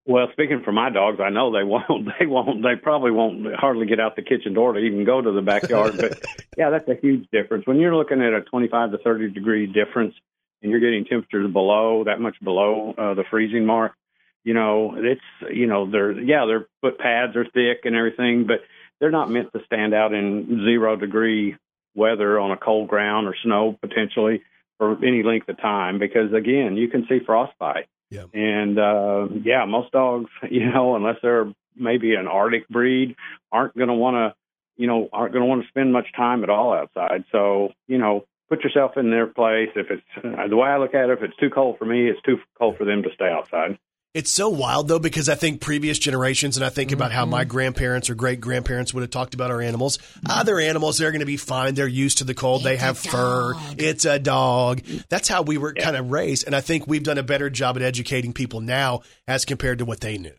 Well, 0.07 0.27
speaking 0.33 0.61
for 0.63 0.71
my 0.71 0.91
dogs, 0.91 1.19
I 1.19 1.29
know 1.29 1.51
they 1.51 1.63
won't. 1.63 2.09
They 2.19 2.25
won't. 2.25 2.61
They 2.61 2.75
probably 2.81 3.11
won't 3.11 3.53
hardly 3.55 3.85
get 3.85 3.99
out 3.99 4.15
the 4.15 4.21
kitchen 4.21 4.53
door 4.53 4.73
to 4.73 4.79
even 4.79 5.03
go 5.03 5.21
to 5.21 5.31
the 5.31 5.41
backyard. 5.41 5.97
but 5.97 6.23
yeah, 6.57 6.69
that's 6.69 6.87
a 6.87 6.95
huge 7.01 7.27
difference 7.31 7.65
when 7.67 7.77
you're 7.77 7.95
looking 7.95 8.21
at 8.21 8.33
a 8.33 8.41
25 8.41 8.91
to 8.91 8.97
30 8.99 9.31
degree 9.31 9.65
difference, 9.65 10.13
and 10.61 10.71
you're 10.71 10.79
getting 10.79 11.05
temperatures 11.05 11.51
below 11.51 12.03
that 12.05 12.21
much 12.21 12.35
below 12.43 12.93
uh, 12.97 13.13
the 13.15 13.23
freezing 13.29 13.65
mark. 13.65 13.93
You 14.43 14.53
know, 14.53 14.93
it's 14.95 15.21
you 15.51 15.65
know 15.65 15.89
they're 15.89 16.11
yeah 16.11 16.45
their 16.45 16.67
foot 16.81 16.99
pads 16.99 17.35
are 17.35 17.45
thick 17.45 17.85
and 17.85 17.95
everything, 17.95 18.45
but 18.45 18.59
they're 18.99 19.11
not 19.11 19.29
meant 19.29 19.51
to 19.53 19.59
stand 19.65 19.93
out 19.93 20.13
in 20.13 20.63
zero 20.65 20.95
degree 20.95 21.55
weather 21.95 22.39
on 22.39 22.51
a 22.51 22.57
cold 22.57 22.87
ground 22.87 23.27
or 23.27 23.35
snow 23.43 23.77
potentially 23.81 24.41
for 24.77 24.97
any 25.03 25.23
length 25.23 25.47
of 25.49 25.57
time 25.57 25.99
because 25.99 26.33
again 26.33 26.75
you 26.77 26.87
can 26.87 27.05
see 27.07 27.19
frostbite. 27.25 27.87
Yeah. 28.11 28.25
and 28.33 28.77
uh 28.77 29.27
yeah 29.43 29.65
most 29.65 29.91
dogs 29.91 30.29
you 30.49 30.71
know 30.71 30.95
unless 30.95 31.15
they're 31.23 31.51
maybe 31.75 32.13
an 32.13 32.27
arctic 32.27 32.67
breed 32.69 33.15
aren't 33.51 33.75
going 33.75 33.87
to 33.87 33.95
want 33.95 34.15
to 34.15 34.35
you 34.81 34.87
know 34.87 35.09
aren't 35.11 35.33
going 35.33 35.41
to 35.41 35.47
want 35.47 35.63
to 35.63 35.67
spend 35.69 35.91
much 35.91 36.07
time 36.15 36.43
at 36.43 36.49
all 36.49 36.73
outside. 36.73 37.23
So 37.31 37.69
you 37.87 37.97
know 37.97 38.25
put 38.49 38.63
yourself 38.63 38.91
in 38.95 39.09
their 39.09 39.25
place. 39.25 39.69
If 39.75 39.87
it's 39.89 40.03
uh, 40.23 40.47
the 40.47 40.55
way 40.55 40.69
i 40.69 40.77
look 40.77 40.93
at 40.93 41.09
it 41.09 41.17
if 41.17 41.23
it's 41.23 41.37
too 41.37 41.49
cold 41.49 41.77
for 41.79 41.85
me 41.85 42.07
it's 42.07 42.21
too 42.21 42.37
cold 42.57 42.77
for 42.77 42.85
them 42.85 43.03
to 43.03 43.09
stay 43.15 43.29
outside 43.29 43.79
It's 44.15 44.31
so 44.31 44.47
wild 44.47 44.87
though 44.87 44.97
because 44.97 45.27
I 45.27 45.35
think 45.35 45.59
previous 45.59 45.99
generations, 45.99 46.55
and 46.55 46.65
I 46.65 46.69
think 46.69 46.93
about 46.93 47.11
how 47.11 47.25
my 47.25 47.41
Mm-hmm. 47.43 47.51
grandparents 47.51 48.09
or 48.09 48.15
great 48.15 48.39
grandparents 48.39 48.93
would 48.93 49.01
have 49.01 49.09
talked 49.09 49.33
about 49.33 49.51
our 49.51 49.61
animals. 49.61 49.99
Other 50.29 50.57
animals, 50.57 50.97
they're 50.97 51.11
going 51.11 51.19
to 51.19 51.25
be 51.25 51.35
fine. 51.35 51.75
They're 51.75 51.85
used 51.85 52.19
to 52.19 52.23
the 52.23 52.33
cold. 52.33 52.63
they 52.63 52.77
have 52.77 52.97
fur. 52.97 53.53
It's 53.77 54.05
a 54.05 54.17
dog. 54.17 54.81
That's 55.09 55.27
how 55.27 55.41
we 55.41 55.57
were 55.57 55.73
kind 55.73 55.97
of 55.97 56.11
raised, 56.11 56.45
and 56.47 56.55
I 56.55 56.61
think 56.61 56.87
we've 56.87 57.03
done 57.03 57.17
a 57.17 57.23
better 57.23 57.49
job 57.49 57.75
at 57.75 57.81
educating 57.83 58.31
people 58.31 58.61
now 58.61 59.01
as 59.27 59.43
compared 59.43 59.79
to 59.79 59.85
what 59.85 59.99
they 59.99 60.17
knew. 60.17 60.33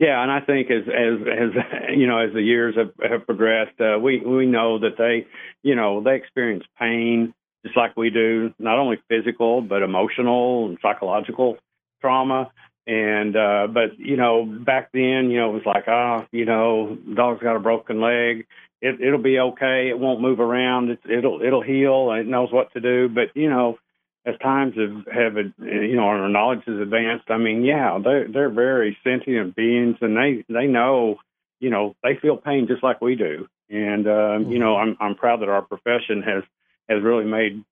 Yeah, 0.00 0.22
and 0.22 0.30
I 0.32 0.40
think 0.40 0.70
as 0.70 0.84
as 0.88 1.20
as 1.26 1.96
you 1.98 2.06
know, 2.06 2.18
as 2.18 2.32
the 2.32 2.40
years 2.40 2.76
have, 2.76 2.92
have 3.10 3.26
progressed, 3.26 3.78
uh, 3.80 3.98
we 3.98 4.20
we 4.20 4.46
know 4.46 4.78
that 4.78 4.96
they, 4.96 5.26
you 5.62 5.74
know, 5.74 6.02
they 6.02 6.14
experience 6.16 6.64
pain 6.78 7.34
just 7.64 7.76
like 7.76 7.96
we 7.96 8.08
do, 8.08 8.54
not 8.58 8.78
only 8.78 8.96
physical 9.08 9.60
but 9.60 9.82
emotional 9.82 10.66
and 10.68 10.78
psychological 10.80 11.58
trauma. 12.00 12.50
And 12.86 13.36
uh, 13.36 13.66
but 13.70 13.98
you 13.98 14.16
know, 14.16 14.46
back 14.46 14.90
then, 14.92 15.30
you 15.30 15.40
know, 15.40 15.50
it 15.50 15.54
was 15.54 15.66
like, 15.66 15.84
ah, 15.88 16.26
you 16.32 16.46
know, 16.46 16.96
dog's 17.14 17.42
got 17.42 17.56
a 17.56 17.60
broken 17.60 18.00
leg. 18.00 18.46
It, 18.80 19.00
it'll 19.00 19.22
be 19.22 19.38
okay. 19.38 19.88
It 19.90 19.98
won't 19.98 20.22
move 20.22 20.40
around. 20.40 20.90
It's, 20.90 21.02
it'll 21.04 21.42
it'll 21.42 21.62
heal. 21.62 22.10
and 22.10 22.20
It 22.20 22.26
knows 22.26 22.50
what 22.50 22.72
to 22.72 22.80
do. 22.80 23.10
But 23.10 23.36
you 23.36 23.50
know, 23.50 23.78
as 24.24 24.38
times 24.38 24.74
have 24.76 25.06
have 25.14 25.36
you 25.36 25.96
know 25.96 26.04
our 26.04 26.28
knowledge 26.28 26.62
has 26.66 26.80
advanced. 26.80 27.30
I 27.30 27.38
mean, 27.38 27.62
yeah, 27.62 27.98
they're 28.02 28.28
they're 28.28 28.50
very 28.50 28.96
sentient 29.04 29.54
beings, 29.54 29.96
and 30.00 30.16
they 30.16 30.44
they 30.48 30.66
know, 30.66 31.18
you 31.60 31.70
know, 31.70 31.94
they 32.02 32.16
feel 32.16 32.36
pain 32.36 32.68
just 32.68 32.82
like 32.82 33.00
we 33.00 33.16
do. 33.16 33.48
And 33.70 34.06
um, 34.08 34.50
you 34.50 34.58
know, 34.58 34.76
I'm 34.76 34.96
I'm 35.00 35.14
proud 35.14 35.40
that 35.40 35.48
our 35.48 35.62
profession 35.62 36.22
has 36.22 36.42
has 36.88 37.02
really 37.02 37.24
made 37.24 37.64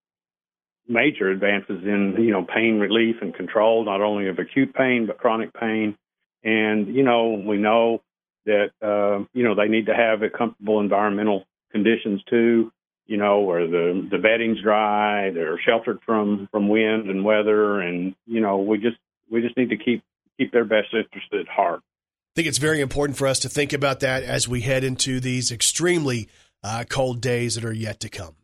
major 0.89 1.31
advances 1.31 1.83
in 1.85 2.17
you 2.19 2.31
know 2.31 2.45
pain 2.45 2.79
relief 2.79 3.17
and 3.21 3.35
control, 3.35 3.85
not 3.85 4.01
only 4.01 4.29
of 4.29 4.39
acute 4.39 4.75
pain 4.75 5.07
but 5.07 5.19
chronic 5.19 5.53
pain. 5.55 5.97
And 6.45 6.95
you 6.95 7.03
know, 7.03 7.43
we 7.45 7.57
know 7.57 8.03
that 8.45 8.71
uh, 8.83 9.25
you 9.33 9.45
know 9.45 9.55
they 9.55 9.69
need 9.69 9.87
to 9.87 9.95
have 9.95 10.23
a 10.23 10.31
comfortable 10.31 10.81
environmental 10.81 11.45
conditions 11.73 12.23
too 12.31 12.73
you 13.07 13.17
know, 13.17 13.41
where 13.41 13.67
the 13.67 14.07
the 14.11 14.19
bedding's 14.19 14.61
dry, 14.63 15.31
they're 15.31 15.61
sheltered 15.65 16.01
from 16.05 16.49
from 16.51 16.69
wind 16.69 17.09
and 17.09 17.25
weather, 17.25 17.81
and 17.81 18.15
you 18.27 18.41
know, 18.41 18.59
we 18.59 18.79
just 18.79 18.97
we 19.31 19.41
just 19.41 19.57
need 19.57 19.71
to 19.71 19.77
keep 19.77 20.03
keep 20.39 20.53
their 20.53 20.65
best 20.65 20.89
interest 20.93 21.29
at 21.33 21.49
heart. 21.49 21.81
I 21.81 22.33
think 22.35 22.49
it's 22.49 22.59
very 22.59 22.81
important 22.81 23.17
for 23.17 23.27
us 23.27 23.39
to 23.41 23.49
think 23.49 23.73
about 23.73 24.01
that 24.01 24.23
as 24.23 24.49
we 24.49 24.61
head 24.61 24.85
into 24.85 25.21
these 25.21 25.51
extremely 25.51 26.29
uh, 26.63 26.85
cold 26.89 27.21
days 27.21 27.55
that 27.55 27.65
are 27.65 27.73
yet 27.73 28.01
to 28.01 28.09
come. 28.09 28.35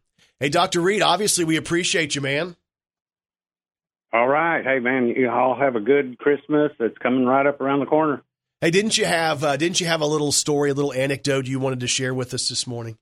Hey, 0.42 0.48
Dr. 0.48 0.80
Reed, 0.80 1.02
obviously 1.02 1.44
we 1.44 1.56
appreciate 1.56 2.16
you, 2.16 2.20
man. 2.20 2.56
All 4.12 4.26
right, 4.26 4.64
hey 4.64 4.80
man, 4.80 5.06
you 5.06 5.30
all 5.30 5.56
have 5.56 5.76
a 5.76 5.80
good 5.80 6.18
Christmas. 6.18 6.72
It's 6.80 6.98
coming 6.98 7.24
right 7.24 7.46
up 7.46 7.60
around 7.60 7.78
the 7.78 7.86
corner. 7.86 8.24
Hey, 8.60 8.72
didn't 8.72 8.98
you 8.98 9.04
have 9.04 9.44
uh, 9.44 9.56
didn't 9.56 9.80
you 9.80 9.86
have 9.86 10.00
a 10.00 10.06
little 10.06 10.32
story, 10.32 10.70
a 10.70 10.74
little 10.74 10.92
anecdote 10.92 11.46
you 11.46 11.60
wanted 11.60 11.78
to 11.78 11.86
share 11.86 12.12
with 12.12 12.34
us 12.34 12.48
this 12.48 12.66
morning? 12.66 12.98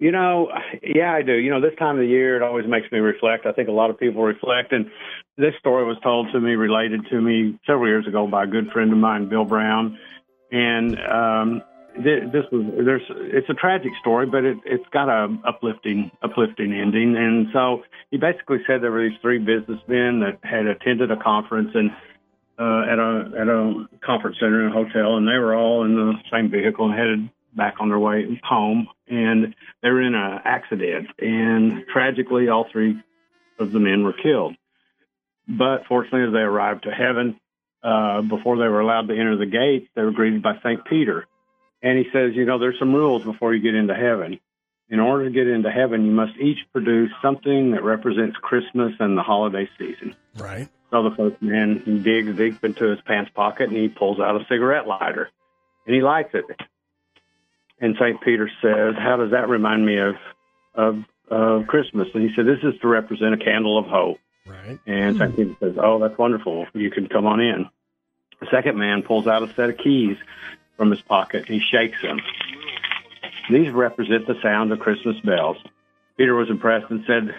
You 0.00 0.12
know, 0.12 0.48
yeah, 0.82 1.14
I 1.14 1.22
do. 1.22 1.32
You 1.32 1.48
know, 1.48 1.62
this 1.62 1.78
time 1.78 1.94
of 1.94 2.02
the 2.02 2.08
year, 2.08 2.36
it 2.36 2.42
always 2.42 2.66
makes 2.68 2.92
me 2.92 2.98
reflect. 2.98 3.46
I 3.46 3.52
think 3.52 3.70
a 3.70 3.72
lot 3.72 3.88
of 3.88 3.98
people 3.98 4.22
reflect, 4.22 4.72
and 4.72 4.90
this 5.38 5.54
story 5.60 5.86
was 5.86 5.96
told 6.02 6.30
to 6.32 6.40
me, 6.40 6.56
related 6.56 7.06
to 7.08 7.22
me 7.22 7.58
several 7.66 7.88
years 7.88 8.06
ago 8.06 8.26
by 8.26 8.44
a 8.44 8.46
good 8.46 8.70
friend 8.70 8.92
of 8.92 8.98
mine, 8.98 9.30
Bill 9.30 9.46
Brown, 9.46 9.98
and 10.52 11.00
um, 11.10 11.62
this 11.96 12.44
was 12.52 12.64
there's 12.84 13.02
it's 13.08 13.48
a 13.48 13.54
tragic 13.54 13.92
story, 14.00 14.26
but 14.26 14.44
it, 14.44 14.58
it's 14.64 14.88
got 14.92 15.08
a 15.08 15.36
uplifting 15.44 16.10
uplifting 16.22 16.72
ending. 16.72 17.16
And 17.16 17.48
so 17.52 17.82
he 18.10 18.16
basically 18.16 18.58
said 18.66 18.82
there 18.82 18.90
were 18.90 19.08
these 19.08 19.18
three 19.20 19.38
businessmen 19.38 20.20
that 20.20 20.38
had 20.42 20.66
attended 20.66 21.10
a 21.10 21.16
conference 21.16 21.70
and 21.74 21.90
uh, 22.58 22.82
at 22.82 22.98
a 22.98 23.32
at 23.40 23.48
a 23.48 23.88
conference 24.04 24.36
center 24.38 24.66
in 24.66 24.70
a 24.70 24.74
hotel, 24.74 25.16
and 25.16 25.26
they 25.26 25.38
were 25.38 25.54
all 25.54 25.84
in 25.84 25.94
the 25.94 26.12
same 26.30 26.50
vehicle 26.50 26.86
and 26.86 26.94
headed 26.94 27.30
back 27.54 27.76
on 27.80 27.88
their 27.88 27.98
way 27.98 28.40
home, 28.44 28.86
and 29.08 29.54
they 29.82 29.90
were 29.90 30.02
in 30.02 30.14
an 30.14 30.40
accident, 30.44 31.08
and 31.18 31.84
tragically, 31.92 32.48
all 32.48 32.66
three 32.70 33.02
of 33.58 33.72
the 33.72 33.80
men 33.80 34.04
were 34.04 34.12
killed. 34.12 34.54
But 35.48 35.86
fortunately, 35.88 36.28
as 36.28 36.32
they 36.32 36.40
arrived 36.40 36.84
to 36.84 36.90
heaven, 36.90 37.40
uh, 37.82 38.22
before 38.22 38.56
they 38.56 38.68
were 38.68 38.80
allowed 38.80 39.08
to 39.08 39.14
enter 39.14 39.36
the 39.36 39.46
gates, 39.46 39.88
they 39.96 40.02
were 40.02 40.12
greeted 40.12 40.42
by 40.42 40.54
Saint 40.62 40.84
Peter, 40.84 41.26
and 41.82 41.98
he 41.98 42.10
says, 42.12 42.34
you 42.34 42.44
know, 42.44 42.58
there's 42.58 42.78
some 42.78 42.94
rules 42.94 43.22
before 43.24 43.54
you 43.54 43.60
get 43.60 43.74
into 43.74 43.94
heaven. 43.94 44.38
In 44.88 44.98
order 44.98 45.26
to 45.26 45.30
get 45.30 45.46
into 45.46 45.70
heaven, 45.70 46.04
you 46.04 46.10
must 46.10 46.36
each 46.36 46.58
produce 46.72 47.10
something 47.22 47.70
that 47.72 47.84
represents 47.84 48.36
Christmas 48.36 48.92
and 48.98 49.16
the 49.16 49.22
holiday 49.22 49.68
season. 49.78 50.16
Right. 50.36 50.68
So 50.90 51.04
the 51.08 51.14
first 51.14 51.40
man 51.40 51.80
he 51.84 51.98
digs 52.00 52.36
deep 52.36 52.64
into 52.64 52.86
his 52.86 53.00
pants 53.02 53.30
pocket 53.32 53.68
and 53.68 53.78
he 53.78 53.88
pulls 53.88 54.18
out 54.18 54.40
a 54.40 54.44
cigarette 54.48 54.88
lighter 54.88 55.30
and 55.86 55.94
he 55.94 56.02
lights 56.02 56.30
it. 56.34 56.44
And 57.80 57.94
St. 57.98 58.20
Peter 58.20 58.50
says, 58.60 58.94
How 58.98 59.16
does 59.16 59.30
that 59.30 59.48
remind 59.48 59.86
me 59.86 59.98
of, 59.98 60.16
of, 60.74 61.04
of 61.28 61.66
Christmas? 61.68 62.08
And 62.12 62.28
he 62.28 62.34
said, 62.34 62.46
This 62.46 62.58
is 62.62 62.78
to 62.80 62.88
represent 62.88 63.34
a 63.34 63.38
candle 63.38 63.78
of 63.78 63.86
hope. 63.86 64.18
Right. 64.44 64.78
And 64.86 65.16
St. 65.16 65.36
Peter 65.36 65.56
says, 65.60 65.76
Oh, 65.80 66.00
that's 66.00 66.18
wonderful. 66.18 66.66
You 66.74 66.90
can 66.90 67.06
come 67.06 67.26
on 67.26 67.40
in. 67.40 67.68
The 68.40 68.48
second 68.50 68.76
man 68.76 69.02
pulls 69.02 69.26
out 69.26 69.42
a 69.42 69.54
set 69.54 69.70
of 69.70 69.78
keys 69.78 70.16
from 70.80 70.90
his 70.90 71.02
pocket. 71.02 71.46
He 71.46 71.60
shakes 71.60 72.00
them. 72.00 72.18
These 73.50 73.70
represent 73.70 74.26
the 74.26 74.40
sound 74.42 74.72
of 74.72 74.78
Christmas 74.78 75.14
bells. 75.20 75.58
Peter 76.16 76.34
was 76.34 76.48
impressed 76.48 76.90
and 76.90 77.04
said, 77.06 77.34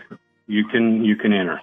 "You 0.46 0.66
can, 0.68 1.04
you 1.04 1.16
can 1.16 1.34
enter." 1.34 1.60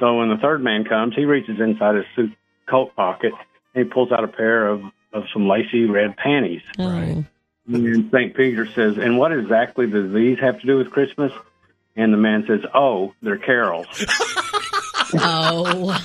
So 0.00 0.16
when 0.16 0.28
the 0.28 0.38
third 0.38 0.60
man 0.60 0.82
comes, 0.84 1.14
he 1.14 1.24
reaches 1.24 1.60
inside 1.60 1.94
his 1.94 2.04
suit 2.16 2.32
coat 2.68 2.96
pocket 2.96 3.32
and 3.74 3.84
he 3.84 3.88
pulls 3.88 4.10
out 4.10 4.24
a 4.24 4.28
pair 4.28 4.66
of, 4.66 4.82
of 5.12 5.22
some 5.32 5.46
lacy 5.46 5.84
red 5.84 6.16
panties. 6.16 6.62
Oh. 6.80 6.90
Right. 6.90 7.24
And 7.68 8.10
St. 8.10 8.34
Peter 8.34 8.66
says, 8.66 8.98
And 8.98 9.16
what 9.16 9.30
exactly 9.30 9.86
does 9.86 10.12
these 10.12 10.40
have 10.40 10.60
to 10.60 10.66
do 10.66 10.78
with 10.78 10.90
Christmas? 10.90 11.32
And 11.94 12.12
the 12.12 12.18
man 12.18 12.44
says, 12.48 12.60
Oh, 12.74 13.14
they're 13.22 13.38
carols. 13.38 13.86
Oh. 15.16 15.96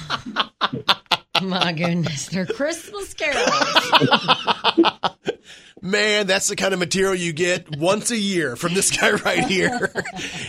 My 1.44 1.74
goodness, 1.74 2.28
they're 2.28 2.46
Christmas 2.46 3.14
carols. 3.14 3.50
Man, 5.82 6.28
that's 6.28 6.50
the 6.50 6.58
kind 6.58 6.74
of 6.74 6.80
material 6.80 7.16
you 7.16 7.32
get 7.32 7.78
once 7.78 8.12
a 8.12 8.18
year 8.18 8.58
from 8.58 8.74
this 8.74 8.92
guy 8.96 9.12
right 9.12 9.46
here. 9.46 9.90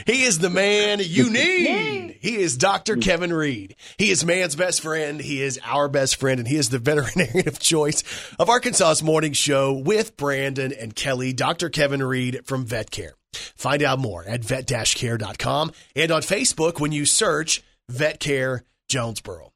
he 0.05 0.25
is 0.25 0.41
the 0.41 0.51
man 0.51 0.99
you 1.01 1.31
need. 1.31 2.19
He 2.21 2.37
is 2.37 2.57
Dr. 2.57 2.97
Kevin 2.97 3.33
Reed. 3.33 3.77
He 3.97 4.11
is 4.11 4.25
man's 4.25 4.57
best 4.57 4.81
friend. 4.81 5.21
He 5.21 5.41
is 5.41 5.61
our 5.65 5.89
best 5.89 6.17
friend, 6.17 6.41
and 6.41 6.49
he 6.49 6.57
is 6.57 6.71
the 6.71 6.81
veterinarian 6.81 7.47
of 7.47 7.61
choice 7.61 8.03
of 8.41 8.49
Arkansas's 8.49 9.05
morning 9.05 9.33
show 9.33 9.73
with 9.73 10.17
Brandon 10.17 10.73
and 10.73 10.97
Kelly, 10.97 11.33
Dr. 11.33 11.71
Kevin 11.71 12.03
Reed 12.03 12.41
from 12.45 12.65
Vet 12.67 12.91
Care. 12.91 13.15
Find 13.33 13.85
out 13.85 14.01
more 14.01 14.25
at 14.25 14.43
vet-care.com 14.43 15.71
and 15.95 16.11
on 16.11 16.23
Facebook 16.23 16.81
when 16.81 16.91
you 16.91 17.07
search 17.07 17.63
Vet 17.89 18.19
Care 18.19 18.65
Jonesboro. 18.89 19.53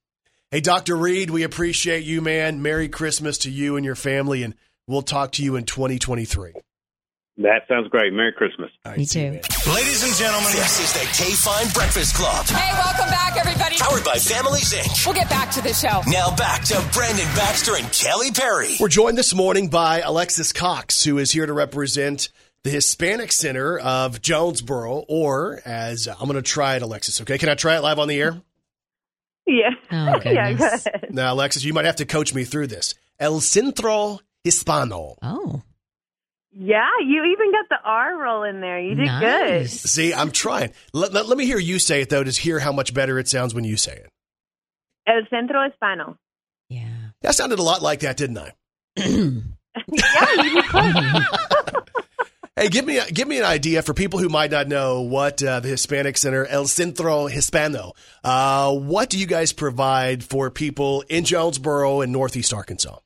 Hey, 0.55 0.61
Dr. 0.61 0.95
Reed, 0.95 1.31
we 1.31 1.43
appreciate 1.43 2.05
you, 2.05 2.21
man. 2.21 2.63
Merry 2.63 2.89
Christmas 2.89 3.39
to 3.39 3.51
you 3.51 3.75
and 3.75 3.85
your 3.85 3.97
family, 3.97 4.45
and 4.45 4.55
we'll 4.87 5.03
talk 5.03 5.33
to 5.33 5.43
you 5.43 5.57
in 5.57 5.65
2023. 5.65 6.53
That 7.39 7.63
sounds 7.67 7.89
great. 7.89 8.13
Merry 8.13 8.33
Christmas. 8.33 8.71
Me 8.97 9.05
too. 9.05 9.41
Ladies 9.75 10.05
and 10.05 10.15
gentlemen, 10.15 10.53
this 10.53 10.79
is 10.79 10.93
the 10.93 11.25
K 11.25 11.33
Fine 11.33 11.67
Breakfast 11.75 12.15
Club. 12.15 12.47
Hey, 12.47 12.73
welcome 12.73 13.11
back, 13.11 13.37
everybody. 13.37 13.79
Powered 13.79 14.05
by 14.05 14.15
Families 14.15 14.73
Inc. 14.73 15.05
We'll 15.05 15.17
get 15.17 15.29
back 15.29 15.51
to 15.55 15.61
the 15.61 15.73
show. 15.73 16.03
Now 16.07 16.33
back 16.37 16.63
to 16.67 16.81
Brandon 16.93 17.27
Baxter 17.35 17.75
and 17.75 17.91
Kelly 17.91 18.31
Perry. 18.31 18.77
We're 18.79 18.87
joined 18.87 19.19
this 19.19 19.35
morning 19.35 19.71
by 19.71 20.03
Alexis 20.03 20.53
Cox, 20.53 21.03
who 21.03 21.19
is 21.19 21.33
here 21.33 21.47
to 21.47 21.53
represent 21.53 22.29
the 22.63 22.71
Hispanic 22.71 23.33
Center 23.33 23.77
of 23.81 24.23
Jonesboro, 24.23 25.05
or 25.09 25.61
as 25.65 26.07
I'm 26.07 26.29
going 26.29 26.35
to 26.35 26.43
try 26.43 26.77
it, 26.77 26.83
Alexis. 26.83 27.21
Okay, 27.23 27.39
can 27.39 27.49
I 27.49 27.57
try 27.57 27.77
it 27.77 27.81
live 27.81 27.99
on 27.99 28.07
the 28.07 28.21
air? 28.21 28.41
Yeah. 29.47 29.71
Oh, 29.95 30.21
yeah, 30.25 30.53
go 30.53 30.59
goodness. 30.59 30.87
ahead. 30.87 31.07
Now, 31.15 31.33
Alexis, 31.35 31.65
you 31.65 31.73
might 31.73 31.85
have 31.85 31.97
to 31.97 32.07
coach 32.07 32.35
me 32.35 32.45
through 32.45 32.67
this. 32.69 32.95
El 33.19 33.41
Centro 33.41 34.19
Hispano. 34.43 35.17
Oh, 35.23 35.63
Yeah, 36.53 36.89
you 37.05 37.25
even 37.25 37.53
got 37.53 37.69
the 37.71 37.79
R 37.85 38.17
roll 38.21 38.43
in 38.43 38.61
there. 38.61 38.81
You 38.81 38.95
did 38.97 39.07
nice. 39.07 39.73
See, 39.83 40.13
I'm 40.13 40.31
trying. 40.31 40.73
Let, 40.93 41.13
let, 41.13 41.27
let 41.29 41.39
me 41.39 41.47
hear 41.47 41.59
you 41.59 41.79
say 41.79 42.01
it, 42.03 42.11
though, 42.11 42.25
to 42.25 42.31
hear 42.31 42.59
how 42.59 42.73
much 42.73 42.93
better 42.95 43.19
it 43.19 43.29
sounds 43.29 43.55
when 43.55 43.65
you 43.65 43.77
say 43.77 43.93
it. 43.95 44.09
El 45.07 45.23
Centro 45.31 45.65
Hispano. 45.69 46.17
Yeah. 46.69 46.89
That 47.23 47.35
sounded 47.35 47.59
a 47.59 47.63
lot 47.63 47.83
like 47.83 48.01
that, 48.01 48.17
didn't 48.17 48.39
I? 48.39 48.53
Yeah, 49.89 50.43
you 50.43 50.55
did 50.55 50.65
close. 50.67 51.25
Hey, 52.57 52.69
give 52.69 52.87
me 52.87 53.01
give 53.13 53.27
me 53.27 53.39
an 53.39 53.45
idea 53.45 53.83
for 53.83 53.95
people 53.95 54.21
who 54.21 54.29
might 54.29 54.53
not 54.53 54.69
know 54.69 55.01
what 55.01 55.43
uh, 55.43 55.59
the 55.59 55.67
Hispanic 55.67 56.17
Center 56.17 56.47
El 56.47 56.67
Centro 56.67 57.27
Hispano. 57.27 57.95
Uh, 58.23 58.73
what 58.73 59.11
do 59.11 59.19
you 59.19 59.27
guys 59.27 59.53
provide 59.53 60.23
for 60.23 60.51
people 60.51 61.03
in 61.09 61.25
Jonesboro 61.25 62.01
and 62.01 62.13
Northeast 62.13 62.55
Arkansas? 62.55 62.99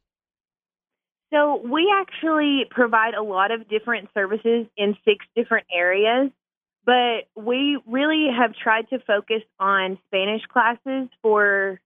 So 1.33 1.63
we 1.65 1.91
actually 1.99 2.67
provide 2.71 3.15
a 3.15 3.23
lot 3.23 3.51
of 3.51 3.67
different 3.71 4.11
services 4.13 4.67
in 4.77 4.99
six 5.07 5.25
different 5.35 5.67
areas, 5.75 6.31
but 6.85 7.25
we 7.35 7.79
really 7.87 8.29
have 8.31 8.53
tried 8.55 8.91
to 8.91 8.99
focus 8.99 9.43
on 9.59 9.99
Spanish 10.09 10.43
classes 10.53 11.09
for 11.23 11.81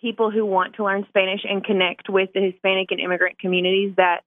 people 0.00 0.30
who 0.30 0.46
want 0.46 0.76
to 0.76 0.84
learn 0.84 1.04
Spanish 1.08 1.40
and 1.42 1.64
connect 1.64 2.08
with 2.08 2.30
the 2.32 2.40
Hispanic 2.40 2.92
and 2.92 3.00
immigrant 3.00 3.40
communities 3.40 3.94
that 3.96 4.20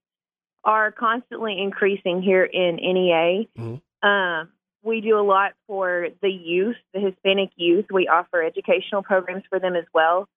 are 0.63 0.91
constantly 0.91 1.59
increasing 1.59 2.21
here 2.21 2.43
in 2.43 2.75
NEA. 2.75 3.47
Mhm. 3.57 3.81
Um, 4.03 4.49
we 4.83 5.01
do 5.01 5.19
a 5.19 5.21
lot 5.21 5.53
for 5.67 6.07
the 6.21 6.29
youth, 6.29 6.77
the 6.93 6.99
Hispanic 6.99 7.51
youth. 7.55 7.85
We 7.91 8.07
offer 8.07 8.41
educational 8.43 9.03
programs 9.03 9.43
for 9.49 9.59
them 9.59 9.75
as 9.75 9.85
well 9.93 10.27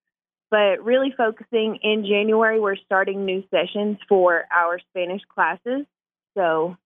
but 0.55 0.84
really 0.84 1.12
focusing 1.16 1.80
in 1.82 2.06
January, 2.09 2.60
we're 2.60 2.76
starting 2.76 3.24
new 3.24 3.42
sessions 3.51 3.98
for 4.09 4.44
our 4.56 4.78
Spanish 4.90 5.22
classes. 5.34 5.84
So, 6.36 6.76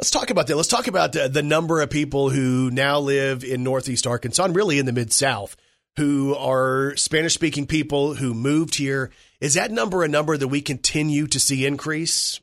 Let's 0.00 0.10
talk 0.10 0.30
about 0.30 0.48
that. 0.48 0.56
Let's 0.56 0.68
talk 0.68 0.88
about 0.88 1.12
the, 1.12 1.28
the 1.28 1.42
number 1.42 1.80
of 1.80 1.88
people 1.88 2.30
who 2.30 2.68
now 2.72 2.98
live 2.98 3.44
in 3.44 3.62
Northeast 3.62 4.08
Arkansas 4.08 4.44
and 4.44 4.56
really 4.56 4.80
in 4.80 4.86
the 4.86 4.92
Mid 4.92 5.12
South 5.12 5.56
who 5.96 6.34
are 6.34 6.96
Spanish 6.96 7.34
speaking 7.34 7.66
people 7.66 8.14
who 8.14 8.34
moved 8.34 8.74
here. 8.74 9.10
Is 9.40 9.54
that 9.54 9.70
number 9.70 10.02
a 10.02 10.08
number 10.08 10.36
that 10.36 10.48
we 10.48 10.60
continue 10.60 11.26
to 11.28 11.38
see 11.38 11.66
increase? 11.66 12.40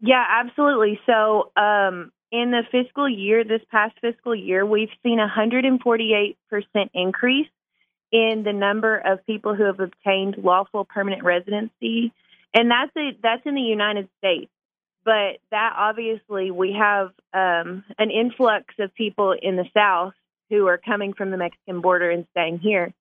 yeah, 0.00 0.24
absolutely. 0.28 1.00
So, 1.06 1.50
um, 1.56 2.12
in 2.32 2.50
the 2.50 2.62
fiscal 2.70 3.08
year, 3.08 3.44
this 3.44 3.62
past 3.70 3.94
fiscal 4.00 4.34
year, 4.34 4.66
we've 4.66 4.90
seen 5.02 5.20
a 5.20 5.28
148% 5.28 6.36
increase 6.92 7.48
in 8.12 8.42
the 8.44 8.52
number 8.52 8.96
of 8.98 9.24
people 9.26 9.54
who 9.54 9.64
have 9.64 9.80
obtained 9.80 10.36
lawful 10.38 10.84
permanent 10.84 11.24
residency, 11.24 12.12
and 12.52 12.70
that's 12.70 12.90
a, 12.96 13.16
that's 13.22 13.42
in 13.46 13.54
the 13.54 13.60
United 13.60 14.08
States. 14.18 14.50
But 15.04 15.38
that 15.52 15.72
obviously 15.76 16.50
we 16.50 16.76
have 16.78 17.12
um, 17.32 17.84
an 17.96 18.10
influx 18.10 18.74
of 18.80 18.92
people 18.94 19.34
in 19.40 19.56
the 19.56 19.66
South 19.72 20.14
who 20.50 20.66
are 20.66 20.78
coming 20.78 21.12
from 21.12 21.30
the 21.30 21.36
Mexican 21.36 21.80
border 21.80 22.10
and 22.10 22.26
staying 22.32 22.58
here 22.58 22.92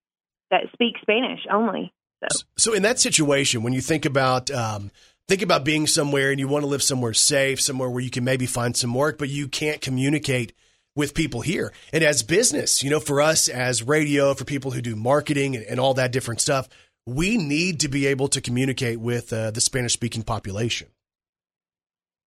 that 0.51 0.65
speak 0.73 0.95
Spanish 1.01 1.41
only. 1.51 1.91
So 2.31 2.45
So 2.57 2.73
in 2.73 2.83
that 2.83 2.99
situation, 2.99 3.63
when 3.63 3.73
you 3.73 3.81
think 3.81 4.05
about 4.05 4.51
um, 4.51 4.91
think 5.27 5.41
about 5.41 5.63
being 5.63 5.87
somewhere 5.87 6.31
and 6.31 6.39
you 6.39 6.47
want 6.47 6.63
to 6.63 6.67
live 6.67 6.83
somewhere 6.83 7.13
safe, 7.13 7.61
somewhere 7.61 7.89
where 7.89 8.01
you 8.01 8.11
can 8.11 8.23
maybe 8.23 8.45
find 8.45 8.75
some 8.75 8.93
work, 8.93 9.17
but 9.17 9.29
you 9.29 9.47
can't 9.47 9.81
communicate 9.81 10.53
with 10.95 11.13
people 11.13 11.41
here. 11.41 11.73
And 11.91 12.03
as 12.03 12.23
business, 12.23 12.83
you 12.83 12.89
know, 12.89 12.99
for 12.99 13.21
us 13.21 13.49
as 13.49 13.83
radio, 13.83 14.33
for 14.33 14.45
people 14.45 14.71
who 14.71 14.81
do 14.81 14.95
marketing 14.95 15.55
and, 15.55 15.65
and 15.65 15.79
all 15.79 15.93
that 15.95 16.11
different 16.11 16.41
stuff, 16.41 16.69
we 17.05 17.37
need 17.37 17.81
to 17.81 17.87
be 17.87 18.07
able 18.07 18.27
to 18.29 18.41
communicate 18.41 18.99
with 18.99 19.31
uh, 19.31 19.51
the 19.51 19.61
Spanish 19.61 19.93
speaking 19.93 20.23
population. 20.23 20.87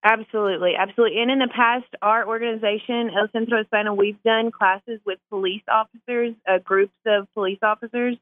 Absolutely, 0.04 0.74
absolutely. 0.78 1.20
And 1.20 1.30
in 1.30 1.40
the 1.40 1.50
past, 1.54 1.86
our 2.00 2.26
organization, 2.26 3.10
El 3.10 3.28
Centro 3.32 3.58
Hispano, 3.58 3.94
we've 3.94 4.22
done 4.22 4.52
classes 4.52 5.00
with 5.04 5.18
police 5.28 5.62
officers, 5.68 6.34
uh, 6.48 6.58
groups 6.58 6.94
of 7.04 7.26
police 7.34 7.58
officers, 7.62 8.16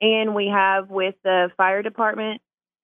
and 0.00 0.34
we 0.34 0.48
have 0.48 0.90
with 0.90 1.14
the 1.24 1.50
fire 1.56 1.82
department. 1.82 2.40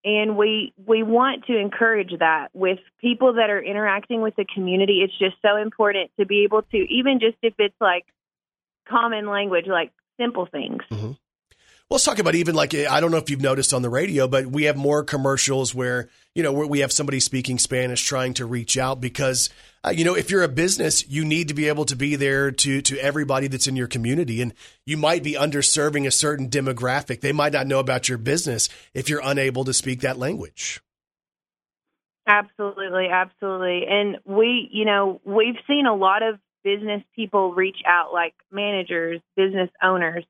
And 0.07 0.36
we 0.36 0.74
we 0.77 1.03
want 1.03 1.47
to 1.47 1.57
encourage 1.57 2.12
that 2.19 2.49
with 2.53 2.78
people 3.01 3.35
that 3.35 3.49
are 3.49 3.62
interacting 3.62 4.20
with 4.20 4.36
the 4.36 4.45
community. 4.45 5.01
It's 5.03 5.19
just 5.19 5.36
so 5.41 5.57
important 5.57 6.11
to 6.20 6.27
be 6.27 6.45
able 6.45 6.61
to, 6.61 6.77
even 6.77 7.20
just 7.20 7.39
if 7.41 7.55
it's 7.59 7.74
like 7.81 8.05
common 8.86 9.27
language, 9.27 9.66
like 9.66 9.93
simple 10.20 10.45
things. 10.45 10.82
Well, 10.91 11.16
let's 11.90 12.05
talk 12.05 12.19
about 12.19 12.35
even 12.35 12.55
like 12.55 12.74
I 12.74 13.01
don't 13.01 13.11
know 13.11 13.19
if 13.19 13.31
you've 13.31 13.40
noticed 13.40 13.73
on 13.73 13.82
the 13.82 13.90
radio, 13.90 14.27
but 14.27 14.47
we 14.47 14.65
have 14.65 14.77
more 14.77 15.05
commercials 15.05 15.74
where 15.74 16.09
you 16.35 16.43
know 16.43 16.52
where 16.52 16.66
we 16.66 16.81
have 16.81 16.93
somebody 16.93 17.20
speaking 17.20 17.59
Spanish 17.59 18.05
trying 18.05 18.35
to 18.35 18.47
reach 18.47 18.77
out 18.77 19.01
because 19.01 19.51
uh, 19.85 19.90
you 19.90 20.05
know 20.05 20.15
if 20.15 20.31
you're 20.31 20.43
a 20.43 20.48
business, 20.48 21.09
you 21.09 21.24
need 21.24 21.48
to 21.48 21.55
be 21.55 21.69
able 21.69 21.85
to 21.85 21.97
be 21.97 22.16
there 22.16 22.51
to 22.51 22.81
to 22.82 22.98
everybody 22.98 23.47
that's 23.47 23.66
in 23.66 23.77
your 23.77 23.89
community, 23.89 24.40
and 24.40 24.55
you 24.86 24.97
might 24.97 25.23
be 25.23 25.35
underserving 25.35 26.06
a 26.06 26.11
certain 26.11 26.48
demographic. 26.48 27.20
They 27.20 27.32
might 27.32 27.52
not 27.52 27.66
know 27.66 27.78
about 27.78 28.09
your 28.09 28.19
business 28.19 28.69
if 28.94 29.09
you're 29.09 29.23
unable 29.23 29.65
to 29.65 29.73
speak 29.73 30.01
that 30.01 30.19
language. 30.19 30.81
Absolutely, 32.27 33.09
absolutely. 33.09 33.82
And 33.86 34.16
we, 34.24 34.70
you 34.73 34.86
know, 34.86 35.20
we've 35.24 35.56
seen 35.66 35.85
a 35.86 35.94
lot 35.94 36.23
of 36.23 36.39
business 36.62 37.02
people 37.15 37.52
reach 37.52 37.77
out, 37.86 38.15
like 38.15 38.32
managers, 38.51 39.20
business 39.36 39.69
owners, 39.82 40.24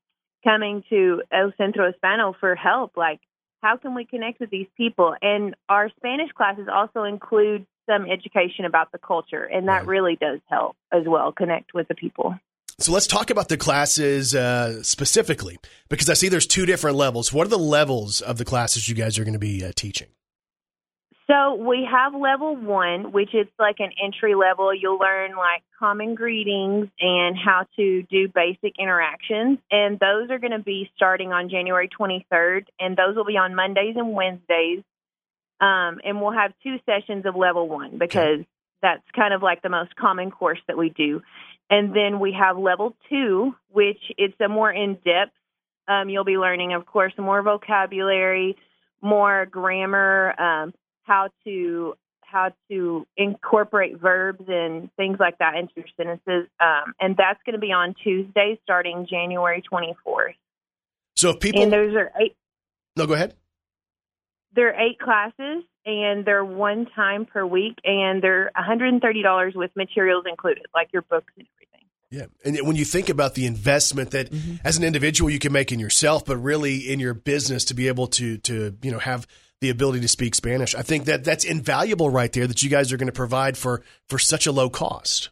coming 0.44 0.84
to 0.90 1.22
El 1.32 1.52
Centro 1.56 1.90
Hispano 1.90 2.34
for 2.38 2.54
help. 2.54 2.96
Like, 2.96 3.20
how 3.62 3.76
can 3.78 3.94
we 3.94 4.04
connect 4.04 4.40
with 4.40 4.50
these 4.50 4.66
people? 4.76 5.16
And 5.22 5.56
our 5.68 5.90
Spanish 5.96 6.30
classes 6.32 6.68
also 6.72 7.04
include 7.04 7.66
some 7.88 8.06
education 8.06 8.64
about 8.64 8.92
the 8.92 8.98
culture, 8.98 9.44
and 9.44 9.68
that 9.68 9.86
really 9.86 10.16
does 10.16 10.40
help 10.48 10.76
as 10.92 11.02
well 11.06 11.32
connect 11.32 11.74
with 11.74 11.88
the 11.88 11.94
people. 11.94 12.38
So 12.78 12.92
let's 12.92 13.06
talk 13.06 13.30
about 13.30 13.48
the 13.48 13.56
classes 13.56 14.34
uh, 14.34 14.82
specifically 14.82 15.58
because 15.88 16.10
I 16.10 16.14
see 16.14 16.28
there's 16.28 16.46
two 16.46 16.66
different 16.66 16.96
levels. 16.96 17.32
What 17.32 17.46
are 17.46 17.50
the 17.50 17.58
levels 17.58 18.20
of 18.20 18.36
the 18.36 18.44
classes 18.44 18.88
you 18.88 18.94
guys 18.94 19.18
are 19.18 19.24
going 19.24 19.34
to 19.34 19.38
be 19.38 19.64
uh, 19.64 19.72
teaching? 19.76 20.08
So 21.26 21.54
we 21.54 21.88
have 21.90 22.14
level 22.14 22.54
one, 22.54 23.10
which 23.12 23.34
is 23.34 23.46
like 23.58 23.76
an 23.78 23.90
entry 24.02 24.34
level. 24.34 24.74
You'll 24.74 24.98
learn 24.98 25.30
like 25.36 25.62
common 25.78 26.14
greetings 26.14 26.88
and 27.00 27.34
how 27.36 27.66
to 27.76 28.02
do 28.02 28.28
basic 28.28 28.74
interactions. 28.78 29.58
And 29.70 29.98
those 29.98 30.30
are 30.30 30.38
going 30.38 30.52
to 30.52 30.58
be 30.58 30.90
starting 30.96 31.32
on 31.32 31.48
January 31.48 31.88
23rd. 31.88 32.66
And 32.78 32.94
those 32.94 33.16
will 33.16 33.24
be 33.24 33.38
on 33.38 33.54
Mondays 33.54 33.96
and 33.96 34.12
Wednesdays. 34.12 34.82
Um, 35.60 36.00
and 36.04 36.20
we'll 36.20 36.32
have 36.32 36.52
two 36.62 36.76
sessions 36.84 37.24
of 37.24 37.36
level 37.36 37.68
one 37.68 37.96
because 37.96 38.40
that's 38.82 39.02
kind 39.16 39.32
of 39.32 39.42
like 39.42 39.62
the 39.62 39.70
most 39.70 39.96
common 39.96 40.30
course 40.30 40.60
that 40.68 40.76
we 40.76 40.90
do. 40.90 41.22
And 41.70 41.96
then 41.96 42.20
we 42.20 42.36
have 42.38 42.58
level 42.58 42.94
two, 43.08 43.54
which 43.70 44.00
it's 44.18 44.38
a 44.44 44.48
more 44.48 44.70
in 44.70 44.94
depth. 44.96 45.32
Um, 45.88 46.10
you'll 46.10 46.24
be 46.24 46.36
learning, 46.36 46.74
of 46.74 46.84
course, 46.84 47.14
more 47.16 47.40
vocabulary, 47.42 48.56
more 49.00 49.46
grammar, 49.46 50.38
um, 50.38 50.74
how 51.04 51.28
to 51.44 51.94
how 52.34 52.50
to 52.68 53.06
incorporate 53.16 54.00
verbs 54.00 54.44
and 54.48 54.90
things 54.96 55.18
like 55.20 55.38
that 55.38 55.54
into 55.54 55.72
your 55.76 55.86
sentences. 55.96 56.50
Um, 56.60 56.92
and 57.00 57.16
that's 57.16 57.38
going 57.46 57.54
to 57.54 57.60
be 57.60 57.70
on 57.70 57.94
Tuesday, 58.02 58.58
starting 58.64 59.06
January 59.08 59.62
24th. 59.72 60.34
So 61.14 61.30
if 61.30 61.40
people 61.40 61.62
and 61.62 61.72
those 61.72 61.94
are 61.94 62.10
eight. 62.20 62.34
no, 62.96 63.06
go 63.06 63.14
ahead. 63.14 63.34
There 64.52 64.68
are 64.68 64.80
eight 64.80 64.98
classes, 64.98 65.64
and 65.86 66.24
they're 66.24 66.44
one 66.44 66.86
time 66.94 67.24
per 67.24 67.46
week, 67.46 67.78
and 67.84 68.22
they're 68.22 68.50
$130 68.56 69.54
with 69.54 69.70
materials 69.76 70.24
included, 70.28 70.66
like 70.74 70.92
your 70.92 71.02
books 71.02 71.32
and 71.36 71.46
everything. 71.56 71.86
Yeah. 72.10 72.26
And 72.44 72.66
when 72.66 72.76
you 72.76 72.84
think 72.84 73.08
about 73.08 73.34
the 73.34 73.46
investment 73.46 74.12
that 74.12 74.32
as 74.64 74.76
an 74.76 74.84
individual 74.84 75.30
you 75.30 75.38
can 75.38 75.52
make 75.52 75.72
in 75.72 75.80
yourself, 75.80 76.24
but 76.24 76.36
really 76.36 76.92
in 76.92 77.00
your 77.00 77.14
business 77.14 77.64
to 77.66 77.74
be 77.74 77.88
able 77.88 78.06
to 78.08 78.38
to, 78.38 78.76
you 78.82 78.92
know, 78.92 78.98
have 78.98 79.26
the 79.64 79.70
ability 79.70 80.00
to 80.00 80.08
speak 80.08 80.34
Spanish, 80.34 80.74
I 80.74 80.82
think 80.82 81.06
that 81.06 81.24
that's 81.24 81.44
invaluable 81.44 82.10
right 82.10 82.30
there 82.30 82.46
that 82.46 82.62
you 82.62 82.68
guys 82.68 82.92
are 82.92 82.98
going 82.98 83.06
to 83.06 83.12
provide 83.12 83.56
for 83.56 83.82
for 84.08 84.18
such 84.18 84.46
a 84.46 84.52
low 84.52 84.68
cost. 84.68 85.30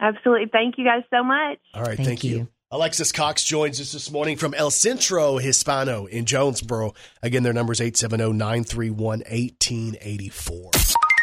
Absolutely. 0.00 0.46
Thank 0.50 0.78
you 0.78 0.84
guys 0.84 1.02
so 1.12 1.24
much. 1.24 1.58
All 1.74 1.82
right, 1.82 1.96
thank, 1.96 2.22
you. 2.22 2.48
Alexis 2.70 3.12
Cox 3.12 3.44
joins 3.44 3.80
us 3.80 3.92
this 3.92 4.10
morning 4.10 4.36
from 4.36 4.54
El 4.54 4.70
Centro 4.70 5.38
Hispano 5.38 6.06
in 6.06 6.24
Jonesboro. 6.24 6.94
Again, 7.22 7.42
their 7.42 7.52
number 7.52 7.72
is 7.72 7.80
870 7.80 8.32
931 8.34 9.20
1884. 9.20 10.70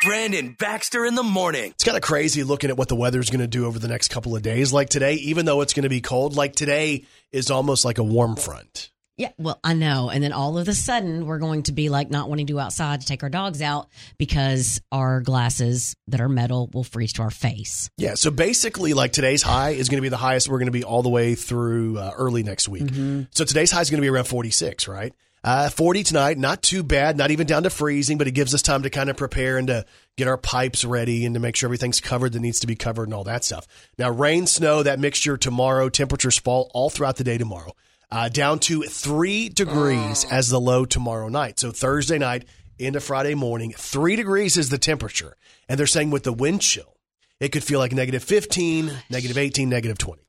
Brandon 0.04 0.56
Baxter 0.60 1.06
in 1.06 1.16
the 1.16 1.24
morning. 1.24 1.72
It's 1.72 1.84
kind 1.84 1.98
of 1.98 2.04
crazy 2.04 2.44
looking 2.44 2.70
at 2.70 2.78
what 2.78 2.90
the 2.90 2.96
weather's 2.96 3.30
going 3.30 3.40
to 3.40 3.48
do 3.48 3.66
over 3.66 3.80
the 3.80 3.88
next 3.88 4.10
couple 4.10 4.36
of 4.36 4.42
days. 4.42 4.74
Like 4.74 4.90
today, 4.90 5.14
even 5.16 5.46
though 5.46 5.62
it's 5.62 5.74
going 5.74 5.84
to 5.84 5.90
be 5.90 6.02
cold, 6.02 6.36
like 6.36 6.54
today 6.54 7.06
is 7.32 7.50
almost 7.50 7.86
like 7.86 7.98
a 7.98 8.04
warm 8.04 8.36
front. 8.36 8.92
Yeah, 9.18 9.32
well, 9.38 9.60
I 9.64 9.74
know. 9.74 10.10
And 10.10 10.22
then 10.22 10.34
all 10.34 10.58
of 10.58 10.68
a 10.68 10.74
sudden, 10.74 11.26
we're 11.26 11.40
going 11.40 11.64
to 11.64 11.72
be 11.72 11.88
like 11.88 12.10
not 12.10 12.28
wanting 12.28 12.48
to 12.48 12.54
go 12.54 12.60
outside 12.60 13.00
to 13.00 13.08
take 13.08 13.24
our 13.24 13.30
dogs 13.30 13.62
out 13.62 13.88
because 14.18 14.82
our 14.92 15.22
glasses 15.22 15.96
that 16.10 16.20
are 16.20 16.28
metal 16.28 16.70
will 16.74 16.84
freeze 16.84 17.14
to 17.14 17.22
our 17.22 17.32
face. 17.32 17.90
Yeah, 17.98 18.16
so 18.16 18.30
basically, 18.30 18.94
like 18.94 19.14
today's 19.14 19.42
high 19.42 19.70
is 19.70 19.88
going 19.88 20.00
to 20.00 20.02
be 20.02 20.10
the 20.10 20.18
highest 20.18 20.50
we're 20.50 20.60
going 20.60 20.66
to 20.68 20.72
be 20.72 20.84
all 20.84 21.02
the 21.02 21.10
way 21.10 21.36
through 21.36 21.98
uh, 21.98 22.12
early 22.18 22.44
next 22.44 22.68
week. 22.68 22.90
So 23.32 23.46
today's 23.46 23.72
high 23.72 23.82
is 23.82 23.90
going 23.90 24.00
to 24.00 24.06
be 24.06 24.10
around 24.10 24.26
46, 24.26 24.90
right? 24.90 25.14
Uh, 25.46 25.70
40 25.70 26.04
tonight, 26.04 26.38
not 26.40 26.64
too 26.64 26.82
bad, 26.82 27.18
not 27.18 27.30
even 27.30 27.46
down 27.46 27.64
to 27.64 27.70
freezing, 27.70 28.18
but 28.18 28.28
it 28.28 28.32
gives 28.32 28.54
us 28.56 28.64
time 28.64 28.82
to 28.82 28.90
kind 28.90 29.12
of 29.12 29.16
prepare 29.16 29.58
and 29.60 29.68
to 29.68 29.86
get 30.18 30.28
our 30.28 30.38
pipes 30.38 30.84
ready 30.84 31.24
and 31.24 31.36
to 31.36 31.40
make 31.40 31.56
sure 31.56 31.68
everything's 31.68 32.02
covered 32.02 32.34
that 32.34 32.40
needs 32.40 32.62
to 32.62 32.68
be 32.68 32.76
covered 32.76 33.04
and 33.04 33.14
all 33.14 33.24
that 33.26 33.44
stuff. 33.44 33.68
Now, 34.00 34.10
rain, 34.10 34.48
snow, 34.48 34.82
that 34.82 35.00
mixture 35.00 35.38
tomorrow, 35.38 35.88
temperatures 35.88 36.38
fall 36.38 36.72
all 36.74 36.90
throughout 36.90 37.18
the 37.18 37.24
day 37.24 37.38
tomorrow. 37.38 37.74
Uh, 38.12 38.30
down 38.30 38.60
to 38.60 38.84
three 38.84 39.50
degrees 39.50 40.26
as 40.30 40.50
the 40.50 40.60
low 40.60 40.86
tomorrow 40.86 41.28
night. 41.28 41.60
So 41.60 41.72
Thursday 41.72 42.18
night 42.18 42.46
into 42.78 43.00
Friday 43.00 43.36
morning, 43.36 43.74
three 43.76 44.16
degrees 44.16 44.58
is 44.58 44.70
the 44.70 44.78
temperature. 44.78 45.36
And 45.68 45.80
they're 45.80 45.88
saying 45.88 46.12
with 46.12 46.24
the 46.24 46.34
wind 46.34 46.62
chill, 46.62 46.96
it 47.40 47.50
could 47.52 47.64
feel 47.64 47.80
like 47.80 47.92
negative 47.92 48.24
15, 48.24 48.92
negative 49.10 49.38
18, 49.38 49.68
negative 49.70 49.98
20. 49.98 50.22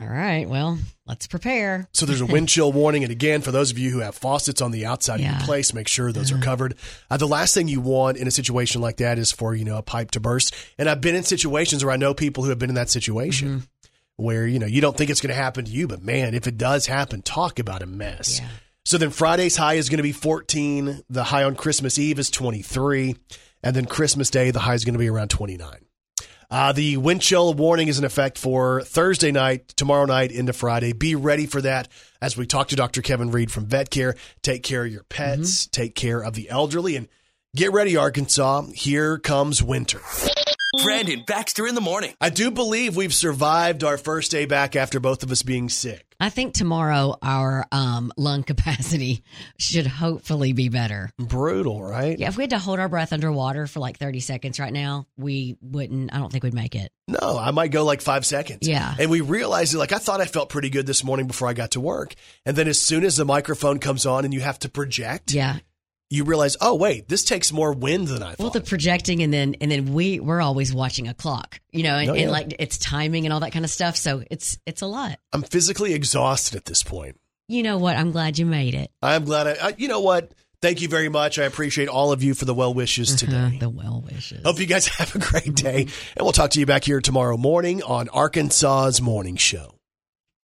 All 0.00 0.08
right. 0.08 0.48
Well, 0.48 0.78
let's 1.06 1.26
prepare. 1.26 1.86
So 1.92 2.06
there's 2.06 2.22
a 2.22 2.26
wind 2.34 2.48
chill 2.48 2.72
warning. 2.72 3.02
And 3.02 3.12
again, 3.12 3.42
for 3.42 3.50
those 3.50 3.70
of 3.70 3.78
you 3.78 3.90
who 3.90 3.98
have 3.98 4.14
faucets 4.14 4.62
on 4.62 4.70
the 4.70 4.86
outside 4.86 5.20
of 5.20 5.26
your 5.26 5.34
place, 5.40 5.74
make 5.74 5.86
sure 5.86 6.12
those 6.12 6.32
are 6.32 6.38
covered. 6.38 6.76
Uh, 7.10 7.18
the 7.18 7.28
last 7.28 7.52
thing 7.52 7.68
you 7.68 7.80
want 7.82 8.16
in 8.16 8.26
a 8.26 8.30
situation 8.30 8.80
like 8.80 8.96
that 8.98 9.18
is 9.18 9.32
for, 9.32 9.54
you 9.54 9.66
know, 9.66 9.76
a 9.76 9.82
pipe 9.82 10.12
to 10.12 10.20
burst. 10.20 10.54
And 10.78 10.88
I've 10.88 11.02
been 11.02 11.14
in 11.14 11.24
situations 11.24 11.84
where 11.84 11.92
I 11.92 11.98
know 11.98 12.14
people 12.14 12.42
who 12.44 12.50
have 12.50 12.58
been 12.58 12.70
in 12.70 12.76
that 12.76 12.88
situation 12.90 13.48
Mm-hmm. 13.48 13.58
Where, 14.22 14.46
you 14.46 14.58
know, 14.58 14.66
you 14.66 14.80
don't 14.80 14.96
think 14.96 15.10
it's 15.10 15.20
going 15.20 15.34
to 15.34 15.40
happen 15.40 15.64
to 15.64 15.70
you, 15.70 15.88
but 15.88 16.02
man, 16.02 16.34
if 16.34 16.46
it 16.46 16.56
does 16.56 16.86
happen, 16.86 17.22
talk 17.22 17.58
about 17.58 17.82
a 17.82 17.86
mess. 17.86 18.40
So 18.84 18.98
then 18.98 19.10
Friday's 19.10 19.56
high 19.56 19.74
is 19.74 19.88
going 19.88 19.98
to 19.98 20.02
be 20.02 20.12
14. 20.12 21.02
The 21.08 21.24
high 21.24 21.44
on 21.44 21.54
Christmas 21.54 21.98
Eve 21.98 22.18
is 22.18 22.30
23. 22.30 23.16
And 23.62 23.76
then 23.76 23.86
Christmas 23.86 24.30
Day, 24.30 24.50
the 24.50 24.60
high 24.60 24.74
is 24.74 24.84
going 24.84 24.94
to 24.94 24.98
be 24.98 25.08
around 25.08 25.28
29. 25.28 25.70
Uh, 26.50 26.70
the 26.72 26.98
wind 26.98 27.22
chill 27.22 27.54
warning 27.54 27.88
is 27.88 27.98
in 27.98 28.04
effect 28.04 28.36
for 28.36 28.82
Thursday 28.82 29.32
night, 29.32 29.68
tomorrow 29.68 30.04
night 30.04 30.30
into 30.30 30.52
Friday. 30.52 30.92
Be 30.92 31.14
ready 31.14 31.46
for 31.46 31.62
that 31.62 31.88
as 32.20 32.36
we 32.36 32.44
talk 32.44 32.68
to 32.68 32.76
Dr. 32.76 33.00
Kevin 33.00 33.30
Reed 33.30 33.50
from 33.50 33.64
Vet 33.66 33.88
Care. 33.88 34.16
Take 34.42 34.62
care 34.62 34.84
of 34.84 34.92
your 34.92 35.04
pets, 35.04 35.66
take 35.66 35.94
care 35.94 36.22
of 36.22 36.34
the 36.34 36.50
elderly, 36.50 36.96
and 36.96 37.08
get 37.56 37.72
ready, 37.72 37.96
Arkansas. 37.96 38.66
Here 38.74 39.16
comes 39.18 39.62
winter. 39.62 40.02
Brandon 40.82 41.22
Baxter 41.26 41.66
in 41.66 41.74
the 41.74 41.80
morning. 41.82 42.14
I 42.20 42.30
do 42.30 42.50
believe 42.50 42.96
we've 42.96 43.12
survived 43.12 43.84
our 43.84 43.98
first 43.98 44.30
day 44.30 44.46
back 44.46 44.74
after 44.74 45.00
both 45.00 45.22
of 45.22 45.30
us 45.30 45.42
being 45.42 45.68
sick. 45.68 46.06
I 46.18 46.30
think 46.30 46.54
tomorrow 46.54 47.16
our 47.20 47.66
um, 47.70 48.10
lung 48.16 48.42
capacity 48.46 49.22
should 49.58 49.86
hopefully 49.86 50.52
be 50.54 50.70
better. 50.70 51.10
Brutal, 51.18 51.82
right? 51.82 52.18
Yeah, 52.18 52.28
if 52.28 52.36
we 52.38 52.44
had 52.44 52.50
to 52.50 52.58
hold 52.58 52.78
our 52.78 52.88
breath 52.88 53.12
underwater 53.12 53.66
for 53.66 53.80
like 53.80 53.98
30 53.98 54.20
seconds 54.20 54.58
right 54.58 54.72
now, 54.72 55.06
we 55.18 55.56
wouldn't, 55.60 56.14
I 56.14 56.18
don't 56.18 56.32
think 56.32 56.42
we'd 56.44 56.54
make 56.54 56.74
it. 56.74 56.90
No, 57.06 57.36
I 57.38 57.50
might 57.50 57.70
go 57.70 57.84
like 57.84 58.00
five 58.00 58.24
seconds. 58.24 58.66
Yeah. 58.66 58.94
And 58.98 59.10
we 59.10 59.20
realized, 59.20 59.74
like, 59.74 59.92
I 59.92 59.98
thought 59.98 60.20
I 60.22 60.26
felt 60.26 60.48
pretty 60.48 60.70
good 60.70 60.86
this 60.86 61.04
morning 61.04 61.26
before 61.26 61.48
I 61.48 61.52
got 61.52 61.72
to 61.72 61.80
work. 61.80 62.14
And 62.46 62.56
then 62.56 62.66
as 62.68 62.80
soon 62.80 63.04
as 63.04 63.16
the 63.18 63.24
microphone 63.26 63.78
comes 63.78 64.06
on 64.06 64.24
and 64.24 64.32
you 64.32 64.40
have 64.40 64.58
to 64.60 64.70
project, 64.70 65.32
Yeah. 65.34 65.58
You 66.12 66.24
realize, 66.24 66.58
oh, 66.60 66.74
wait, 66.74 67.08
this 67.08 67.24
takes 67.24 67.52
more 67.52 67.72
wind 67.72 68.08
than 68.08 68.22
I 68.22 68.30
thought. 68.30 68.38
Well, 68.38 68.50
the 68.50 68.60
projecting 68.60 69.22
and 69.22 69.32
then 69.32 69.56
and 69.62 69.70
then 69.70 69.94
we 69.94 70.20
we're 70.20 70.42
always 70.42 70.74
watching 70.74 71.08
a 71.08 71.14
clock, 71.14 71.58
you 71.70 71.82
know, 71.82 71.96
and, 71.96 72.10
Oh, 72.10 72.12
yeah. 72.14 72.22
and 72.22 72.30
like 72.30 72.54
it's 72.58 72.76
timing 72.76 73.24
and 73.24 73.32
all 73.32 73.40
that 73.40 73.52
kind 73.52 73.64
of 73.64 73.70
stuff. 73.70 73.96
So 73.96 74.22
it's 74.30 74.58
it's 74.66 74.82
a 74.82 74.86
lot. 74.86 75.18
I'm 75.32 75.42
physically 75.42 75.94
exhausted 75.94 76.56
at 76.56 76.66
this 76.66 76.82
point. 76.82 77.18
You 77.48 77.62
know 77.62 77.78
what? 77.78 77.96
I'm 77.96 78.12
glad 78.12 78.38
you 78.38 78.44
made 78.46 78.74
it. 78.74 78.90
I'm 79.02 79.24
glad 79.24 79.46
I, 79.46 79.68
I 79.68 79.74
you 79.78 79.88
know 79.88 80.00
what? 80.00 80.32
Thank 80.60 80.80
you 80.80 80.88
very 80.88 81.08
much. 81.08 81.38
I 81.40 81.44
appreciate 81.44 81.88
all 81.88 82.12
of 82.12 82.22
you 82.22 82.34
for 82.34 82.44
the 82.44 82.54
well 82.54 82.74
wishes 82.74 83.10
uh-huh, 83.10 83.48
today. 83.48 83.58
the 83.58 83.70
well 83.70 84.04
wishes. 84.08 84.44
Hope 84.44 84.60
you 84.60 84.66
guys 84.66 84.86
have 84.98 85.14
a 85.14 85.18
great 85.18 85.54
day. 85.54 85.80
And 86.16 86.20
we'll 86.20 86.32
talk 86.32 86.50
to 86.50 86.60
you 86.60 86.66
back 86.66 86.84
here 86.84 87.00
tomorrow 87.00 87.36
morning 87.36 87.82
on 87.82 88.08
Arkansas's 88.10 89.00
Morning 89.00 89.36
Show. 89.36 89.71